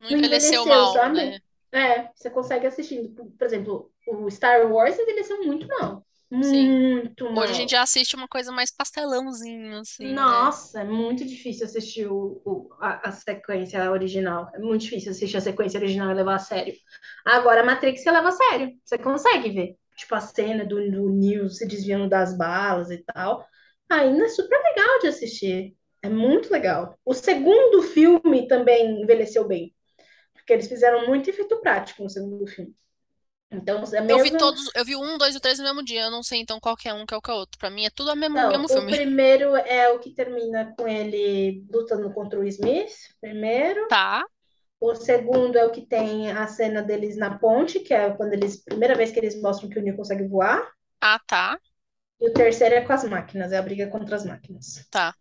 Não 0.00 0.10
não 0.10 0.18
envelheceu 0.18 0.64
envelheceu, 0.64 0.66
mal, 0.66 0.86
sabe? 0.86 1.12
né? 1.12 1.40
É, 1.72 2.10
você 2.14 2.30
consegue 2.30 2.66
assistindo. 2.66 3.14
Por 3.36 3.44
exemplo, 3.46 3.92
o 4.06 4.30
Star 4.30 4.70
Wars 4.72 4.98
envelheceu 4.98 5.42
muito 5.44 5.66
mal. 5.68 6.06
Sim. 6.40 6.78
Muito 7.02 7.30
Hoje 7.34 7.52
a 7.52 7.54
gente 7.54 7.70
mal. 7.70 7.72
já 7.72 7.82
assiste 7.82 8.16
uma 8.16 8.28
coisa 8.28 8.50
mais 8.52 8.70
pastelãozinho, 8.70 9.78
assim, 9.80 10.24
né? 10.24 10.52
Nossa, 10.52 10.82
é 10.82 10.84
muito 10.84 11.24
difícil 11.24 11.64
assistir 11.66 12.06
o, 12.06 12.40
o- 12.44 12.68
a, 12.80 13.08
a 13.08 13.12
sequência 13.12 13.90
original. 13.90 14.50
É 14.54 14.58
muito 14.58 14.82
difícil 14.82 15.10
assistir 15.10 15.38
a 15.38 15.40
sequência 15.40 15.78
original 15.80 16.10
e 16.10 16.14
levar 16.14 16.34
a 16.34 16.38
sério. 16.38 16.74
Agora, 17.24 17.62
a 17.62 17.64
Matrix 17.64 18.02
você 18.02 18.10
leva 18.10 18.28
a 18.28 18.32
sério. 18.32 18.72
Você 18.84 18.98
consegue 18.98 19.50
ver. 19.50 19.76
Tipo, 19.96 20.14
a 20.14 20.20
cena 20.20 20.64
do, 20.66 20.76
do 20.90 21.08
Neo 21.10 21.48
se 21.48 21.66
desviando 21.66 22.08
das 22.10 22.36
balas 22.36 22.90
e 22.90 22.98
tal. 22.98 23.46
Ainda 23.90 24.24
é 24.26 24.28
super 24.28 24.58
legal 24.62 24.98
de 25.00 25.08
assistir. 25.08 25.74
É 26.02 26.08
muito 26.10 26.52
legal. 26.52 26.94
O 27.04 27.14
segundo 27.14 27.82
filme 27.82 28.46
também 28.46 29.00
envelheceu 29.02 29.46
bem. 29.48 29.74
Porque 30.46 30.54
eles 30.54 30.68
fizeram 30.68 31.08
muito 31.08 31.28
efeito 31.28 31.60
prático 31.60 32.04
no 32.04 32.08
segundo 32.08 32.46
filme. 32.46 32.72
Então, 33.50 33.82
é 33.94 34.00
Eu 34.08 34.18
vi 34.18 34.30
mesmo. 34.30 34.38
todos, 34.38 34.68
eu 34.74 34.84
vi 34.84 34.96
o 34.96 35.00
um, 35.02 35.16
dois 35.18 35.34
e 35.34 35.38
o 35.38 35.40
três 35.40 35.58
no 35.58 35.64
mesmo 35.64 35.84
dia. 35.84 36.02
Eu 36.02 36.10
não 36.10 36.22
sei 36.22 36.40
então 36.40 36.58
qual 36.60 36.76
que 36.76 36.88
é 36.88 36.94
um, 36.94 37.06
qual 37.06 37.22
que 37.22 37.30
é 37.30 37.34
o 37.34 37.36
outro. 37.36 37.58
Pra 37.58 37.70
mim 37.70 37.84
é 37.84 37.90
tudo 37.90 38.10
o 38.12 38.16
mesmo, 38.16 38.34
Não, 38.34 38.48
mesmo 38.48 38.68
o 38.68 38.68
filme. 38.68 38.90
primeiro 38.90 39.56
é 39.56 39.88
o 39.90 39.98
que 39.98 40.12
termina 40.14 40.74
com 40.76 40.86
ele 40.86 41.64
lutando 41.70 42.12
contra 42.12 42.38
o 42.38 42.44
Smith, 42.44 42.92
primeiro. 43.20 43.80
Tá, 43.88 44.24
O 44.80 44.94
segundo 44.94 45.58
é 45.58 45.64
o 45.66 45.72
que 45.72 45.86
tem 45.86 46.30
a 46.32 46.46
cena 46.48 46.82
deles 46.82 47.16
na 47.16 47.38
ponte, 47.38 47.80
que 47.80 47.94
é 47.94 48.10
quando 48.12 48.34
eles, 48.34 48.62
primeira 48.64 48.94
vez 48.96 49.12
que 49.12 49.20
eles 49.20 49.40
mostram 49.42 49.70
que 49.70 49.78
o 49.78 49.82
Neo 49.82 49.96
consegue 49.96 50.26
voar. 50.28 50.68
ah, 51.00 51.18
tá, 51.26 51.58
E 52.22 52.24
o 52.28 52.32
terceiro 52.40 52.74
é 52.74 52.82
com 52.82 52.92
as 52.92 53.04
máquinas, 53.04 53.52
é 53.52 53.56
a 53.58 53.62
briga 53.62 53.86
contra 53.88 54.16
as 54.16 54.24
máquinas. 54.26 54.66
tá. 54.90 55.14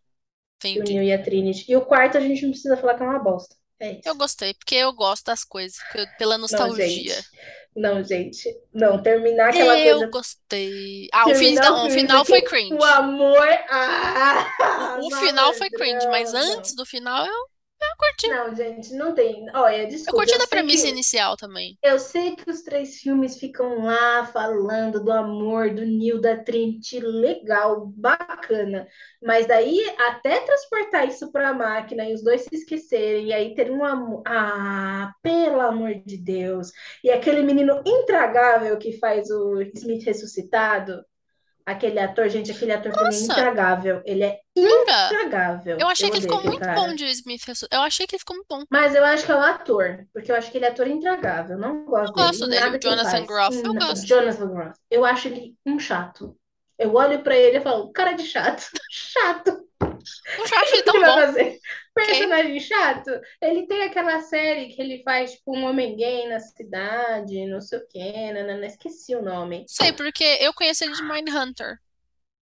E 0.75 0.79
o 0.79 0.83
Entendi. 0.83 0.93
Neo 0.93 1.01
e 1.03 1.11
a 1.11 1.21
Trinity. 1.23 1.71
E 1.71 1.75
o 1.75 1.83
quarto 1.85 2.17
a 2.17 2.21
gente 2.21 2.43
não 2.43 2.51
precisa 2.51 2.77
falar 2.77 2.95
que 2.95 3.01
é 3.03 3.07
uma 3.07 3.17
bosta. 3.17 3.55
É 3.79 3.99
Eu 4.05 4.15
isso. 4.15 4.15
gostei, 4.15 4.53
porque 4.53 4.75
eu 4.75 4.93
gosto 4.93 5.25
das 5.25 5.43
coisas, 5.43 5.77
eu- 5.95 6.07
pela 6.17 6.37
Não, 6.49 6.69
nostalgia. 6.69 7.15
gente. 7.15 7.29
Não, 7.75 8.03
gente. 8.03 8.49
Não, 8.73 9.01
terminar 9.01 9.49
aquela 9.49 9.77
Eu 9.79 9.97
coisa. 9.97 10.07
gostei. 10.07 11.09
Ah, 11.13 11.27
o, 11.29 11.33
Terminar 11.33 11.71
não, 11.71 11.87
o 11.87 11.89
final 11.89 12.25
foi 12.25 12.41
cringe. 12.41 12.73
o 12.73 12.83
amor. 12.83 13.47
Ah, 13.69 14.97
O, 14.97 15.11
final 15.11 15.53
foi 15.53 15.69
cringe, 15.71 16.07
mas 16.07 16.33
antes 16.33 16.73
não. 16.73 16.75
do 16.75 16.85
final 16.85 17.25
eu, 17.25 17.49
eu 17.91 17.97
curti. 17.97 18.27
Não, 18.27 18.55
gente, 18.55 18.93
não 18.93 19.13
tem. 19.15 19.45
Olha, 19.53 19.87
Eu 19.87 19.87
desculpa, 19.87 20.15
curti 20.15 20.33
eu 20.33 20.39
da 20.39 20.47
sei 20.47 20.47
premissa 20.47 20.87
que 20.87 20.89
inicial 20.89 21.35
também. 21.37 21.77
eu 21.83 21.99
sei 21.99 22.35
que 22.35 22.49
os 22.49 22.63
três 22.63 22.97
filmes 22.99 23.37
ficam 23.39 23.85
lá 23.85 24.25
falando 24.27 25.03
do 25.03 25.11
amor 25.11 25.69
do 25.73 25.85
Neil 25.85 26.19
da 26.19 26.35
Trinity, 26.37 26.99
legal, 26.99 27.87
bacana. 27.87 28.87
Mas 29.23 29.45
daí 29.47 29.79
até 29.99 30.41
transportar 30.41 31.07
isso 31.07 31.31
para 31.31 31.49
a 31.49 31.53
máquina 31.53 32.05
e 32.09 32.13
os 32.15 32.23
dois 32.23 32.41
se 32.43 32.55
esquecerem 32.55 33.27
e 33.27 33.33
aí 33.33 33.55
ter 33.55 33.71
um 33.71 33.83
amor, 33.85 34.23
ah, 34.27 35.13
pelo 35.21 35.61
amor 35.61 35.95
de 36.05 36.17
Deus. 36.17 36.71
E 37.03 37.11
aquele 37.11 37.43
menino 37.43 37.81
intragável 37.85 38.77
que 38.79 38.93
faz 38.99 39.29
o 39.29 39.61
Smith 39.75 40.03
ressuscitado, 40.05 41.03
aquele 41.65 41.99
ator, 41.99 42.29
gente, 42.29 42.51
aquele 42.51 42.71
ator 42.73 42.91
também 42.91 43.17
é 43.17 43.21
intragável. 43.21 44.01
Ele 44.05 44.23
é 44.23 44.39
jura? 44.57 45.05
intragável. 45.05 45.77
Eu 45.79 45.87
achei 45.87 46.07
Eu 46.07 46.11
que 46.11 46.17
ele 46.17 46.21
ficou 46.21 46.43
muito 46.43 46.59
bom 46.59 46.85
cara. 46.85 46.95
de 46.95 47.05
Smith. 47.11 47.43
Eu 47.71 47.81
achei 47.81 48.07
que 48.07 48.15
ele 48.15 48.19
ficou 48.19 48.35
muito 48.35 48.47
bom. 48.49 48.63
Mas 48.69 48.95
eu 48.95 49.03
acho 49.03 49.25
que 49.25 49.31
é 49.31 49.35
o 49.35 49.39
ator, 49.39 50.05
porque 50.13 50.31
eu 50.31 50.35
acho 50.35 50.51
que 50.51 50.57
ele 50.57 50.65
é 50.65 50.69
ator 50.69 50.87
intragável. 50.87 51.57
Não 51.57 51.85
Eu 51.85 51.85
gosto 51.85 52.13
dele 52.13 52.27
gosto 52.27 52.47
dele. 52.47 52.69
O 52.69 52.71
nada 52.71 52.79
que 52.79 52.87
ele 52.87 52.95
Jonathan. 52.95 53.25
Groff, 53.25 53.61
eu 53.63 53.73
N- 53.73 53.79
gosto. 53.79 54.05
Jonathan 54.07 54.47
Groff. 54.49 54.79
Eu 54.89 55.05
acho 55.05 55.27
ele 55.27 55.55
um 55.65 55.79
chato. 55.79 56.37
Eu 56.77 56.93
olho 56.93 57.23
pra 57.23 57.35
ele 57.35 57.57
e 57.57 57.61
falo, 57.61 57.91
cara 57.91 58.13
de 58.13 58.25
chato. 58.25 58.63
Chato. 58.91 59.65
Eu 60.37 60.47
já 60.47 60.55
O 60.61 60.63
achei 60.63 60.83
que 60.83 60.83
tão 60.83 60.93
bom. 61.03 61.13
fazer? 61.15 61.59
Personagem 61.95 62.59
chato? 62.59 63.09
Ele 63.41 63.65
tem 63.67 63.83
aquela 63.83 64.19
série 64.21 64.67
que 64.67 64.81
ele 64.81 65.01
faz, 65.03 65.31
tipo, 65.33 65.55
um 65.57 65.63
homem 65.63 65.95
gay 65.95 66.27
na 66.27 66.39
cidade, 66.39 67.45
não 67.47 67.61
sei 67.61 67.79
o 67.79 67.87
quê, 67.87 68.31
nanana, 68.33 68.65
esqueci 68.67 69.15
o 69.15 69.21
nome. 69.23 69.65
Sei, 69.67 69.93
porque 69.93 70.23
eu 70.41 70.53
conheci 70.53 70.83
ele 70.85 70.93
de 70.93 71.03
Mindhunter. 71.03 71.79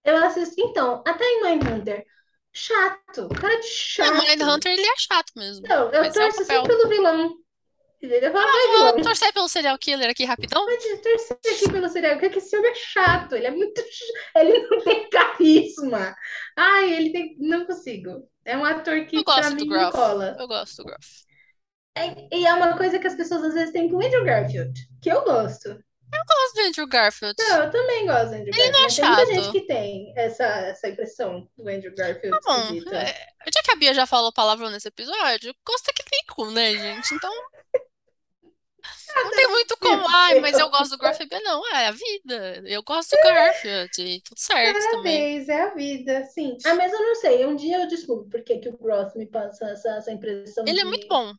Eu 0.04 0.18
assisto, 0.18 0.56
então, 0.60 1.04
até 1.08 1.24
em 1.26 1.44
Mindhunter. 1.44 2.06
Chato. 2.52 3.28
Cara 3.30 3.60
de 3.60 3.68
É, 3.68 3.68
chato. 3.68 4.22
Mindhunter 4.28 4.72
ele 4.72 4.86
é 4.86 4.96
chato 4.98 5.32
mesmo. 5.36 5.66
Não, 5.68 5.92
eu 5.92 6.02
Mas 6.02 6.16
é 6.16 6.22
torço 6.22 6.38
sempre 6.46 6.62
papel. 6.62 6.64
pelo 6.78 6.90
vilão. 6.90 7.43
Eu 8.06 8.32
Vou 8.32 8.42
vilão. 8.42 9.02
torcer 9.02 9.32
pelo 9.34 9.48
serial 9.48 9.78
killer 9.78 10.10
aqui 10.10 10.26
rapidão. 10.26 10.66
Pode 10.66 10.98
torcer 10.98 11.38
aqui 11.38 11.72
pelo 11.72 11.88
serial, 11.90 12.20
porque 12.20 12.40
esse 12.40 12.56
homem 12.58 12.72
é 12.72 12.76
chato, 12.76 13.36
ele 13.36 13.48
é 13.48 13.52
muito. 13.52 13.82
Ele 14.36 14.60
não 14.68 14.82
tem 14.84 15.10
carisma. 15.12 16.16
Ai, 16.58 16.94
ele 16.94 17.12
tem. 17.12 17.36
Não 17.40 17.66
consigo. 17.66 18.28
É 18.46 18.58
um 18.58 18.66
ator 18.66 18.98
Eu 18.98 19.06
que 19.08 19.24
pra 19.24 19.36
gosto 19.36 19.56
do 19.56 19.66
mim 19.66 19.68
não 19.72 19.92
cola. 19.92 20.36
Eu 20.40 20.48
gosto 20.48 20.78
do 20.78 20.86
Groff. 20.86 21.24
É- 21.96 22.36
e 22.36 22.46
é 22.46 22.54
uma 22.54 22.76
coisa 22.76 22.98
que 23.00 23.08
as 23.08 23.16
pessoas 23.16 23.44
às 23.44 23.54
vezes 23.54 23.72
têm 23.72 23.88
com 23.90 23.98
o 23.98 24.06
Andrew 24.06 24.26
Garfield, 24.26 24.74
que 25.02 25.10
eu 25.10 25.24
gosto. 25.24 25.70
Eu 25.70 26.22
gosto 26.28 26.56
do 26.56 26.62
Andrew 26.68 26.88
Garfield. 26.88 27.36
Não, 27.40 27.64
eu 27.64 27.72
também 27.72 28.06
gosto 28.06 28.30
do 28.30 28.36
Andrew 28.36 28.54
Ele 28.54 28.72
não 28.72 28.82
Garfield, 28.82 29.02
é 29.02 29.10
mas 29.10 29.28
tem 29.28 29.28
muita 29.28 29.34
gente 29.34 29.44
chato. 29.44 29.52
que 29.54 29.62
tem 29.68 30.14
essa, 30.18 30.44
essa 30.44 30.90
impressão 30.90 31.48
do 31.58 31.70
Andrew 31.70 31.96
Garfield 31.96 32.40
Tá 32.40 32.40
bom. 32.46 32.96
É, 32.96 33.28
já 33.54 33.62
que 33.64 33.72
a 33.72 33.76
Bia 33.76 33.94
já 33.94 34.06
falou 34.06 34.32
palavrão 34.34 34.70
nesse 34.70 34.88
episódio, 34.88 35.56
gosto 35.66 35.90
é 35.90 35.94
que 35.94 36.04
tem 36.10 36.24
cu, 36.32 36.52
né, 36.52 36.72
gente? 36.76 37.14
Então 37.16 37.32
não 39.16 39.32
tem 39.32 39.48
muito 39.50 39.78
como. 39.78 40.08
Ai, 40.10 40.40
mas 40.40 40.58
eu 40.58 40.70
gosto 40.70 40.92
do 40.92 40.98
Garfield. 40.98 41.34
Não, 41.44 41.68
é 41.76 41.88
a 41.88 41.92
vida. 41.92 42.64
Eu 42.66 42.84
gosto 42.84 43.12
do 43.12 43.22
Garfield. 43.24 44.22
Tudo 44.22 44.40
certo 44.40 44.90
também. 44.90 45.14
Parabéns, 45.14 45.50
é 45.50 45.62
a 45.62 45.74
vida, 45.74 46.26
sim. 46.26 46.58
Ah, 46.66 46.76
mas 46.76 46.92
eu 46.92 47.00
não 47.00 47.16
sei, 47.16 47.46
um 47.46 47.56
dia 47.56 47.82
eu 47.82 47.88
descubro 47.88 48.30
por 48.30 48.42
que 48.44 48.60
que 48.60 48.70
o 48.70 48.78
Groff 48.78 49.18
me 49.18 49.26
passa 49.26 49.66
essa, 49.70 49.90
essa 49.98 50.12
impressão 50.12 50.64
Ele 50.66 50.80
é 50.80 50.86
muito 50.86 51.08
bom. 51.08 51.34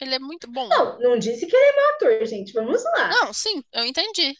Ele 0.00 0.14
é 0.14 0.18
muito 0.18 0.50
bom. 0.50 0.68
Não, 0.68 0.98
não 0.98 1.18
disse 1.18 1.46
que 1.46 1.54
ele 1.56 1.64
é 1.64 1.76
mau 1.76 1.94
ator, 1.94 2.26
gente. 2.26 2.52
Vamos 2.52 2.82
lá. 2.84 3.08
Não, 3.08 3.32
sim, 3.32 3.62
eu 3.72 3.84
entendi. 3.84 4.34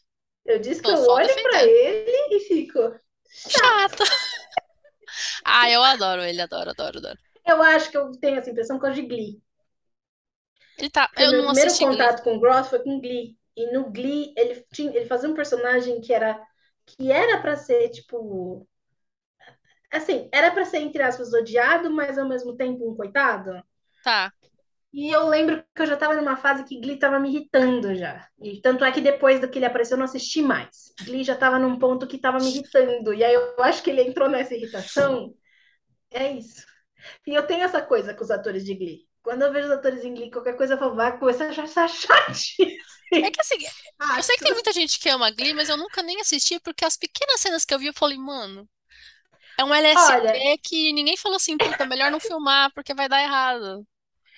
Eu 0.44 0.58
disse 0.58 0.80
que 0.80 0.88
Tô 0.88 0.92
eu 0.92 1.04
só 1.04 1.14
olho 1.14 1.28
pra 1.28 1.34
defendendo. 1.34 1.68
ele 1.68 2.36
e 2.36 2.40
fico. 2.40 2.78
Chato. 3.48 4.04
Ah, 5.44 5.70
eu 5.70 5.82
adoro 5.82 6.22
ele, 6.22 6.40
adoro, 6.42 6.70
adoro, 6.70 6.98
adoro. 6.98 7.18
Eu 7.46 7.62
acho 7.62 7.90
que 7.90 7.96
eu 7.96 8.10
tenho 8.12 8.36
essa 8.38 8.50
impressão 8.50 8.76
por 8.78 8.82
causa 8.86 9.00
de 9.00 9.06
Glee. 9.08 9.42
Ele 10.78 10.90
tá. 10.90 11.10
Eu 11.16 11.30
meu 11.30 11.42
não 11.42 11.46
primeiro 11.52 11.70
Glee. 11.70 11.86
contato 11.86 12.22
com 12.22 12.36
o 12.36 12.40
Gross 12.40 12.68
foi 12.68 12.80
com 12.80 13.00
Glee. 13.00 13.36
E 13.56 13.72
no 13.72 13.90
Glee 13.90 14.32
ele 14.36 14.64
tinha, 14.72 14.90
ele 14.94 15.06
fazia 15.06 15.28
um 15.28 15.34
personagem 15.34 16.00
que 16.00 16.12
era 16.12 16.40
que 16.86 17.10
era 17.10 17.40
pra 17.40 17.56
ser 17.56 17.88
tipo 17.90 18.66
assim, 19.90 20.28
era 20.32 20.50
pra 20.50 20.64
ser 20.64 20.78
entre 20.78 21.02
aspas 21.02 21.32
odiado, 21.32 21.90
mas 21.90 22.18
ao 22.18 22.28
mesmo 22.28 22.56
tempo 22.56 22.90
um 22.90 22.96
coitado. 22.96 23.62
Tá. 24.02 24.32
E 24.92 25.10
eu 25.10 25.26
lembro 25.28 25.64
que 25.74 25.82
eu 25.82 25.86
já 25.86 25.96
tava 25.96 26.14
numa 26.14 26.36
fase 26.36 26.64
que 26.64 26.80
Glee 26.80 26.98
tava 26.98 27.18
me 27.18 27.28
irritando 27.28 27.94
já. 27.96 28.28
E 28.40 28.60
tanto 28.60 28.84
é 28.84 28.92
que 28.92 29.00
depois 29.00 29.40
do 29.40 29.48
que 29.48 29.58
ele 29.58 29.66
apareceu, 29.66 29.96
eu 29.96 29.98
não 29.98 30.04
assisti 30.04 30.40
mais. 30.40 30.92
Glee 31.02 31.24
já 31.24 31.34
tava 31.34 31.58
num 31.58 31.78
ponto 31.80 32.06
que 32.06 32.16
tava 32.16 32.38
me 32.38 32.48
irritando. 32.48 33.12
E 33.12 33.24
aí 33.24 33.34
eu 33.34 33.60
acho 33.64 33.82
que 33.82 33.90
ele 33.90 34.02
entrou 34.02 34.28
nessa 34.28 34.54
irritação. 34.54 35.34
É 36.12 36.30
isso. 36.30 36.64
E 37.26 37.34
eu 37.34 37.44
tenho 37.44 37.64
essa 37.64 37.82
coisa 37.82 38.14
com 38.14 38.22
os 38.22 38.30
atores 38.30 38.64
de 38.64 38.72
Glee. 38.74 39.08
Quando 39.24 39.42
eu 39.42 39.52
vejo 39.52 39.66
os 39.68 39.72
atores 39.74 40.04
em 40.04 40.14
Glee, 40.14 40.30
qualquer 40.30 40.56
coisa 40.56 40.74
eu 40.74 40.78
falo, 40.78 40.96
vai 40.96 41.18
começar 41.18 41.46
a 41.46 41.50
achar 41.50 41.88
chatíssimo. 41.88 42.70
É 43.20 43.30
que 43.30 43.40
assim, 43.40 43.56
eu 44.16 44.22
sei 44.22 44.36
que 44.36 44.42
tem 44.42 44.52
muita 44.52 44.72
gente 44.72 44.98
que 44.98 45.08
ama 45.08 45.30
Glee, 45.30 45.54
mas 45.54 45.68
eu 45.68 45.76
nunca 45.76 46.02
nem 46.02 46.20
assisti, 46.20 46.60
porque 46.60 46.84
as 46.84 46.96
pequenas 46.96 47.40
cenas 47.40 47.64
que 47.64 47.74
eu 47.74 47.78
vi, 47.78 47.86
eu 47.86 47.94
falei, 47.94 48.18
mano, 48.18 48.68
é 49.58 49.64
um 49.64 49.74
LSD 49.74 50.32
Olha, 50.32 50.48
que 50.64 50.92
ninguém 50.92 51.16
falou 51.16 51.36
assim, 51.36 51.58
puta, 51.60 51.86
melhor 51.86 52.10
não 52.12 52.20
filmar, 52.20 52.72
porque 52.74 52.94
vai 52.94 53.08
dar 53.08 53.22
errado. 53.22 53.86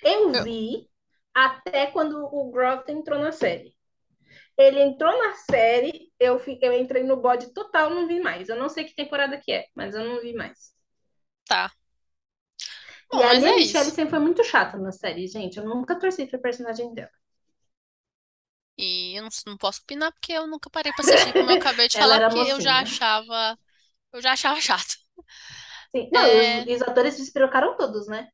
eu 0.01 0.33
Eu- 0.33 0.43
vi 0.43 0.89
até 1.33 1.87
quando 1.87 2.17
o 2.25 2.51
Groff 2.51 2.91
entrou 2.91 3.19
na 3.19 3.31
série. 3.31 3.75
Ele 4.57 4.81
entrou 4.81 5.11
na 5.17 5.35
série, 5.35 6.11
eu, 6.19 6.39
fi- 6.39 6.59
eu 6.61 6.73
entrei 6.73 7.03
no 7.03 7.17
bode 7.17 7.53
total, 7.53 7.89
não 7.91 8.07
vi 8.07 8.19
mais. 8.21 8.49
Eu 8.49 8.57
não 8.57 8.69
sei 8.69 8.85
que 8.85 8.95
temporada 8.95 9.39
que 9.39 9.51
é, 9.51 9.67
mas 9.75 9.95
eu 9.95 10.05
não 10.05 10.21
vi 10.21 10.33
mais. 10.35 10.73
Tá. 11.45 11.71
E 13.11 13.19
Bom, 13.19 13.23
a 13.23 13.33
mas 13.33 13.45
é 13.45 13.51
Lea 13.51 13.53
Michele 13.53 13.91
isso. 13.91 13.91
sempre 13.91 14.11
foi 14.11 14.19
muito 14.19 14.43
chata 14.45 14.77
na 14.77 14.91
série, 14.93 15.27
gente. 15.27 15.57
Eu 15.57 15.65
nunca 15.65 15.99
torci 15.99 16.25
pra 16.25 16.39
personagem 16.39 16.93
dela. 16.93 17.11
E 18.77 19.15
eu 19.17 19.23
não, 19.23 19.29
não 19.47 19.57
posso 19.57 19.81
opinar 19.81 20.11
porque 20.13 20.31
eu 20.33 20.47
nunca 20.47 20.69
parei 20.69 20.93
pra 20.93 21.01
assistir, 21.03 21.33
como 21.33 21.49
eu 21.51 21.55
acabei 21.55 21.87
de 21.87 21.97
falar, 21.97 22.21
porque 22.21 22.37
eu 22.39 22.61
já 22.61 22.79
achava, 22.81 23.57
eu 24.13 24.21
já 24.21 24.33
achava 24.33 24.61
chato. 24.61 24.95
Sim. 25.95 26.09
Não, 26.11 26.27
e 26.27 26.39
os, 26.41 26.47
É, 26.47 26.67
e 26.67 26.73
os 26.75 26.81
atores 26.81 27.13
se 27.15 27.21
despirocaram 27.21 27.75
todos, 27.77 28.07
né? 28.07 28.29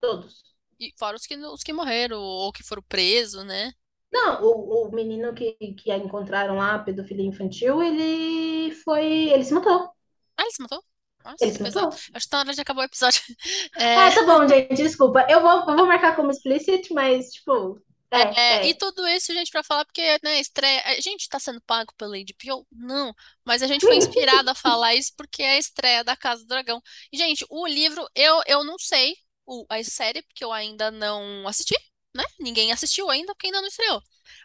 Todos. 0.00 0.42
e 0.78 0.92
fora 0.98 1.16
os 1.16 1.26
que, 1.26 1.36
os 1.36 1.62
que 1.62 1.72
morreram 1.72 2.20
ou 2.20 2.52
que 2.52 2.62
foram 2.62 2.82
presos, 2.82 3.44
né? 3.44 3.72
Não, 4.12 4.42
o, 4.44 4.88
o 4.88 4.92
menino 4.92 5.34
que, 5.34 5.52
que 5.74 5.90
a 5.90 5.96
encontraram 5.98 6.56
lá, 6.56 6.78
pedofilia 6.78 7.26
infantil, 7.26 7.82
ele 7.82 8.72
foi. 8.84 9.04
Ele 9.30 9.44
se 9.44 9.52
matou. 9.54 9.90
Ah, 10.36 10.42
ele 10.42 10.50
se 10.52 10.62
matou? 10.62 10.84
Ele 11.40 11.58
Nossa, 11.58 11.58
pesado. 11.58 11.96
Acho 12.14 12.26
que 12.26 12.30
tá 12.30 12.38
na 12.38 12.42
hora 12.44 12.54
de 12.54 12.60
acabar 12.60 12.82
o 12.82 12.84
episódio. 12.84 13.22
É, 13.76 13.96
É, 13.96 14.10
tá 14.10 14.24
bom, 14.26 14.46
gente, 14.48 14.74
desculpa. 14.74 15.26
Eu 15.28 15.40
vou, 15.42 15.50
eu 15.68 15.76
vou 15.76 15.86
marcar 15.86 16.14
como 16.16 16.30
explicit, 16.30 16.92
mas, 16.92 17.32
tipo, 17.32 17.80
é, 18.10 18.22
É, 18.34 18.66
e 18.68 18.74
é. 18.74 18.74
tudo 18.74 19.06
isso, 19.08 19.32
gente, 19.32 19.50
pra 19.50 19.62
falar, 19.62 19.84
porque, 19.84 20.02
né, 20.22 20.40
estreia. 20.40 20.82
A 20.86 21.00
gente 21.00 21.28
tá 21.28 21.38
sendo 21.38 21.60
pago 21.62 21.92
pela 21.96 22.16
HBO? 22.18 22.66
Não. 22.70 23.14
Mas 23.44 23.62
a 23.62 23.66
gente 23.66 23.86
foi 23.86 23.96
inspirado 23.96 24.50
a 24.50 24.54
falar 24.54 24.94
isso 24.94 25.12
porque 25.16 25.42
é 25.42 25.52
a 25.52 25.58
estreia 25.58 26.04
da 26.04 26.16
Casa 26.16 26.42
do 26.42 26.48
Dragão. 26.48 26.82
E, 27.12 27.16
gente, 27.16 27.44
o 27.50 27.66
livro, 27.66 28.06
eu, 28.14 28.40
eu 28.46 28.64
não 28.64 28.78
sei 28.78 29.16
o, 29.46 29.64
a 29.68 29.82
série, 29.84 30.22
porque 30.22 30.44
eu 30.44 30.52
ainda 30.52 30.90
não 30.90 31.46
assisti, 31.48 31.74
né? 32.14 32.24
Ninguém 32.38 32.72
assistiu 32.72 33.08
ainda, 33.10 33.34
porque 33.34 33.46
ainda 33.46 33.60
não 33.60 33.68
estreou. 33.68 34.02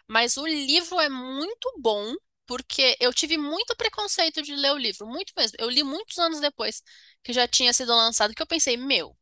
Mas 0.08 0.36
o 0.36 0.46
livro 0.46 0.98
é 1.00 1.08
muito 1.08 1.74
bom, 1.78 2.14
porque 2.48 2.96
eu 3.00 3.12
tive 3.14 3.36
muito 3.38 3.76
preconceito 3.76 4.42
de 4.42 4.56
ler 4.56 4.72
o 4.72 4.78
livro, 4.78 5.06
muito 5.06 5.32
mesmo. 5.36 5.56
Eu 5.60 5.70
li 5.70 5.82
muitos 5.84 6.18
anos 6.18 6.40
depois 6.40 6.82
que 7.22 7.32
já 7.32 7.46
tinha 7.46 7.72
sido 7.74 7.94
lançado, 7.94 8.34
que 8.34 8.42
eu 8.42 8.46
pensei, 8.46 8.76
meu, 8.76 9.16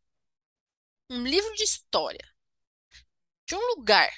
um 1.10 1.24
livro 1.24 1.52
de 1.54 1.64
história 1.64 2.24
de 3.46 3.54
um 3.54 3.60
lugar 3.76 4.10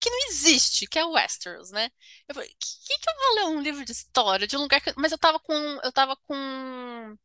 que 0.00 0.10
não 0.10 0.28
existe, 0.28 0.86
que 0.86 0.98
é 0.98 1.04
Westeros, 1.04 1.70
né? 1.70 1.90
Eu 2.28 2.34
falei, 2.34 2.50
que, 2.60 2.98
que 2.98 3.10
eu 3.10 3.14
vou 3.16 3.34
ler 3.36 3.58
um 3.58 3.62
livro 3.62 3.84
de 3.84 3.92
história 3.92 4.46
de 4.46 4.56
um 4.56 4.60
lugar 4.62 4.80
que... 4.80 4.92
Mas 4.96 5.12
eu 5.12 5.18
tava 5.18 5.40
com, 5.40 5.54
eu 5.82 5.92
tava 5.92 6.16
com, 6.16 7.16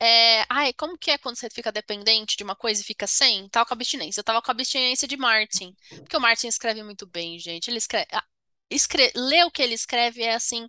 é... 0.00 0.44
ai, 0.48 0.72
como 0.74 0.98
que 0.98 1.10
é 1.10 1.18
quando 1.18 1.36
você 1.36 1.50
fica 1.50 1.72
dependente 1.72 2.36
de 2.36 2.42
uma 2.44 2.56
coisa 2.56 2.80
e 2.80 2.84
fica 2.84 3.06
sem? 3.06 3.48
Tava 3.48 3.66
com 3.66 3.74
abstinência. 3.74 4.20
Eu 4.20 4.24
tava 4.24 4.42
com 4.42 4.50
abstinência 4.50 5.06
de 5.08 5.16
Martin, 5.16 5.76
porque 5.98 6.16
o 6.16 6.20
Martin 6.20 6.48
escreve 6.48 6.82
muito 6.82 7.06
bem, 7.06 7.38
gente. 7.38 7.68
Ele 7.70 7.78
escreve, 7.78 8.06
escre... 8.70 9.12
ler 9.16 9.44
o 9.46 9.50
que 9.50 9.62
ele 9.62 9.74
escreve 9.74 10.22
é 10.22 10.34
assim, 10.34 10.68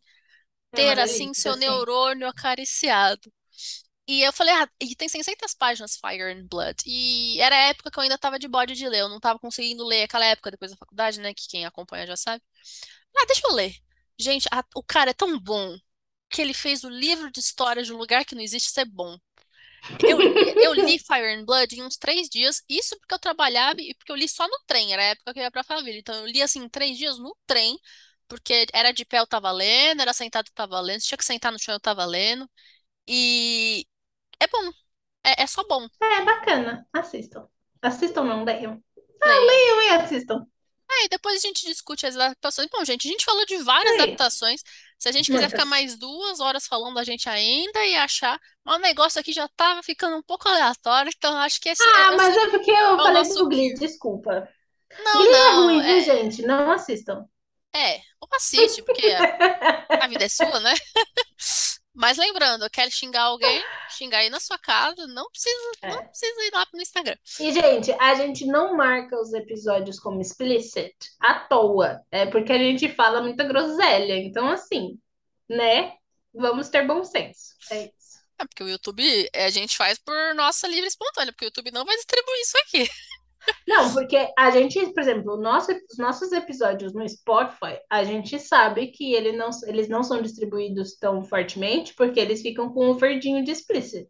É 0.74 0.82
ter 0.82 1.00
assim 1.00 1.34
delícia, 1.34 1.34
seu 1.34 1.56
assim. 1.56 1.58
neurônio 1.58 2.28
acariciado. 2.28 3.32
E 4.08 4.22
eu 4.24 4.34
falei, 4.34 4.54
ah, 4.56 4.70
e 4.82 4.96
tem 4.96 5.10
600 5.10 5.54
páginas 5.56 5.98
Fire 5.98 6.24
and 6.34 6.48
Blood. 6.48 6.84
E 6.86 7.40
era 7.42 7.56
a 7.56 7.60
época 7.70 7.92
que 7.92 8.00
eu 8.00 8.04
ainda 8.04 8.18
tava 8.18 8.40
de 8.40 8.48
bode 8.48 8.76
de 8.76 8.88
ler, 8.90 9.02
eu 9.02 9.10
não 9.10 9.20
tava 9.20 9.40
conseguindo 9.40 9.86
ler 9.86 10.04
aquela 10.04 10.26
época 10.26 10.52
depois 10.52 10.72
da 10.72 10.78
faculdade, 10.78 11.20
né? 11.22 11.34
Que 11.34 11.48
quem 11.48 11.66
acompanha 11.66 12.08
já 12.08 12.18
sabe. 12.18 12.44
Ah, 13.18 13.26
deixa 13.28 13.48
eu 13.48 13.54
ler. 13.54 13.76
Gente, 14.20 14.48
a- 14.52 14.64
o 14.76 14.84
cara 14.84 15.12
é 15.12 15.14
tão 15.14 15.40
bom 15.40 15.78
que 16.30 16.42
ele 16.42 16.54
fez 16.54 16.84
o 16.84 16.90
livro 16.90 17.32
de 17.32 17.40
história 17.40 17.84
de 17.84 17.94
um 17.94 17.98
lugar 17.98 18.26
que 18.26 18.36
não 18.36 18.42
existe 18.44 18.72
ser 18.72 18.86
bom. 18.86 19.18
Eu, 20.04 20.24
eu 20.60 20.74
li 20.74 21.00
Fire 21.00 21.36
and 21.36 21.46
Blood 21.46 21.76
em 21.76 21.84
uns 21.84 21.98
três 21.98 22.30
dias, 22.30 22.64
isso 22.70 22.98
porque 23.00 23.14
eu 23.14 23.20
trabalhava 23.20 23.82
e 23.82 23.94
porque 23.96 24.12
eu 24.12 24.16
li 24.16 24.28
só 24.28 24.48
no 24.48 24.60
trem, 24.68 24.94
era 24.94 25.02
a 25.02 25.06
época 25.06 25.34
que 25.34 25.40
eu 25.40 25.44
ia 25.44 25.52
pra 25.52 25.64
Favela. 25.64 25.98
Então 25.98 26.16
eu 26.16 26.26
li 26.26 26.42
assim 26.42 26.68
três 26.70 26.98
dias 26.98 27.18
no 27.20 27.36
trem, 27.46 27.78
porque 28.28 28.66
era 28.74 28.92
de 28.92 29.06
pé 29.06 29.20
eu 29.20 29.28
tava 29.28 29.52
lendo, 29.52 30.02
era 30.02 30.14
sentado 30.14 30.48
eu 30.48 30.54
tava 30.54 30.80
lendo, 30.80 31.02
tinha 31.02 31.18
que 31.18 31.26
sentar 31.26 31.52
no 31.52 31.60
chão 31.60 31.76
eu 31.76 31.80
tava 31.80 32.06
lendo. 32.06 32.50
E 33.08 33.86
é 34.40 34.48
bom, 34.48 34.72
é, 35.24 35.44
é 35.44 35.48
só 35.48 35.64
bom. 35.68 35.88
É 36.02 36.24
bacana. 36.24 36.88
Assistam. 36.94 37.48
Assistam, 37.82 38.24
não, 38.26 38.44
leiam. 38.44 38.84
Leiam. 39.24 39.46
Leiam 39.46 39.82
e 39.84 39.90
assistam. 39.90 40.48
Aí 40.92 41.08
depois 41.10 41.38
a 41.38 41.40
gente 41.48 41.66
discute 41.66 42.06
as 42.06 42.16
adaptações. 42.16 42.68
Bom, 42.72 42.84
gente, 42.86 43.08
a 43.08 43.12
gente 43.12 43.26
falou 43.26 43.46
de 43.46 43.58
várias 43.58 43.94
É 43.96 43.96
adaptações. 43.96 44.62
Se 45.00 45.10
a 45.10 45.12
gente 45.12 45.32
quiser 45.32 45.50
ficar 45.50 45.66
mais 45.66 45.98
duas 45.98 46.40
horas 46.40 46.68
falando, 46.68 47.00
a 47.00 47.04
gente 47.04 47.28
ainda 47.30 47.86
ia 47.86 48.04
achar. 48.04 48.40
Mas 48.64 48.78
o 48.78 48.80
negócio 48.82 49.20
aqui 49.20 49.34
já 49.34 49.48
tava 49.50 49.82
ficando 49.84 50.18
um 50.18 50.24
pouco 50.24 50.48
aleatório, 50.48 51.12
então 51.16 51.36
acho 51.38 51.60
que 51.60 51.70
esse, 51.70 51.90
Ah, 51.90 52.12
mas 52.14 52.36
é 52.38 52.48
porque 52.50 52.72
eu 52.72 52.98
é 53.00 53.02
falei 53.02 53.12
nosso 53.12 53.34
do 53.36 53.48
Glee, 53.50 53.74
desculpa. 53.76 54.48
Não, 55.00 55.28
Glee 55.28 55.34
é 55.34 55.50
não, 55.50 55.64
ruim, 55.64 55.82
viu, 55.84 55.98
é, 55.98 56.02
gente? 56.02 56.42
Não 56.44 56.72
assistam. 56.72 57.28
é. 57.76 58.02
Ou 58.22 58.28
assiste, 58.36 58.82
porque 58.84 59.08
a 60.00 60.08
vida 60.08 60.26
é 60.26 60.30
sua, 60.30 60.60
né? 60.60 60.74
Mas 61.94 62.18
lembrando, 62.18 62.70
quer 62.70 62.90
xingar 62.90 63.24
alguém, 63.24 63.62
xingar 63.90 64.20
aí 64.20 64.30
na 64.30 64.40
sua 64.40 64.58
casa, 64.58 65.06
não 65.08 65.30
precisa, 65.30 65.72
não 65.84 66.00
É. 66.00 66.06
precisa 66.08 66.42
ir 66.44 66.52
lá 66.54 66.66
no 66.74 66.82
Instagram. 66.82 67.18
E, 67.40 67.52
gente, 67.52 67.92
a 68.00 68.16
gente 68.16 68.46
não 68.46 68.76
marca 68.76 69.20
os 69.20 69.34
episódios 69.34 70.00
como 70.00 70.22
explicit 70.22 70.96
à 71.20 71.40
toa. 71.42 72.00
É 72.10 72.26
porque 72.26 72.54
a 72.54 72.58
gente 72.58 72.88
fala 72.96 73.22
muita 73.22 73.44
groselha. 73.44 74.16
Então, 74.16 74.48
assim, 74.48 74.98
né? 75.50 75.94
Vamos 76.34 76.70
ter 76.70 76.88
bom 76.88 77.04
senso. 77.04 77.56
É 77.70 77.84
isso. 77.86 78.22
É 78.40 78.46
porque 78.46 78.64
o 78.64 78.70
YouTube 78.70 79.30
é, 79.34 79.46
a 79.46 79.50
gente 79.50 79.76
faz 79.78 80.00
por 80.00 80.34
nossa 80.34 80.68
livre 80.68 80.88
espontânea, 80.88 81.32
porque 81.34 81.46
o 81.46 81.48
YouTube 81.48 81.72
não 81.72 81.86
vai 81.86 81.96
distribuir 81.98 82.40
isso 82.42 82.58
aqui. 82.58 82.90
Não, 83.68 83.94
porque 83.94 84.32
a 84.38 84.52
gente, 84.52 84.94
por 84.94 85.02
exemplo, 85.02 85.38
nosso- 85.38 85.72
os 85.72 85.98
nossos 85.98 86.32
episódios 86.32 86.94
no 86.94 87.08
Spotify, 87.08 87.80
a 87.90 88.04
gente 88.04 88.40
sabe 88.40 88.88
que 88.88 89.14
ele 89.14 89.32
não, 89.32 89.50
eles 89.66 89.88
não 89.90 90.04
são 90.04 90.22
distribuídos 90.22 90.98
tão 90.98 91.24
fortemente 91.24 91.94
porque 91.96 92.20
eles 92.20 92.42
ficam 92.42 92.72
com 92.72 92.90
o 92.90 92.96
verdinho 92.98 93.44
de 93.44 93.52
explicit. 93.52 94.08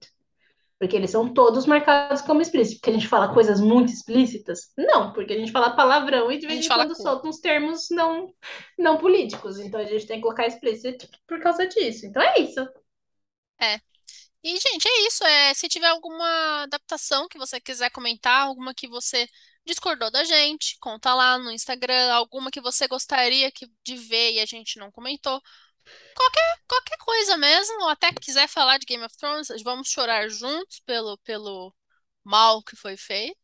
Porque 0.79 0.95
eles 0.95 1.11
são 1.11 1.31
todos 1.31 1.67
marcados 1.67 2.21
como 2.21 2.41
explícitos. 2.41 2.79
Porque 2.79 2.89
a 2.89 2.93
gente 2.93 3.07
fala 3.07 3.33
coisas 3.33 3.61
muito 3.61 3.91
explícitas? 3.91 4.71
Não, 4.77 5.13
porque 5.13 5.33
a 5.33 5.37
gente 5.37 5.51
fala 5.51 5.75
palavrão 5.75 6.31
e 6.31 6.39
de 6.39 6.47
vez 6.47 6.65
em 6.65 6.67
quando 6.67 6.95
cu. 6.95 7.01
solta 7.03 7.27
uns 7.27 7.39
termos 7.39 7.87
não, 7.91 8.33
não 8.79 8.97
políticos. 8.97 9.59
Então 9.59 9.79
a 9.79 9.85
gente 9.85 10.07
tem 10.07 10.17
que 10.17 10.23
colocar 10.23 10.47
explícito 10.47 11.07
por 11.27 11.39
causa 11.39 11.67
disso. 11.67 12.05
Então 12.07 12.21
é 12.21 12.39
isso. 12.39 12.67
É. 13.59 13.81
E, 14.43 14.59
gente, 14.59 14.87
é 14.87 15.07
isso. 15.07 15.23
É, 15.23 15.53
se 15.53 15.67
tiver 15.69 15.87
alguma 15.87 16.63
adaptação 16.63 17.27
que 17.27 17.37
você 17.37 17.59
quiser 17.61 17.91
comentar, 17.91 18.43
alguma 18.47 18.73
que 18.73 18.87
você 18.87 19.27
discordou 19.65 20.09
da 20.11 20.23
gente, 20.23 20.77
conta 20.79 21.13
lá 21.13 21.37
no 21.37 21.51
Instagram, 21.51 22.11
alguma 22.13 22.49
que 22.49 22.59
você 22.61 22.87
gostaria 22.87 23.51
que- 23.51 23.67
de 23.83 23.95
ver 23.95 24.33
e 24.33 24.39
a 24.39 24.45
gente 24.45 24.79
não 24.79 24.91
comentou. 24.91 25.39
Qualquer, 26.15 26.59
qualquer 26.67 26.97
coisa 26.99 27.37
mesmo, 27.37 27.81
ou 27.83 27.89
até 27.89 28.11
quiser 28.13 28.47
falar 28.47 28.77
de 28.79 28.85
Game 28.85 29.03
of 29.03 29.15
Thrones, 29.17 29.49
vamos 29.63 29.89
chorar 29.89 30.29
juntos 30.29 30.79
pelo, 30.81 31.17
pelo 31.19 31.73
mal 32.23 32.63
que 32.63 32.75
foi 32.75 32.97
feito. 32.97 33.39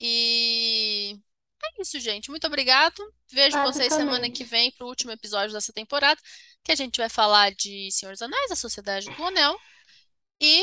E 0.00 1.16
é 1.64 1.82
isso, 1.82 1.98
gente. 2.00 2.30
Muito 2.30 2.46
obrigado. 2.46 3.02
Vejo 3.32 3.60
vocês 3.62 3.92
semana 3.94 4.30
que 4.30 4.44
vem 4.44 4.70
para 4.72 4.86
o 4.86 4.88
último 4.88 5.12
episódio 5.12 5.52
dessa 5.54 5.72
temporada, 5.72 6.20
que 6.64 6.72
a 6.72 6.76
gente 6.76 6.98
vai 6.98 7.08
falar 7.08 7.52
de 7.54 7.90
Senhor 7.92 8.12
dos 8.12 8.22
Anéis, 8.22 8.50
a 8.50 8.56
Sociedade 8.56 9.10
do 9.10 9.24
Anel. 9.24 9.58
E 10.40 10.62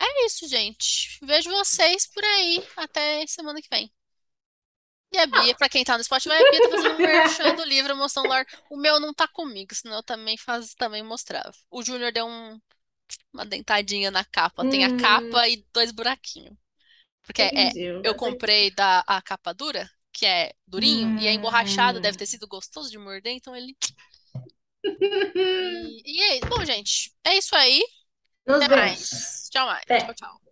é 0.00 0.26
isso, 0.26 0.48
gente. 0.48 1.18
Vejo 1.22 1.50
vocês 1.50 2.06
por 2.08 2.24
aí 2.24 2.64
até 2.76 3.26
semana 3.28 3.60
que 3.62 3.68
vem. 3.70 3.92
E 5.12 5.18
a 5.18 5.26
Bia, 5.26 5.54
Ah. 5.54 5.56
pra 5.56 5.68
quem 5.68 5.84
tá 5.84 5.96
no 5.96 6.04
Spotify, 6.04 6.34
a 6.34 6.44
Bia 6.44 6.60
tá 6.60 6.68
fazendo 6.68 6.96
um 6.96 7.00
merchan 7.00 7.54
do 7.54 7.64
livro, 7.64 7.96
mostrando 7.96 8.28
lá. 8.28 8.44
O 8.68 8.76
meu 8.76 8.98
não 9.00 9.14
tá 9.14 9.26
comigo, 9.28 9.74
senão 9.74 9.96
eu 9.96 10.02
também 10.02 10.36
faz, 10.36 10.74
também 10.74 11.02
mostrava. 11.02 11.52
O 11.70 11.82
Júnior 11.82 12.12
deu 12.12 12.26
um- 12.26 12.60
uma 13.32 13.46
dentadinha 13.46 14.10
na 14.10 14.24
capa. 14.24 14.64
Tem 14.66 14.84
a 14.84 14.90
Hum, 14.90 14.96
capa 14.96 15.48
e 15.48 15.64
dois 15.72 15.92
buraquinhos. 15.92 16.56
Porque 17.24 17.42
é, 17.42 17.72
eu 18.04 18.14
comprei 18.16 18.70
da 18.72 19.00
a 19.06 19.22
capa 19.22 19.52
dura, 19.54 19.90
que 20.12 20.26
é 20.26 20.52
durinho, 20.66 21.18
e 21.20 21.26
é 21.28 21.32
emborrachado, 21.34 22.00
deve 22.00 22.16
Hum. 22.16 22.18
ter 22.18 22.26
sido 22.26 22.48
gostoso 22.48 22.90
de 22.90 22.98
morder, 22.98 23.32
então 23.34 23.56
ele. 23.56 23.76
E, 25.68 26.02
e 26.04 26.22
é 26.22 26.36
isso. 26.38 26.46
Bom, 26.48 26.64
gente, 26.64 27.12
é 27.24 27.36
isso 27.36 27.54
aí. 27.56 27.82
Nos 28.46 28.56
Até 28.62 28.68
vemos. 28.68 28.84
mais. 28.86 29.48
Tchau, 29.50 29.66
mais. 29.66 30.04
Tchau, 30.04 30.14
tchau. 30.14 30.45